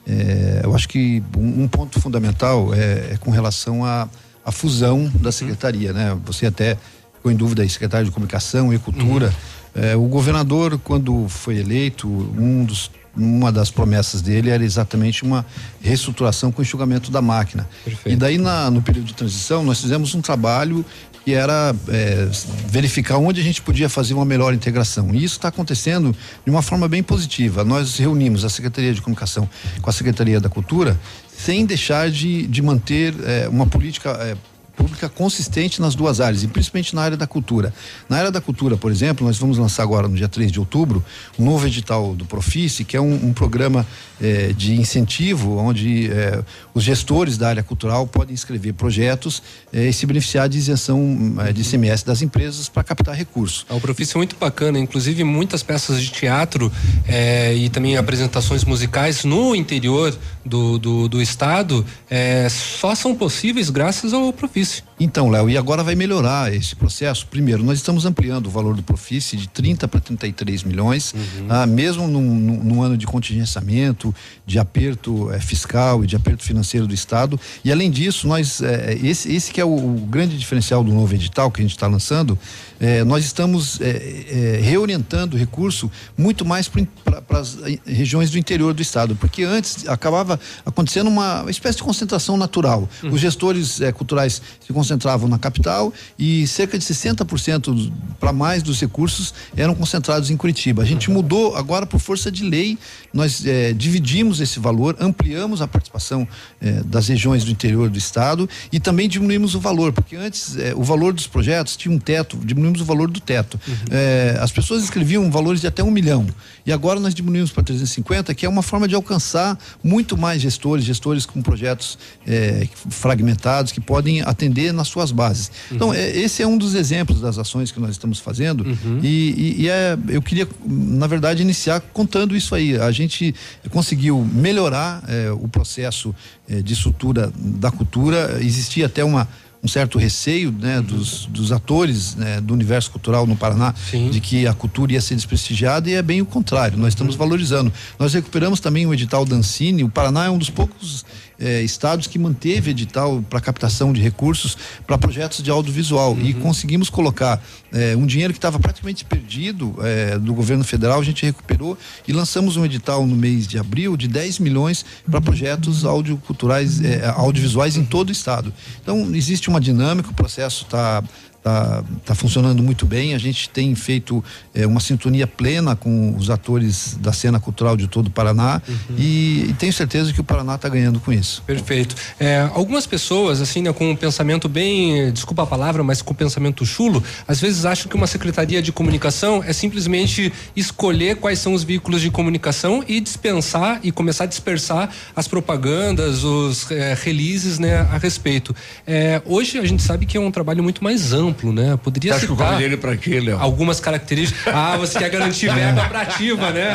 é, 0.08 0.62
eu 0.64 0.74
acho 0.74 0.88
que 0.88 1.22
um, 1.36 1.64
um 1.64 1.68
ponto 1.68 2.00
fundamental 2.00 2.74
é, 2.74 3.14
é 3.14 3.18
com 3.20 3.30
relação 3.30 3.84
à 3.84 4.08
à 4.46 4.52
fusão 4.52 5.12
da 5.16 5.32
secretaria, 5.32 5.92
né? 5.92 6.16
Você 6.26 6.46
até 6.46 6.78
ficou 7.16 7.32
em 7.32 7.36
dúvida 7.36 7.64
aí, 7.64 7.70
secretário 7.70 8.06
de 8.06 8.12
comunicação 8.12 8.72
e 8.74 8.78
cultura. 8.78 9.34
É, 9.74 9.96
o 9.96 10.04
governador, 10.08 10.80
quando 10.84 11.28
foi 11.28 11.58
eleito, 11.58 12.08
um 12.08 12.64
dos 12.64 12.92
uma 13.18 13.50
das 13.50 13.72
promessas 13.72 14.22
dele 14.22 14.50
era 14.50 14.62
exatamente 14.62 15.24
uma 15.24 15.46
reestruturação 15.82 16.52
com 16.52 16.62
enxugamento 16.62 17.10
da 17.10 17.22
máquina. 17.22 17.66
E 18.12 18.16
daí, 18.18 18.38
na- 18.38 18.70
no 18.70 18.82
período 18.82 19.06
de 19.08 19.14
transição, 19.14 19.64
nós 19.64 19.80
fizemos 19.80 20.14
um 20.14 20.20
trabalho 20.22 20.84
que 21.26 21.34
era 21.34 21.76
é, 21.90 22.30
verificar 22.68 23.18
onde 23.18 23.42
a 23.42 23.44
gente 23.44 23.60
podia 23.60 23.90
fazer 23.90 24.14
uma 24.14 24.24
melhor 24.24 24.54
integração. 24.54 25.10
E 25.12 25.24
isso 25.24 25.38
está 25.38 25.48
acontecendo 25.48 26.16
de 26.46 26.52
uma 26.52 26.62
forma 26.62 26.88
bem 26.88 27.02
positiva. 27.02 27.64
Nós 27.64 27.98
reunimos 27.98 28.46
a 28.46 28.50
Secretaria 28.50 28.94
de 28.94 29.02
Comunicação 29.02 29.50
com 29.82 29.90
a 29.90 29.94
Secretaria 29.94 30.40
da 30.40 30.50
Cultura 30.50 30.98
sem 31.36 31.66
deixar 31.66 32.12
de, 32.12 32.46
de 32.46 32.62
manter 32.62 33.16
é, 33.26 33.50
uma 33.50 33.66
política 33.66 34.12
é, 34.12 34.38
pública 34.76 35.10
consistente 35.10 35.82
nas 35.82 35.96
duas 35.96 36.20
áreas, 36.20 36.44
e 36.44 36.48
principalmente 36.48 36.96
na 36.96 37.02
área 37.02 37.18
da 37.18 37.28
cultura. 37.28 37.74
Na 38.10 38.18
área 38.18 38.32
da 38.32 38.42
cultura, 38.42 38.78
por 38.78 38.92
exemplo, 38.92 39.26
nós 39.26 39.38
vamos 39.38 39.58
lançar 39.58 39.84
agora, 39.84 40.08
no 40.08 40.16
dia 40.16 40.28
3 40.28 40.52
de 40.52 40.60
outubro, 40.60 41.04
um 41.38 41.46
novo 41.46 41.66
edital 41.68 42.16
do 42.16 42.26
Profice, 42.26 42.84
que 42.84 42.96
é 42.98 43.02
um, 43.02 43.28
um 43.28 43.34
programa 43.34 43.86
eh, 44.22 44.54
de 44.56 44.76
incentivo, 44.76 45.58
onde 45.58 46.12
eh, 46.12 46.44
os 46.74 46.84
gestores 46.84 47.38
da 47.38 47.50
área 47.50 47.64
cultural 47.64 48.08
podem 48.08 48.34
inscrever 48.34 48.74
projetos 48.74 49.42
eh, 49.72 49.90
e 49.90 49.94
se 49.94 50.06
beneficiar 50.06 50.48
de 50.50 50.58
isenção 50.58 51.36
eh, 51.40 51.54
de 51.54 51.62
ICMS 51.62 52.06
das 52.06 52.22
empresas 52.22 52.70
para 52.70 52.84
captar 52.84 53.16
recursos. 53.16 53.66
O 53.70 53.80
Profício 53.80 54.18
é 54.18 54.20
muito 54.20 54.36
bacana, 54.36 54.80
inclusive 54.80 55.24
muitas 55.24 55.64
peças 55.64 56.02
de 56.02 56.10
teatro 56.12 56.72
eh, 57.08 57.56
e 57.56 57.70
também 57.70 57.98
apresentações 57.98 58.64
musicais 58.64 59.24
no 59.24 59.56
interior 59.56 60.18
do, 60.46 60.78
do, 60.78 61.08
do 61.08 61.22
estado 61.22 61.86
eh, 62.10 62.48
só 62.50 62.94
são 62.94 63.16
possíveis 63.16 63.70
graças 63.70 64.14
ao 64.14 64.32
Profício. 64.66 64.84
Então, 65.00 65.30
Léo, 65.30 65.50
e 65.50 65.58
agora 65.58 65.84
vai 65.84 65.94
melhorar 65.94 66.54
esse 66.54 66.76
processo. 66.76 67.28
Primeiro, 67.28 67.64
nós 67.64 67.78
estamos 67.78 68.06
ampliando 68.06 68.48
o 68.48 68.50
valor 68.50 68.76
do 68.76 68.82
Profice 68.82 69.36
de 69.36 69.48
30 69.50 69.88
para 69.88 70.00
33 70.00 70.64
milhões, 70.64 71.14
ah, 71.50 71.66
mesmo 71.66 72.08
num, 72.08 72.22
num, 72.22 72.64
num 72.64 72.82
ano 72.82 72.98
de 72.98 73.06
contingenciamento, 73.06 74.16
de 74.46 74.58
aperto 74.58 75.32
eh, 75.32 75.40
fiscal 75.40 76.04
e 76.04 76.08
de 76.08 76.16
aperto 76.16 76.44
financeiro 76.44 76.88
do 76.88 76.94
Estado. 76.94 77.40
E 77.64 77.72
além 77.72 77.92
disso, 77.92 78.28
nós 78.28 78.62
eh, 78.62 78.98
esse, 79.04 79.32
esse 79.34 79.52
que 79.52 79.60
é 79.60 79.66
o, 79.66 79.76
o 79.76 80.06
grande 80.08 80.38
diferencial 80.38 80.84
do 80.84 80.94
novo 80.94 81.14
edital 81.14 81.52
que 81.52 81.60
a 81.62 81.64
gente 81.64 81.76
está 81.76 81.88
lançando, 81.88 82.38
eh, 82.80 83.04
nós 83.04 83.26
estamos 83.26 83.80
eh, 83.82 84.26
eh, 84.30 84.60
reorientando 84.62 85.36
o 85.36 85.40
recurso 85.40 85.92
muito 86.18 86.46
mais 86.46 86.68
para 86.68 87.40
as 87.40 87.58
regiões 87.86 88.30
do 88.30 88.38
interior 88.38 88.74
do 88.74 88.82
estado, 88.82 89.16
porque 89.16 89.44
antes 89.44 89.88
acabava 89.88 90.40
acontecendo 90.66 91.08
uma 91.08 91.46
espécie 91.50 91.78
de 91.78 91.84
concentração 91.84 92.38
natural. 92.38 92.88
Os 93.04 93.22
gestores 93.22 93.82
eh, 93.82 93.92
culturais 93.92 94.42
se 94.66 94.74
concentravam 94.74 95.28
na 95.28 95.38
capital 95.38 95.94
e 96.18 96.48
cerca 96.48 96.78
de 96.78 96.86
60% 96.86 97.92
para 98.20 98.34
mais 98.34 98.64
dos 98.64 98.80
recursos 98.80 99.34
eram 99.56 99.76
concentrados 99.76 100.30
em 100.30 100.38
Curitiba. 100.38 100.82
A 100.82 100.86
gente 100.86 101.10
mudou 101.10 101.56
agora 101.56 101.86
por 101.86 102.00
força 102.00 102.32
de 102.32 102.44
lei, 102.44 102.78
nós 103.14 103.46
eh, 103.46 103.74
dividimos 103.74 104.40
esse 104.42 104.60
valor, 104.60 104.96
ampliamos 105.00 105.62
a 105.62 105.68
participação 105.68 106.28
eh, 106.62 106.82
das 106.86 107.08
regiões 107.08 107.44
do 107.44 107.52
interior 107.52 107.90
do 107.90 107.98
estado 107.98 108.50
e 108.72 108.80
também 108.80 109.08
diminuímos 109.08 109.56
o 109.56 109.60
valor, 109.60 109.94
porque 109.94 110.16
antes 110.16 110.58
eh, 110.58 110.74
o 110.76 110.84
valor 110.84 111.14
dos 111.14 111.28
projetos 111.28 111.76
tinha 111.76 111.94
um 111.94 112.00
teto, 112.00 112.38
diminuímos 112.44 112.75
o 112.82 112.86
valor 112.86 113.10
do 113.10 113.20
teto. 113.20 113.60
Eh, 113.90 114.38
as 114.42 114.52
pessoas 114.52 114.84
escreviam 114.84 115.30
valores 115.32 115.62
de 115.62 115.68
até 115.68 115.84
um 115.84 115.92
milhão 115.92 116.26
e 116.66 116.72
agora 116.72 117.00
nós 117.00 117.14
diminuímos 117.14 117.52
para 117.52 117.64
350, 117.64 118.34
que 118.34 118.46
é 118.46 118.50
uma 118.50 118.62
forma 118.64 118.88
de 118.88 118.96
alcançar 118.96 119.58
muito 119.84 120.18
mais 120.18 120.42
gestores, 120.42 120.84
gestores 120.86 121.26
com 121.26 121.42
projetos 121.42 121.98
eh, 122.28 122.68
fragmentados 122.90 123.72
que 123.72 123.80
podem 123.82 124.22
atender 124.22 124.74
nas 124.74 124.88
suas 124.88 125.12
bases. 125.12 125.52
Então, 125.72 125.94
eh, 125.94 126.18
esse 126.18 126.42
é 126.42 126.48
um 126.48 126.58
dos 126.58 126.74
exemplos 126.76 127.22
das 127.22 127.38
ações 127.38 127.72
que 127.72 127.80
nós 127.80 127.92
estamos 127.92 128.20
fazendo 128.20 128.66
e, 129.02 129.08
e- 129.08 129.62
e 129.64 129.70
é, 129.70 129.98
eu 130.10 130.22
queria, 130.22 130.48
na 130.66 131.08
verdade, 131.08 131.42
iniciar 131.42 131.80
contando 131.94 132.36
isso 132.36 132.54
aí. 132.56 132.78
A 132.78 132.92
gente 132.92 133.34
conseguiu 133.70 134.28
melhorar 134.34 135.04
eh, 135.08 135.30
o 135.32 135.48
processo 135.48 136.14
eh, 136.50 136.62
de 136.62 136.74
estrutura 136.74 137.32
da 137.38 137.72
cultura. 137.72 138.38
Existia 138.42 138.86
até 138.88 139.04
uma 139.04 139.28
um 139.66 139.68
certo 139.68 139.98
receio 139.98 140.52
né, 140.52 140.80
dos, 140.80 141.26
dos 141.26 141.52
atores 141.52 142.16
né, 142.16 142.40
do 142.40 142.54
universo 142.54 142.92
cultural 142.92 143.26
no 143.26 143.36
Paraná 143.36 143.74
de 144.12 144.22
que 144.22 144.46
a 144.46 144.54
cultura 144.54 144.94
ia 144.94 145.02
ser 145.02 145.16
desprestigiada 145.16 145.90
e 145.90 145.94
é 145.94 146.02
bem 146.04 146.22
o 146.22 146.26
contrário. 146.26 146.78
Nós 146.78 146.90
estamos 146.90 147.16
valorizando. 147.16 147.74
Nós 147.98 148.14
recuperamos 148.14 148.60
também 148.60 148.86
o 148.86 148.94
edital 148.94 149.26
Dancine. 149.26 149.84
O 149.84 149.90
Paraná 149.90 150.26
é 150.26 150.30
um 150.30 150.38
dos 150.38 150.52
poucos 150.52 151.04
eh, 151.40 151.62
estados 151.64 152.08
que 152.08 152.18
manteve 152.18 152.72
edital 152.72 153.24
para 153.30 153.42
captação 153.42 153.92
de 153.92 154.02
recursos 154.02 154.58
para 154.88 154.98
projetos 154.98 155.44
de 155.44 155.52
audiovisual. 155.52 156.18
E 156.22 156.34
conseguimos 156.34 156.90
colocar 156.90 157.44
eh, 157.72 157.96
um 157.96 158.06
dinheiro 158.06 158.34
que 158.34 158.38
estava 158.38 158.60
praticamente 158.60 159.04
perdido 159.04 159.76
eh, 159.82 160.18
do 160.18 160.34
governo 160.34 160.64
federal, 160.64 161.00
a 161.00 161.04
gente 161.04 161.26
recuperou 161.26 161.78
e 162.08 162.14
lançamos 162.14 162.58
um 162.58 162.66
edital 162.66 163.06
no 163.06 163.16
mês 163.16 163.48
de 163.48 163.58
abril 163.58 163.98
de 163.98 164.08
10 164.08 164.40
milhões 164.40 164.86
para 165.10 165.20
projetos 165.20 165.86
audioculturais, 165.86 166.80
audiovisuais 167.16 167.76
em 167.76 167.84
todo 167.84 168.10
o 168.10 168.12
estado. 168.12 168.54
Então 168.82 169.14
existe 169.14 169.50
uma 169.50 169.60
dinâmica, 169.60 170.10
o 170.10 170.14
processo 170.14 170.64
está 170.64 171.04
tá, 171.46 171.84
tá 172.04 172.16
funcionando 172.16 172.64
muito 172.64 172.88
bem. 172.88 173.14
A 173.14 173.20
gente 173.20 173.48
tem 173.50 173.76
feito 173.76 174.24
eh, 174.52 174.66
uma 174.66 174.80
sintonia 174.80 175.28
plena 175.28 175.76
com 175.76 176.16
os 176.18 176.32
atores 176.32 176.98
da 177.00 177.14
cena 177.14 177.40
cultural 177.40 177.78
de 177.78 177.88
todo 177.88 178.08
o 178.08 178.10
Paraná 178.10 178.60
e, 178.98 179.46
e 179.50 179.54
tenho 179.54 179.72
certeza 179.72 180.12
que 180.12 180.20
o 180.20 180.24
Paraná 180.24 180.56
está 180.56 180.68
ganhando 180.68 181.00
com 181.00 181.14
isso. 181.14 181.44
Perfeito. 181.46 181.96
É, 182.20 182.50
algumas 182.56 182.88
pessoas, 182.88 183.42
assim, 183.42 183.62
né, 183.62 183.72
com 183.72 183.92
um 183.92 183.96
pensamento 183.96 184.50
bem, 184.50 185.12
desculpa 185.14 185.44
a 185.44 185.46
palavra, 185.46 185.84
mas 185.84 186.02
com 186.02 186.14
um 186.14 186.16
pensamento 186.16 186.66
chulo, 186.66 187.04
às 187.28 187.40
vezes 187.40 187.64
acham 187.64 187.88
que 187.88 187.96
uma 187.96 188.08
secretaria 188.08 188.60
de 188.60 188.72
comunicação 188.72 189.44
é 189.46 189.54
simplesmente 189.54 190.34
escolher 190.56 191.18
quais 191.18 191.38
são 191.38 191.54
os 191.54 191.64
veículos 191.64 192.02
de 192.02 192.10
comunicação 192.10 192.84
e 192.88 193.00
dispensar 193.00 193.80
e 193.84 193.92
começar 193.92 194.24
a 194.24 194.28
dispersar 194.28 194.90
as 195.16 195.28
propagandas, 195.28 196.24
os 196.24 196.72
é, 196.72 196.96
releases, 196.96 197.60
né, 197.60 197.82
a 197.82 198.00
respeito. 198.00 198.56
É, 198.88 199.22
hoje 199.26 199.60
a 199.60 199.66
gente 199.66 199.84
sabe 199.84 200.08
que 200.08 200.18
é 200.18 200.20
um 200.20 200.32
trabalho 200.32 200.64
muito 200.64 200.84
mais 200.84 201.14
amplo, 201.14 201.35
né? 201.44 201.78
Poderia 201.82 202.14
eu 202.14 202.20
citar 202.20 202.36
convidei 202.36 202.66
ele 202.66 202.78
pra 202.78 202.96
quê, 202.96 203.20
Léo? 203.20 203.40
algumas 203.40 203.80
características. 203.80 204.54
Ah, 204.54 204.78
você 204.78 205.00
quer 205.00 205.10
garantir 205.10 205.52
verba 205.54 205.86
pra 205.86 206.02
ativa, 206.02 206.52
né? 206.52 206.68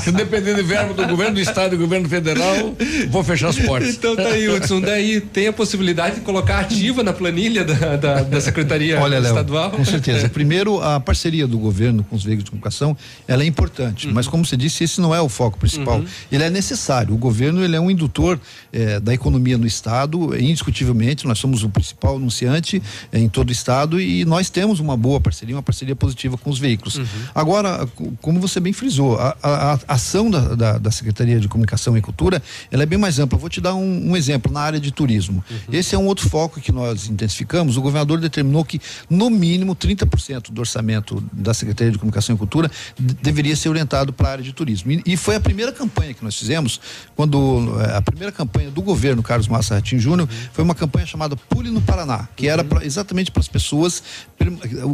Se 0.00 0.12
depender 0.12 0.54
de 0.54 0.62
verbo 0.62 0.94
do 0.94 1.06
governo 1.06 1.34
do 1.34 1.40
estado 1.40 1.74
e 1.74 1.78
do 1.78 1.82
governo 1.82 2.08
federal, 2.08 2.74
vou 3.08 3.22
fechar 3.22 3.48
as 3.48 3.58
portas. 3.58 3.94
Então 3.94 4.16
tá 4.16 4.28
aí, 4.28 4.48
Hudson. 4.48 4.80
Daí 4.80 5.20
tem 5.20 5.48
a 5.48 5.52
possibilidade 5.52 6.16
de 6.16 6.20
colocar 6.22 6.60
ativa 6.60 7.02
na 7.02 7.12
planilha 7.12 7.64
da, 7.64 7.96
da, 7.96 8.22
da 8.22 8.40
Secretaria 8.40 9.00
Olha, 9.00 9.18
Léo, 9.18 9.30
Estadual? 9.30 9.70
com 9.70 9.84
certeza. 9.84 10.28
Primeiro, 10.28 10.80
a 10.80 10.98
parceria 10.98 11.46
do 11.46 11.58
governo 11.58 12.04
com 12.04 12.16
os 12.16 12.24
veículos 12.24 12.44
de 12.44 12.50
comunicação, 12.50 12.96
ela 13.28 13.42
é 13.42 13.46
importante, 13.46 14.08
mas 14.08 14.26
como 14.26 14.44
você 14.44 14.56
disse, 14.56 14.84
esse 14.84 15.00
não 15.00 15.14
é 15.14 15.20
o 15.20 15.28
foco 15.28 15.58
principal. 15.58 15.98
Uhum. 15.98 16.06
Ele 16.30 16.42
é 16.42 16.50
necessário. 16.50 17.14
O 17.14 17.18
governo, 17.18 17.64
ele 17.64 17.76
é 17.76 17.80
um 17.80 17.90
indutor 17.90 18.40
eh, 18.72 18.98
da 19.00 19.14
economia 19.14 19.56
no 19.56 19.66
estado, 19.66 20.36
indiscutivelmente, 20.36 21.26
nós 21.26 21.38
somos 21.38 21.62
o 21.62 21.68
principal 21.68 22.16
anunciante 22.16 22.82
eh, 23.12 23.18
em 23.18 23.28
todo 23.28 23.51
o 23.52 23.54
estado 23.54 24.00
e 24.00 24.24
nós 24.24 24.50
temos 24.50 24.80
uma 24.80 24.96
boa 24.96 25.20
parceria, 25.20 25.54
uma 25.54 25.62
parceria 25.62 25.94
positiva 25.94 26.36
com 26.36 26.50
os 26.50 26.58
veículos. 26.58 27.00
Agora, 27.34 27.86
co- 27.94 28.12
como 28.20 28.40
você 28.40 28.58
bem 28.60 28.72
frisou, 28.72 29.18
a, 29.18 29.36
a- 29.42 29.72
a 29.86 29.94
ação 29.94 30.30
da, 30.30 30.54
da- 30.54 30.78
da 30.78 30.90
Secretaria 30.90 31.38
de 31.38 31.48
Comunicação 31.48 31.96
e 31.96 32.00
Cultura, 32.00 32.42
ela 32.70 32.82
é 32.82 32.86
bem 32.86 32.98
mais 32.98 33.18
ampla. 33.18 33.38
Vou 33.38 33.48
te 33.50 33.60
dar 33.60 33.74
um, 33.74 34.10
um 34.10 34.16
exemplo 34.16 34.50
na 34.52 34.60
área 34.60 34.80
de 34.80 34.90
turismo. 34.90 35.44
Esse 35.70 35.94
é 35.94 35.98
um 35.98 36.06
outro 36.06 36.28
foco 36.28 36.60
que 36.60 36.72
nós 36.72 37.08
intensificamos. 37.08 37.76
O 37.76 37.82
governador 37.82 38.18
determinou 38.20 38.64
que, 38.64 38.80
no 39.08 39.28
mínimo, 39.30 39.74
30% 39.76 40.50
do 40.50 40.60
orçamento 40.60 41.22
da 41.32 41.52
Secretaria 41.54 41.92
de 41.92 41.98
Comunicação 41.98 42.34
e 42.34 42.38
Cultura 42.38 42.70
de- 42.98 43.14
deveria 43.14 43.54
ser 43.56 43.68
orientado 43.68 44.12
para 44.12 44.28
a 44.28 44.32
área 44.32 44.44
de 44.44 44.52
turismo. 44.52 44.90
E, 44.92 45.02
e 45.06 45.16
foi 45.16 45.34
a 45.36 45.40
primeira 45.40 45.72
campanha 45.72 46.14
que 46.14 46.24
nós 46.24 46.36
fizemos, 46.38 46.80
quando 47.14 47.78
eh, 47.80 47.96
a 47.96 48.02
primeira 48.02 48.32
campanha 48.32 48.70
do 48.70 48.80
governo 48.82 49.22
Carlos 49.22 49.48
Massa 49.48 49.74
Ratinho 49.74 50.00
Júnior 50.00 50.28
foi 50.52 50.64
uma 50.64 50.74
campanha 50.74 51.06
chamada 51.06 51.36
Pule 51.36 51.70
no 51.70 51.80
Paraná, 51.82 52.28
que 52.36 52.48
era 52.48 52.62
pra- 52.64 52.84
exatamente 52.84 53.30
para 53.30 53.41
as 53.42 53.48
pessoas, 53.48 54.02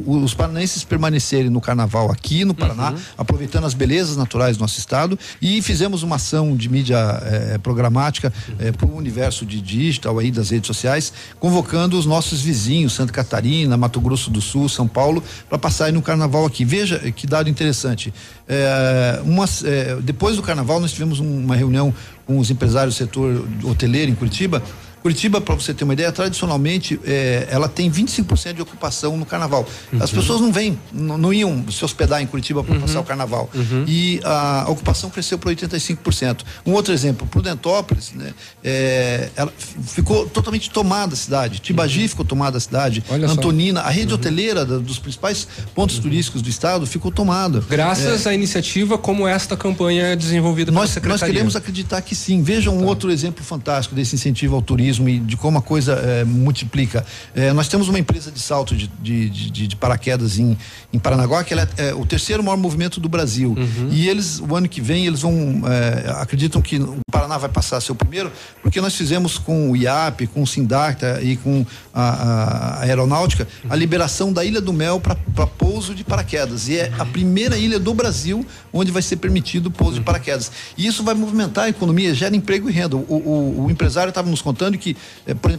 os 0.07 0.33
paranaenses 0.35 0.83
permanecerem 0.83 1.51
no 1.51 1.61
carnaval 1.61 2.11
aqui 2.11 2.45
no 2.45 2.55
Paraná, 2.55 2.95
aproveitando 3.17 3.65
as 3.67 3.75
belezas 3.75 4.17
naturais 4.17 4.57
do 4.57 4.61
nosso 4.61 4.79
estado 4.79 5.19
e 5.41 5.61
fizemos 5.61 6.03
uma 6.03 6.17
ação 6.17 6.57
de 6.57 6.69
mídia 6.69 6.97
eh, 7.25 7.59
programática 7.59 8.33
para 8.77 8.87
o 8.87 8.97
universo 8.97 9.45
de 9.45 9.61
digital 9.61 10.19
aí 10.19 10.31
das 10.31 10.49
redes 10.51 10.67
sociais, 10.67 11.13
convocando 11.39 11.99
os 11.99 12.07
nossos 12.07 12.41
vizinhos, 12.41 12.95
Santa 12.95 13.13
Catarina, 13.13 13.77
Mato 13.77 14.01
Grosso 14.01 14.31
do 14.31 14.41
Sul, 14.41 14.67
São 14.69 14.89
Paulo, 14.89 15.23
para 15.49 15.59
passarem 15.59 15.93
no 15.93 16.01
carnaval 16.03 16.47
aqui. 16.47 16.65
Veja 16.65 16.99
que 17.13 17.27
dado 17.27 17.51
interessante. 17.51 18.13
Eh, 18.49 19.21
umas, 19.25 19.63
eh, 19.63 19.99
depois 20.03 20.37
do 20.37 20.43
carnaval, 20.43 20.81
nós 20.81 20.93
tivemos 20.93 21.21
um- 21.21 21.45
uma 21.45 21.55
reunião 21.55 21.95
com 22.27 22.39
os 22.39 22.51
empresários 22.51 22.95
do 22.95 22.99
setor 22.99 23.47
hoteleiro 23.65 24.11
em 24.11 24.15
Curitiba. 24.15 24.63
Curitiba, 25.03 25.41
para 25.41 25.55
você 25.55 25.73
ter 25.73 25.85
uma 25.85 25.93
ideia, 25.93 26.11
tradicionalmente 26.11 26.99
eh, 27.05 27.47
ela 27.51 27.69
tem 27.69 27.91
25% 27.91 28.55
de 28.55 28.63
ocupação 28.63 29.17
no 29.17 29.25
carnaval. 29.25 29.67
As 30.01 30.11
pessoas 30.11 30.41
não 30.41 30.53
vêm, 30.53 30.79
não, 30.93 31.17
não 31.17 31.33
iam 31.33 31.65
se 31.71 31.85
hospedar 31.85 32.21
em 32.21 32.27
Curitiba 32.27 32.65
para 32.65 32.79
passar 32.81 33.01
o 33.01 33.05
carnaval. 33.05 33.49
E 33.87 34.21
a 34.25 34.67
ocupação 34.69 35.09
cresceu 35.09 35.39
para 35.39 35.51
85%. 35.53 36.41
Um 36.67 36.73
outro 36.73 36.93
exemplo, 36.93 37.27
Prudentópolis, 37.29 38.13
né, 38.13 38.35
eh, 38.65 39.29
ela 39.37 39.53
ficou 39.87 40.27
totalmente 40.29 40.69
tomada 40.71 41.15
a 41.15 41.17
cidade. 41.17 41.61
Tibagi 41.61 42.09
ficou 42.09 42.25
tomada 42.25 42.59
a 42.59 42.61
cidade. 42.61 43.05
Olha 43.09 43.29
só. 43.29 43.35
Antonina, 43.35 43.83
a 43.83 43.91
rede 43.91 44.13
hoteleira 44.13 44.67
da- 44.67 44.79
dos 44.79 44.99
principais 44.99 45.47
pontos 45.75 45.99
turísticos 46.01 46.43
do 46.43 46.49
estado 46.49 46.87
ficou 46.87 47.13
tomada. 47.13 47.63
Graças 47.71 48.27
à 48.27 48.35
iniciativa 48.35 48.99
como 48.99 49.29
esta 49.29 49.57
campanha 49.57 50.17
desenvolvida 50.17 50.73
pela 50.73 50.81
Nós, 50.81 50.89
nós 50.91 50.95
Secretaria. 50.95 51.33
queremos 51.35 51.55
acreditar 51.55 52.03
que 52.03 52.15
sim. 52.17 52.43
Veja 52.43 52.69
um 52.71 52.85
outro 52.85 53.11
exemplo 53.13 53.45
fantástico 53.45 53.95
desse 53.95 54.17
incentivo 54.17 54.57
ao 54.57 54.63
turismo 54.63 54.88
e 54.89 55.19
de 55.19 55.37
como 55.37 55.59
a 55.59 55.63
coisa 55.63 55.93
eh, 55.95 56.25
multiplica. 56.25 57.05
Eh, 57.35 57.53
nós 57.53 57.69
temos 57.69 57.89
uma 57.89 57.99
empresa 57.99 58.31
de 58.31 58.41
salto 58.41 58.75
de, 58.77 58.87
de, 59.03 59.29
de, 59.29 59.67
de 59.67 59.77
paraquedas 59.77 60.39
em, 60.39 60.57
em 60.93 60.99
Paranaguá, 60.99 61.45
que 61.45 61.53
é, 61.55 61.69
é 61.77 61.95
o 61.95 62.07
terceiro 62.07 62.43
maior 62.43 62.57
movimento 62.57 63.01
do 63.01 63.09
Brasil. 63.09 63.55
E 63.91 64.09
eles, 64.09 64.41
o 64.41 64.55
ano 64.57 64.69
que 64.69 64.81
vem, 64.81 65.07
eles 65.07 65.21
vão, 65.23 65.63
eh, 65.67 66.11
acreditam 66.21 66.63
que 66.63 66.77
o 66.79 66.99
Paraná 67.13 67.37
vai 67.37 67.51
passar 67.51 67.77
a 67.77 67.81
ser 67.81 67.93
o 67.93 67.95
primeiro, 67.95 68.31
porque 68.63 68.81
nós 68.81 68.95
fizemos 68.95 69.37
com 69.39 69.71
o 69.71 69.77
IAP, 69.77 70.27
com 70.29 70.43
o 70.43 70.47
Sindacta 70.47 71.21
e 71.23 71.37
com 71.37 71.67
a, 71.93 72.03
a- 72.09 72.83
aeronáutica 72.83 73.47
a 73.69 73.75
liberação 73.77 74.33
da 74.33 74.45
Ilha 74.45 74.61
do 74.61 74.73
Mel 74.73 75.01
para 75.01 75.47
pouso 75.47 75.95
de 75.95 76.05
paraquedas. 76.05 76.69
E 76.69 76.77
é 76.79 76.93
a 76.99 77.05
primeira 77.05 77.57
ilha 77.59 77.79
do 77.79 77.93
Brasil 77.93 78.47
onde 78.73 78.93
vai 78.93 79.03
ser 79.03 79.17
permitido 79.17 79.67
o 79.67 79.71
pouso 79.71 79.95
de 79.99 80.01
paraquedas. 80.05 80.51
E 80.77 80.87
isso 80.87 81.03
vai 81.03 81.15
movimentar 81.15 81.65
a 81.65 81.69
economia, 81.69 82.15
gera 82.15 82.35
emprego 82.37 82.69
e 82.71 82.73
renda. 82.73 82.97
O, 82.97 83.01
o- 83.01 83.65
o 83.67 83.71
empresário 83.71 84.11
estava 84.11 84.31
nos 84.31 84.41
contando 84.41 84.78
que 84.79 84.97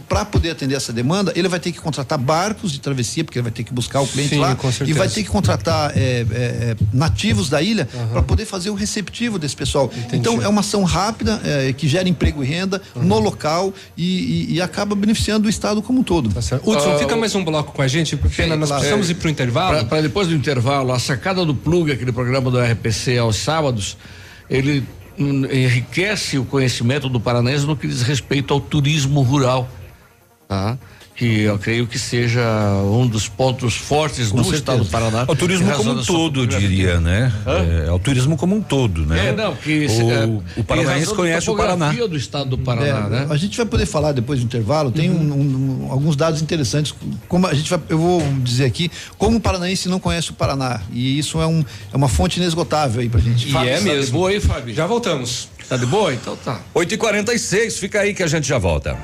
para 0.08 0.24
poder 0.24 0.50
atender 0.50 0.74
essa 0.74 0.92
demanda, 0.92 1.32
ele 1.36 1.48
vai 1.48 1.60
ter 1.60 1.72
que 1.72 1.78
contratar 1.80 2.18
barcos 2.18 2.72
de 2.72 2.80
travessia, 2.80 3.22
porque 3.24 3.38
ele 3.38 3.44
vai 3.44 3.52
ter 3.52 3.64
que 3.64 3.72
buscar 3.72 4.00
o 4.00 4.06
cliente 4.06 4.30
Sim, 4.30 4.40
lá 4.40 4.54
com 4.56 4.68
e 4.84 4.92
vai 4.92 5.08
ter 5.08 5.22
que 5.22 5.28
contratar 5.28 5.96
é, 5.96 6.00
é, 6.00 6.24
é, 6.32 6.76
nativos 6.92 7.48
da 7.48 7.60
ilha 7.62 7.88
para 8.12 8.22
poder 8.22 8.44
fazer 8.44 8.70
o 8.70 8.74
receptivo 8.74 9.38
desse 9.38 9.56
pessoal. 9.56 9.90
Então 10.12 10.42
é 10.42 10.48
uma 10.48 10.60
ação 10.60 10.82
rápida 10.84 11.40
é, 11.44 11.72
que 11.72 11.86
gera 11.88 12.08
emprego 12.08 12.42
e 12.42 12.46
renda 12.46 12.80
no 12.96 13.18
local 13.18 13.72
e, 13.96 14.48
e- 14.50 14.54
e 14.54 14.62
acaba 14.62 14.94
beneficiando 14.94 15.46
o 15.46 15.50
estado 15.50 15.82
como 15.82 16.00
um 16.00 16.02
todo. 16.02 16.28
Hudson, 16.28 16.98
fica 16.98 17.16
mais 17.16 17.34
um 17.34 17.44
bloco 17.44 17.72
com 17.72 17.82
a 17.82 17.88
gente, 17.88 18.16
pena, 18.16 18.56
nós 18.56 18.70
precisamos 18.70 19.10
ir 19.10 19.14
pro 19.14 19.28
intervalo. 19.28 19.84
Para 19.86 20.02
depois 20.02 20.28
do 20.28 20.34
intervalo, 20.34 20.92
a 20.92 20.98
sacada 20.98 21.44
do 21.44 21.54
plug, 21.54 21.92
aquele 21.92 22.12
programa 22.12 22.50
do 22.50 22.58
RPC 22.60 23.18
aos 23.18 23.36
sábados, 23.36 23.96
ele 24.48 24.84
enriquece 25.20 26.38
o 26.38 26.44
conhecimento 26.44 27.08
do 27.08 27.20
paranaense 27.20 27.66
no 27.66 27.76
que 27.76 27.86
diz 27.86 28.02
respeito 28.02 28.54
ao 28.54 28.60
turismo 28.60 29.20
rural, 29.22 29.68
tá? 30.48 30.78
Que 31.20 31.42
eu 31.42 31.58
creio 31.58 31.86
que 31.86 31.98
seja 31.98 32.40
um 32.82 33.06
dos 33.06 33.28
pontos 33.28 33.74
fortes 33.76 34.32
do 34.32 34.40
estado 34.54 34.84
do 34.84 34.86
Paraná. 34.86 35.26
O 35.28 35.36
turismo 35.36 35.70
como 35.72 35.90
um 35.90 36.02
todo, 36.02 36.46
diria, 36.46 36.98
né? 36.98 37.30
É, 37.46 37.88
é 37.88 37.92
o 37.92 37.98
turismo 37.98 38.38
como 38.38 38.56
um 38.56 38.62
todo, 38.62 39.04
né? 39.04 39.28
É, 39.28 39.32
não, 39.34 39.54
que 39.54 39.84
o, 39.86 40.10
é, 40.10 40.24
o 40.56 40.64
paranaense 40.64 41.14
conhece 41.14 41.50
o 41.50 41.54
Paraná. 41.54 41.92
do 41.92 42.16
estado 42.16 42.48
do 42.48 42.56
Paraná, 42.56 42.86
É, 43.06 43.10
né? 43.10 43.26
A 43.28 43.36
gente 43.36 43.54
vai 43.54 43.66
poder 43.66 43.84
falar 43.84 44.12
depois 44.12 44.40
do 44.40 44.46
intervalo. 44.46 44.90
Tem 44.90 45.10
um- 45.10 45.84
um- 45.84 45.92
alguns 45.92 46.16
dados 46.16 46.40
interessantes. 46.40 46.94
Como 47.28 47.46
a 47.46 47.52
gente 47.52 47.68
vai, 47.68 47.78
eu 47.90 47.98
vou 47.98 48.22
dizer 48.42 48.64
aqui, 48.64 48.90
como 49.18 49.36
o 49.36 49.40
paranaense 49.40 49.90
não 49.90 50.00
conhece 50.00 50.30
o 50.30 50.32
Paraná 50.32 50.80
e 50.90 51.18
isso 51.18 51.38
é, 51.38 51.46
um, 51.46 51.62
é 51.92 51.96
uma 51.98 52.08
fonte 52.08 52.40
inesgotável 52.40 53.02
aí 53.02 53.10
pra 53.10 53.20
gente. 53.20 53.46
E 53.46 53.56
é 53.68 53.78
mesmo. 53.78 54.12
boa 54.12 54.30
aí, 54.30 54.40
Fábio? 54.40 54.74
Já 54.74 54.86
voltamos. 54.86 55.50
Tá 55.70 55.76
de 55.76 55.86
boa? 55.86 56.12
Então 56.12 56.36
tá. 56.36 56.60
8h46, 56.74 57.78
fica 57.78 58.00
aí 58.00 58.12
que 58.12 58.24
a 58.24 58.26
gente 58.26 58.48
já 58.48 58.58
volta. 58.58 58.98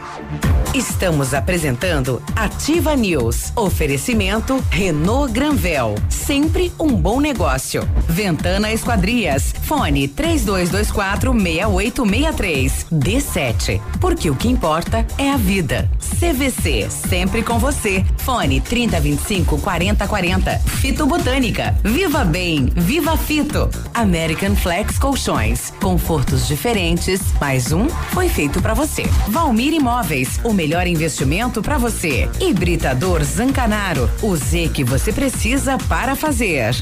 Estamos 0.74 1.32
apresentando 1.32 2.20
Ativa 2.34 2.94
News. 2.94 3.52
Oferecimento 3.56 4.62
Renault 4.68 5.32
Granvel. 5.32 5.94
Sempre 6.10 6.70
um 6.78 6.88
bom 6.88 7.18
negócio. 7.18 7.88
Ventana 8.09 8.70
Esquadrias. 8.72 9.55
Fone 9.62 10.06
3224 10.09 11.32
6863. 11.32 12.86
D7. 12.93 13.80
Porque 14.01 14.28
o 14.28 14.34
que 14.34 14.48
importa 14.48 15.06
é 15.16 15.30
a 15.30 15.36
vida. 15.38 15.88
CVC. 16.18 16.90
Sempre 16.90 17.43
com 17.43 17.59
você. 17.59 18.05
Fone 18.18 18.60
3025 18.60 19.59
4040. 19.59 20.59
Fito 20.59 21.06
Botânica. 21.06 21.74
Viva 21.82 22.22
Bem. 22.22 22.66
Viva 22.74 23.16
Fito. 23.16 23.70
American 23.94 24.55
Flex 24.55 24.98
Colchões. 24.98 25.72
Confortos 25.80 26.47
diferentes. 26.57 27.20
Mais 27.39 27.70
um 27.70 27.87
foi 27.89 28.28
feito 28.31 28.62
pra 28.62 28.73
você. 28.73 29.03
Valmir 29.28 29.74
Imóveis. 29.74 30.41
O 30.43 30.55
melhor 30.55 30.87
investimento 30.87 31.61
pra 31.61 31.77
você. 31.77 32.28
Hibridador 32.41 33.23
Zancanaro. 33.23 34.11
O 34.23 34.35
Z 34.35 34.70
que 34.73 34.83
você 34.83 35.12
precisa 35.12 35.77
para 35.87 36.16
fazer. 36.16 36.74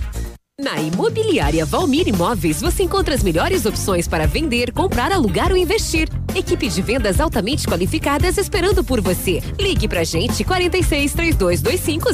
Na 0.60 0.80
Imobiliária 0.80 1.66
Valmir 1.66 2.06
Imóveis, 2.06 2.60
você 2.60 2.84
encontra 2.84 3.12
as 3.12 3.24
melhores 3.24 3.66
opções 3.66 4.06
para 4.06 4.24
vender, 4.24 4.70
comprar, 4.72 5.10
alugar 5.10 5.50
ou 5.50 5.56
investir. 5.56 6.08
Equipe 6.32 6.68
de 6.68 6.80
vendas 6.80 7.18
altamente 7.18 7.66
qualificadas 7.66 8.38
esperando 8.38 8.84
por 8.84 9.00
você. 9.00 9.42
Ligue 9.58 9.88
pra 9.88 10.04
gente 10.04 10.44
46 10.44 11.12
3225 11.12 12.08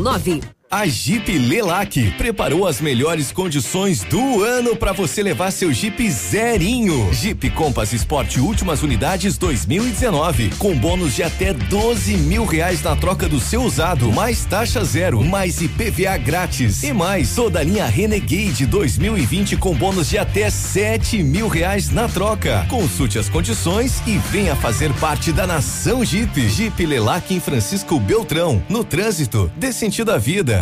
0009. 0.00 0.59
A 0.72 0.86
Jeep 0.86 1.36
Lelac 1.36 2.12
preparou 2.12 2.64
as 2.64 2.80
melhores 2.80 3.32
condições 3.32 4.04
do 4.04 4.44
ano 4.44 4.76
para 4.76 4.92
você 4.92 5.20
levar 5.20 5.50
seu 5.50 5.72
Jeep 5.72 6.08
zerinho. 6.08 7.12
Jeep 7.12 7.50
Compass 7.50 7.92
Sport 7.92 8.36
últimas 8.36 8.80
unidades 8.80 9.36
2019 9.36 10.50
com 10.60 10.78
bônus 10.78 11.16
de 11.16 11.24
até 11.24 11.52
12 11.52 12.18
mil 12.18 12.44
reais 12.44 12.80
na 12.84 12.94
troca 12.94 13.28
do 13.28 13.40
seu 13.40 13.64
usado, 13.64 14.12
mais 14.12 14.44
taxa 14.44 14.84
zero, 14.84 15.24
mais 15.24 15.60
IPVA 15.60 16.16
grátis 16.18 16.84
e 16.84 16.92
mais 16.92 17.34
toda 17.34 17.58
a 17.58 17.64
linha 17.64 17.86
Renegade 17.86 18.64
2020 18.64 19.56
com 19.56 19.74
bônus 19.74 20.08
de 20.08 20.18
até 20.18 20.48
7 20.50 21.20
mil 21.20 21.48
reais 21.48 21.90
na 21.90 22.08
troca. 22.08 22.64
Consulte 22.68 23.18
as 23.18 23.28
condições 23.28 24.00
e 24.06 24.18
venha 24.18 24.54
fazer 24.54 24.92
parte 25.00 25.32
da 25.32 25.48
nação 25.48 26.04
Jeep. 26.04 26.48
Jeep 26.48 26.86
Lelac 26.86 27.34
em 27.34 27.40
Francisco 27.40 27.98
Beltrão, 27.98 28.62
no 28.68 28.84
trânsito, 28.84 29.50
dê 29.56 29.72
sentido 29.72 30.12
à 30.12 30.16
vida. 30.16 30.59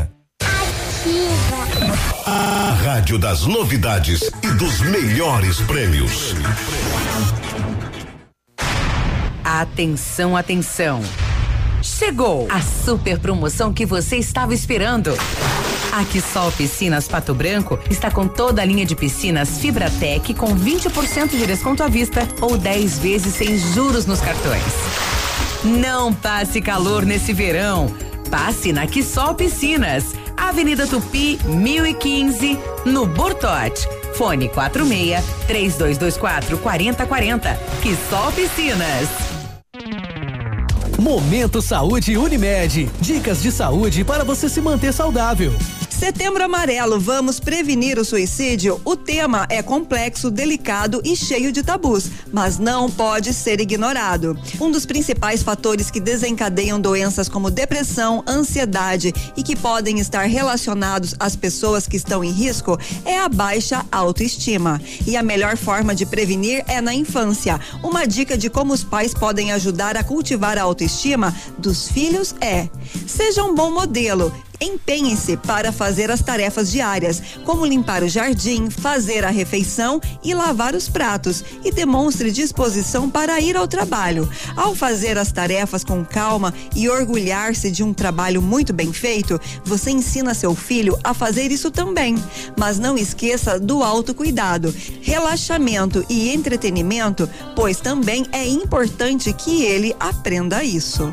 A 2.31 2.77
rádio 2.85 3.19
das 3.19 3.47
novidades 3.47 4.31
e 4.43 4.49
dos 4.49 4.81
melhores 4.83 5.63
prêmios. 5.63 6.35
Atenção, 9.43 10.37
atenção. 10.37 11.01
Chegou 11.83 12.47
a 12.51 12.61
super 12.61 13.19
promoção 13.19 13.73
que 13.73 13.87
você 13.87 14.17
estava 14.17 14.53
esperando. 14.53 15.17
A 15.91 16.05
Quissol 16.05 16.53
Piscinas 16.53 17.09
Pato 17.09 17.35
Branco 17.35 17.79
está 17.89 18.11
com 18.11 18.29
toda 18.29 18.61
a 18.61 18.65
linha 18.67 18.85
de 18.85 18.95
piscinas 18.95 19.59
Fibratec 19.59 20.35
com 20.35 20.55
20% 20.55 21.31
de 21.31 21.47
desconto 21.47 21.83
à 21.83 21.89
vista 21.89 22.29
ou 22.43 22.59
10 22.59 22.99
vezes 22.99 23.37
sem 23.37 23.57
juros 23.57 24.05
nos 24.05 24.21
cartões. 24.21 24.63
Não 25.65 26.13
passe 26.13 26.61
calor 26.61 27.07
nesse 27.07 27.33
verão. 27.33 27.87
Passe 28.31 28.71
na 28.75 28.87
Quissol 28.87 29.35
Piscinas, 29.35 30.13
Avenida 30.39 30.87
Tupi, 30.87 31.39
1015, 31.45 32.59
no 32.87 33.07
Bortote. 33.07 33.89
Fone 34.15 34.49
46 34.49 35.25
3224 35.47 36.59
4040. 36.59 37.59
Quissol 37.83 38.33
Piscinas. 38.33 39.09
Momento 40.99 41.63
Saúde 41.63 42.17
Unimed. 42.17 42.91
Dicas 43.01 43.43
de 43.43 43.53
saúde 43.53 44.05
para 44.05 44.25
você 44.25 44.49
se 44.49 44.61
manter 44.61 44.93
saudável. 44.93 45.53
Setembro 45.99 46.45
Amarelo, 46.45 47.01
vamos 47.01 47.41
prevenir 47.41 47.99
o 47.99 48.05
suicídio? 48.05 48.81
O 48.85 48.95
tema 48.95 49.49
é 49.51 49.61
complexo, 49.61 50.31
delicado 50.31 51.03
e 51.05 51.17
cheio 51.17 51.51
de 51.51 51.61
tabus, 51.61 52.09
mas 52.33 52.57
não 52.57 52.89
pode 52.89 53.35
ser 53.35 53.61
ignorado. 53.61 54.39
Um 54.61 54.71
dos 54.71 54.87
principais 54.87 55.43
fatores 55.43 55.91
que 55.91 55.99
desencadeiam 55.99 56.81
doenças 56.81 57.29
como 57.29 57.51
depressão, 57.51 58.23
ansiedade 58.29 59.13
e 59.37 59.43
que 59.43 59.57
podem 59.57 59.99
estar 59.99 60.23
relacionados 60.27 61.17
às 61.19 61.35
pessoas 61.35 61.89
que 61.89 61.97
estão 61.97 62.23
em 62.23 62.31
risco 62.31 62.79
é 63.05 63.19
a 63.19 63.29
baixa 63.29 63.85
autoestima. 63.91 64.81
E 65.05 65.17
a 65.17 65.23
melhor 65.23 65.57
forma 65.57 65.97
de 65.97 66.07
prevenir 66.07 66.63
é 66.69 66.81
na 66.81 66.95
infância. 66.95 67.59
Uma 67.83 68.07
dica 68.07 68.39
de 68.39 68.49
como 68.49 68.73
os 68.73 68.85
pais 68.85 69.13
podem 69.13 69.51
ajudar 69.51 69.97
a 69.97 70.05
cultivar 70.05 70.59
a 70.59 70.63
autoestima 70.63 71.35
dos 71.59 71.89
filhos 71.89 72.37
é: 72.41 72.69
seja 73.05 73.43
um 73.43 73.53
bom 73.53 73.73
modelo. 73.73 74.33
Empenhem-se 74.61 75.37
para 75.37 75.71
fazer 75.71 76.11
as 76.11 76.21
tarefas 76.21 76.71
diárias, 76.71 77.23
como 77.45 77.65
limpar 77.65 78.03
o 78.03 78.09
jardim, 78.09 78.69
fazer 78.71 79.25
a 79.25 79.31
refeição 79.31 80.01
e 80.25 80.35
lavar 80.35 80.75
os 80.75 80.89
pratos, 80.89 81.45
e 81.65 81.71
demonstre 81.71 82.33
disposição 82.33 83.09
para 83.09 83.41
ir 83.41 83.57
ao 83.57 83.69
trabalho. 83.69 84.29
Ao 84.57 84.75
fazer 84.75 85.17
as 85.17 85.31
tarefas 85.31 85.85
com 85.85 86.05
calma 86.05 86.53
e 86.75 86.89
orgulhar-se 86.89 87.71
de 87.71 87.85
um 87.85 87.95
trabalho 87.95 88.43
muito 88.43 88.73
bem 88.73 88.93
feito, 88.93 89.41
você 89.65 89.91
ensina 89.91 90.35
seu 90.35 90.55
filho 90.55 90.99
a 91.05 91.15
fazer 91.15 91.53
isso 91.53 91.71
também. 91.71 92.17
Mas 92.57 92.79
não 92.79 92.99
esqueça 92.99 93.61
do 93.61 93.85
autocuidado, 93.85 94.75
relaxamento 95.01 96.05
e 96.09 96.31
entretenimento, 96.31 97.29
pois 97.55 97.79
também 97.81 98.27
é 98.33 98.47
importante 98.47 99.33
que 99.33 99.63
ele 99.63 99.95
aprenda 100.01 100.65
isso. 100.65 101.13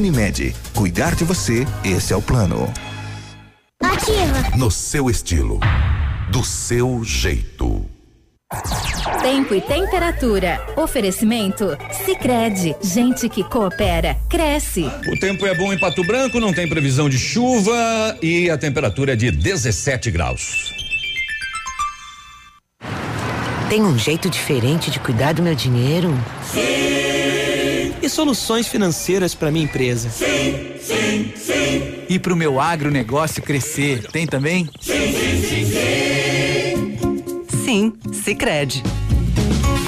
Unimed, 0.00 0.56
cuidar 0.74 1.14
de 1.14 1.24
você, 1.24 1.66
esse 1.84 2.10
é 2.10 2.16
o 2.16 2.22
plano. 2.22 2.72
Ativa. 3.82 4.56
No 4.56 4.70
seu 4.70 5.10
estilo. 5.10 5.60
Do 6.32 6.42
seu 6.42 7.04
jeito. 7.04 7.84
Tempo 9.20 9.54
e 9.54 9.60
temperatura. 9.60 10.58
Oferecimento? 10.74 11.76
Sicredi 12.06 12.74
Gente 12.82 13.28
que 13.28 13.44
coopera, 13.44 14.16
cresce. 14.26 14.90
O 15.06 15.20
tempo 15.20 15.46
é 15.46 15.54
bom 15.54 15.70
em 15.70 15.78
Pato 15.78 16.02
Branco, 16.02 16.40
não 16.40 16.54
tem 16.54 16.66
previsão 16.66 17.06
de 17.06 17.18
chuva 17.18 18.16
e 18.22 18.48
a 18.48 18.56
temperatura 18.56 19.12
é 19.12 19.16
de 19.16 19.30
17 19.30 20.10
graus. 20.10 20.72
Tem 23.68 23.82
um 23.82 23.98
jeito 23.98 24.30
diferente 24.30 24.90
de 24.90 24.98
cuidar 24.98 25.34
do 25.34 25.42
meu 25.42 25.54
dinheiro? 25.54 26.08
Sim. 26.42 26.99
Soluções 28.10 28.66
financeiras 28.66 29.34
para 29.34 29.50
minha 29.50 29.64
empresa? 29.64 30.10
Sim, 30.10 30.74
sim, 30.80 31.32
sim. 31.36 32.04
E 32.08 32.18
para 32.18 32.34
o 32.34 32.36
meu 32.36 32.60
agronegócio 32.60 33.40
crescer? 33.40 34.06
Tem 34.10 34.26
também? 34.26 34.68
Sim, 34.80 35.12
sim, 35.12 35.42
sim, 35.42 35.66
sim. 35.66 37.64
Sim, 37.64 37.92
Sicredi. 38.12 38.82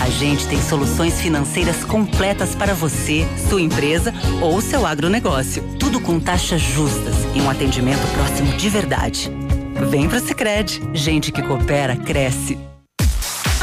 A 0.01 0.09
gente 0.09 0.47
tem 0.47 0.63
soluções 0.63 1.21
financeiras 1.21 1.85
completas 1.85 2.55
para 2.55 2.75
você, 2.75 3.27
sua 3.49 3.61
empresa 3.61 4.15
ou 4.41 4.61
seu 4.61 4.87
agronegócio. 4.87 5.63
Tudo 5.79 6.01
com 6.01 6.21
taxas 6.21 6.61
justas 6.61 7.17
e 7.35 7.41
um 7.41 7.51
atendimento 7.51 8.07
próximo 8.15 8.57
de 8.57 8.69
verdade. 8.69 9.31
Vem 9.91 10.09
pro 10.09 10.21
Sicredi. 10.21 10.81
Gente 10.95 11.33
que 11.33 11.43
coopera 11.43 11.97
cresce 11.97 12.57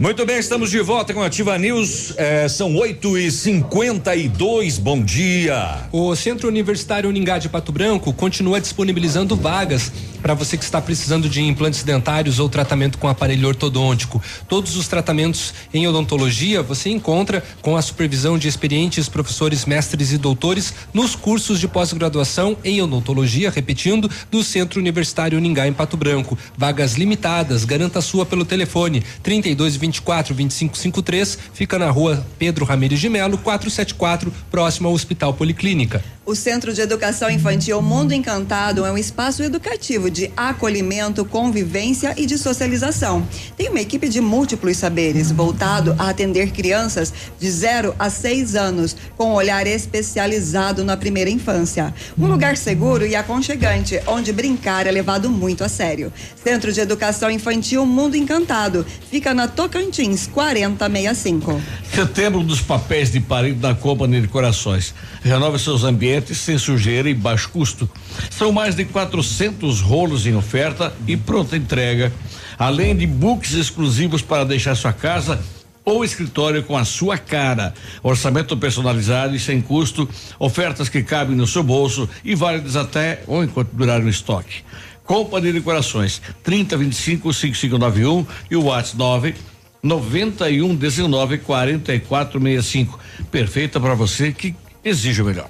Muito 0.00 0.24
bem, 0.24 0.38
estamos 0.38 0.70
de 0.70 0.80
volta 0.80 1.12
com 1.12 1.22
a 1.22 1.26
Ativa 1.26 1.58
News. 1.58 2.14
É, 2.16 2.48
são 2.48 2.74
8 2.74 3.18
e 3.18 3.30
52 3.30 4.78
Bom 4.78 5.02
dia. 5.04 5.80
O 5.92 6.16
Centro 6.16 6.48
Universitário 6.48 7.06
Uningá 7.06 7.36
de 7.36 7.50
Pato 7.50 7.70
Branco 7.70 8.10
continua 8.14 8.58
disponibilizando 8.58 9.36
vagas 9.36 9.92
para 10.22 10.34
você 10.34 10.56
que 10.56 10.64
está 10.64 10.80
precisando 10.80 11.28
de 11.28 11.42
implantes 11.42 11.82
dentários 11.82 12.38
ou 12.38 12.48
tratamento 12.48 12.98
com 12.98 13.08
aparelho 13.08 13.48
ortodôntico. 13.48 14.22
Todos 14.48 14.76
os 14.76 14.88
tratamentos 14.88 15.52
em 15.72 15.86
odontologia 15.86 16.62
você 16.62 16.90
encontra 16.90 17.42
com 17.60 17.76
a 17.76 17.82
supervisão 17.82 18.38
de 18.38 18.48
experientes 18.48 19.08
professores, 19.08 19.64
mestres 19.64 20.12
e 20.12 20.18
doutores 20.18 20.72
nos 20.94 21.14
cursos 21.14 21.60
de 21.60 21.68
pós-graduação 21.68 22.56
em 22.64 22.80
odontologia, 22.80 23.50
repetindo, 23.50 24.10
do 24.30 24.42
Centro 24.42 24.80
Universitário 24.80 25.38
Uningá 25.38 25.66
em 25.66 25.72
Pato 25.72 25.96
Branco. 25.96 26.38
Vagas 26.56 26.94
limitadas, 26.94 27.64
garanta 27.64 28.00
sua 28.00 28.24
pelo 28.24 28.44
telefone 28.44 29.02
3220 29.22 29.90
24 30.00 30.34
2553, 30.34 31.38
fica 31.52 31.78
na 31.78 31.90
rua 31.90 32.24
Pedro 32.38 32.64
Ramires 32.64 33.00
de 33.00 33.08
Melo, 33.08 33.38
474, 33.38 34.32
próximo 34.50 34.88
ao 34.88 34.94
Hospital 34.94 35.34
Policlínica. 35.34 36.02
O 36.30 36.34
Centro 36.36 36.72
de 36.72 36.80
Educação 36.80 37.28
Infantil 37.28 37.82
Mundo 37.82 38.12
Encantado 38.12 38.86
é 38.86 38.92
um 38.92 38.96
espaço 38.96 39.42
educativo 39.42 40.08
de 40.08 40.30
acolhimento, 40.36 41.24
convivência 41.24 42.14
e 42.16 42.24
de 42.24 42.38
socialização. 42.38 43.26
Tem 43.56 43.68
uma 43.68 43.80
equipe 43.80 44.08
de 44.08 44.20
múltiplos 44.20 44.76
saberes 44.76 45.32
voltado 45.32 45.92
a 45.98 46.08
atender 46.08 46.52
crianças 46.52 47.12
de 47.36 47.50
0 47.50 47.96
a 47.98 48.08
6 48.08 48.54
anos, 48.54 48.96
com 49.16 49.30
um 49.30 49.34
olhar 49.34 49.66
especializado 49.66 50.84
na 50.84 50.96
primeira 50.96 51.28
infância. 51.28 51.92
Um 52.16 52.28
lugar 52.28 52.56
seguro 52.56 53.04
e 53.04 53.16
aconchegante, 53.16 54.00
onde 54.06 54.32
brincar 54.32 54.86
é 54.86 54.90
levado 54.92 55.28
muito 55.28 55.64
a 55.64 55.68
sério. 55.68 56.12
Centro 56.44 56.72
de 56.72 56.78
Educação 56.78 57.28
Infantil 57.28 57.84
Mundo 57.84 58.16
Encantado 58.16 58.86
fica 59.10 59.34
na 59.34 59.48
Tocantins 59.48 60.28
4065. 60.28 61.60
Setembro 61.92 62.44
dos 62.44 62.60
papéis 62.60 63.10
de 63.10 63.18
parede 63.18 63.58
da 63.58 63.74
Companhia 63.74 64.20
de 64.20 64.28
Corações. 64.28 64.94
Renove 65.24 65.58
seus 65.58 65.82
ambientes 65.82 66.19
sem 66.34 66.58
sujeira 66.58 67.08
e 67.08 67.14
baixo 67.14 67.50
custo. 67.50 67.88
São 68.30 68.52
mais 68.52 68.74
de 68.74 68.84
400 68.84 69.80
rolos 69.80 70.26
em 70.26 70.34
oferta 70.34 70.92
e 71.06 71.16
pronta 71.16 71.56
entrega, 71.56 72.12
além 72.58 72.96
de 72.96 73.06
books 73.06 73.52
exclusivos 73.52 74.22
para 74.22 74.44
deixar 74.44 74.74
sua 74.74 74.92
casa 74.92 75.40
ou 75.84 76.04
escritório 76.04 76.62
com 76.62 76.76
a 76.76 76.84
sua 76.84 77.18
cara. 77.18 77.74
Orçamento 78.02 78.56
personalizado 78.56 79.34
e 79.34 79.40
sem 79.40 79.60
custo, 79.60 80.08
ofertas 80.38 80.88
que 80.88 81.02
cabem 81.02 81.36
no 81.36 81.46
seu 81.46 81.62
bolso 81.62 82.08
e 82.24 82.34
válidas 82.34 82.76
até 82.76 83.22
ou 83.26 83.42
enquanto 83.42 83.72
durar 83.72 84.00
o 84.00 84.08
estoque. 84.08 84.62
Companhia 85.04 85.52
de 85.52 85.60
Corações, 85.60 86.22
30 86.42 86.76
25 86.76 87.32
5591 87.32 88.26
e 88.50 88.56
o 88.56 88.64
WhatsApp 88.64 88.98
9 88.98 89.34
91 89.82 90.76
19 90.76 91.38
44 91.38 92.40
65. 92.40 92.98
Perfeita 93.30 93.80
para 93.80 93.94
você 93.94 94.32
que 94.32 94.54
exige 94.84 95.22
o 95.22 95.24
melhor. 95.24 95.48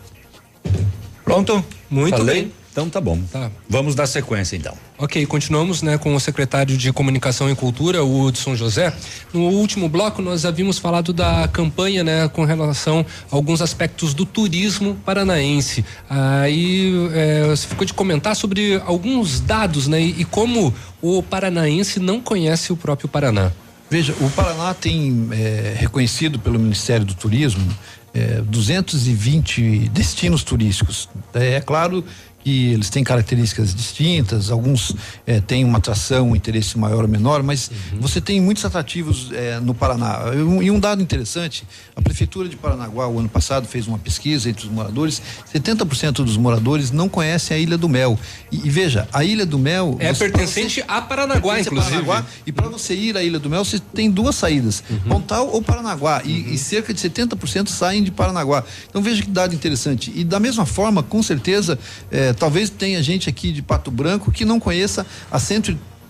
Pronto? 1.31 1.65
Muito 1.89 2.17
Falei? 2.17 2.43
bem. 2.43 2.53
Então 2.73 2.89
tá 2.89 3.01
bom. 3.01 3.21
Tá. 3.33 3.51
Vamos 3.69 3.97
dar 3.97 4.07
sequência 4.07 4.57
então. 4.57 4.75
Ok, 4.97 5.27
continuamos 5.27 5.83
né, 5.83 5.99
com 5.99 6.15
o 6.15 6.21
secretário 6.21 6.77
de 6.77 6.93
Comunicação 6.93 7.51
e 7.51 7.57
Cultura, 7.57 8.05
o 8.05 8.23
Hudson 8.23 8.55
José. 8.55 8.95
No 9.33 9.49
último 9.49 9.89
bloco, 9.89 10.23
nós 10.23 10.45
havíamos 10.45 10.79
falado 10.79 11.13
da 11.13 11.49
campanha 11.49 12.05
né, 12.05 12.29
com 12.29 12.45
relação 12.45 13.05
a 13.31 13.35
alguns 13.35 13.61
aspectos 13.61 14.15
do 14.15 14.25
turismo 14.25 14.97
paranaense. 15.05 15.85
Aí 16.09 16.93
é, 17.13 17.49
você 17.49 17.67
ficou 17.67 17.85
de 17.85 17.93
comentar 17.93 18.37
sobre 18.37 18.81
alguns 18.87 19.41
dados 19.41 19.89
né, 19.89 20.01
e, 20.01 20.21
e 20.21 20.25
como 20.25 20.73
o 21.03 21.23
paranaense 21.25 21.99
não 21.99 22.21
conhece 22.21 22.73
o 22.73 22.77
próprio 22.77 23.09
Paraná. 23.09 23.51
Veja, 23.91 24.15
o 24.21 24.31
Paraná 24.31 24.73
tem 24.73 25.29
é, 25.33 25.75
reconhecido 25.77 26.39
pelo 26.39 26.61
Ministério 26.61 27.05
do 27.05 27.13
Turismo 27.13 27.77
é, 28.13 28.41
220 28.43 29.89
destinos 29.91 30.43
turísticos. 30.43 31.09
É, 31.35 31.55
é 31.55 31.61
claro 31.61 32.05
que 32.43 32.73
eles 32.73 32.89
têm 32.89 33.05
características 33.05 33.75
distintas, 33.75 34.51
alguns 34.51 34.95
eh, 35.27 35.41
têm 35.41 35.65
uma 35.65 35.77
atração, 35.79 36.31
um 36.31 36.37
interesse 36.37 36.79
maior 36.79 37.03
ou 37.03 37.09
menor, 37.09 37.43
mas 37.43 37.71
você 38.01 38.21
tem 38.21 38.41
muitos 38.41 38.65
atrativos 38.65 39.29
eh, 39.33 39.61
no 39.61 39.75
Paraná. 39.75 40.21
E 40.35 40.39
um, 40.39 40.63
e 40.63 40.71
um 40.71 40.81
dado 40.81 41.03
interessante, 41.03 41.65
a 41.95 42.01
prefeitura 42.01 42.49
de 42.49 42.57
Paranaguá 42.57 43.07
o 43.09 43.19
ano 43.19 43.29
passado 43.29 43.67
fez 43.69 43.87
uma 43.87 43.99
pesquisa 43.99 44.49
entre 44.49 44.65
os 44.67 44.71
moradores, 44.73 45.21
70% 45.55 46.13
dos 46.25 46.37
moradores 46.39 46.91
não 46.91 47.09
conhecem 47.11 47.57
a 47.57 47.61
Ilha 47.61 47.77
do 47.77 47.89
Mel. 47.89 48.19
E, 48.51 48.67
e 48.67 48.71
veja, 48.71 49.07
a 49.13 49.23
Ilha 49.23 49.45
do 49.45 49.59
Mel 49.59 49.97
É 49.99 50.13
você- 50.13 50.25
pertencente 50.31 50.83
a 50.89 51.03
Paranaguá, 51.03 51.55
pertence 51.57 51.69
a 51.69 51.73
inclusive. 51.73 52.05
Paranaguá, 52.07 52.27
e 52.47 52.53
para 52.53 52.69
você 52.69 52.95
ir 52.95 53.17
à 53.19 53.23
Ilha 53.23 53.39
do 53.39 53.51
Mel, 53.51 53.65
você 53.65 53.79
tem 53.79 54.11
duas 54.11 54.35
saídas, 54.35 54.83
Pontal 55.07 55.49
ou 55.49 55.61
Paranaguá, 55.61 56.23
e, 56.25 56.55
e 56.55 56.59
cerca 56.59 56.95
de 56.95 57.01
70% 57.01 57.69
saem 57.69 58.03
de 58.03 58.11
Paranaguá. 58.11 58.65
Então 58.89 59.03
veja 59.03 59.23
que 59.23 59.29
dado 59.31 59.55
interessante. 59.55 60.11
E 60.15 60.25
da 60.25 60.41
mesma 60.41 60.65
forma, 60.65 61.03
com 61.03 61.23
certeza, 61.23 61.79
eh, 62.11 62.30
talvez 62.33 62.71
tenha 62.71 63.03
gente 63.03 63.29
aqui 63.29 63.53
de 63.53 63.63
Pato 63.63 63.91
Branco 63.91 64.31
que 64.31 64.45
não 64.45 64.61
conheça 64.61 65.07
a 65.31 65.39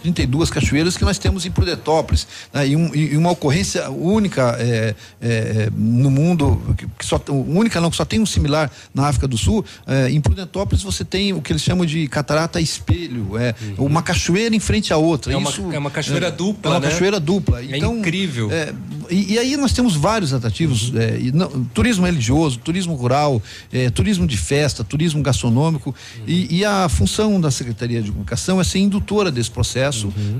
132 0.02 0.50
cachoeiras 0.50 0.96
que 0.96 1.04
nós 1.04 1.18
temos 1.18 1.44
em 1.46 1.50
Prudentópolis. 1.50 2.26
né? 2.52 2.68
E, 2.68 2.76
um- 2.76 2.94
e 2.94 3.16
uma 3.16 3.30
ocorrência 3.30 3.90
única 3.90 4.56
eh, 4.58 4.94
eh, 5.20 5.68
no 5.74 6.10
mundo, 6.10 6.60
que, 6.76 6.86
que 6.98 7.04
só 7.06 7.20
única 7.28 7.80
não, 7.80 7.90
que 7.90 7.96
só 7.96 8.04
tem 8.04 8.20
um 8.20 8.26
similar 8.26 8.70
na 8.94 9.08
África 9.08 9.28
do 9.28 9.36
Sul. 9.36 9.64
eh, 9.86 10.10
em 10.10 10.20
Prudentópolis 10.20 10.82
você 10.82 11.04
tem 11.04 11.32
o 11.32 11.40
que 11.42 11.52
eles 11.52 11.62
chamam 11.62 11.84
de 11.84 12.06
catarata 12.08 12.60
espelho, 12.60 13.36
é 13.38 13.54
uma 13.78 14.02
cachoeira 14.02 14.54
em 14.54 14.60
frente 14.60 14.92
à 14.92 14.96
outra. 14.96 15.32
É 15.32 15.36
uma- 15.36 15.50
Isso, 15.50 15.70
é 15.72 15.78
uma 15.78 15.90
cachoeira 15.90 16.28
é, 16.28 16.30
dupla, 16.30 16.70
É 16.70 16.74
uma 16.74 16.80
né? 16.80 16.88
cachoeira 16.90 17.20
dupla. 17.20 17.60
É 17.62 17.76
Então, 17.76 17.98
incrível. 17.98 18.50
é, 18.50 18.72
e, 19.10 19.34
e 19.34 19.38
aí 19.38 19.56
nós 19.56 19.72
temos 19.72 19.94
vários 19.96 20.32
atrativos, 20.32 20.92
é, 20.94 21.18
e 21.20 21.32
não- 21.32 21.64
turismo 21.74 22.06
religioso, 22.06 22.58
turismo 22.58 22.94
rural, 22.94 23.42
é, 23.72 23.90
turismo 23.90 24.26
de 24.26 24.36
festa, 24.36 24.82
turismo 24.84 25.22
gastronômico 25.22 25.94
e, 26.26 26.58
e 26.58 26.64
a 26.64 26.88
função 26.88 27.40
da 27.40 27.50
Secretaria 27.50 28.00
de 28.02 28.10
Comunicação 28.10 28.60
é 28.60 28.64
ser 28.64 28.78
indutora 28.78 29.30
desse 29.30 29.50
processo, 29.50 29.89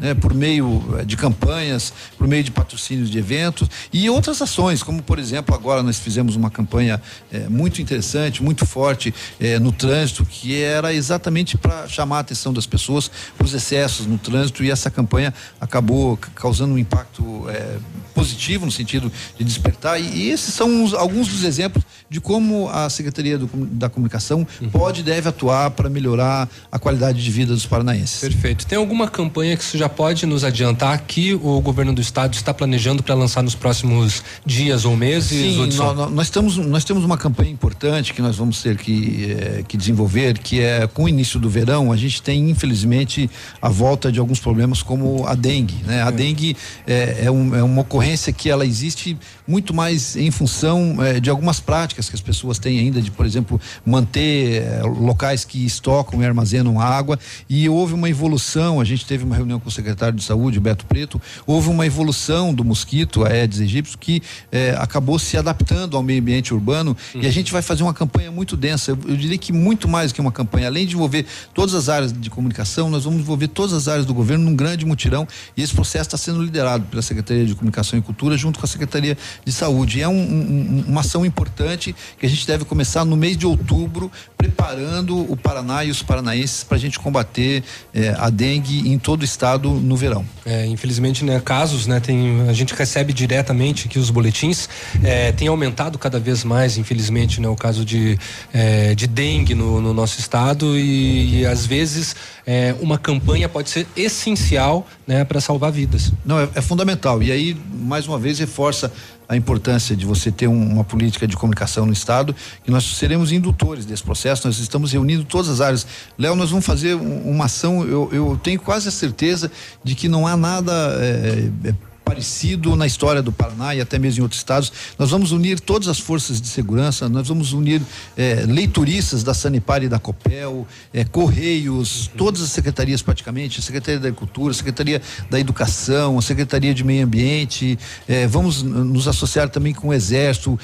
né, 0.01 0.15
por 0.15 0.33
meio 0.35 0.83
eh, 0.99 1.05
de 1.05 1.17
campanhas, 1.17 1.93
por 2.19 2.27
meio 2.27 2.43
de 2.45 2.51
patrocínios 2.51 3.11
de 3.11 3.19
eventos 3.19 3.69
e 3.93 4.09
outras 4.11 4.41
ações, 4.43 4.83
como 4.83 5.03
por 5.03 5.19
exemplo 5.19 5.55
agora 5.55 5.83
nós 5.83 5.99
fizemos 5.99 6.37
uma 6.37 6.51
campanha 6.51 7.01
eh, 7.33 7.47
muito 7.49 7.81
interessante, 7.83 8.43
muito 8.43 8.65
forte 8.67 9.13
eh, 9.41 9.59
no 9.59 9.73
trânsito, 9.73 10.25
que 10.25 10.61
era 10.63 10.93
exatamente 10.93 11.57
para 11.57 11.87
chamar 11.89 12.19
a 12.19 12.21
atenção 12.21 12.53
das 12.53 12.67
pessoas 12.67 13.11
para 13.37 13.45
os 13.45 13.55
excessos 13.55 14.07
no 14.07 14.19
trânsito 14.19 14.63
e 14.65 14.71
essa 14.71 14.91
campanha 14.91 15.33
acabou 15.61 16.17
causando 16.35 16.75
um 16.75 16.79
impacto 16.79 17.47
eh, 17.49 17.79
positivo 18.15 18.67
no 18.67 18.73
sentido 18.73 19.11
de 19.39 19.45
despertar 19.45 20.01
e, 20.01 20.05
e 20.05 20.31
esses 20.31 20.53
são 20.55 20.85
os- 20.85 20.95
alguns 20.95 21.29
dos 21.29 21.45
exemplos 21.45 21.85
de 22.09 22.21
como 22.21 22.69
a 22.69 22.91
Secretaria 22.91 23.39
do 23.39 23.49
da 23.71 23.89
Comunicação 23.89 24.47
pode 24.73 25.01
e 25.01 25.03
deve 25.03 25.29
atuar 25.29 25.71
para 25.71 25.89
melhorar 25.89 26.49
a 26.71 26.79
qualidade 26.79 27.23
de 27.23 27.31
vida 27.31 27.53
dos 27.55 27.65
paranaenses. 27.67 28.21
Perfeito. 28.21 28.67
Tem 28.67 28.77
alguma 28.79 29.09
campanha 29.09 29.40
que 29.57 29.65
você 29.65 29.79
já 29.79 29.89
pode 29.89 30.25
nos 30.27 30.45
adiantar 30.45 30.99
que 31.07 31.35
o 31.35 31.61
governo 31.61 31.93
do 31.93 32.01
estado 32.01 32.35
está 32.35 32.53
planejando 32.55 33.03
para 33.03 33.15
lançar 33.15 33.43
nos 33.43 33.55
próximos 33.55 34.23
dias 34.45 34.85
ou 34.85 34.97
meses? 34.97 35.29
Sim, 35.55 35.61
Hudson? 35.63 35.83
nó- 35.85 35.95
nó- 35.95 36.11
nós, 36.11 36.27
estamos, 36.27 36.57
nós 36.57 36.85
temos 36.85 37.05
uma 37.05 37.17
campanha 37.19 37.51
importante 37.51 38.13
que 38.15 38.21
nós 38.23 38.37
vamos 38.37 38.63
ter 38.63 38.77
que, 38.77 39.33
eh, 39.39 39.65
que 39.67 39.77
desenvolver, 39.77 40.39
que 40.39 40.61
é 40.61 40.87
com 40.87 41.05
o 41.05 41.09
início 41.09 41.39
do 41.41 41.49
verão, 41.49 41.91
a 41.93 41.97
gente 41.97 42.21
tem, 42.23 42.51
infelizmente, 42.51 43.31
a 43.61 43.69
volta 43.69 44.11
de 44.13 44.19
alguns 44.21 44.39
problemas 44.41 44.83
como 44.83 45.27
a 45.27 45.35
dengue. 45.35 45.77
Né? 45.87 46.03
A 46.03 46.11
dengue 46.11 46.57
é, 46.87 47.23
é 47.25 47.31
um- 47.31 47.55
é 47.55 47.63
uma 47.63 47.83
ocorrência 47.83 48.33
que 48.33 48.49
ela 48.51 48.65
existe 48.67 49.17
muito 49.47 49.73
mais 49.75 50.17
em 50.17 50.31
função 50.31 50.97
eh, 51.05 51.19
de 51.21 51.31
algumas 51.31 51.61
práticas 51.61 52.09
que 52.09 52.15
as 52.15 52.21
pessoas 52.21 52.59
têm 52.59 52.79
ainda, 52.79 53.01
de, 53.03 53.11
por 53.11 53.27
exemplo, 53.27 53.61
manter 53.85 54.63
locais 54.85 55.45
que 55.45 55.65
estocam 55.65 56.23
e 56.23 56.27
armazenam 56.27 56.81
água. 56.81 57.19
E 57.49 57.69
houve 57.69 57.95
uma 57.95 58.09
evolução, 58.09 58.81
a 58.81 58.85
gente 58.85 59.05
teve 59.07 59.25
uma 59.31 59.37
reunião 59.37 59.61
com 59.61 59.69
o 59.69 59.73
secretário 59.73 60.17
de 60.17 60.25
saúde, 60.25 60.59
Beto 60.59 60.85
Preto, 60.87 61.21
houve 61.47 61.69
uma 61.69 61.87
evolução 61.87 62.53
do 62.53 62.65
mosquito, 62.65 63.25
a 63.25 63.29
Aedes 63.29 63.61
aegypti, 63.61 63.97
que 63.97 64.23
eh, 64.51 64.75
acabou 64.79 65.19
se 65.19 65.37
adaptando 65.37 65.97
ao 65.97 66.03
meio 66.03 66.21
ambiente 66.21 66.53
urbano. 66.53 66.97
E 67.15 67.27
a 67.27 67.31
gente 67.31 67.53
vai 67.53 67.63
fazer 67.63 67.83
uma 67.85 67.95
campanha 67.95 68.31
muito 68.33 68.57
densa. 68.57 68.91
Eu, 68.91 68.99
eu 69.07 69.17
diria 69.17 69.39
que 69.39 69.53
muito 69.53 69.87
mais 69.89 70.11
que 70.13 70.21
uma 70.21 70.33
campanha, 70.33 70.67
além 70.67 70.87
de 70.87 70.95
envolver 70.95 71.25
todas 71.55 71.75
as 71.75 71.89
áreas 71.89 72.13
de 72.13 72.29
comunicação, 72.29 72.91
nós 72.91 73.05
vamos 73.05 73.21
envolver 73.21 73.49
todas 73.49 73.73
as 73.73 73.87
áreas 73.87 74.05
do 74.05 74.13
governo 74.13 74.45
num 74.45 74.57
grande 74.57 74.85
mutirão. 74.85 75.27
E 75.57 75.63
esse 75.63 75.73
processo 75.75 76.07
está 76.09 76.19
sendo 76.19 76.43
liderado 76.43 76.85
pela 76.87 77.03
Secretaria 77.03 77.47
de 77.47 77.55
Comunicação 77.55 77.99
e 77.99 78.03
Cultura 78.03 78.37
junto 78.37 78.59
com 78.59 78.65
a 78.65 78.69
Secretaria 78.69 79.17
de 79.45 79.53
Saúde. 79.53 79.99
E 79.99 80.03
é 80.03 80.09
um- 80.09 80.13
um- 80.15 80.85
uma 80.89 81.01
ação 81.03 81.25
importante 81.25 81.95
que 82.19 82.27
a 82.27 82.29
gente 82.29 82.45
deve 82.47 82.65
começar 82.65 83.05
no 83.05 83.17
mês 83.17 83.37
de 83.37 83.47
outubro, 83.47 84.11
preparando 84.37 85.17
o 85.31 85.37
Paraná 85.37 85.85
e 85.85 85.91
os 85.91 86.03
paranaenses 86.03 86.65
para 86.65 86.77
a 86.77 86.81
gente 86.81 86.99
combater 86.99 87.63
eh, 87.95 88.15
a 88.19 88.31
dengue 88.31 88.89
em 88.89 88.99
todo 88.99 89.20
o 89.23 89.25
estado 89.25 89.71
no 89.71 89.97
verão. 89.97 90.25
É, 90.45 90.67
infelizmente, 90.67 91.25
né, 91.25 91.41
casos, 91.41 91.87
né, 91.87 92.01
tem, 92.01 92.49
a 92.49 92.53
gente 92.53 92.75
recebe 92.75 93.13
diretamente 93.13 93.87
aqui 93.87 93.99
os 93.99 94.11
boletins, 94.11 94.69
é, 95.03 95.33
tem 95.33 95.49
aumentado 95.49 95.99
cada 95.99 96.19
vez 96.19 96.45
mais, 96.45 96.79
infelizmente, 96.79 97.41
né, 97.41 97.49
o 97.49 97.57
caso 97.57 97.85
de, 97.85 98.19
é, 98.53 98.95
de 98.95 99.07
dengue 99.07 99.55
no, 99.55 99.81
no 99.81 99.93
nosso 99.93 100.19
estado 100.19 100.79
e, 100.79 101.41
e, 101.41 101.47
às 101.47 101.67
vezes 101.67 102.15
é, 102.47 102.75
uma 102.81 102.99
campanha 102.99 103.49
pode 103.49 103.71
ser 103.71 103.87
essencial, 103.97 104.87
né, 105.07 105.25
para 105.25 105.41
salvar 105.41 105.73
vidas. 105.73 106.13
Não, 106.25 106.41
é, 106.41 106.49
é 106.55 106.61
fundamental. 106.61 107.23
E 107.23 107.31
aí, 107.31 107.57
mais 107.73 108.07
uma 108.07 108.19
vez, 108.19 108.39
reforça 108.39 108.93
a 109.31 109.37
importância 109.37 109.95
de 109.95 110.05
você 110.05 110.33
ter 110.33 110.49
um- 110.49 110.73
uma 110.73 110.83
política 110.83 111.25
de 111.25 111.37
comunicação 111.37 111.87
no 111.87 111.93
Estado, 111.93 112.35
que 112.65 112.71
nós 112.71 112.83
seremos 112.97 113.31
indutores 113.31 113.87
desse 113.87 114.03
processo, 114.03 114.45
nós 114.45 114.59
estamos 114.59 114.91
reunindo 114.91 115.23
todas 115.23 115.49
as 115.49 115.61
áreas. 115.61 115.87
Léo, 116.19 116.35
nós 116.35 116.51
vamos 116.51 116.67
fazer 116.67 116.97
um- 116.97 117.31
uma 117.31 117.45
ação, 117.45 117.85
eu, 117.87 118.11
eu 118.13 118.41
tenho 118.43 118.59
quase 118.61 118.89
a 118.89 118.91
certeza 118.91 119.49
de 119.85 119.95
que 119.95 120.09
não 120.09 120.27
há 120.27 120.37
nada. 120.37 120.73
é, 121.01 121.49
é, 121.69 121.75
parecido 122.11 122.75
na 122.75 122.89
história 122.89 123.23
do 123.23 123.31
Paraná 123.31 123.73
e 123.73 123.81
até 123.81 123.97
mesmo 123.97 124.19
em 124.19 124.23
outros 124.23 124.41
estados. 124.41 124.73
Nós 124.99 125.11
vamos 125.11 125.31
unir 125.31 125.61
todas 125.61 125.87
as 125.87 126.01
forças 126.01 126.41
de 126.41 126.49
segurança, 126.49 127.09
nós 127.09 127.29
vamos 127.29 127.53
unir 127.53 127.81
eh, 128.17 128.45
leituristas 128.49 129.23
da 129.23 129.33
Sanepar 129.33 129.85
e 129.85 129.89
da 129.89 129.97
Copel, 130.01 130.67
eh, 130.93 131.05
Correios, 131.05 132.11
todas 132.17 132.43
as 132.43 132.51
secretarias 132.51 133.01
praticamente, 133.01 133.63
Secretaria 133.63 134.01
da 134.01 134.09
Agricultura, 134.09 134.53
Secretaria 134.53 135.01
da 135.31 135.39
Educação, 135.39 136.21
Secretaria 136.21 136.75
de 136.75 136.83
Meio 136.83 137.05
Ambiente, 137.05 137.79
eh, 138.09 138.27
vamos 138.27 138.61
nos 138.65 139.07
associar 139.07 139.49
também 139.49 139.73
com 139.73 139.89
o 139.89 139.95
Exército, 139.95 140.59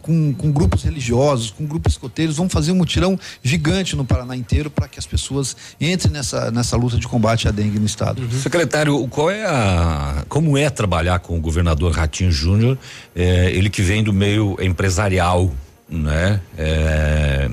com, 0.00 0.32
com 0.32 0.50
grupos 0.50 0.84
religiosos, 0.84 1.50
com 1.50 1.66
grupos 1.66 1.92
escoteiros, 1.92 2.36
vamos 2.36 2.52
fazer 2.52 2.72
um 2.72 2.76
mutirão 2.76 3.18
gigante 3.42 3.94
no 3.94 4.06
Paraná 4.06 4.34
inteiro 4.34 4.70
para 4.70 4.88
que 4.88 4.98
as 4.98 5.06
pessoas 5.06 5.54
entrem 5.78 6.12
nessa, 6.12 6.50
nessa 6.50 6.76
luta 6.76 6.96
de 6.96 7.06
combate 7.06 7.46
à 7.46 7.50
dengue 7.50 7.78
no 7.78 7.86
estado. 7.86 8.22
Secretário, 8.40 9.06
qual 9.08 9.30
é 9.30 9.44
a. 9.44 10.24
Como 10.28 10.56
é 10.56 10.61
trabalhar 10.70 11.18
com 11.20 11.36
o 11.36 11.40
governador 11.40 11.92
Ratinho 11.92 12.32
Júnior? 12.32 12.78
eh, 13.14 13.50
ele 13.52 13.70
que 13.70 13.82
vem 13.82 14.02
do 14.02 14.12
meio 14.12 14.56
empresarial, 14.60 15.50
né? 15.88 16.40
Eh, 16.56 17.50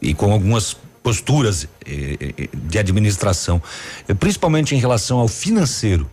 e 0.00 0.14
com 0.14 0.32
algumas 0.32 0.76
posturas 1.02 1.66
eh, 1.86 2.48
de 2.54 2.78
administração, 2.78 3.60
principalmente 4.18 4.74
em 4.74 4.78
relação 4.78 5.18
ao 5.18 5.28
financeiro 5.28 6.08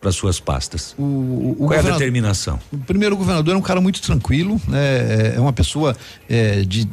para 0.00 0.12
suas 0.12 0.38
pastas. 0.38 0.94
O, 0.98 1.02
o 1.02 1.54
Qual 1.66 1.72
é 1.72 1.78
a 1.78 1.82
determinação? 1.98 2.60
O 2.72 2.78
primeiro 2.78 3.16
governador 3.16 3.54
é 3.54 3.58
um 3.58 3.62
cara 3.62 3.80
muito 3.80 4.00
tranquilo, 4.02 4.60
né? 4.68 4.78
É, 4.78 5.34
é 5.36 5.40
uma 5.40 5.52
pessoa 5.52 5.96
é, 6.28 6.62
de 6.62 6.86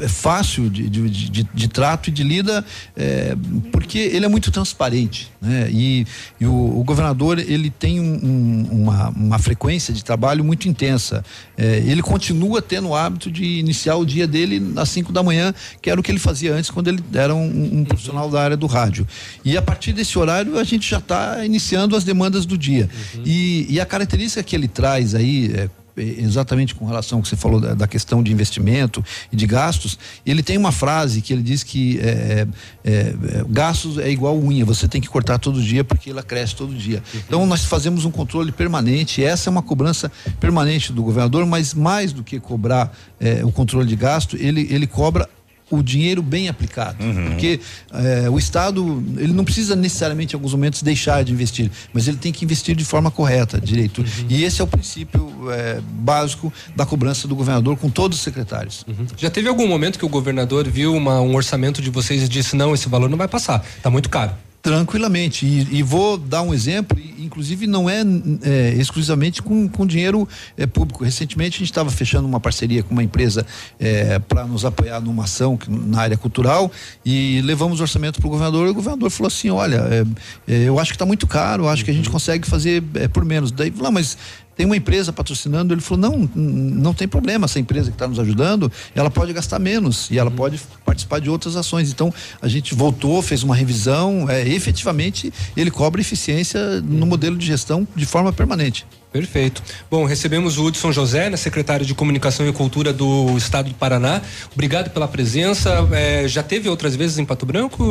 é 0.00 0.08
fácil 0.08 0.68
de, 0.68 0.88
de, 0.88 1.08
de- 1.08 1.48
de 1.52 1.68
trato 1.68 2.10
e 2.10 2.12
de 2.12 2.22
lida, 2.22 2.64
é, 2.96 3.34
porque 3.72 3.98
ele 3.98 4.24
é 4.26 4.28
muito 4.28 4.50
transparente, 4.50 5.30
né? 5.40 5.68
E, 5.72 6.06
e 6.40 6.46
o, 6.46 6.78
o 6.80 6.84
governador 6.84 7.38
ele 7.38 7.70
tem 7.70 7.98
um- 7.98 8.20
um- 8.22 8.68
uma, 8.82 9.08
uma 9.08 9.38
frequência 9.38 9.92
de 9.92 10.04
trabalho 10.04 10.44
muito 10.44 10.68
intensa. 10.68 11.24
É, 11.56 11.78
ele 11.78 12.02
continua 12.02 12.60
tendo 12.62 12.88
o 12.88 12.94
hábito 12.94 13.30
de 13.30 13.44
iniciar 13.58 13.96
o 13.96 14.04
dia 14.04 14.26
dele 14.26 14.72
às 14.76 14.88
5 14.90 15.12
da 15.12 15.22
manhã, 15.22 15.54
que 15.80 15.90
era 15.90 15.98
o 15.98 16.02
que 16.02 16.10
ele 16.10 16.18
fazia 16.18 16.54
antes 16.54 16.70
quando 16.70 16.88
ele 16.88 17.02
era 17.14 17.34
um, 17.34 17.78
um 17.80 17.84
profissional 17.84 18.30
da 18.30 18.42
área 18.42 18.56
do 18.56 18.66
rádio. 18.66 19.06
E 19.44 19.56
a 19.56 19.62
partir 19.62 19.92
desse 19.92 20.18
horário 20.18 20.58
a 20.58 20.64
gente 20.64 20.88
já 20.88 20.98
está 20.98 21.44
iniciando 21.44 21.96
as 21.96 22.04
demandas 22.04 22.46
do 22.46 22.59
dia. 22.60 22.88
E, 23.24 23.66
e 23.68 23.80
a 23.80 23.86
característica 23.86 24.42
que 24.42 24.54
ele 24.54 24.68
traz 24.68 25.14
aí 25.14 25.52
é, 25.54 25.68
exatamente 25.96 26.74
com 26.74 26.84
relação 26.84 27.18
ao 27.18 27.22
que 27.22 27.28
você 27.28 27.36
falou 27.36 27.60
da, 27.60 27.74
da 27.74 27.86
questão 27.86 28.22
de 28.22 28.32
investimento 28.32 29.04
e 29.30 29.36
de 29.36 29.46
gastos, 29.46 29.98
ele 30.24 30.42
tem 30.42 30.56
uma 30.56 30.72
frase 30.72 31.20
que 31.20 31.32
ele 31.32 31.42
diz 31.42 31.62
que 31.62 31.98
é, 32.00 32.46
é, 32.84 32.90
é, 32.90 33.14
gastos 33.48 33.98
é 33.98 34.10
igual 34.10 34.38
unha, 34.38 34.64
você 34.64 34.88
tem 34.88 35.00
que 35.00 35.08
cortar 35.08 35.38
todo 35.38 35.62
dia 35.62 35.84
porque 35.84 36.10
ela 36.10 36.22
cresce 36.22 36.54
todo 36.54 36.74
dia. 36.74 37.02
Então 37.26 37.44
nós 37.46 37.64
fazemos 37.64 38.04
um 38.04 38.10
controle 38.10 38.52
permanente, 38.52 39.22
essa 39.22 39.48
é 39.48 39.50
uma 39.50 39.62
cobrança 39.62 40.10
permanente 40.38 40.92
do 40.92 41.02
governador, 41.02 41.44
mas 41.46 41.74
mais 41.74 42.12
do 42.12 42.22
que 42.22 42.38
cobrar 42.40 42.96
é, 43.18 43.44
o 43.44 43.52
controle 43.52 43.86
de 43.86 43.96
gasto, 43.96 44.36
ele, 44.36 44.66
ele 44.70 44.86
cobra 44.86 45.28
o 45.70 45.82
dinheiro 45.82 46.22
bem 46.22 46.48
aplicado, 46.48 46.98
porque 47.30 47.60
eh, 47.92 48.28
o 48.28 48.38
Estado 48.38 49.02
ele 49.16 49.32
não 49.32 49.44
precisa 49.44 49.76
necessariamente 49.76 50.34
em 50.34 50.36
alguns 50.36 50.52
momentos 50.52 50.82
deixar 50.82 51.22
de 51.22 51.32
investir, 51.32 51.70
mas 51.92 52.08
ele 52.08 52.16
tem 52.16 52.32
que 52.32 52.44
investir 52.44 52.74
de 52.74 52.84
forma 52.84 53.10
correta, 53.10 53.60
direito. 53.60 54.04
E 54.28 54.42
esse 54.44 54.60
é 54.60 54.64
o 54.64 54.66
princípio 54.66 55.30
é, 55.50 55.80
básico 55.80 56.52
da 56.74 56.84
cobrança 56.84 57.28
do 57.28 57.36
governador 57.36 57.76
com 57.76 57.88
todos 57.88 58.18
os 58.18 58.24
secretários. 58.24 58.84
Uhum. 58.86 59.06
Já 59.16 59.30
teve 59.30 59.48
algum 59.48 59.66
momento 59.66 59.98
que 59.98 60.04
o 60.04 60.08
governador 60.08 60.68
viu 60.68 60.94
uma, 60.94 61.20
um 61.20 61.34
orçamento 61.34 61.80
de 61.80 61.90
vocês 61.90 62.22
e 62.22 62.28
disse 62.28 62.56
não, 62.56 62.74
esse 62.74 62.88
valor 62.88 63.08
não 63.08 63.16
vai 63.16 63.28
passar, 63.28 63.64
está 63.76 63.90
muito 63.90 64.08
caro? 64.08 64.32
Tranquilamente. 64.62 65.46
E, 65.46 65.78
e, 65.78 65.82
vou 65.82 66.18
dar 66.18 66.42
um 66.42 66.52
exemplo, 66.52 66.98
inclusive 67.18 67.66
não 67.66 67.88
é, 67.88 68.02
é 68.42 68.74
exclusivamente 68.74 69.42
com, 69.42 69.66
com 69.66 69.86
dinheiro 69.86 70.28
é, 70.56 70.66
público. 70.66 71.02
Recentemente 71.02 71.56
a 71.56 71.58
gente 71.60 71.70
estava 71.70 71.90
fechando 71.90 72.28
uma 72.28 72.38
parceria 72.38 72.82
com 72.82 72.92
uma 72.92 73.02
empresa 73.02 73.46
é, 73.78 74.18
para 74.18 74.44
nos 74.44 74.66
apoiar 74.66 75.00
numa 75.00 75.24
ação 75.24 75.56
que, 75.56 75.70
na 75.70 76.02
área 76.02 76.16
cultural 76.16 76.70
e 77.04 77.40
levamos 77.42 77.80
o 77.80 77.82
orçamento 77.82 78.20
para 78.20 78.26
o 78.26 78.30
governador 78.30 78.66
e 78.66 78.70
o 78.70 78.74
governador 78.74 79.10
falou 79.10 79.28
assim: 79.28 79.48
olha, 79.48 79.76
é, 79.76 80.04
é, 80.52 80.68
eu 80.68 80.78
acho 80.78 80.90
que 80.92 80.96
está 80.96 81.06
muito 81.06 81.26
caro, 81.26 81.66
acho 81.66 81.82
que 81.82 81.90
a 81.90 81.94
gente 81.94 82.06
uhum. 82.06 82.12
consegue 82.12 82.46
fazer 82.46 82.84
é, 82.94 83.08
por 83.08 83.24
menos. 83.24 83.50
Daí, 83.50 83.72
lá, 83.78 83.90
mas 83.90 84.18
tem 84.60 84.66
uma 84.66 84.76
empresa 84.76 85.10
patrocinando, 85.10 85.72
ele 85.72 85.80
falou, 85.80 86.10
não, 86.10 86.30
não 86.36 86.92
tem 86.92 87.08
problema, 87.08 87.46
essa 87.46 87.58
empresa 87.58 87.88
que 87.88 87.94
está 87.94 88.06
nos 88.06 88.18
ajudando, 88.18 88.70
ela 88.94 89.10
pode 89.10 89.32
gastar 89.32 89.58
menos 89.58 90.10
e 90.10 90.18
ela 90.18 90.30
pode 90.30 90.60
participar 90.84 91.18
de 91.18 91.30
outras 91.30 91.56
ações. 91.56 91.90
Então, 91.90 92.12
a 92.42 92.46
gente 92.46 92.74
voltou, 92.74 93.22
fez 93.22 93.42
uma 93.42 93.56
revisão, 93.56 94.28
é, 94.28 94.46
efetivamente, 94.46 95.32
ele 95.56 95.70
cobra 95.70 95.98
eficiência 96.02 96.82
no 96.82 97.06
modelo 97.06 97.38
de 97.38 97.46
gestão 97.46 97.88
de 97.96 98.04
forma 98.04 98.34
permanente. 98.34 98.86
Perfeito. 99.12 99.60
Bom, 99.90 100.04
recebemos 100.04 100.56
o 100.56 100.64
Hudson 100.66 100.92
José, 100.92 101.28
né, 101.28 101.36
secretário 101.36 101.84
de 101.84 101.94
Comunicação 101.94 102.48
e 102.48 102.52
Cultura 102.52 102.92
do 102.92 103.36
Estado 103.36 103.68
do 103.68 103.74
Paraná. 103.74 104.22
Obrigado 104.52 104.90
pela 104.90 105.08
presença. 105.08 105.88
É, 105.90 106.28
já 106.28 106.44
teve 106.44 106.68
outras 106.68 106.94
vezes 106.94 107.18
em 107.18 107.24
Pato 107.24 107.44
Branco, 107.44 107.82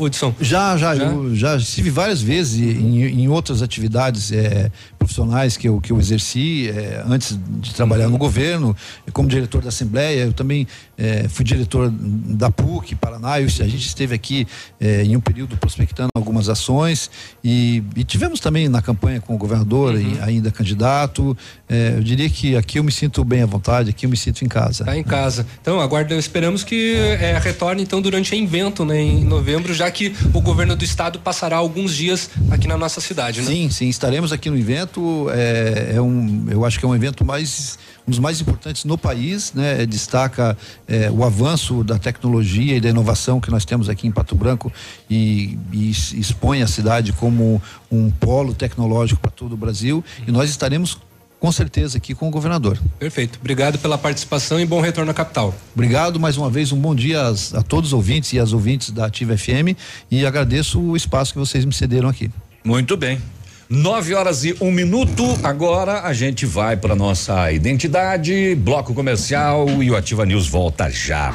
Hudson? 0.00 0.34
Já, 0.40 0.76
já, 0.76 0.96
já. 0.96 1.04
Eu 1.04 1.32
já 1.34 1.56
estive 1.56 1.90
várias 1.90 2.20
vezes 2.20 2.58
em, 2.60 3.04
em 3.04 3.28
outras 3.28 3.62
atividades 3.62 4.32
é, 4.32 4.70
profissionais 4.98 5.56
que 5.56 5.68
eu, 5.68 5.80
que 5.80 5.92
eu 5.92 6.00
exerci 6.00 6.68
é, 6.70 7.04
antes 7.06 7.38
de 7.60 7.72
trabalhar 7.72 8.06
uhum. 8.06 8.12
no 8.12 8.18
governo, 8.18 8.76
como 9.12 9.28
diretor 9.28 9.62
da 9.62 9.68
Assembleia. 9.68 10.24
Eu 10.24 10.32
também 10.32 10.66
é, 10.98 11.28
fui 11.28 11.44
diretor 11.44 11.90
da 11.90 12.50
PUC, 12.50 12.96
Paraná. 12.96 13.34
A 13.34 13.46
gente 13.46 13.86
esteve 13.86 14.14
aqui 14.14 14.46
é, 14.80 15.04
em 15.04 15.16
um 15.16 15.20
período 15.20 15.56
prospectando 15.56 16.10
algumas 16.14 16.48
ações 16.48 17.10
e, 17.44 17.82
e 17.94 18.02
tivemos 18.02 18.40
também 18.40 18.68
na 18.68 18.82
campanha 18.82 19.20
com 19.20 19.34
o 19.34 19.38
governador 19.38 19.94
uhum. 19.94 20.18
ainda 20.22 20.48
ainda 20.48 20.50
candidato. 20.50 21.36
É, 21.68 21.94
eu 21.96 22.02
diria 22.02 22.28
que 22.28 22.56
aqui 22.56 22.78
eu 22.78 22.84
me 22.84 22.90
sinto 22.90 23.22
bem 23.24 23.42
à 23.42 23.46
vontade, 23.46 23.90
aqui 23.90 24.06
eu 24.06 24.10
me 24.10 24.16
sinto 24.16 24.44
em 24.44 24.48
casa. 24.48 24.84
Tá 24.84 24.96
em 24.96 25.04
casa. 25.04 25.46
Então, 25.60 25.80
aguarda, 25.80 26.14
esperamos 26.14 26.64
que 26.64 26.94
é, 26.96 27.38
retorne 27.38 27.82
então 27.82 28.00
durante 28.00 28.32
o 28.32 28.38
evento, 28.38 28.84
né, 28.84 29.00
em 29.00 29.24
novembro, 29.24 29.74
já 29.74 29.90
que 29.90 30.14
o 30.32 30.40
governo 30.40 30.74
do 30.74 30.84
estado 30.84 31.18
passará 31.18 31.56
alguns 31.56 31.94
dias 31.94 32.30
aqui 32.50 32.66
na 32.66 32.76
nossa 32.76 33.00
cidade, 33.00 33.40
né? 33.40 33.46
Sim, 33.46 33.70
sim, 33.70 33.88
estaremos 33.88 34.32
aqui 34.32 34.48
no 34.50 34.56
evento. 34.56 35.28
É, 35.30 35.94
é 35.96 36.00
um, 36.00 36.46
eu 36.50 36.64
acho 36.64 36.78
que 36.78 36.84
é 36.84 36.88
um 36.88 36.94
evento 36.94 37.24
mais 37.24 37.78
um 38.08 38.10
dos 38.10 38.18
mais 38.18 38.40
importantes 38.40 38.84
no 38.86 38.96
país, 38.96 39.52
né? 39.52 39.84
Destaca 39.84 40.56
é, 40.88 41.10
o 41.10 41.22
avanço 41.22 41.84
da 41.84 41.98
tecnologia 41.98 42.74
e 42.74 42.80
da 42.80 42.88
inovação 42.88 43.38
que 43.38 43.50
nós 43.50 43.66
temos 43.66 43.90
aqui 43.90 44.06
em 44.06 44.10
Pato 44.10 44.34
Branco 44.34 44.72
e, 45.10 45.58
e 45.70 45.90
expõe 45.90 46.62
a 46.62 46.66
cidade 46.66 47.12
como 47.12 47.60
um 47.92 48.10
polo 48.10 48.54
tecnológico 48.54 49.20
para 49.20 49.30
todo 49.30 49.52
o 49.52 49.56
Brasil. 49.56 50.02
E 50.26 50.32
nós 50.32 50.48
estaremos 50.48 50.96
com 51.38 51.52
certeza 51.52 51.98
aqui 51.98 52.14
com 52.14 52.28
o 52.28 52.30
governador. 52.30 52.78
Perfeito. 52.98 53.38
Obrigado 53.38 53.78
pela 53.78 53.98
participação 53.98 54.58
e 54.58 54.64
bom 54.64 54.80
retorno 54.80 55.10
à 55.10 55.14
capital. 55.14 55.54
Obrigado 55.74 56.18
mais 56.18 56.38
uma 56.38 56.48
vez, 56.48 56.72
um 56.72 56.80
bom 56.80 56.94
dia 56.94 57.20
a, 57.20 57.58
a 57.58 57.62
todos 57.62 57.90
os 57.90 57.92
ouvintes 57.92 58.32
e 58.32 58.38
as 58.38 58.54
ouvintes 58.54 58.90
da 58.90 59.04
Ativa 59.04 59.36
FM 59.36 59.76
e 60.10 60.24
agradeço 60.24 60.80
o 60.80 60.96
espaço 60.96 61.34
que 61.34 61.38
vocês 61.38 61.64
me 61.64 61.74
cederam 61.74 62.08
aqui. 62.08 62.30
Muito 62.64 62.96
bem. 62.96 63.20
Nove 63.70 64.14
horas 64.14 64.46
e 64.46 64.56
um 64.62 64.70
minuto. 64.70 65.24
Agora 65.42 66.00
a 66.00 66.14
gente 66.14 66.46
vai 66.46 66.74
para 66.74 66.96
nossa 66.96 67.52
identidade, 67.52 68.54
bloco 68.54 68.94
comercial 68.94 69.68
e 69.82 69.90
o 69.90 69.96
Ativa 69.96 70.24
News 70.24 70.48
volta 70.48 70.88
já. 70.88 71.34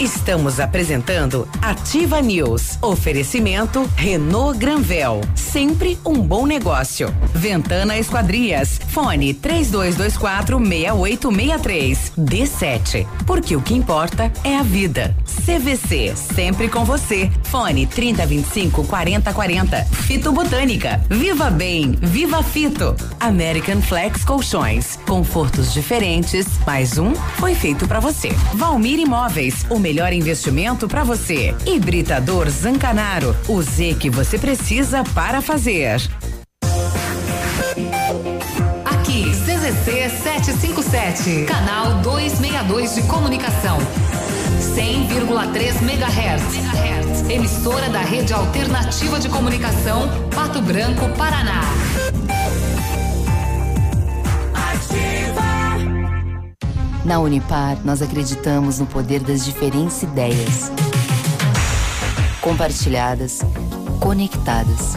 Estamos 0.00 0.60
apresentando 0.60 1.46
Ativa 1.60 2.22
News. 2.22 2.78
Oferecimento 2.80 3.84
Renault 3.96 4.56
Granvel. 4.56 5.20
Sempre 5.34 5.98
um 6.06 6.14
bom 6.22 6.46
negócio. 6.46 7.12
Ventana 7.34 7.98
Esquadrias. 7.98 8.80
Fone 8.88 9.34
3224 9.34 10.58
6863. 10.58 12.12
D7. 12.16 13.06
Porque 13.26 13.56
o 13.56 13.60
que 13.60 13.74
importa 13.74 14.32
é 14.44 14.56
a 14.56 14.62
vida. 14.62 15.16
CVC. 15.44 16.14
Sempre 16.14 16.68
com 16.68 16.84
você. 16.84 17.28
Fone 17.44 17.84
3025 17.86 18.84
4040. 18.84 19.84
Fito 19.84 20.30
Botânica. 20.30 21.02
Viva 21.10 21.50
bem, 21.58 21.90
Viva 22.00 22.40
Fito. 22.40 22.94
American 23.18 23.82
Flex 23.82 24.24
Colchões. 24.24 24.96
Confortos 25.04 25.72
diferentes. 25.72 26.46
Mais 26.64 26.96
um 26.98 27.12
foi 27.14 27.54
feito 27.54 27.86
para 27.88 27.98
você. 27.98 28.28
Valmir 28.54 29.00
Imóveis. 29.00 29.66
O 29.68 29.78
melhor 29.78 30.12
investimento 30.12 30.86
para 30.86 31.02
você. 31.02 31.54
Hibridador 31.66 32.48
Zancanaro. 32.48 33.36
O 33.48 33.60
Z 33.60 33.96
que 33.98 34.08
você 34.08 34.38
precisa 34.38 35.02
para 35.12 35.42
fazer. 35.42 36.00
Aqui, 38.84 39.24
CZC 39.32 40.10
757. 40.22 41.44
Canal 41.44 41.94
262 42.02 42.94
de 42.94 43.02
comunicação. 43.02 43.78
100,3 44.50 45.82
MHz. 45.82 47.30
Emissora 47.30 47.88
da 47.90 48.00
Rede 48.00 48.32
Alternativa 48.32 49.18
de 49.18 49.28
Comunicação, 49.28 50.08
Pato 50.34 50.62
Branco, 50.62 51.08
Paraná. 51.16 51.60
Na 57.04 57.18
Unipar, 57.18 57.78
nós 57.84 58.02
acreditamos 58.02 58.78
no 58.78 58.86
poder 58.86 59.20
das 59.20 59.44
diferentes 59.44 60.02
ideias. 60.02 60.70
Compartilhadas, 62.40 63.40
conectadas. 64.00 64.94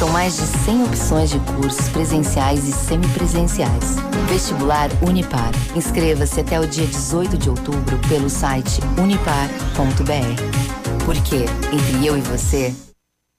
São 0.00 0.08
mais 0.08 0.34
de 0.34 0.46
100 0.46 0.84
opções 0.84 1.28
de 1.28 1.38
cursos 1.40 1.90
presenciais 1.90 2.66
e 2.66 2.72
semipresenciais. 2.72 3.96
Vestibular 4.30 4.88
Unipar. 5.06 5.50
Inscreva-se 5.76 6.40
até 6.40 6.58
o 6.58 6.66
dia 6.66 6.86
18 6.86 7.36
de 7.36 7.50
outubro 7.50 7.98
pelo 8.08 8.30
site 8.30 8.80
unipar.br. 8.98 11.04
Porque 11.04 11.44
entre 11.70 12.06
eu 12.06 12.16
e 12.16 12.22
você, 12.22 12.74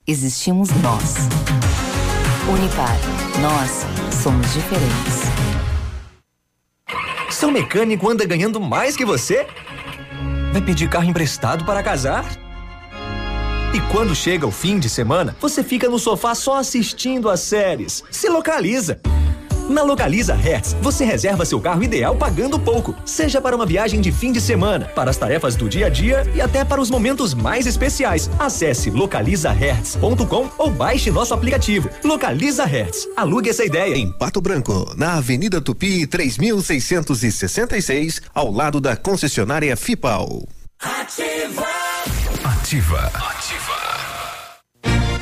existimos 0.06 0.70
nós. 0.84 1.16
Unipar. 2.48 2.96
Nós 3.42 3.84
somos 4.22 4.46
diferentes. 4.54 5.24
Seu 7.32 7.50
mecânico 7.50 8.08
anda 8.08 8.24
ganhando 8.24 8.62
mais 8.62 8.96
que 8.96 9.04
você? 9.04 9.48
Vai 10.54 10.62
pedir 10.62 10.88
carro 10.88 11.06
emprestado 11.06 11.66
para 11.66 11.82
casar? 11.82 12.24
E 13.74 13.80
quando 13.90 14.14
chega 14.14 14.46
o 14.46 14.52
fim 14.52 14.80
de 14.80 14.90
semana, 14.90 15.34
você 15.40 15.64
fica 15.64 15.90
no 15.90 15.98
sofá 15.98 16.36
só 16.36 16.58
assistindo 16.58 17.30
as 17.30 17.40
séries. 17.40 18.04
Se 18.12 18.28
localiza. 18.28 19.00
Na 19.70 19.84
Localiza 19.84 20.36
Hertz, 20.36 20.76
você 20.82 21.06
reserva 21.06 21.46
seu 21.46 21.62
carro 21.62 21.82
ideal 21.82 22.18
pagando 22.18 22.60
pouco, 22.60 22.94
seja 23.06 23.40
para 23.40 23.56
uma 23.56 23.66
viagem 23.66 24.02
de 24.02 24.12
fim 24.12 24.34
de 24.34 24.42
semana, 24.42 24.88
para 24.88 25.10
as 25.10 25.16
tarefas 25.16 25.56
do 25.56 25.70
dia 25.70 25.86
a 25.86 25.90
dia 25.90 26.30
e 26.36 26.42
até 26.42 26.66
para 26.66 26.82
os 26.82 26.90
momentos 26.90 27.34
mais 27.34 27.66
especiais. 27.66 28.30
Acesse 28.38 28.90
localizahertz.com 28.90 30.50
ou 30.58 30.70
baixe 30.70 31.10
nosso 31.10 31.34
aplicativo. 31.34 31.90
Localiza 32.04 32.66
Hertz. 32.66 33.08
Alugue 33.16 33.50
essa 33.50 33.64
ideia. 33.64 33.96
Em 33.96 34.12
Pato 34.12 34.42
Branco, 34.42 34.94
na 34.98 35.14
Avenida 35.14 35.62
Tupi, 35.62 36.06
3666, 36.06 38.22
ao 38.36 38.52
lado 38.52 38.82
da 38.82 38.98
concessionária 38.98 39.78
Fipal. 39.78 40.46
Ativa. 40.82 41.81
Ativa. 42.44 43.12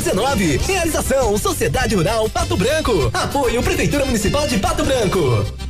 2019. 0.00 0.56
Realização 0.66 1.36
Sociedade 1.36 1.94
Rural 1.94 2.28
Pato 2.28 2.56
Branco. 2.56 3.10
Apoio 3.12 3.62
Prefeitura 3.62 4.04
Municipal 4.06 4.46
de 4.46 4.58
Pato 4.58 4.84
Branco. 4.84 5.69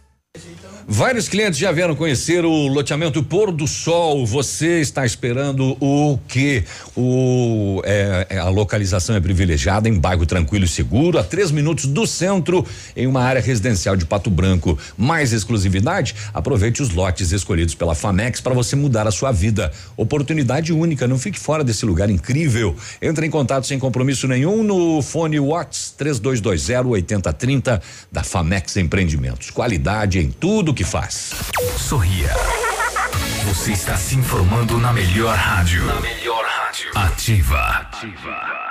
She 0.37 0.60
Vários 0.87 1.29
clientes 1.29 1.59
já 1.59 1.71
vieram 1.71 1.95
conhecer 1.95 2.43
o 2.43 2.67
loteamento 2.67 3.21
Pôr 3.23 3.51
do 3.51 3.67
Sol. 3.67 4.25
Você 4.25 4.81
está 4.81 5.05
esperando 5.05 5.77
o 5.79 6.17
que? 6.27 6.63
O, 6.95 7.81
é, 7.85 8.27
é, 8.29 8.37
a 8.39 8.49
localização 8.49 9.15
é 9.15 9.19
privilegiada 9.19 9.87
em 9.87 9.93
bairro 9.93 10.25
tranquilo 10.25 10.65
e 10.65 10.67
seguro, 10.67 11.19
a 11.19 11.23
três 11.23 11.51
minutos 11.51 11.85
do 11.85 12.07
centro, 12.07 12.65
em 12.95 13.05
uma 13.05 13.21
área 13.21 13.41
residencial 13.41 13.95
de 13.95 14.05
Pato 14.05 14.29
Branco. 14.29 14.77
Mais 14.97 15.31
exclusividade? 15.33 16.15
Aproveite 16.33 16.81
os 16.81 16.89
lotes 16.89 17.31
escolhidos 17.31 17.75
pela 17.75 17.93
Famex 17.93 18.41
para 18.41 18.53
você 18.53 18.75
mudar 18.75 19.07
a 19.07 19.11
sua 19.11 19.31
vida. 19.31 19.71
Oportunidade 19.95 20.73
única, 20.73 21.07
não 21.07 21.19
fique 21.19 21.39
fora 21.39 21.63
desse 21.63 21.85
lugar 21.85 22.09
incrível. 22.09 22.75
Entre 23.01 23.25
em 23.25 23.29
contato 23.29 23.67
sem 23.67 23.77
compromisso 23.77 24.27
nenhum 24.27 24.63
no 24.63 25.01
fone 25.01 25.39
Watts 25.39 25.93
3220 25.97 26.87
8030 26.87 27.81
da 28.11 28.23
Famex 28.23 28.77
Empreendimentos. 28.77 29.51
Qualidade 29.51 30.19
em 30.19 30.31
tudo 30.31 30.70
que 30.73 30.83
faz. 30.83 31.33
Sorria. 31.77 32.33
Você 33.45 33.71
está 33.71 33.97
se 33.97 34.15
informando 34.15 34.77
na 34.77 34.93
melhor 34.93 35.35
rádio. 35.35 35.85
Na 35.85 35.99
melhor 35.99 36.45
rádio. 36.45 36.91
Ativa. 36.95 37.59
Ativa. 37.59 38.70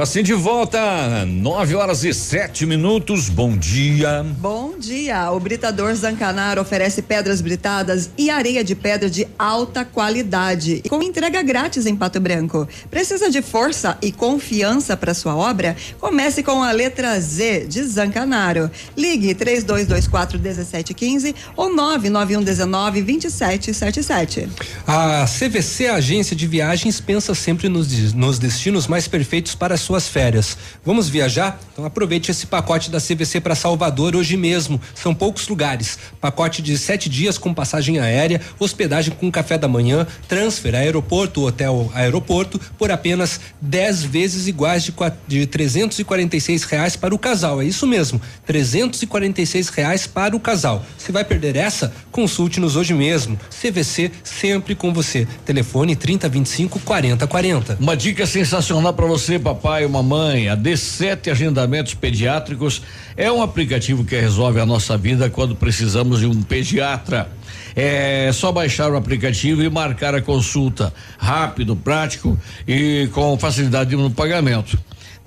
Agora 0.00 0.12
sim 0.12 0.22
de 0.22 0.32
volta, 0.32 1.26
9 1.26 1.74
horas 1.74 2.04
e 2.04 2.14
sete 2.14 2.64
minutos. 2.64 3.28
Bom 3.28 3.54
dia. 3.54 4.24
Bom 4.38 4.78
dia. 4.78 5.30
O 5.30 5.38
Britador 5.38 5.94
Zancanaro 5.94 6.62
oferece 6.62 7.02
pedras 7.02 7.42
britadas 7.42 8.08
e 8.16 8.30
areia 8.30 8.64
de 8.64 8.74
pedra 8.74 9.10
de 9.10 9.28
alta 9.38 9.84
qualidade, 9.84 10.82
com 10.88 11.02
entrega 11.02 11.42
grátis 11.42 11.84
em 11.84 11.94
Pato 11.94 12.18
Branco. 12.18 12.66
Precisa 12.90 13.30
de 13.30 13.42
força 13.42 13.98
e 14.00 14.10
confiança 14.10 14.96
para 14.96 15.12
sua 15.12 15.36
obra? 15.36 15.76
Comece 16.00 16.42
com 16.42 16.62
a 16.62 16.72
letra 16.72 17.20
Z 17.20 17.66
de 17.68 17.82
Zancanaro. 17.82 18.70
Ligue 18.96 19.34
3224 19.34 20.38
1715 20.38 21.34
ou 21.54 21.76
99119 21.76 23.02
2777. 23.02 24.48
A 24.86 25.26
CVC, 25.26 25.88
a 25.88 25.96
agência 25.96 26.34
de 26.34 26.46
viagens, 26.46 27.02
pensa 27.02 27.34
sempre 27.34 27.68
nos, 27.68 28.14
nos 28.14 28.38
destinos 28.38 28.86
mais 28.86 29.06
perfeitos 29.06 29.54
para 29.54 29.76
suas 29.90 30.08
férias. 30.08 30.56
Vamos 30.84 31.08
viajar? 31.08 31.58
Então 31.72 31.84
aproveite 31.84 32.30
esse 32.30 32.46
pacote 32.46 32.92
da 32.92 33.00
CVC 33.00 33.40
para 33.40 33.56
Salvador 33.56 34.14
hoje 34.14 34.36
mesmo. 34.36 34.80
São 34.94 35.12
poucos 35.12 35.48
lugares. 35.48 35.98
Pacote 36.20 36.62
de 36.62 36.78
sete 36.78 37.08
dias 37.08 37.36
com 37.36 37.52
passagem 37.52 37.98
aérea, 37.98 38.40
hospedagem 38.56 39.12
com 39.12 39.28
café 39.32 39.58
da 39.58 39.66
manhã, 39.66 40.06
transfer 40.28 40.76
aeroporto, 40.76 41.44
hotel 41.44 41.90
aeroporto 41.92 42.60
por 42.78 42.92
apenas 42.92 43.40
10 43.60 44.04
vezes 44.04 44.46
iguais 44.46 44.84
de, 44.84 44.94
de 45.26 45.46
346 45.46 46.62
reais 46.62 46.94
para 46.94 47.12
o 47.12 47.18
casal. 47.18 47.60
É 47.60 47.64
isso 47.64 47.84
mesmo, 47.84 48.20
346 48.46 49.70
reais 49.70 50.06
para 50.06 50.36
o 50.36 50.40
casal. 50.40 50.84
Se 50.96 51.10
vai 51.10 51.24
perder 51.24 51.56
essa? 51.56 51.92
Consulte-nos 52.12 52.76
hoje 52.76 52.94
mesmo. 52.94 53.36
CVC 53.50 54.12
sempre 54.22 54.76
com 54.76 54.92
você. 54.92 55.26
Telefone 55.44 55.96
3025 55.96 56.78
4040. 56.78 57.78
Uma 57.80 57.96
dica 57.96 58.24
sensacional 58.24 58.94
para 58.94 59.06
você, 59.06 59.36
papai 59.36 59.79
papai 59.80 59.84
ou 59.84 59.90
mamãe, 59.90 60.48
a 60.48 60.56
D7 60.56 61.30
Agendamentos 61.30 61.94
Pediátricos 61.94 62.82
é 63.16 63.30
um 63.30 63.42
aplicativo 63.42 64.04
que 64.04 64.18
resolve 64.18 64.60
a 64.60 64.66
nossa 64.66 64.96
vida 64.96 65.30
quando 65.30 65.54
precisamos 65.54 66.20
de 66.20 66.26
um 66.26 66.42
pediatra. 66.42 67.30
É 67.74 68.30
só 68.32 68.52
baixar 68.52 68.90
o 68.90 68.96
aplicativo 68.96 69.62
e 69.62 69.70
marcar 69.70 70.14
a 70.14 70.20
consulta. 70.20 70.92
Rápido, 71.18 71.76
prático 71.76 72.38
e 72.66 73.08
com 73.12 73.38
facilidade 73.38 73.94
no 73.96 74.10
pagamento. 74.10 74.78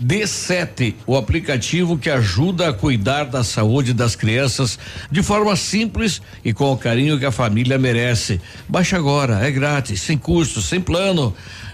D7, 0.02 0.96
o 1.08 1.16
aplicativo 1.16 1.98
que 1.98 2.10
ajuda 2.10 2.70
a 2.70 2.74
cuidar 2.74 3.26
da 3.26 3.44
saúde 3.44 3.94
das 3.94 4.16
crianças 4.16 4.78
de 5.10 5.24
forma 5.24 5.56
simples 5.56 6.22
e 6.44 6.52
com 6.52 6.72
o 6.72 6.78
carinho 6.78 7.18
que 7.18 7.26
a 7.26 7.32
família 7.32 7.78
merece. 7.78 8.42
Baixe 8.68 8.96
agora, 8.96 9.46
é 9.46 9.52
grátis, 9.52 10.02
sem 10.02 10.18
custo, 10.18 10.62
sem 10.62 10.82
plano. 10.82 11.34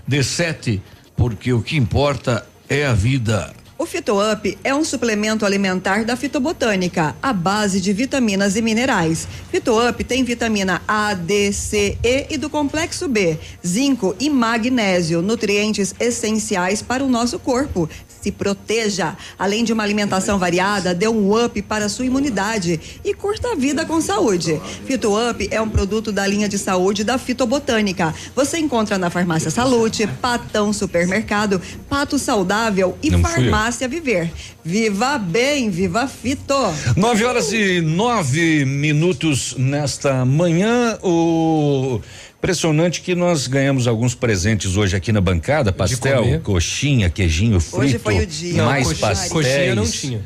D7, 0.10 0.80
porque 1.16 1.52
o 1.52 1.62
que 1.62 1.76
importa 1.76 2.46
é 2.70 2.86
a 2.86 2.94
vida. 2.94 3.52
O 3.80 3.86
FitoUp 3.86 4.58
é 4.62 4.76
um 4.76 4.84
suplemento 4.84 5.46
alimentar 5.46 6.04
da 6.04 6.16
fitobotânica, 6.16 7.16
à 7.24 7.32
base 7.32 7.80
de 7.80 7.94
vitaminas 7.94 8.58
e 8.58 8.62
minerais. 8.62 9.26
FitoUp 9.50 10.04
tem 10.04 10.24
vitamina 10.24 10.82
A, 10.86 11.14
D, 11.14 11.52
C, 11.54 11.98
E 12.04 12.28
e 12.30 12.38
do 12.38 12.50
complexo 12.50 13.08
B, 13.08 13.40
zinco 13.66 14.14
e 14.20 14.30
magnésio, 14.30 15.22
nutrientes 15.22 15.96
essenciais 15.98 16.82
para 16.82 17.04
o 17.04 17.10
nosso 17.10 17.40
corpo. 17.40 17.90
Se 18.22 18.32
proteja. 18.32 19.16
Além 19.38 19.64
de 19.64 19.72
uma 19.72 19.84
alimentação 19.84 20.38
variada, 20.38 20.94
dê 20.94 21.08
um 21.08 21.34
up 21.44 21.62
para 21.62 21.86
a 21.86 21.90
sua 21.90 22.06
imunidade 22.06 22.80
e 23.04 23.14
curta 23.14 23.54
a 23.54 23.56
vida 23.56 23.86
com 23.86 24.02
saúde. 24.02 24.60
FitoUp 24.86 25.48
é 25.52 25.62
um 25.62 25.70
produto 25.70 26.12
da 26.12 26.28
linha 26.28 26.50
de 26.50 26.58
saúde 26.58 27.04
da 27.04 27.18
Fitobotânica. 27.18 28.14
Você 28.36 28.58
encontra 28.58 28.98
na 28.98 29.10
Farmácia 29.10 29.50
Salute, 29.50 30.08
Patão 30.22 30.74
Supermercado, 30.74 31.62
Pato 31.90 32.20
Saudável 32.20 32.98
e 33.02 33.10
Não. 33.10 33.22
Farmácia 33.22 33.88
Viver. 33.88 34.32
Viva 34.64 35.18
bem, 35.18 35.70
viva 35.70 36.08
Fito. 36.08 36.54
Nove 36.96 37.24
horas 37.24 37.52
e 37.54 37.82
nove 37.82 38.66
minutos 38.66 39.56
nesta 39.58 40.26
manhã. 40.26 40.98
O 41.02 42.02
impressionante 42.40 43.02
que 43.02 43.14
nós 43.14 43.48
ganhamos 43.48 43.86
alguns 43.88 44.16
presentes 44.16 44.78
hoje 44.78 44.95
aqui 44.95 45.11
na 45.11 45.22
bancada: 45.22 45.72
pastel, 45.72 46.40
coxinha, 46.41 47.10
queijinho 47.10 47.60
frito. 47.60 47.78
Hoje 47.86 47.99
foi 47.99 48.20
o 48.20 48.26
dia. 48.26 48.64
Mais 48.64 48.84
Não, 48.88 48.90
coxinha- 48.94 49.07
pastéis. 49.10 49.32
coxinha 49.32 49.76
não 49.76 49.86
tinha. 49.86 50.22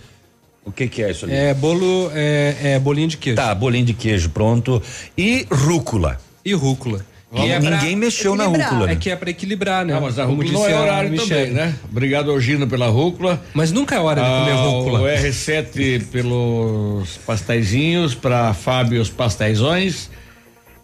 O 0.66 0.72
que 0.72 0.88
que 0.88 1.04
é 1.04 1.12
isso 1.12 1.26
ali? 1.26 1.34
É 1.34 1.54
bolo, 1.54 2.10
é, 2.14 2.56
é 2.76 2.80
bolinho 2.80 3.08
de 3.10 3.18
queijo. 3.18 3.36
Tá, 3.36 3.54
bolinho 3.54 3.86
de 3.86 3.94
queijo 3.94 4.30
pronto 4.30 4.82
e 5.18 5.46
rúcula. 5.52 6.18
E 6.46 6.54
rúcula. 6.54 7.06
Que 7.36 7.50
é 7.52 7.60
Ninguém 7.60 7.96
mexeu 7.96 8.36
na 8.36 8.44
equilibrar. 8.44 8.70
rúcula, 8.70 8.88
né? 8.88 8.94
É 8.94 8.96
que 8.96 9.10
é 9.10 9.16
pra 9.16 9.30
equilibrar, 9.32 9.84
né? 9.84 9.94
Ah, 9.98 10.00
mas 10.00 10.20
a 10.20 10.24
rúcula 10.24 10.52
não 10.52 10.68
é 10.68 10.74
a 10.74 10.82
horário 10.82 11.10
Michele. 11.10 11.30
também, 11.30 11.52
né? 11.52 11.76
Obrigado, 11.92 12.28
Orgino, 12.32 12.68
pela 12.68 12.88
rúcula. 12.90 13.44
Mas 13.56 13.72
nunca 13.72 13.96
é 13.96 14.00
hora 14.00 14.22
de 14.22 14.28
comer 14.28 14.52
Ah, 14.52 14.64
rúcula. 14.64 15.02
O 15.02 15.06
R7 15.06 16.06
pelos 16.12 17.18
pasteizinhos, 17.26 18.14
para 18.14 18.54
Fábio 18.54 19.02
os 19.02 19.10
pasteizões. 19.10 20.12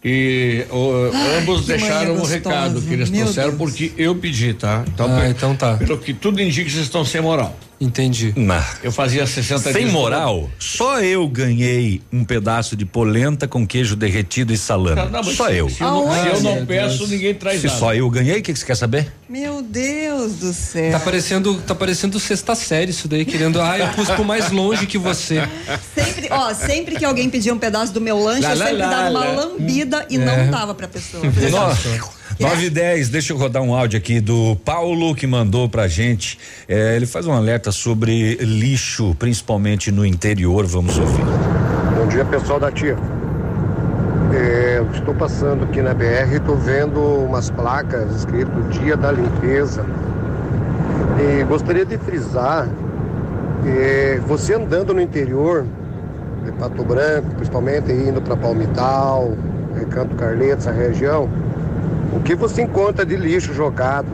E 0.04 0.66
o- 0.72 1.12
Ai, 1.14 1.38
ambos 1.40 1.66
deixaram 1.66 2.14
manhã 2.14 2.22
um 2.22 2.26
recado 2.26 2.82
que 2.82 2.94
eles 2.94 3.10
Meu 3.10 3.24
trouxeram 3.24 3.50
Deus. 3.50 3.60
porque 3.60 3.92
eu 3.98 4.16
pedi, 4.16 4.54
tá? 4.54 4.86
Então, 4.88 5.08
Ah, 5.14 5.28
então 5.30 5.56
tá. 5.56 5.76
Pelo 5.76 5.98
que 5.98 6.14
tudo 6.14 6.42
indica, 6.42 6.70
vocês 6.70 6.84
estão 6.84 7.04
sem 7.04 7.20
moral. 7.22 7.58
Entendi. 7.80 8.34
Não. 8.36 8.62
Eu 8.84 8.92
fazia 8.92 9.26
60 9.26 9.72
Sem 9.72 9.86
moral, 9.86 10.50
só 10.60 11.02
eu 11.02 11.28
ganhei 11.28 12.02
um 12.12 12.26
pedaço 12.26 12.76
de 12.76 12.86
polenta 12.86 13.48
com 13.48 13.66
queijo 13.66 13.96
derretido 13.96 14.52
e 14.52 14.58
salame. 14.58 15.10
Não, 15.10 15.24
só 15.24 15.50
eu. 15.50 15.70
Se, 15.70 15.82
eu 15.82 15.88
não, 15.88 16.12
se 16.12 16.28
eu 16.28 16.42
não 16.42 16.66
peço, 16.66 16.98
Deus. 17.00 17.10
ninguém 17.10 17.34
traz 17.34 17.62
se 17.62 17.68
nada. 17.68 17.80
só 17.80 17.94
eu 17.94 18.10
ganhei, 18.10 18.40
o 18.40 18.44
que, 18.44 18.52
que 18.52 18.60
você 18.60 18.66
quer 18.66 18.76
saber? 18.76 19.12
Meu 19.30 19.62
Deus 19.62 20.34
do 20.34 20.52
céu. 20.52 20.92
Tá 20.92 21.00
parecendo, 21.00 21.56
tá 21.62 21.74
parecendo 21.74 22.20
sexta 22.20 22.54
série 22.54 22.92
isso 22.92 23.08
daí, 23.08 23.24
querendo. 23.24 23.62
Ah, 23.62 23.78
eu 23.80 23.88
cuspo 23.90 24.24
mais 24.26 24.52
longe 24.52 24.86
que 24.86 24.98
você. 24.98 25.48
Sempre, 25.96 26.28
ó, 26.32 26.54
sempre 26.54 26.96
que 26.98 27.06
alguém 27.06 27.30
pedia 27.30 27.54
um 27.54 27.60
pedaço 27.60 27.94
do 27.94 28.02
meu 28.02 28.22
lanche, 28.22 28.42
lá, 28.42 28.52
eu 28.52 28.58
sempre 28.58 28.78
lá, 28.78 28.90
dava 28.90 29.10
uma 29.10 29.26
lambida 29.26 30.06
e 30.10 30.16
é. 30.16 30.20
não 30.20 30.52
dava 30.52 30.76
pra 30.76 30.88
pessoa. 30.88 31.24
Nossa. 31.50 32.19
É. 32.38 32.44
9 32.44 32.66
e 32.66 32.70
10, 32.70 33.10
deixa 33.10 33.34
eu 33.34 33.38
rodar 33.38 33.64
um 33.64 33.74
áudio 33.74 33.98
aqui 33.98 34.20
do 34.20 34.56
Paulo 34.58 35.16
que 35.16 35.26
mandou 35.26 35.68
pra 35.68 35.88
gente. 35.88 36.38
É, 36.68 36.96
ele 36.96 37.06
faz 37.06 37.26
um 37.26 37.34
alerta 37.34 37.72
sobre 37.72 38.36
lixo, 38.36 39.16
principalmente 39.18 39.92
no 39.92 40.06
interior. 40.06 40.66
Vamos 40.66 40.98
ouvir. 40.98 41.24
Bom 41.98 42.08
dia, 42.08 42.26
pessoal 42.26 42.60
da 42.60 42.72
TIF. 42.72 42.98
É, 44.34 44.84
estou 44.94 45.16
passando 45.16 45.64
aqui 45.64 45.82
na 45.82 45.94
BR 45.94 46.32
e 46.32 46.36
estou 46.36 46.56
vendo 46.56 47.00
umas 47.00 47.50
placas 47.50 48.16
escrito 48.16 48.52
Dia 48.70 48.96
da 48.96 49.12
Limpeza. 49.12 49.84
E 51.20 51.44
gostaria 51.46 51.86
de 51.86 51.98
frisar: 51.98 52.70
é, 53.66 54.22
você 54.28 54.54
andando 54.54 54.94
no 54.94 55.02
interior, 55.02 55.66
de 56.46 56.52
Pato 56.54 56.84
Branco, 56.84 57.36
principalmente 57.36 57.92
indo 57.92 58.22
para 58.22 58.38
Palmital, 58.38 59.34
é, 59.76 59.86
Canto 59.86 60.16
Carleta, 60.16 60.58
essa 60.58 60.72
região 60.72 61.28
o 62.14 62.20
que 62.22 62.36
você 62.36 62.62
encontra 62.62 63.06
de 63.06 63.16
lixo 63.16 63.54
jogado? 63.54 64.08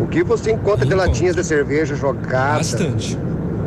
O 0.00 0.06
que 0.06 0.22
você 0.22 0.52
encontra 0.52 0.84
de 0.84 0.94
latinhas 0.94 1.36
de 1.36 1.44
cerveja 1.44 1.94
jogadas? 1.94 2.72
Bastante. 2.72 3.18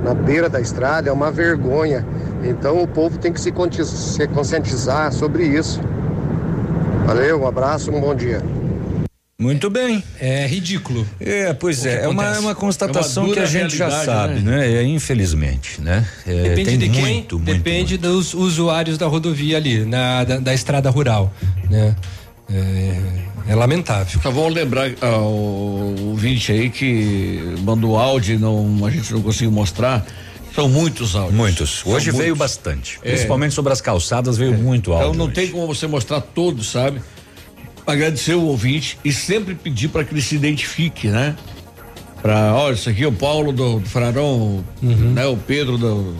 na 0.04 0.14
beira 0.14 0.50
da 0.50 0.60
estrada 0.60 1.10
é 1.10 1.12
uma 1.12 1.32
vergonha. 1.32 2.06
Então 2.44 2.82
o 2.82 2.88
povo 2.88 3.18
tem 3.18 3.34
que 3.34 3.42
se, 3.42 3.52
conscientizar 3.52 5.12
sobre 5.12 5.46
isso. 5.46 5.82
Valeu, 7.06 7.42
um 7.42 7.48
abraço, 7.48 7.92
um 7.92 8.00
bom 8.00 8.14
dia. 8.14 8.42
Muito 9.40 9.70
bem. 9.70 10.04
É 10.20 10.48
ridículo. 10.48 11.08
É, 11.20 11.54
pois 11.54 11.86
é, 11.86 12.00
que 12.00 12.06
é 12.06 12.08
uma, 12.08 12.26
é 12.36 12.40
uma 12.40 12.56
constatação 12.56 13.24
É 13.24 13.26
uma 13.28 13.34
que 13.36 13.40
a 13.40 13.46
gente 13.46 13.78
já 13.78 13.88
realidade, 13.88 14.34
sabe, 14.34 14.40
né? 14.42 14.68
É, 14.68 14.84
infelizmente, 14.84 15.80
né? 15.80 16.04
É, 16.26 16.50
Depende 16.50 16.66
tem 16.66 16.78
de 16.80 16.90
quem? 16.90 17.02
muito, 17.02 17.36
muito, 17.38 17.54
Depende 17.54 17.98
dos 17.98 18.34
usuários 18.34 18.98
da 18.98 19.06
rodovia 19.06 19.58
ali, 19.58 19.86
na, 19.86 20.24
da, 20.24 20.40
da 20.40 20.54
estrada 20.56 20.90
rural, 20.90 21.32
né? 21.70 21.96
É, 22.50 23.02
é 23.50 23.56
lamentável. 23.56 24.20
Só 24.22 24.32
vou 24.32 24.48
lembrar 24.48 24.92
ao 25.02 25.32
ouvinte 25.32 26.52
aí 26.52 26.70
que 26.70 27.56
mandou 27.62 27.98
áudio 27.98 28.36
e 28.36 28.38
não, 28.38 28.86
a 28.86 28.90
gente 28.90 29.14
não 29.14 29.22
conseguiu 29.22 29.52
mostrar. 29.52 30.06
São 30.56 30.68
muitos 30.68 31.16
áudios. 31.16 31.36
Muitos. 31.36 31.86
Hoje 31.86 32.10
São 32.10 32.20
veio 32.20 32.36
muitos. 32.36 32.40
bastante. 32.40 33.00
É. 33.04 33.12
Principalmente 33.12 33.54
sobre 33.54 33.72
as 33.72 33.80
calçadas 33.82 34.38
veio 34.38 34.54
muito 34.54 34.92
áudio. 34.92 35.10
Então 35.10 35.18
não 35.18 35.26
hoje. 35.26 35.36
tem 35.36 35.48
como 35.50 35.68
você 35.68 35.86
mostrar 35.86 36.20
todos, 36.22 36.72
sabe? 36.72 37.02
Agradecer 37.86 38.34
o 38.34 38.44
ouvinte 38.44 38.98
e 39.06 39.12
sempre 39.12 39.56
pedir 39.56 39.90
para 39.90 40.04
que 40.04 40.14
ele 40.14 40.22
se 40.22 40.36
identifique, 40.36 41.08
né? 41.08 41.36
Pra, 42.22 42.54
olha, 42.56 42.74
isso 42.74 42.90
aqui 42.90 43.04
é 43.04 43.08
o 43.08 43.12
Paulo 43.12 43.52
do, 43.52 43.80
do 43.80 43.88
Frarão, 43.88 44.64
né? 44.82 45.26
O 45.28 45.38
Pedro 45.38 45.78
do, 45.78 46.16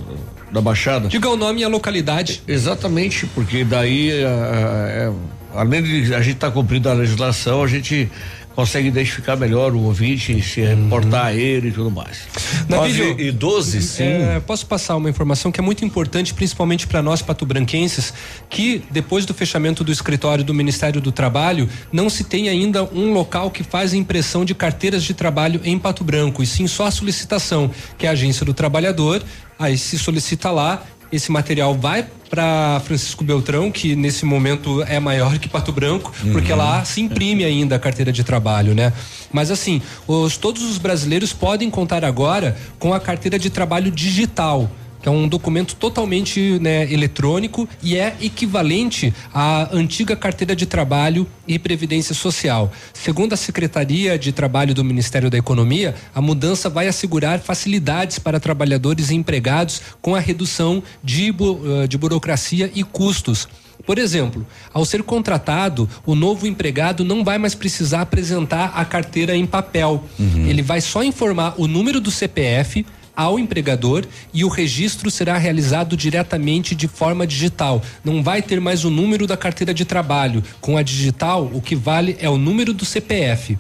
da 0.52 0.62
Baixada. 0.62 1.10
Diga 1.10 1.28
o 1.30 1.36
nome 1.36 1.62
e 1.62 1.64
a 1.64 1.68
localidade. 1.68 2.44
Exatamente, 2.48 3.26
porque 3.28 3.64
daí, 3.64 4.12
ah, 4.24 4.88
é, 4.88 5.12
além 5.58 5.82
de 5.82 6.14
a 6.14 6.22
gente 6.22 6.36
estar 6.36 6.52
cumprindo 6.52 6.90
a 6.90 6.94
legislação, 6.94 7.64
a 7.64 7.68
gente 7.68 8.10
consegue 8.58 8.88
identificar 8.88 9.36
melhor 9.36 9.74
o 9.74 9.84
ouvinte, 9.84 10.42
se 10.42 10.62
reportar 10.62 11.28
a 11.28 11.34
ele 11.34 11.68
e 11.68 11.72
tudo 11.72 11.92
mais. 11.92 12.28
Navílio, 12.68 13.20
e 13.20 13.32
12, 13.32 13.82
sim. 13.84 14.04
é, 14.04 14.40
posso 14.40 14.66
passar 14.66 14.96
uma 14.96 15.08
informação 15.08 15.52
que 15.52 15.60
é 15.60 15.64
muito 15.64 15.86
importante, 15.86 16.34
principalmente 16.34 16.88
para 16.88 17.04
nós 17.04 17.22
patobranquenses, 17.22 18.12
que 18.50 18.84
depois 18.90 19.28
do 19.28 19.34
fechamento 19.34 19.84
do 19.84 19.92
escritório 19.92 20.44
do 20.44 20.56
Ministério 20.56 21.00
do 21.00 21.12
Trabalho, 21.12 21.70
não 21.92 22.10
se 22.10 22.24
tem 22.24 22.50
ainda 22.50 22.84
um 22.84 23.14
local 23.14 23.52
que 23.52 23.64
faz 23.64 23.94
impressão 23.94 24.44
de 24.44 24.56
carteiras 24.56 25.04
de 25.04 25.14
trabalho 25.14 25.62
em 25.64 25.78
Pato 25.78 26.04
Branco, 26.04 26.42
e 26.42 26.48
sim 26.48 26.66
só 26.66 26.88
a 26.88 26.92
solicitação, 26.92 27.70
que 27.96 28.08
é 28.08 28.10
a 28.10 28.14
agência 28.14 28.44
do 28.44 28.56
trabalhador, 28.56 29.22
aí 29.60 29.78
se 29.78 30.00
solicita 30.00 30.50
lá, 30.50 30.84
esse 31.12 31.32
material 31.32 31.74
vai 31.76 32.06
para 32.30 32.82
Francisco 32.86 33.24
Beltrão, 33.24 33.72
que 33.72 33.96
nesse 33.96 34.26
momento 34.26 34.84
é 34.84 35.00
maior 35.00 35.40
que 35.40 35.48
Pato 35.48 35.72
Branco, 35.72 36.12
porque 36.34 36.52
Uhum. 36.52 36.58
lá 36.58 36.84
se 36.84 37.00
imprime 37.02 37.46
ainda 37.46 37.76
a 37.78 37.80
carteira 37.80 38.12
de 38.12 38.24
trabalho, 38.24 38.76
né? 38.76 38.92
Mas 39.32 39.50
assim, 39.50 39.82
os, 40.06 40.36
todos 40.36 40.62
os 40.64 40.78
brasileiros 40.78 41.32
podem 41.32 41.70
contar 41.70 42.04
agora 42.04 42.58
com 42.78 42.94
a 42.94 43.00
carteira 43.00 43.40
de 43.40 43.50
trabalho 43.50 43.90
digital. 43.92 44.70
Que 45.02 45.08
é 45.08 45.12
um 45.12 45.28
documento 45.28 45.76
totalmente 45.76 46.60
né, 46.60 46.92
eletrônico 46.92 47.68
e 47.82 47.96
é 47.96 48.16
equivalente 48.22 49.14
à 49.34 49.70
antiga 49.72 50.16
carteira 50.16 50.56
de 50.56 50.66
trabalho 50.66 51.28
e 51.48 51.58
previdência 51.60 52.16
social. 52.16 52.72
Segundo 52.94 53.34
a 53.34 53.38
Secretaria 53.38 54.18
de 54.18 54.32
Trabalho 54.32 54.74
do 54.74 54.84
Ministério 54.84 55.30
da 55.30 55.38
Economia, 55.38 55.96
a 56.14 56.22
mudança 56.22 56.70
vai 56.70 56.88
assegurar 56.88 57.40
facilidades 57.40 58.20
para 58.20 58.40
trabalhadores 58.40 59.10
e 59.10 59.16
empregados 59.16 59.82
com 60.02 60.16
a 60.16 60.20
redução 60.20 60.84
de, 61.04 61.30
eh, 61.30 61.88
de 61.88 61.98
burocracia 61.98 62.72
e 62.74 62.84
custos. 62.84 63.48
Por 63.86 63.98
exemplo, 63.98 64.46
ao 64.74 64.84
ser 64.84 65.04
contratado, 65.04 65.90
o 66.06 66.16
novo 66.16 66.46
empregado 66.46 67.06
não 67.06 67.24
vai 67.24 67.38
mais 67.38 67.56
precisar 67.56 68.02
apresentar 68.02 68.74
a 68.76 68.84
carteira 68.84 69.36
em 69.36 69.46
papel. 69.46 70.04
Ele 70.50 70.62
vai 70.62 70.82
só 70.82 71.04
informar 71.04 71.54
o 71.58 71.68
número 71.68 72.02
do 72.02 72.12
CPF 72.12 72.86
ao 73.18 73.40
empregador 73.40 74.06
e 74.32 74.46
o 74.46 74.48
registro 74.48 75.10
será 75.10 75.36
realizado 75.40 75.98
diretamente 75.98 76.76
de 76.76 76.88
forma 76.88 77.26
digital. 77.26 77.82
Não 78.06 78.22
vai 78.22 78.44
ter 78.44 78.62
mais 78.62 78.86
o 78.86 78.92
número 78.92 79.26
da 79.26 79.36
carteira 79.36 79.74
de 79.74 79.84
trabalho. 79.84 80.44
Com 80.62 80.78
a 80.78 80.84
digital, 80.84 81.50
o 81.52 81.60
que 81.60 81.76
vale 81.76 82.16
é 82.20 82.30
o 82.30 82.38
número 82.38 82.74
do 82.76 82.86
CPF. 82.86 83.58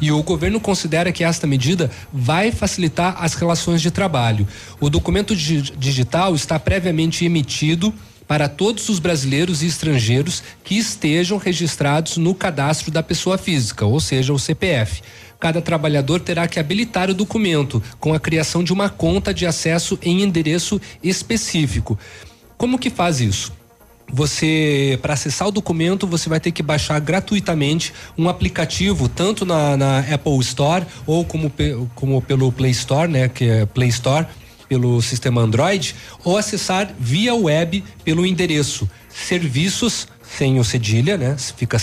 E 0.00 0.12
o 0.12 0.22
governo 0.22 0.60
considera 0.60 1.10
que 1.10 1.24
esta 1.24 1.48
medida 1.48 1.90
vai 2.12 2.52
facilitar 2.52 3.16
as 3.18 3.34
relações 3.34 3.82
de 3.82 3.90
trabalho. 3.90 4.46
O 4.78 4.88
documento 4.88 5.34
di- 5.34 5.62
digital 5.76 6.32
está 6.36 6.60
previamente 6.60 7.24
emitido 7.24 7.92
para 8.28 8.48
todos 8.48 8.88
os 8.88 9.00
brasileiros 9.00 9.60
e 9.60 9.66
estrangeiros 9.66 10.44
que 10.62 10.76
estejam 10.78 11.36
registrados 11.36 12.16
no 12.16 12.32
cadastro 12.32 12.88
da 12.92 13.02
pessoa 13.02 13.36
física, 13.36 13.84
ou 13.84 13.98
seja, 13.98 14.32
o 14.32 14.38
CPF. 14.38 15.02
Cada 15.40 15.62
trabalhador 15.62 16.20
terá 16.20 16.46
que 16.46 16.60
habilitar 16.60 17.10
o 17.10 17.14
documento 17.14 17.82
com 17.98 18.12
a 18.12 18.20
criação 18.20 18.62
de 18.62 18.72
uma 18.72 18.90
conta 18.90 19.32
de 19.32 19.46
acesso 19.46 19.98
em 20.02 20.22
endereço 20.22 20.80
específico. 21.02 21.98
Como 22.56 22.78
que 22.78 22.90
faz 22.90 23.20
isso? 23.20 23.58
você 24.12 24.98
para 25.00 25.14
acessar 25.14 25.46
o 25.48 25.52
documento 25.52 26.04
você 26.06 26.28
vai 26.28 26.40
ter 26.40 26.50
que 26.50 26.64
baixar 26.64 26.98
gratuitamente 26.98 27.92
um 28.18 28.28
aplicativo 28.28 29.08
tanto 29.08 29.46
na, 29.46 29.76
na 29.76 30.00
Apple 30.00 30.38
Store 30.40 30.84
ou 31.06 31.24
como, 31.24 31.52
como 31.94 32.20
pelo 32.20 32.50
Play 32.50 32.72
Store, 32.72 33.08
né, 33.10 33.28
que 33.28 33.44
é 33.44 33.66
Play 33.66 33.88
Store 33.88 34.26
pelo 34.68 35.00
sistema 35.00 35.40
Android 35.40 35.94
ou 36.24 36.36
acessar 36.36 36.92
via 36.98 37.34
web 37.34 37.84
pelo 38.04 38.26
endereço 38.26 38.88
serviços 39.08 40.06
sem 40.36 40.60
o 40.60 40.64
cedilha, 40.64 41.16
né? 41.16 41.36
Fica 41.56 41.76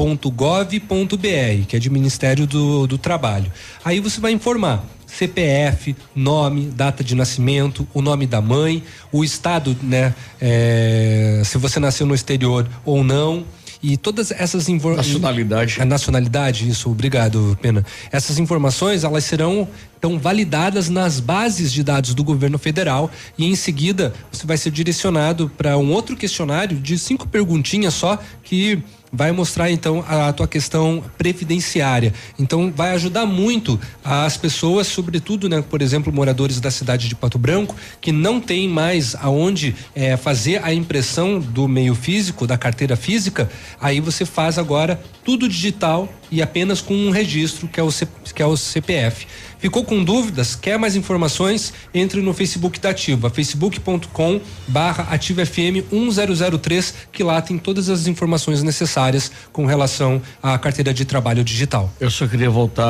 servicos.mte.gov.br, 0.00 1.66
que 1.68 1.76
é 1.76 1.78
de 1.78 1.90
Ministério 1.90 2.46
do, 2.46 2.86
do 2.86 2.98
Trabalho. 2.98 3.52
Aí 3.84 4.00
você 4.00 4.20
vai 4.20 4.32
informar 4.32 4.84
CPF, 5.06 5.94
nome, 6.14 6.66
data 6.66 7.02
de 7.02 7.14
nascimento, 7.14 7.86
o 7.92 8.00
nome 8.00 8.26
da 8.26 8.40
mãe, 8.40 8.82
o 9.12 9.24
estado, 9.24 9.76
né? 9.82 10.14
É, 10.40 11.42
se 11.44 11.58
você 11.58 11.80
nasceu 11.80 12.06
no 12.06 12.14
exterior 12.14 12.68
ou 12.84 13.02
não. 13.02 13.44
E 13.82 13.96
todas 13.96 14.30
essas 14.30 14.68
informações. 14.68 15.14
Nacionalidade. 15.14 15.80
A 15.80 15.86
nacionalidade, 15.86 16.68
isso, 16.68 16.90
obrigado, 16.90 17.58
Pena. 17.62 17.84
Essas 18.12 18.38
informações, 18.38 19.04
elas 19.04 19.24
serão 19.24 19.66
então 19.96 20.18
validadas 20.18 20.90
nas 20.90 21.18
bases 21.18 21.72
de 21.72 21.82
dados 21.82 22.14
do 22.14 22.22
governo 22.22 22.58
federal 22.58 23.10
e 23.36 23.46
em 23.46 23.54
seguida 23.54 24.12
você 24.30 24.46
vai 24.46 24.56
ser 24.56 24.70
direcionado 24.70 25.50
para 25.56 25.76
um 25.76 25.92
outro 25.92 26.16
questionário 26.16 26.78
de 26.78 26.98
cinco 26.98 27.28
perguntinhas 27.28 27.92
só 27.92 28.18
que 28.42 28.82
vai 29.12 29.32
mostrar 29.32 29.70
então 29.70 30.04
a 30.06 30.32
tua 30.32 30.46
questão 30.46 31.02
previdenciária. 31.18 32.14
Então 32.38 32.72
vai 32.74 32.92
ajudar 32.92 33.26
muito 33.26 33.78
as 34.04 34.36
pessoas, 34.36 34.86
sobretudo, 34.86 35.48
né, 35.48 35.62
por 35.62 35.82
exemplo, 35.82 36.12
moradores 36.12 36.60
da 36.60 36.70
cidade 36.70 37.08
de 37.08 37.14
Pato 37.14 37.38
Branco, 37.38 37.74
que 38.00 38.12
não 38.12 38.40
tem 38.40 38.68
mais 38.68 39.14
aonde 39.16 39.74
é, 39.94 40.16
fazer 40.16 40.62
a 40.64 40.72
impressão 40.72 41.40
do 41.40 41.66
meio 41.66 41.94
físico, 41.94 42.46
da 42.46 42.56
carteira 42.56 42.96
física, 42.96 43.50
aí 43.80 44.00
você 44.00 44.24
faz 44.24 44.58
agora 44.58 45.00
tudo 45.24 45.48
digital 45.48 46.08
e 46.30 46.40
apenas 46.40 46.80
com 46.80 46.94
um 46.94 47.10
registro 47.10 47.66
que 47.68 47.80
é 47.80 47.82
o, 47.82 47.90
C, 47.90 48.06
que 48.34 48.42
é 48.42 48.46
o 48.46 48.56
CPF. 48.56 49.26
Ficou 49.60 49.84
com 49.84 50.02
dúvidas? 50.02 50.54
Quer 50.54 50.78
mais 50.78 50.96
informações? 50.96 51.74
Entre 51.92 52.22
no 52.22 52.32
Facebook 52.32 52.80
da 52.80 52.90
Ativa, 52.90 53.28
facebook.com 53.28 54.40
barra 54.66 55.08
Ativa 55.10 55.44
FM 55.44 55.84
1003, 55.92 56.94
que 57.12 57.22
lá 57.22 57.42
tem 57.42 57.58
todas 57.58 57.90
as 57.90 58.06
informações 58.06 58.62
necessárias 58.62 59.30
com 59.52 59.66
relação 59.66 60.22
à 60.42 60.58
carteira 60.58 60.94
de 60.94 61.04
trabalho 61.04 61.44
digital. 61.44 61.92
Eu 62.00 62.10
só 62.10 62.26
queria 62.26 62.48
voltar 62.48 62.86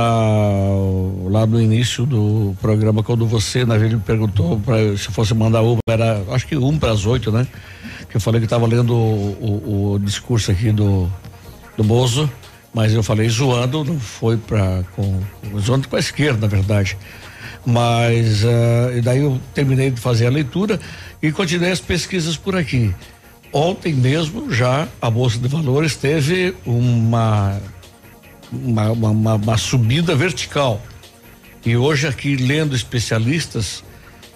lá 1.28 1.44
no 1.44 1.60
início 1.60 2.06
do 2.06 2.54
programa, 2.60 3.02
quando 3.02 3.26
você, 3.26 3.64
na 3.64 3.74
verdade, 3.74 3.96
me 3.96 4.02
perguntou 4.02 4.60
pra, 4.60 4.76
se 4.96 5.10
fosse 5.10 5.34
mandar 5.34 5.62
uma, 5.62 5.80
era 5.88 6.22
acho 6.30 6.46
que 6.46 6.56
um 6.56 6.78
para 6.78 6.92
as 6.92 7.04
oito, 7.04 7.32
né? 7.32 7.48
Que 8.08 8.16
eu 8.16 8.20
falei 8.20 8.40
que 8.40 8.46
estava 8.46 8.66
lendo 8.66 8.94
o, 8.94 9.36
o, 9.40 9.92
o 9.94 9.98
discurso 9.98 10.52
aqui 10.52 10.70
do, 10.70 11.10
do 11.76 11.82
Bozo 11.82 12.30
mas 12.72 12.92
eu 12.92 13.02
falei 13.02 13.28
zoando, 13.28 13.84
não 13.84 13.98
foi 13.98 14.36
para 14.36 14.84
com 14.94 15.20
zoando 15.58 15.88
com 15.88 15.96
a 15.96 15.98
esquerda, 15.98 16.42
na 16.42 16.46
verdade. 16.46 16.96
Mas 17.66 18.44
uh, 18.44 18.96
e 18.96 19.00
daí 19.00 19.18
eu 19.18 19.40
terminei 19.52 19.90
de 19.90 20.00
fazer 20.00 20.26
a 20.26 20.30
leitura 20.30 20.80
e 21.22 21.30
continuei 21.32 21.72
as 21.72 21.80
pesquisas 21.80 22.36
por 22.36 22.56
aqui. 22.56 22.94
Ontem 23.52 23.92
mesmo 23.92 24.52
já 24.52 24.86
a 25.02 25.10
bolsa 25.10 25.38
de 25.38 25.48
valores 25.48 25.96
teve 25.96 26.54
uma 26.64 27.60
uma, 28.52 28.90
uma, 28.90 29.34
uma 29.34 29.56
subida 29.56 30.14
vertical 30.14 30.80
e 31.64 31.76
hoje 31.76 32.06
aqui 32.06 32.36
lendo 32.36 32.74
especialistas 32.74 33.84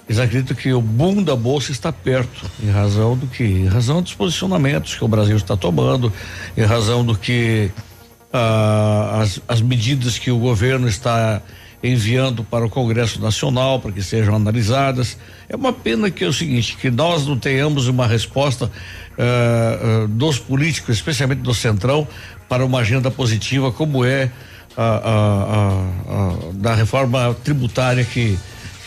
eles 0.09 0.20
acreditam 0.20 0.55
que 0.55 0.73
o 0.73 0.82
boom 0.82 1.23
da 1.23 1.35
bolsa 1.35 1.73
está 1.73 1.90
perto, 1.90 2.51
em 2.62 2.70
razão 2.70 3.16
do 3.16 3.27
que? 3.27 3.43
Em 3.43 3.66
razão 3.66 4.02
dos 4.02 4.12
posicionamentos 4.12 4.94
que 4.94 5.02
o 5.02 5.09
Brasil 5.09 5.36
está 5.36 5.56
tomando, 5.56 6.12
em 6.56 6.62
razão 6.62 7.05
do 7.05 7.16
que 7.16 7.70
ah, 8.36 9.20
as, 9.23 9.40
as 9.47 9.62
medidas 9.62 10.19
que 10.19 10.28
o 10.28 10.39
governo 10.39 10.89
está 10.89 11.40
enviando 11.85 12.43
para 12.43 12.66
o 12.66 12.69
Congresso 12.69 13.20
Nacional 13.20 13.78
para 13.78 13.93
que 13.93 14.02
sejam 14.02 14.35
analisadas. 14.35 15.16
É 15.48 15.55
uma 15.55 15.73
pena 15.73 16.11
que 16.11 16.24
é 16.24 16.27
o 16.27 16.32
seguinte, 16.32 16.77
que 16.77 16.90
nós 16.90 17.27
não 17.27 17.39
tenhamos 17.39 17.86
uma 17.86 18.09
resposta 18.09 18.65
uh, 18.66 20.05
uh, 20.05 20.09
dos 20.09 20.39
políticos, 20.39 20.97
especialmente 20.97 21.43
do 21.43 21.55
Centrão, 21.55 22.09
para 22.48 22.65
uma 22.65 22.81
agenda 22.81 23.09
positiva 23.11 23.70
como 23.70 24.05
é 24.05 24.32
a, 24.77 25.85
da 26.55 26.74
reforma 26.74 27.32
tributária 27.44 28.05
que 28.05 28.36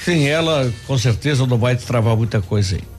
sem 0.03 0.27
ela 0.27 0.69
com 0.85 0.97
certeza 0.97 1.47
não 1.47 1.57
vai 1.57 1.77
travar 1.77 2.17
muita 2.17 2.41
coisa 2.41 2.75
aí. 2.75 2.96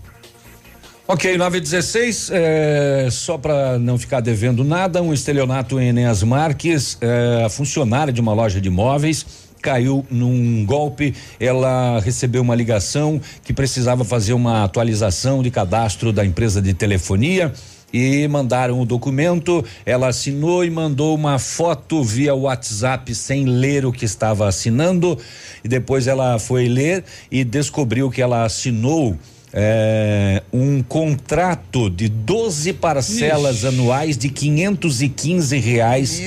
Ok, 1.10 1.38
916, 1.38 2.30
é, 2.34 3.08
só 3.10 3.38
para 3.38 3.78
não 3.78 3.96
ficar 3.96 4.20
devendo 4.20 4.62
nada, 4.62 5.00
um 5.00 5.14
estelionato 5.14 5.80
em 5.80 5.88
Enéas 5.88 6.22
Marques, 6.22 6.98
é, 7.00 7.48
funcionária 7.48 8.12
de 8.12 8.20
uma 8.20 8.34
loja 8.34 8.60
de 8.60 8.68
imóveis, 8.68 9.24
caiu 9.62 10.04
num 10.10 10.66
golpe. 10.66 11.14
Ela 11.40 11.98
recebeu 12.00 12.42
uma 12.42 12.54
ligação 12.54 13.18
que 13.42 13.54
precisava 13.54 14.04
fazer 14.04 14.34
uma 14.34 14.64
atualização 14.64 15.42
de 15.42 15.50
cadastro 15.50 16.12
da 16.12 16.26
empresa 16.26 16.60
de 16.60 16.74
telefonia 16.74 17.54
e 17.90 18.28
mandaram 18.28 18.78
o 18.78 18.84
documento. 18.84 19.64
Ela 19.86 20.08
assinou 20.08 20.62
e 20.62 20.68
mandou 20.68 21.14
uma 21.14 21.38
foto 21.38 22.04
via 22.04 22.34
WhatsApp 22.34 23.14
sem 23.14 23.46
ler 23.46 23.86
o 23.86 23.92
que 23.92 24.04
estava 24.04 24.46
assinando. 24.46 25.18
E 25.64 25.68
depois 25.68 26.06
ela 26.06 26.38
foi 26.38 26.68
ler 26.68 27.02
e 27.30 27.44
descobriu 27.44 28.10
que 28.10 28.20
ela 28.20 28.44
assinou 28.44 29.16
é, 29.52 30.42
um 30.52 30.82
contrato 30.82 31.88
de 31.88 32.08
12 32.08 32.74
parcelas 32.74 33.58
Ixi. 33.58 33.66
anuais 33.66 34.16
de 34.16 34.28
515 34.28 35.56
reais 35.58 36.22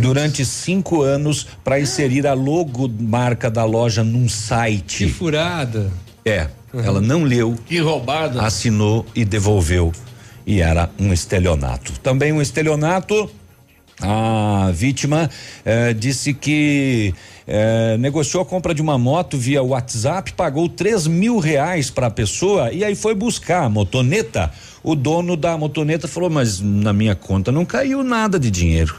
durante 0.00 0.44
cinco 0.44 1.02
anos 1.02 1.46
para 1.64 1.80
inserir 1.80 2.26
a 2.26 2.34
logomarca 2.34 3.50
da 3.50 3.64
loja 3.64 4.04
num 4.04 4.28
site. 4.28 5.06
Que 5.06 5.12
furada! 5.12 5.90
É, 6.24 6.48
uhum. 6.72 6.80
ela 6.80 7.00
não 7.00 7.22
leu. 7.24 7.56
Que 7.66 7.78
roubada! 7.78 8.42
Assinou 8.42 9.06
e 9.14 9.24
devolveu. 9.24 9.92
E 10.46 10.60
era 10.60 10.90
um 10.98 11.12
estelionato. 11.12 11.92
Também 12.00 12.32
um 12.32 12.40
estelionato. 12.40 13.30
A 14.00 14.70
vítima 14.72 15.28
eh, 15.64 15.92
disse 15.92 16.32
que 16.32 17.12
é, 17.50 17.96
negociou 17.96 18.42
a 18.42 18.46
compra 18.46 18.74
de 18.74 18.82
uma 18.82 18.98
moto 18.98 19.38
via 19.38 19.62
WhatsApp, 19.62 20.34
pagou 20.34 20.68
três 20.68 21.06
mil 21.06 21.38
reais 21.38 21.88
para 21.88 22.08
a 22.08 22.10
pessoa 22.10 22.70
e 22.70 22.84
aí 22.84 22.94
foi 22.94 23.14
buscar 23.14 23.64
a 23.64 23.68
motoneta. 23.70 24.52
O 24.84 24.94
dono 24.94 25.34
da 25.34 25.56
motoneta 25.56 26.06
falou: 26.06 26.28
Mas 26.28 26.60
na 26.60 26.92
minha 26.92 27.14
conta 27.14 27.50
não 27.50 27.64
caiu 27.64 28.04
nada 28.04 28.38
de 28.38 28.50
dinheiro. 28.50 28.96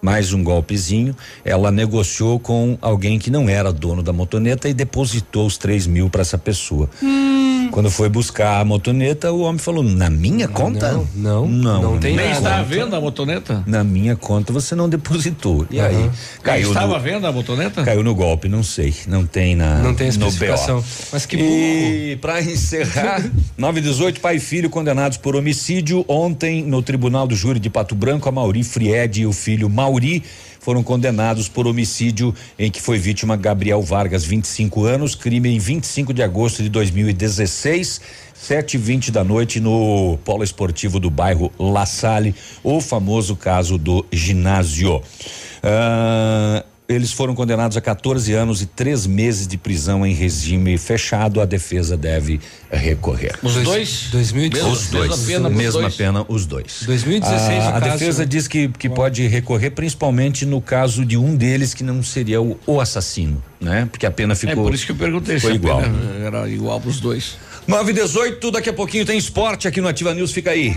Mais 0.00 0.32
um 0.32 0.42
golpezinho. 0.42 1.14
Ela 1.44 1.70
negociou 1.70 2.38
com 2.38 2.78
alguém 2.80 3.18
que 3.18 3.30
não 3.30 3.48
era 3.48 3.72
dono 3.72 4.02
da 4.02 4.12
motoneta 4.12 4.68
e 4.68 4.74
depositou 4.74 5.46
os 5.46 5.58
três 5.58 5.86
mil 5.86 6.08
para 6.08 6.22
essa 6.22 6.38
pessoa. 6.38 6.88
Hum. 7.02 7.45
Quando 7.70 7.90
foi 7.90 8.08
buscar 8.08 8.60
a 8.60 8.64
motoneta, 8.64 9.32
o 9.32 9.40
homem 9.40 9.58
falou: 9.58 9.82
Na 9.82 10.08
minha 10.10 10.48
conta? 10.48 10.92
Não, 10.92 11.06
não. 11.14 11.48
Não, 11.48 11.82
não 11.82 11.98
tem 11.98 12.16
Nem 12.16 12.30
está 12.30 12.62
vendo 12.62 12.94
a 12.94 13.00
motoneta? 13.00 13.62
Na 13.66 13.82
minha 13.82 14.16
conta 14.16 14.52
você 14.52 14.74
não 14.74 14.88
depositou. 14.88 15.66
E 15.70 15.78
uhum. 15.78 15.86
aí? 15.86 16.10
Caiu 16.42 16.68
estava 16.68 16.94
no, 16.94 17.00
vendo 17.00 17.26
a 17.26 17.32
motoneta? 17.32 17.82
Caiu 17.84 18.02
no 18.02 18.14
golpe, 18.14 18.48
não 18.48 18.62
sei. 18.62 18.94
Não 19.06 19.26
tem 19.26 19.54
na. 19.54 19.78
Não 19.78 19.94
tem 19.94 20.08
especificação. 20.08 20.82
Mas 21.12 21.26
que 21.26 21.36
E 21.36 22.16
para 22.20 22.40
encerrar, 22.40 23.24
918, 23.56 24.20
pai 24.20 24.36
e 24.36 24.40
filho 24.40 24.70
condenados 24.70 25.18
por 25.18 25.36
homicídio. 25.36 26.04
Ontem, 26.08 26.62
no 26.62 26.82
Tribunal 26.82 27.26
do 27.26 27.34
Júri 27.34 27.58
de 27.58 27.70
Pato 27.70 27.94
Branco, 27.94 28.28
a 28.28 28.32
Mauri 28.32 28.62
Fried 28.62 29.22
e 29.22 29.26
o 29.26 29.32
filho 29.32 29.68
Mauri 29.68 30.22
foram 30.66 30.82
condenados 30.82 31.48
por 31.48 31.64
homicídio 31.68 32.34
em 32.58 32.72
que 32.72 32.82
foi 32.82 32.98
vítima 32.98 33.36
Gabriel 33.36 33.80
Vargas, 33.82 34.24
25 34.24 34.84
anos, 34.84 35.14
crime 35.14 35.48
em 35.48 35.60
25 35.60 36.12
de 36.12 36.24
agosto 36.24 36.60
de 36.60 36.68
2016. 36.68 38.00
Sete 38.34 38.74
e 38.74 38.78
vinte 38.78 39.12
da 39.12 39.22
noite 39.22 39.60
no 39.60 40.18
polo 40.24 40.42
esportivo 40.42 40.98
do 40.98 41.08
bairro 41.08 41.52
La 41.56 41.86
Salle, 41.86 42.34
o 42.64 42.80
famoso 42.80 43.36
caso 43.36 43.78
do 43.78 44.04
ginásio. 44.10 44.96
Uh, 44.96 46.64
eles 46.88 47.12
foram 47.12 47.34
condenados 47.34 47.76
a 47.76 47.80
14 47.80 48.32
anos 48.32 48.62
e 48.62 48.66
três 48.66 49.06
meses 49.06 49.46
de 49.46 49.56
prisão 49.56 50.06
em 50.06 50.12
regime 50.12 50.78
fechado. 50.78 51.40
A 51.40 51.44
defesa 51.44 51.96
deve 51.96 52.40
recorrer. 52.70 53.34
Os 53.42 53.54
dois? 53.54 54.08
2016. 54.12 54.72
Os 54.72 54.88
dois. 54.88 55.08
Mesma 55.10 55.26
pena, 55.26 55.50
mesma 55.50 55.80
dois. 55.82 55.94
pena 55.94 56.24
os 56.28 56.46
dois. 56.46 56.82
2016. 56.84 57.64
A, 57.64 57.76
a 57.76 57.80
defesa 57.80 58.24
diz 58.24 58.46
que, 58.46 58.68
que 58.68 58.88
pode 58.88 59.26
recorrer 59.26 59.70
principalmente 59.70 60.46
no 60.46 60.60
caso 60.60 61.04
de 61.04 61.16
um 61.16 61.34
deles 61.34 61.74
que 61.74 61.82
não 61.82 62.02
seria 62.02 62.40
o, 62.40 62.58
o 62.66 62.80
assassino, 62.80 63.42
né? 63.60 63.88
Porque 63.90 64.06
a 64.06 64.10
pena 64.10 64.34
ficou. 64.34 64.52
É 64.64 64.66
por 64.66 64.74
isso 64.74 64.86
que 64.86 64.92
eu 64.92 64.96
perguntei 64.96 65.40
foi 65.40 65.52
se 65.52 65.56
igual. 65.56 65.82
era 66.24 66.48
igual 66.48 66.80
para 66.80 66.90
os 66.90 67.00
dois. 67.00 67.36
9 67.66 67.90
e 67.90 67.94
18, 67.94 68.50
daqui 68.52 68.70
a 68.70 68.72
pouquinho 68.72 69.04
tem 69.04 69.18
esporte 69.18 69.66
aqui 69.66 69.80
no 69.80 69.88
Ativa 69.88 70.14
News, 70.14 70.30
fica 70.30 70.52
aí. 70.52 70.76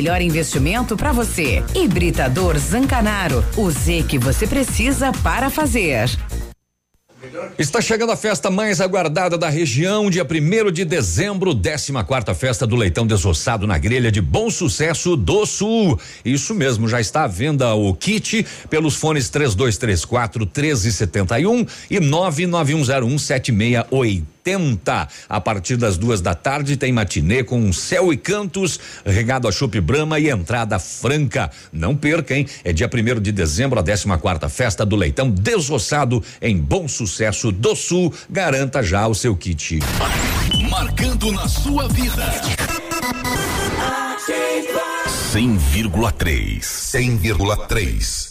investimento 0.21 0.97
para 0.97 1.11
você. 1.11 1.63
Hibridador 1.75 2.57
Zancanaro. 2.57 3.43
O 3.55 3.69
Z 3.69 4.05
que 4.07 4.17
você 4.17 4.47
precisa 4.47 5.11
para 5.23 5.49
fazer. 5.49 6.09
Está 7.57 7.79
chegando 7.79 8.11
a 8.11 8.17
festa 8.17 8.49
mais 8.49 8.81
aguardada 8.81 9.37
da 9.37 9.47
região, 9.47 10.09
dia 10.09 10.25
1 10.25 10.71
de 10.71 10.83
dezembro, 10.83 11.55
14 11.55 11.93
quarta 12.03 12.33
festa 12.33 12.65
do 12.65 12.75
leitão 12.75 13.05
desossado 13.05 13.67
na 13.67 13.77
grelha 13.77 14.11
de 14.11 14.19
Bom 14.19 14.49
Sucesso 14.49 15.15
do 15.15 15.45
Sul. 15.45 15.99
Isso 16.25 16.55
mesmo, 16.55 16.87
já 16.87 16.99
está 16.99 17.25
à 17.25 17.27
venda 17.27 17.75
o 17.75 17.93
kit 17.93 18.45
pelos 18.69 18.95
fones 18.95 19.29
3234 19.29 20.45
1371 20.45 21.65
e 21.89 21.99
99101 21.99 24.30
7680. 24.43 25.07
A 25.29 25.41
partir 25.41 25.77
das 25.77 25.97
duas 25.97 26.21
da 26.21 26.33
tarde 26.33 26.75
tem 26.75 26.91
matinê 26.91 27.43
com 27.43 27.71
céu 27.71 28.11
e 28.11 28.17
cantos, 28.17 28.79
regado 29.05 29.47
a 29.47 29.51
chopp 29.51 29.79
Brahma 29.79 30.19
e 30.19 30.29
entrada 30.29 30.77
franca. 30.79 31.49
Não 31.71 31.95
perca, 31.95 32.35
hein? 32.35 32.47
É 32.63 32.73
dia 32.73 32.89
1 32.91 33.21
de 33.21 33.31
dezembro, 33.31 33.79
a 33.79 33.83
14 33.83 34.21
quarta 34.21 34.49
festa 34.49 34.85
do 34.85 34.95
leitão 34.95 35.29
desossado 35.29 36.23
em 36.41 36.57
Bom 36.57 36.87
Sucesso 36.87 37.51
do 37.51 37.75
Sul. 37.75 38.13
Garanta 38.29 38.83
já 38.83 39.07
o 39.07 39.15
seu 39.15 39.35
kit. 39.35 39.79
Marcando 40.69 41.31
na 41.31 41.47
sua 41.47 41.87
vida. 41.87 42.25
100,3. 45.31 46.59
100,3. 46.59 48.30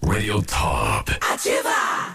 Radio 0.00 0.40
Top. 0.42 1.10
Ativa! 1.20 2.14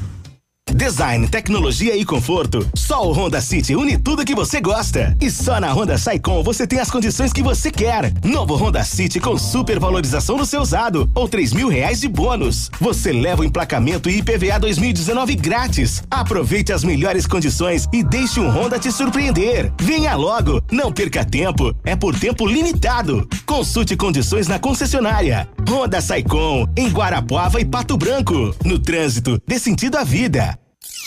Design, 0.75 1.27
tecnologia 1.27 1.95
e 1.95 2.05
conforto. 2.05 2.67
Só 2.73 3.07
o 3.07 3.11
Honda 3.11 3.41
City 3.41 3.75
une 3.75 3.97
tudo 3.97 4.25
que 4.25 4.33
você 4.33 4.61
gosta. 4.61 5.15
E 5.19 5.29
só 5.29 5.59
na 5.59 5.71
Honda 5.71 5.97
Saicom 5.97 6.41
você 6.41 6.65
tem 6.65 6.79
as 6.79 6.89
condições 6.89 7.33
que 7.33 7.43
você 7.43 7.69
quer. 7.69 8.11
Novo 8.23 8.55
Honda 8.55 8.83
City 8.83 9.19
com 9.19 9.37
super 9.37 9.79
valorização 9.79 10.37
no 10.37 10.45
seu 10.45 10.61
usado 10.61 11.09
ou 11.13 11.27
três 11.27 11.51
mil 11.53 11.67
reais 11.67 12.01
de 12.01 12.07
bônus. 12.07 12.69
Você 12.79 13.11
leva 13.11 13.41
o 13.41 13.45
emplacamento 13.45 14.09
e 14.09 14.19
IPVA 14.19 14.59
2019 14.59 15.35
grátis. 15.35 16.03
Aproveite 16.09 16.71
as 16.71 16.83
melhores 16.83 17.27
condições 17.27 17.87
e 17.91 18.03
deixe 18.03 18.39
um 18.39 18.49
Honda 18.49 18.79
te 18.79 18.91
surpreender. 18.91 19.71
Venha 19.79 20.15
logo, 20.15 20.61
não 20.71 20.91
perca 20.91 21.25
tempo. 21.25 21.75
É 21.83 21.95
por 21.95 22.17
tempo 22.17 22.47
limitado. 22.47 23.27
Consulte 23.45 23.95
condições 23.95 24.47
na 24.47 24.57
concessionária. 24.57 25.47
Honda 25.69 25.99
Saicom 26.01 26.65
em 26.77 26.89
Guarapuava 26.89 27.59
e 27.59 27.65
Pato 27.65 27.97
Branco. 27.97 28.55
No 28.63 28.79
trânsito, 28.79 29.39
dê 29.45 29.59
sentido 29.59 29.97
à 29.97 30.03
vida. 30.03 30.60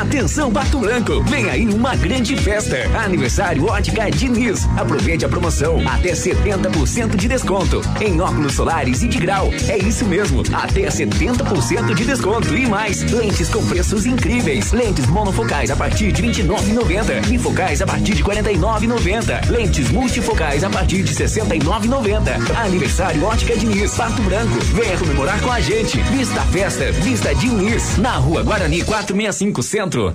Atenção 0.00 0.50
Pato 0.50 0.78
Branco, 0.78 1.22
vem 1.24 1.50
aí 1.50 1.68
uma 1.68 1.94
grande 1.94 2.34
festa. 2.34 2.76
Aniversário 3.04 3.66
Ótica 3.66 4.10
Diniz. 4.10 4.66
Aproveite 4.76 5.24
a 5.26 5.28
promoção, 5.28 5.86
até 5.86 6.12
70% 6.12 7.14
de 7.14 7.28
desconto 7.28 7.82
em 8.00 8.18
óculos 8.18 8.54
solares 8.54 9.02
e 9.02 9.08
de 9.08 9.18
grau. 9.18 9.50
É 9.68 9.76
isso 9.76 10.06
mesmo, 10.06 10.42
até 10.52 10.88
70% 10.88 11.94
de 11.94 12.04
desconto 12.06 12.56
e 12.56 12.66
mais. 12.66 13.02
Lentes 13.12 13.50
com 13.50 13.64
preços 13.66 14.06
incríveis. 14.06 14.72
Lentes 14.72 15.06
monofocais 15.06 15.70
a 15.70 15.76
partir 15.76 16.10
de 16.10 16.22
29,90. 16.22 17.26
Bifocais 17.28 17.82
a 17.82 17.86
partir 17.86 18.14
de 18.14 18.24
49,90. 18.24 19.50
Lentes 19.50 19.90
multifocais 19.90 20.64
a 20.64 20.70
partir 20.70 21.02
de 21.02 21.14
69,90. 21.14 22.56
Aniversário 22.56 23.22
Ótica 23.24 23.54
Diniz, 23.56 23.94
Pato 23.94 24.22
Branco. 24.22 24.58
Venha 24.72 24.96
comemorar 24.96 25.40
com 25.42 25.52
a 25.52 25.60
gente. 25.60 25.98
Vista 25.98 26.40
a 26.40 26.44
festa, 26.44 26.90
Vista 26.92 27.34
Diniz, 27.34 27.98
na 27.98 28.16
Rua 28.16 28.42
Guarani 28.42 28.82
465 28.82 29.62
Centro. 29.62 29.81
Centro. 29.82 30.14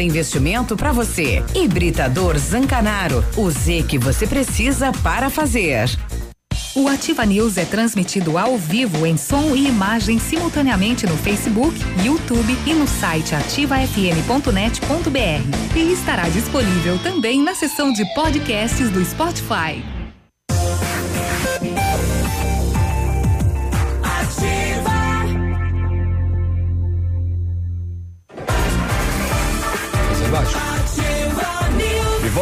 investimento 0.00 0.76
para 0.76 0.92
você. 0.92 1.42
Hibridador 1.54 2.38
Zancanaro, 2.38 3.24
o 3.36 3.50
Z 3.50 3.84
que 3.88 3.98
você 3.98 4.26
precisa 4.26 4.92
para 5.02 5.28
fazer. 5.28 5.90
O 6.74 6.88
Ativa 6.88 7.26
News 7.26 7.58
é 7.58 7.66
transmitido 7.66 8.38
ao 8.38 8.56
vivo 8.56 9.04
em 9.04 9.18
som 9.18 9.54
e 9.54 9.66
imagem 9.66 10.18
simultaneamente 10.18 11.06
no 11.06 11.18
Facebook, 11.18 11.78
YouTube 12.02 12.56
e 12.66 12.72
no 12.72 12.88
site 12.88 13.34
ativafm.net.br. 13.34 15.76
E 15.76 15.92
estará 15.92 16.30
disponível 16.30 16.98
também 17.00 17.42
na 17.42 17.54
seção 17.54 17.92
de 17.92 18.02
podcasts 18.14 18.90
do 18.90 19.04
Spotify. 19.04 20.01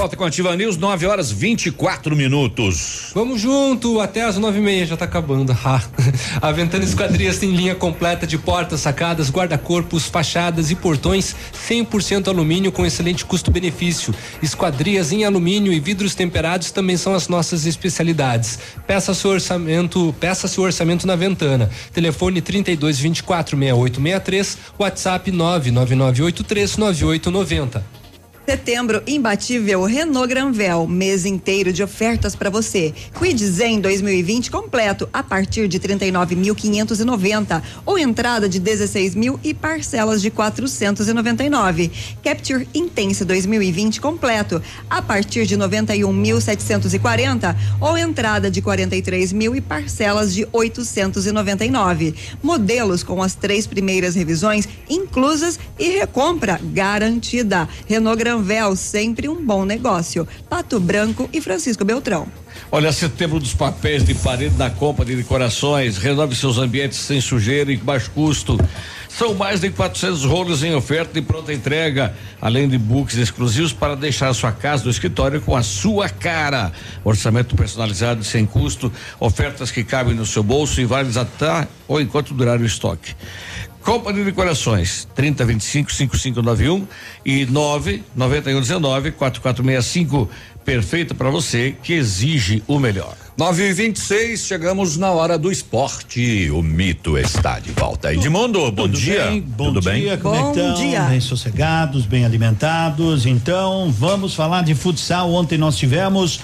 Volta 0.00 0.16
com 0.16 0.24
a 0.24 0.28
Ativa 0.28 0.56
News, 0.56 0.78
9 0.78 1.04
horas 1.04 1.30
24 1.30 2.16
minutos. 2.16 3.10
Vamos 3.14 3.38
junto, 3.38 4.00
até 4.00 4.24
as 4.24 4.38
nove 4.38 4.58
e 4.58 4.62
meia 4.62 4.86
já 4.86 4.96
tá 4.96 5.04
acabando. 5.04 5.54
A 6.40 6.52
Ventana 6.52 6.82
Esquadrias 6.82 7.36
tem 7.36 7.50
linha 7.50 7.74
completa 7.74 8.26
de 8.26 8.38
portas, 8.38 8.80
sacadas, 8.80 9.30
guarda-corpos, 9.30 10.06
fachadas 10.06 10.70
e 10.70 10.74
portões 10.74 11.36
100% 11.68 12.28
alumínio 12.28 12.72
com 12.72 12.86
excelente 12.86 13.26
custo-benefício. 13.26 14.14
Esquadrias 14.42 15.12
em 15.12 15.26
alumínio 15.26 15.70
e 15.70 15.78
vidros 15.78 16.14
temperados 16.14 16.70
também 16.70 16.96
são 16.96 17.14
as 17.14 17.28
nossas 17.28 17.66
especialidades. 17.66 18.58
Peça 18.86 19.12
seu 19.12 19.32
orçamento, 19.32 20.14
peça 20.18 20.48
seu 20.48 20.64
orçamento 20.64 21.06
na 21.06 21.14
Ventana. 21.14 21.68
Telefone 21.92 22.40
32 22.40 22.98
24 22.98 23.54
6863, 23.54 24.58
WhatsApp 24.78 25.30
99983 25.30 26.78
9890. 26.78 27.99
Setembro 28.50 29.00
imbatível 29.06 29.84
Renault 29.84 30.26
Granvel, 30.26 30.84
mês 30.88 31.24
inteiro 31.24 31.72
de 31.72 31.84
ofertas 31.84 32.34
para 32.34 32.50
você. 32.50 32.92
Quid 33.16 33.38
Zen 33.46 33.80
2020 33.80 34.50
completo 34.50 35.08
a 35.12 35.22
partir 35.22 35.68
de 35.68 35.78
39.590 35.78 37.62
ou 37.86 37.96
entrada 37.96 38.48
de 38.48 38.58
16 38.58 39.14
mil 39.14 39.38
e 39.44 39.54
parcelas 39.54 40.20
de 40.20 40.32
499. 40.32 41.92
Capture 42.24 42.66
Intense 42.74 43.24
2020 43.24 44.00
completo 44.00 44.60
a 44.90 45.00
partir 45.00 45.46
de 45.46 45.56
91.740 45.56 47.54
ou 47.80 47.96
entrada 47.96 48.50
de 48.50 48.60
43 48.60 49.32
mil 49.32 49.54
e 49.54 49.60
parcelas 49.60 50.34
de 50.34 50.44
899. 50.50 52.16
Modelos 52.42 53.04
com 53.04 53.22
as 53.22 53.36
três 53.36 53.68
primeiras 53.68 54.16
revisões 54.16 54.68
inclusas 54.88 55.56
e 55.78 55.90
recompra 55.90 56.58
garantida. 56.60 57.68
Renault 57.86 58.18
Granvel, 58.18 58.39
sempre 58.76 59.28
um 59.28 59.44
bom 59.44 59.64
negócio. 59.64 60.26
Pato 60.48 60.78
Branco 60.80 61.28
e 61.32 61.40
Francisco 61.40 61.84
Beltrão. 61.84 62.26
Olha, 62.70 62.92
setembro 62.92 63.38
dos 63.38 63.54
papéis 63.54 64.04
de 64.04 64.14
parede 64.14 64.56
na 64.56 64.70
compra 64.70 65.04
de 65.04 65.16
decorações. 65.16 65.98
Renove 65.98 66.34
seus 66.34 66.58
ambientes 66.58 66.98
sem 66.98 67.20
sujeira 67.20 67.72
e 67.72 67.76
baixo 67.76 68.10
custo. 68.12 68.58
São 69.08 69.34
mais 69.34 69.60
de 69.60 69.70
400 69.70 70.24
rolos 70.24 70.62
em 70.62 70.74
oferta 70.74 71.18
e 71.18 71.22
pronta 71.22 71.52
entrega, 71.52 72.14
além 72.40 72.68
de 72.68 72.78
books 72.78 73.16
exclusivos 73.16 73.72
para 73.72 73.96
deixar 73.96 74.28
a 74.28 74.34
sua 74.34 74.52
casa 74.52 74.84
do 74.84 74.90
escritório 74.90 75.40
com 75.40 75.56
a 75.56 75.62
sua 75.62 76.08
cara. 76.08 76.72
Orçamento 77.04 77.56
personalizado 77.56 78.22
e 78.22 78.24
sem 78.24 78.46
custo, 78.46 78.90
ofertas 79.18 79.70
que 79.70 79.82
cabem 79.82 80.14
no 80.14 80.24
seu 80.24 80.42
bolso 80.42 80.80
e 80.80 80.84
válidas 80.84 81.16
até 81.16 81.66
ou 81.88 82.00
enquanto 82.00 82.32
durar 82.32 82.60
o 82.60 82.64
estoque. 82.64 83.14
Copa 83.82 84.12
de 84.12 84.22
Decorações, 84.22 85.08
3025 85.14 85.92
5591 85.92 86.86
e 87.24 87.46
99119 87.46 89.12
4465. 89.12 90.28
Perfeita 90.64 91.14
para 91.14 91.30
você 91.30 91.74
que 91.82 91.94
exige 91.94 92.62
o 92.68 92.78
melhor. 92.78 93.16
9 93.36 93.70
e 93.70 93.72
26 93.72 94.40
chegamos 94.40 94.98
na 94.98 95.10
hora 95.10 95.38
do 95.38 95.50
esporte. 95.50 96.50
O 96.50 96.62
mito 96.62 97.16
está 97.16 97.58
de 97.58 97.72
volta. 97.72 98.12
Edmundo, 98.12 98.60
bom 98.70 98.82
Tudo 98.82 98.98
dia. 98.98 99.24
bem? 99.24 99.40
Bom 99.40 99.72
Tudo 99.72 99.80
dia, 99.80 99.92
bem? 100.10 100.18
como 100.18 100.34
é 100.34 100.52
que 100.52 100.60
estão? 100.60 101.08
Bem 101.08 101.20
sossegados, 101.20 102.04
bem 102.04 102.26
alimentados. 102.26 103.24
Então, 103.24 103.90
vamos 103.90 104.34
falar 104.34 104.62
de 104.62 104.74
futsal. 104.74 105.32
Ontem 105.32 105.56
nós 105.56 105.76
tivemos 105.78 106.40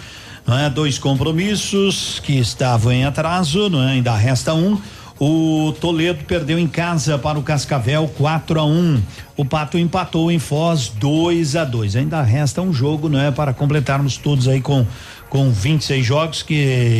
não 0.47 0.59
é, 0.59 0.71
dois 0.71 0.99
compromissos 0.99 2.21
que 2.25 2.39
estavam 2.39 2.93
em 2.93 3.05
atraso, 3.05 3.69
não 3.69 3.83
é, 3.83 3.93
ainda 3.93 4.15
resta 4.17 4.55
um. 4.55 4.81
O 5.19 5.75
Toledo 5.81 6.25
perdeu 6.25 6.59
em 6.59 6.67
casa 6.67 7.19
para 7.19 7.39
o 7.39 7.43
Cascavel 7.43 8.07
4 8.19 8.61
a 8.61 8.65
1. 8.65 9.03
O 9.37 9.45
Pato 9.45 9.79
empatou 9.79 10.31
em 10.31 10.39
Foz 10.39 10.89
2 10.89 11.57
a 11.57 11.65
2. 11.65 11.97
Ainda 11.97 12.21
resta 12.23 12.61
um 12.61 12.73
jogo, 12.73 13.09
não 13.09 13.21
é, 13.21 13.31
para 13.31 13.55
completarmos 13.55 14.17
todos 14.19 14.47
aí 14.47 14.61
com 14.61 14.87
com 15.29 15.51
26 15.51 16.07
jogos 16.07 16.43
que 16.43 16.55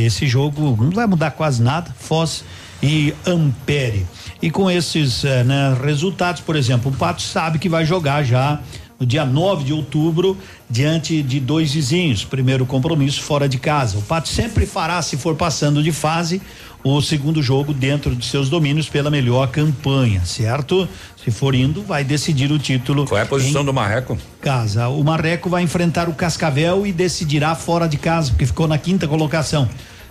esse 0.07 0.27
jogo 0.27 0.77
não 0.83 0.91
vai 0.91 1.07
mudar 1.07 1.31
quase 1.31 1.63
nada. 1.63 1.95
Foz 1.99 2.45
e 2.83 3.15
Ampere. 3.27 4.07
E 4.43 4.51
com 4.51 4.71
esses 4.71 5.25
eh, 5.25 5.45
né, 5.45 5.77
resultados, 5.83 6.41
por 6.43 6.57
exemplo, 6.57 6.91
o 6.91 6.95
Pato 6.95 7.23
sabe 7.23 7.59
que 7.59 7.69
vai 7.69 7.85
jogar 7.85 8.23
já 8.23 8.61
no 8.99 9.07
dia 9.07 9.25
9 9.25 9.65
de 9.65 9.73
outubro 9.73 10.37
diante 10.69 11.23
de 11.23 11.41
dois 11.41 11.73
vizinhos. 11.73 12.25
Primeiro 12.25 12.67
compromisso 12.67 13.23
fora 13.23 13.49
de 13.49 13.59
casa. 13.59 13.99
O 13.99 14.03
Pato 14.03 14.29
sempre 14.29 14.67
fará, 14.67 15.01
se 15.01 15.17
for 15.17 15.35
passando 15.35 15.83
de 15.83 15.93
fase, 15.93 16.41
o 16.85 17.01
segundo 17.01 17.43
jogo 17.43 17.75
dentro 17.75 18.15
de 18.15 18.25
seus 18.25 18.49
domínios 18.49 18.89
pela 18.89 19.11
melhor 19.11 19.49
campanha, 19.49 20.25
certo? 20.25 20.89
Se 21.23 21.31
for 21.31 21.55
indo, 21.55 21.83
vai 21.83 22.05
decidir 22.05 22.53
o 22.53 22.59
título. 22.59 23.07
Qual 23.07 23.19
é 23.19 23.23
a 23.23 23.27
posição 23.27 23.65
do 23.65 23.73
Marreco? 23.73 24.17
Casa. 24.41 24.89
O 24.89 25.03
Marreco 25.03 25.51
vai 25.51 25.63
enfrentar 25.63 26.09
o 26.09 26.15
Cascavel 26.15 26.87
e 26.87 26.93
decidirá 26.93 27.55
fora 27.55 27.89
de 27.89 27.97
casa, 27.97 28.31
porque 28.31 28.47
ficou 28.47 28.69
na 28.69 28.79
quinta 28.79 29.09
colocação. 29.09 29.69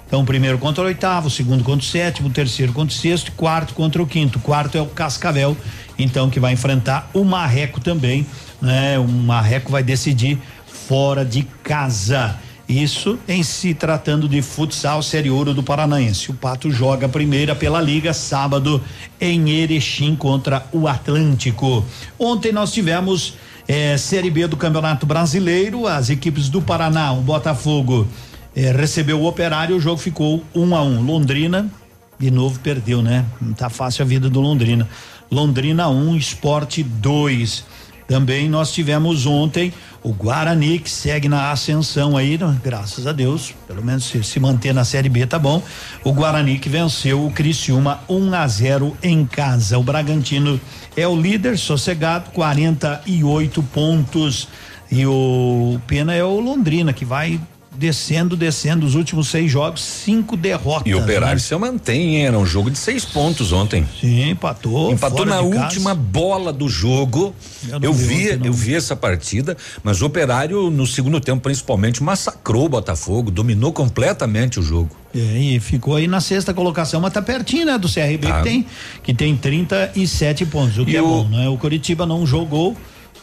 Então, 0.08 0.22
o 0.22 0.26
primeiro 0.26 0.58
contra 0.58 0.84
o 0.84 0.88
oitavo, 0.88 1.28
o 1.28 1.32
segundo 1.32 1.64
contra 1.64 1.82
o 1.82 1.90
sétimo, 1.90 2.28
o 2.28 2.32
terceiro 2.32 2.74
contra 2.74 2.96
o 2.96 2.98
sexto, 2.98 3.32
quarto 3.32 3.74
contra 3.74 4.02
o 4.04 4.06
quinto. 4.06 4.38
O 4.38 4.42
quarto 4.42 4.78
é 4.78 4.82
o 4.82 4.86
Cascavel, 4.86 5.58
então, 5.98 6.30
que 6.30 6.40
vai 6.40 6.54
enfrentar 6.54 7.10
o 7.14 7.24
Marreco 7.24 7.80
também, 7.80 8.26
né? 8.62 9.00
O 9.00 9.08
Marreco 9.08 9.72
vai 9.72 9.82
decidir 9.82 10.38
fora 10.68 11.26
de 11.26 11.44
casa. 11.64 12.38
Isso 12.68 13.20
em 13.28 13.44
se 13.44 13.74
tratando 13.74 14.28
de 14.28 14.42
futsal 14.42 15.04
Série 15.04 15.30
Ouro 15.30 15.54
do 15.54 15.62
Paranaense. 15.62 16.32
O 16.32 16.34
Pato 16.34 16.72
joga 16.72 17.06
a 17.06 17.10
primeira 17.10 17.54
pela 17.54 17.80
Liga 17.80 18.14
sábado 18.14 18.82
em 19.22 19.50
Erechim 19.50 20.16
contra 20.16 20.66
o 20.72 20.88
Atlântico. 20.88 21.86
Ontem 22.18 22.52
nós 22.52 22.74
tivemos 22.74 23.36
eh, 23.68 23.98
Série 23.98 24.32
B 24.32 24.48
do 24.48 24.58
Campeonato 24.58 25.06
Brasileiro, 25.06 25.86
as 25.86 26.10
equipes 26.10 26.50
do 26.50 26.62
Paraná, 26.62 27.12
o 27.14 27.22
Botafogo 27.22 28.08
eh, 28.56 28.72
recebeu 28.72 29.22
o 29.22 29.28
Operário, 29.28 29.76
o 29.76 29.80
jogo 29.80 29.98
ficou 29.98 30.44
um 30.56 30.76
a 30.76 30.82
um. 30.82 31.04
Londrina 31.04 31.70
de 32.18 32.32
novo 32.32 32.60
perdeu, 32.60 33.02
né? 33.02 33.26
Não 33.42 33.54
tá 33.54 33.70
fácil 33.70 34.04
a 34.04 34.08
vida 34.08 34.30
do 34.30 34.40
Londrina. 34.40 34.88
Londrina 35.30 35.90
1, 35.90 36.10
um, 36.10 36.16
Esporte 36.16 36.82
2. 36.82 37.66
Também 38.08 38.48
nós 38.48 38.72
tivemos 38.72 39.26
ontem 39.26 39.74
o 40.04 40.14
Guarani 40.14 40.78
que 40.78 40.90
segue 40.90 41.28
na 41.28 41.52
ascensão 41.52 42.16
aí, 42.16 42.38
né? 42.38 42.56
graças 42.64 43.08
a 43.08 43.12
Deus, 43.12 43.56
pelo 43.68 43.84
menos 43.84 44.06
se, 44.06 44.24
se 44.24 44.40
manter 44.40 44.74
na 44.74 44.86
Série 44.86 45.10
B 45.10 45.26
tá 45.26 45.40
bom. 45.40 45.62
O 46.04 46.14
Guarani 46.14 46.60
que 46.60 46.70
venceu 46.70 47.26
o 47.26 47.32
Criciúma 47.32 48.00
1 48.08 48.16
um 48.16 48.34
a 48.34 48.48
0 48.48 48.96
em 49.02 49.26
casa. 49.26 49.80
O 49.80 49.84
Bragantino 49.84 50.62
é 50.96 51.08
o 51.08 51.20
líder, 51.20 51.58
sossegado, 51.58 52.30
48 52.32 53.64
pontos. 53.64 54.48
E 54.92 55.06
o 55.08 55.80
Pena 55.88 56.14
é 56.14 56.24
o 56.24 56.40
Londrina 56.40 56.94
que 56.94 57.04
vai 57.04 57.40
descendo, 57.78 58.36
descendo 58.36 58.86
os 58.86 58.96
últimos 58.96 59.28
seis 59.30 59.52
jogos, 59.52 59.82
cinco 59.84 60.36
derrotas. 60.38 60.84
E 60.86 60.94
o 60.96 61.00
Operário 61.02 61.36
né? 61.36 61.40
se 61.40 61.56
mantém, 61.56 62.18
hein? 62.18 62.26
era 62.28 62.38
um 62.40 62.46
jogo 62.46 62.70
de 62.72 62.78
seis 62.78 63.04
pontos 63.06 63.52
ontem. 63.52 63.88
Sim, 64.00 64.30
empatou. 64.30 64.92
Empatou 64.92 65.26
na 65.26 65.42
de 65.42 65.50
casa. 65.50 65.64
última 65.64 65.94
bola 65.94 66.52
do 66.54 66.68
jogo. 66.68 67.36
Eu 67.70 67.80
Eu, 67.82 67.94
vi 67.94 68.40
eu 68.44 68.54
vi 68.54 68.76
essa 68.76 68.96
partida, 68.96 69.56
mas 69.84 70.02
o 70.02 70.06
Operário 70.06 70.70
no 70.70 70.86
segundo 70.88 71.20
tempo 71.20 71.42
principalmente 71.42 72.02
massacrou 72.04 72.66
o 72.66 72.70
Botafogo, 72.70 73.30
dominou 73.32 73.72
completamente 73.74 74.60
o 74.60 74.64
jogo. 74.64 74.90
É, 75.14 75.20
e 75.20 75.60
ficou 75.60 75.96
aí 75.96 76.08
na 76.08 76.20
sexta 76.20 76.54
colocação, 76.54 77.00
mas 77.00 77.14
tá 77.14 77.22
pertinho, 77.22 77.66
né, 77.66 77.78
do 77.78 77.88
CRB 77.88 78.28
Tá. 78.28 78.38
que 78.40 78.44
tem 78.44 78.66
que 79.04 79.14
tem 79.14 79.36
37 79.38 80.46
pontos, 80.46 80.78
o 80.78 80.86
que 80.86 80.92
E 80.92 80.98
é 80.98 81.02
o- 81.02 81.08
bom, 81.08 81.30
né? 81.30 81.48
O 81.50 81.58
Curitiba 81.58 82.06
não 82.06 82.26
jogou. 82.26 82.76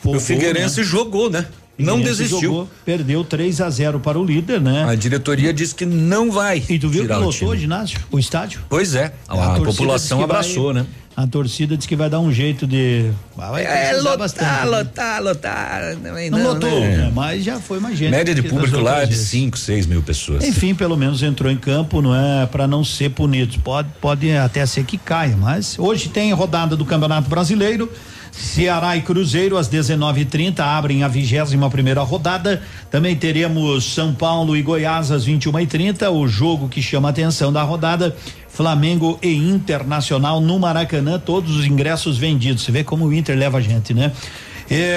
o 0.04 0.18
Figueirense 0.18 0.82
jogou, 0.82 1.30
né? 1.30 1.46
Não 1.78 2.00
desistiu. 2.00 2.40
jogou, 2.40 2.68
perdeu 2.84 3.24
3 3.24 3.60
a 3.60 3.70
0 3.70 3.98
para 4.00 4.18
o 4.18 4.24
líder, 4.24 4.60
né? 4.60 4.84
A 4.88 4.94
diretoria 4.94 5.52
disse 5.52 5.74
que 5.74 5.84
não 5.86 6.30
vai. 6.30 6.62
E 6.68 6.78
tu 6.78 6.88
viu 6.88 7.06
que 7.06 7.12
o 7.12 7.16
lotou 7.16 7.32
time. 7.32 7.50
o 7.50 7.56
ginásio, 7.56 7.98
o 8.10 8.18
estádio? 8.18 8.60
Pois 8.68 8.94
é, 8.94 9.12
a, 9.26 9.34
torcida 9.36 9.64
população 9.64 10.18
diz 10.18 10.26
que 10.26 10.30
abraçou, 10.32 10.72
vai- 10.74 10.82
né? 10.82 10.86
A 11.14 11.26
torcida 11.26 11.76
diz 11.76 11.86
que 11.86 11.94
vai 11.94 12.08
dar 12.08 12.20
um 12.20 12.32
jeito 12.32 12.66
de. 12.66 13.10
Vai 13.36 13.66
É, 13.66 13.92
lotar, 13.98 14.16
bastante, 14.18 14.50
né? 14.50 14.64
lotar, 14.64 15.22
lotar. 15.22 15.96
Também 16.02 16.30
Não, 16.30 16.38
não, 16.38 16.52
lotou, 16.54 16.80
né? 16.80 16.96
né? 16.96 17.12
mas 17.14 17.44
já 17.44 17.60
foi 17.60 17.78
mais 17.78 17.98
gente. 17.98 18.10
Média 18.10 18.34
de 18.34 18.42
público 18.42 18.78
lá 18.80 19.02
é 19.02 19.04
de 19.04 19.10
vezes. 19.10 19.28
5, 19.28 19.58
6 19.58 19.86
mil 19.86 20.02
pessoas. 20.02 20.42
Enfim, 20.42 20.74
pelo 20.74 20.96
menos 20.96 21.22
entrou 21.22 21.52
em 21.52 21.56
campo, 21.58 22.00
não 22.00 22.14
é 22.14 22.46
para 22.46 22.66
não 22.66 22.82
ser 22.82 23.10
punido. 23.10 23.58
Pode, 23.58 23.88
pode 24.00 24.34
até 24.34 24.64
ser 24.64 24.84
que 24.84 24.96
caia, 24.96 25.36
mas 25.36 25.78
hoje 25.78 26.08
tem 26.08 26.32
rodada 26.32 26.76
do 26.76 26.84
Campeonato 26.86 27.28
Brasileiro. 27.28 27.90
Ceará 28.32 28.96
e 28.96 29.02
Cruzeiro 29.02 29.56
às 29.58 29.68
19:30 29.68 30.64
abrem 30.64 31.04
a 31.04 31.08
21 31.08 31.68
primeira 31.70 32.00
rodada. 32.00 32.62
Também 32.90 33.14
teremos 33.14 33.92
São 33.92 34.14
Paulo 34.14 34.56
e 34.56 34.62
Goiás 34.62 35.12
às 35.12 35.24
21:30. 35.24 36.10
O 36.10 36.26
jogo 36.26 36.68
que 36.68 36.82
chama 36.82 37.08
a 37.08 37.10
atenção 37.10 37.52
da 37.52 37.62
rodada. 37.62 38.16
Flamengo 38.48 39.18
e 39.22 39.32
Internacional 39.32 40.38
no 40.38 40.58
Maracanã, 40.58 41.18
todos 41.18 41.56
os 41.56 41.64
ingressos 41.64 42.18
vendidos. 42.18 42.62
Você 42.62 42.70
vê 42.70 42.84
como 42.84 43.06
o 43.06 43.12
Inter 43.12 43.36
leva 43.36 43.58
a 43.58 43.60
gente, 43.62 43.94
né? 43.94 44.12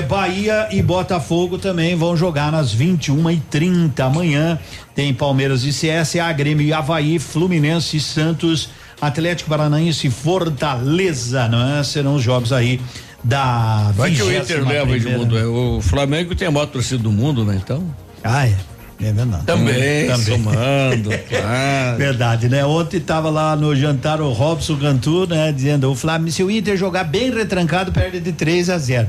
Bahia 0.07 0.69
e 0.71 0.81
Botafogo 0.81 1.57
também 1.57 1.95
vão 1.95 2.15
jogar 2.15 2.51
nas 2.51 2.73
21 2.73 3.31
e 3.31 3.37
30 3.37 4.05
amanhã. 4.05 4.59
Tem 4.93 5.13
Palmeiras 5.13 5.63
e 5.63 5.69
CSA, 5.69 6.31
Grêmio 6.33 6.65
e 6.65 6.73
Havaí, 6.73 7.19
Fluminense 7.19 7.97
e 7.97 7.99
Santos, 7.99 8.69
Atlético 9.01 9.49
Paranaense 9.49 10.07
e 10.07 10.11
Fortaleza, 10.11 11.47
não 11.47 11.77
é? 11.77 11.83
Serão 11.83 12.15
os 12.15 12.23
jogos 12.23 12.53
aí 12.53 12.79
da 13.25 13.91
Vai 13.95 14.11
que 14.11 14.21
o 14.21 14.31
Inter 14.31 14.63
21ª 14.63 14.67
leva. 14.67 14.95
Edmundo. 14.95 15.37
é, 15.37 15.45
O 15.45 15.81
Flamengo 15.81 16.35
tem 16.35 16.47
a 16.47 16.51
maior 16.51 16.67
torcida 16.67 17.01
do 17.01 17.11
mundo, 17.11 17.43
né? 17.43 17.59
Então. 17.61 17.83
Ah, 18.23 18.47
é. 18.47 18.53
É 19.01 19.11
verdade. 19.11 19.43
Também, 19.45 20.15
somando, 20.17 21.09
claro. 21.27 21.97
Verdade, 21.97 22.47
né? 22.47 22.63
Ontem 22.65 23.01
tava 23.01 23.29
lá 23.29 23.53
no 23.53 23.75
jantar 23.75 24.21
o 24.21 24.31
Robson 24.31 24.77
Cantu, 24.77 25.27
né? 25.27 25.51
Dizendo, 25.51 25.91
o 25.91 25.95
Flamengo, 25.95 26.31
se 26.31 26.41
o 26.41 26.49
Inter 26.49 26.77
jogar 26.77 27.03
bem 27.03 27.29
retrancado, 27.29 27.91
perde 27.91 28.21
de 28.21 28.31
3 28.31 28.69
a 28.69 28.77
0 28.77 29.07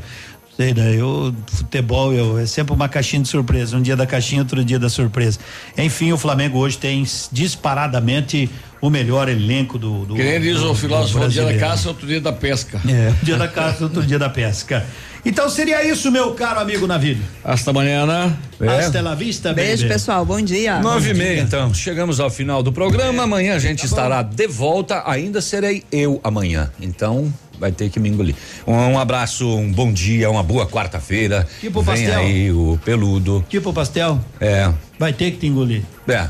Sei, 0.56 0.72
né? 0.72 0.94
Eu, 0.96 1.34
futebol, 1.48 2.14
eu, 2.14 2.38
é 2.38 2.46
sempre 2.46 2.72
uma 2.72 2.88
caixinha 2.88 3.20
de 3.22 3.28
surpresa. 3.28 3.76
Um 3.76 3.82
dia 3.82 3.94
da 3.94 4.06
caixinha, 4.06 4.40
outro 4.40 4.64
dia 4.64 4.78
da 4.78 4.88
surpresa. 4.88 5.38
Enfim, 5.76 6.12
o 6.12 6.16
Flamengo 6.16 6.58
hoje 6.58 6.78
tem 6.78 7.04
disparadamente 7.30 8.48
o 8.80 8.88
melhor 8.88 9.28
elenco 9.28 9.78
do. 9.78 10.06
do 10.06 10.14
Que 10.14 10.22
nem 10.22 10.40
diz 10.40 10.58
do- 10.60 10.70
o 10.70 10.74
filósofo, 10.74 11.24
um 11.24 11.28
dia 11.28 11.44
da 11.44 11.54
caça, 11.58 11.88
outro 11.88 12.06
dia 12.06 12.20
da 12.20 12.32
pesca. 12.32 12.80
É, 12.88 13.10
um 13.10 13.24
dia 13.24 13.36
da 13.36 13.48
caça, 13.48 13.84
outro 13.84 14.02
dia 14.02 14.18
da 14.18 14.28
pesca. 14.30 14.84
Então 15.24 15.50
seria 15.50 15.84
isso, 15.84 16.10
meu 16.12 16.30
caro 16.34 16.60
amigo 16.60 16.86
Navírio. 16.86 17.22
Hasta 17.44 17.70
amanhã, 17.70 18.06
né? 18.06 18.32
Hasta 18.78 19.00
la 19.02 19.14
vista, 19.16 19.52
Beijo, 19.52 19.88
pessoal. 19.88 20.24
Bom 20.24 20.40
dia. 20.40 20.78
Nove 20.78 21.10
e 21.10 21.14
meia, 21.14 21.40
então. 21.42 21.74
Chegamos 21.74 22.20
ao 22.20 22.30
final 22.30 22.62
do 22.62 22.72
programa. 22.72 23.24
Amanhã 23.24 23.56
a 23.56 23.58
gente 23.58 23.84
estará 23.84 24.22
de 24.22 24.46
volta. 24.46 25.02
Ainda 25.04 25.40
serei 25.40 25.82
eu 25.90 26.20
amanhã. 26.22 26.70
Então, 26.80 27.32
vai 27.58 27.72
ter 27.72 27.88
que 27.90 27.98
me 28.00 28.08
engolir. 28.08 28.34
Um 28.66 28.98
abraço, 28.98 29.46
um 29.46 29.70
bom 29.72 29.92
dia, 29.92 30.30
uma 30.30 30.42
boa 30.42 30.66
quarta-feira. 30.66 31.46
Tipo 31.60 31.82
Vem 31.82 32.04
pastel. 32.06 32.18
aí 32.20 32.52
o 32.52 32.78
peludo. 32.84 33.44
Tipo 33.48 33.72
pastel? 33.72 34.20
É. 34.40 34.70
Vai 34.98 35.12
ter 35.12 35.32
que 35.32 35.38
te 35.38 35.46
engolir. 35.46 35.82
É. 36.08 36.28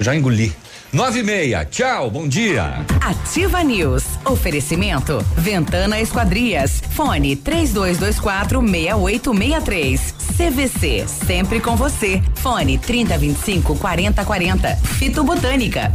Já 0.00 0.14
engoli. 0.14 0.52
Nove 0.92 1.20
e 1.20 1.22
meia. 1.22 1.66
Tchau, 1.66 2.10
bom 2.10 2.26
dia. 2.26 2.82
Ativa 3.02 3.62
News. 3.62 4.04
Oferecimento. 4.24 5.22
Ventana 5.36 6.00
Esquadrias. 6.00 6.82
Fone 6.92 7.36
3224 7.36 8.60
6863. 8.62 10.14
CVC. 10.38 11.04
Sempre 11.26 11.60
com 11.60 11.76
você. 11.76 12.22
Fone 12.36 12.78
3025 12.78 13.76
4040. 13.76 14.76
Fito 14.76 15.22
Botânica. 15.24 15.92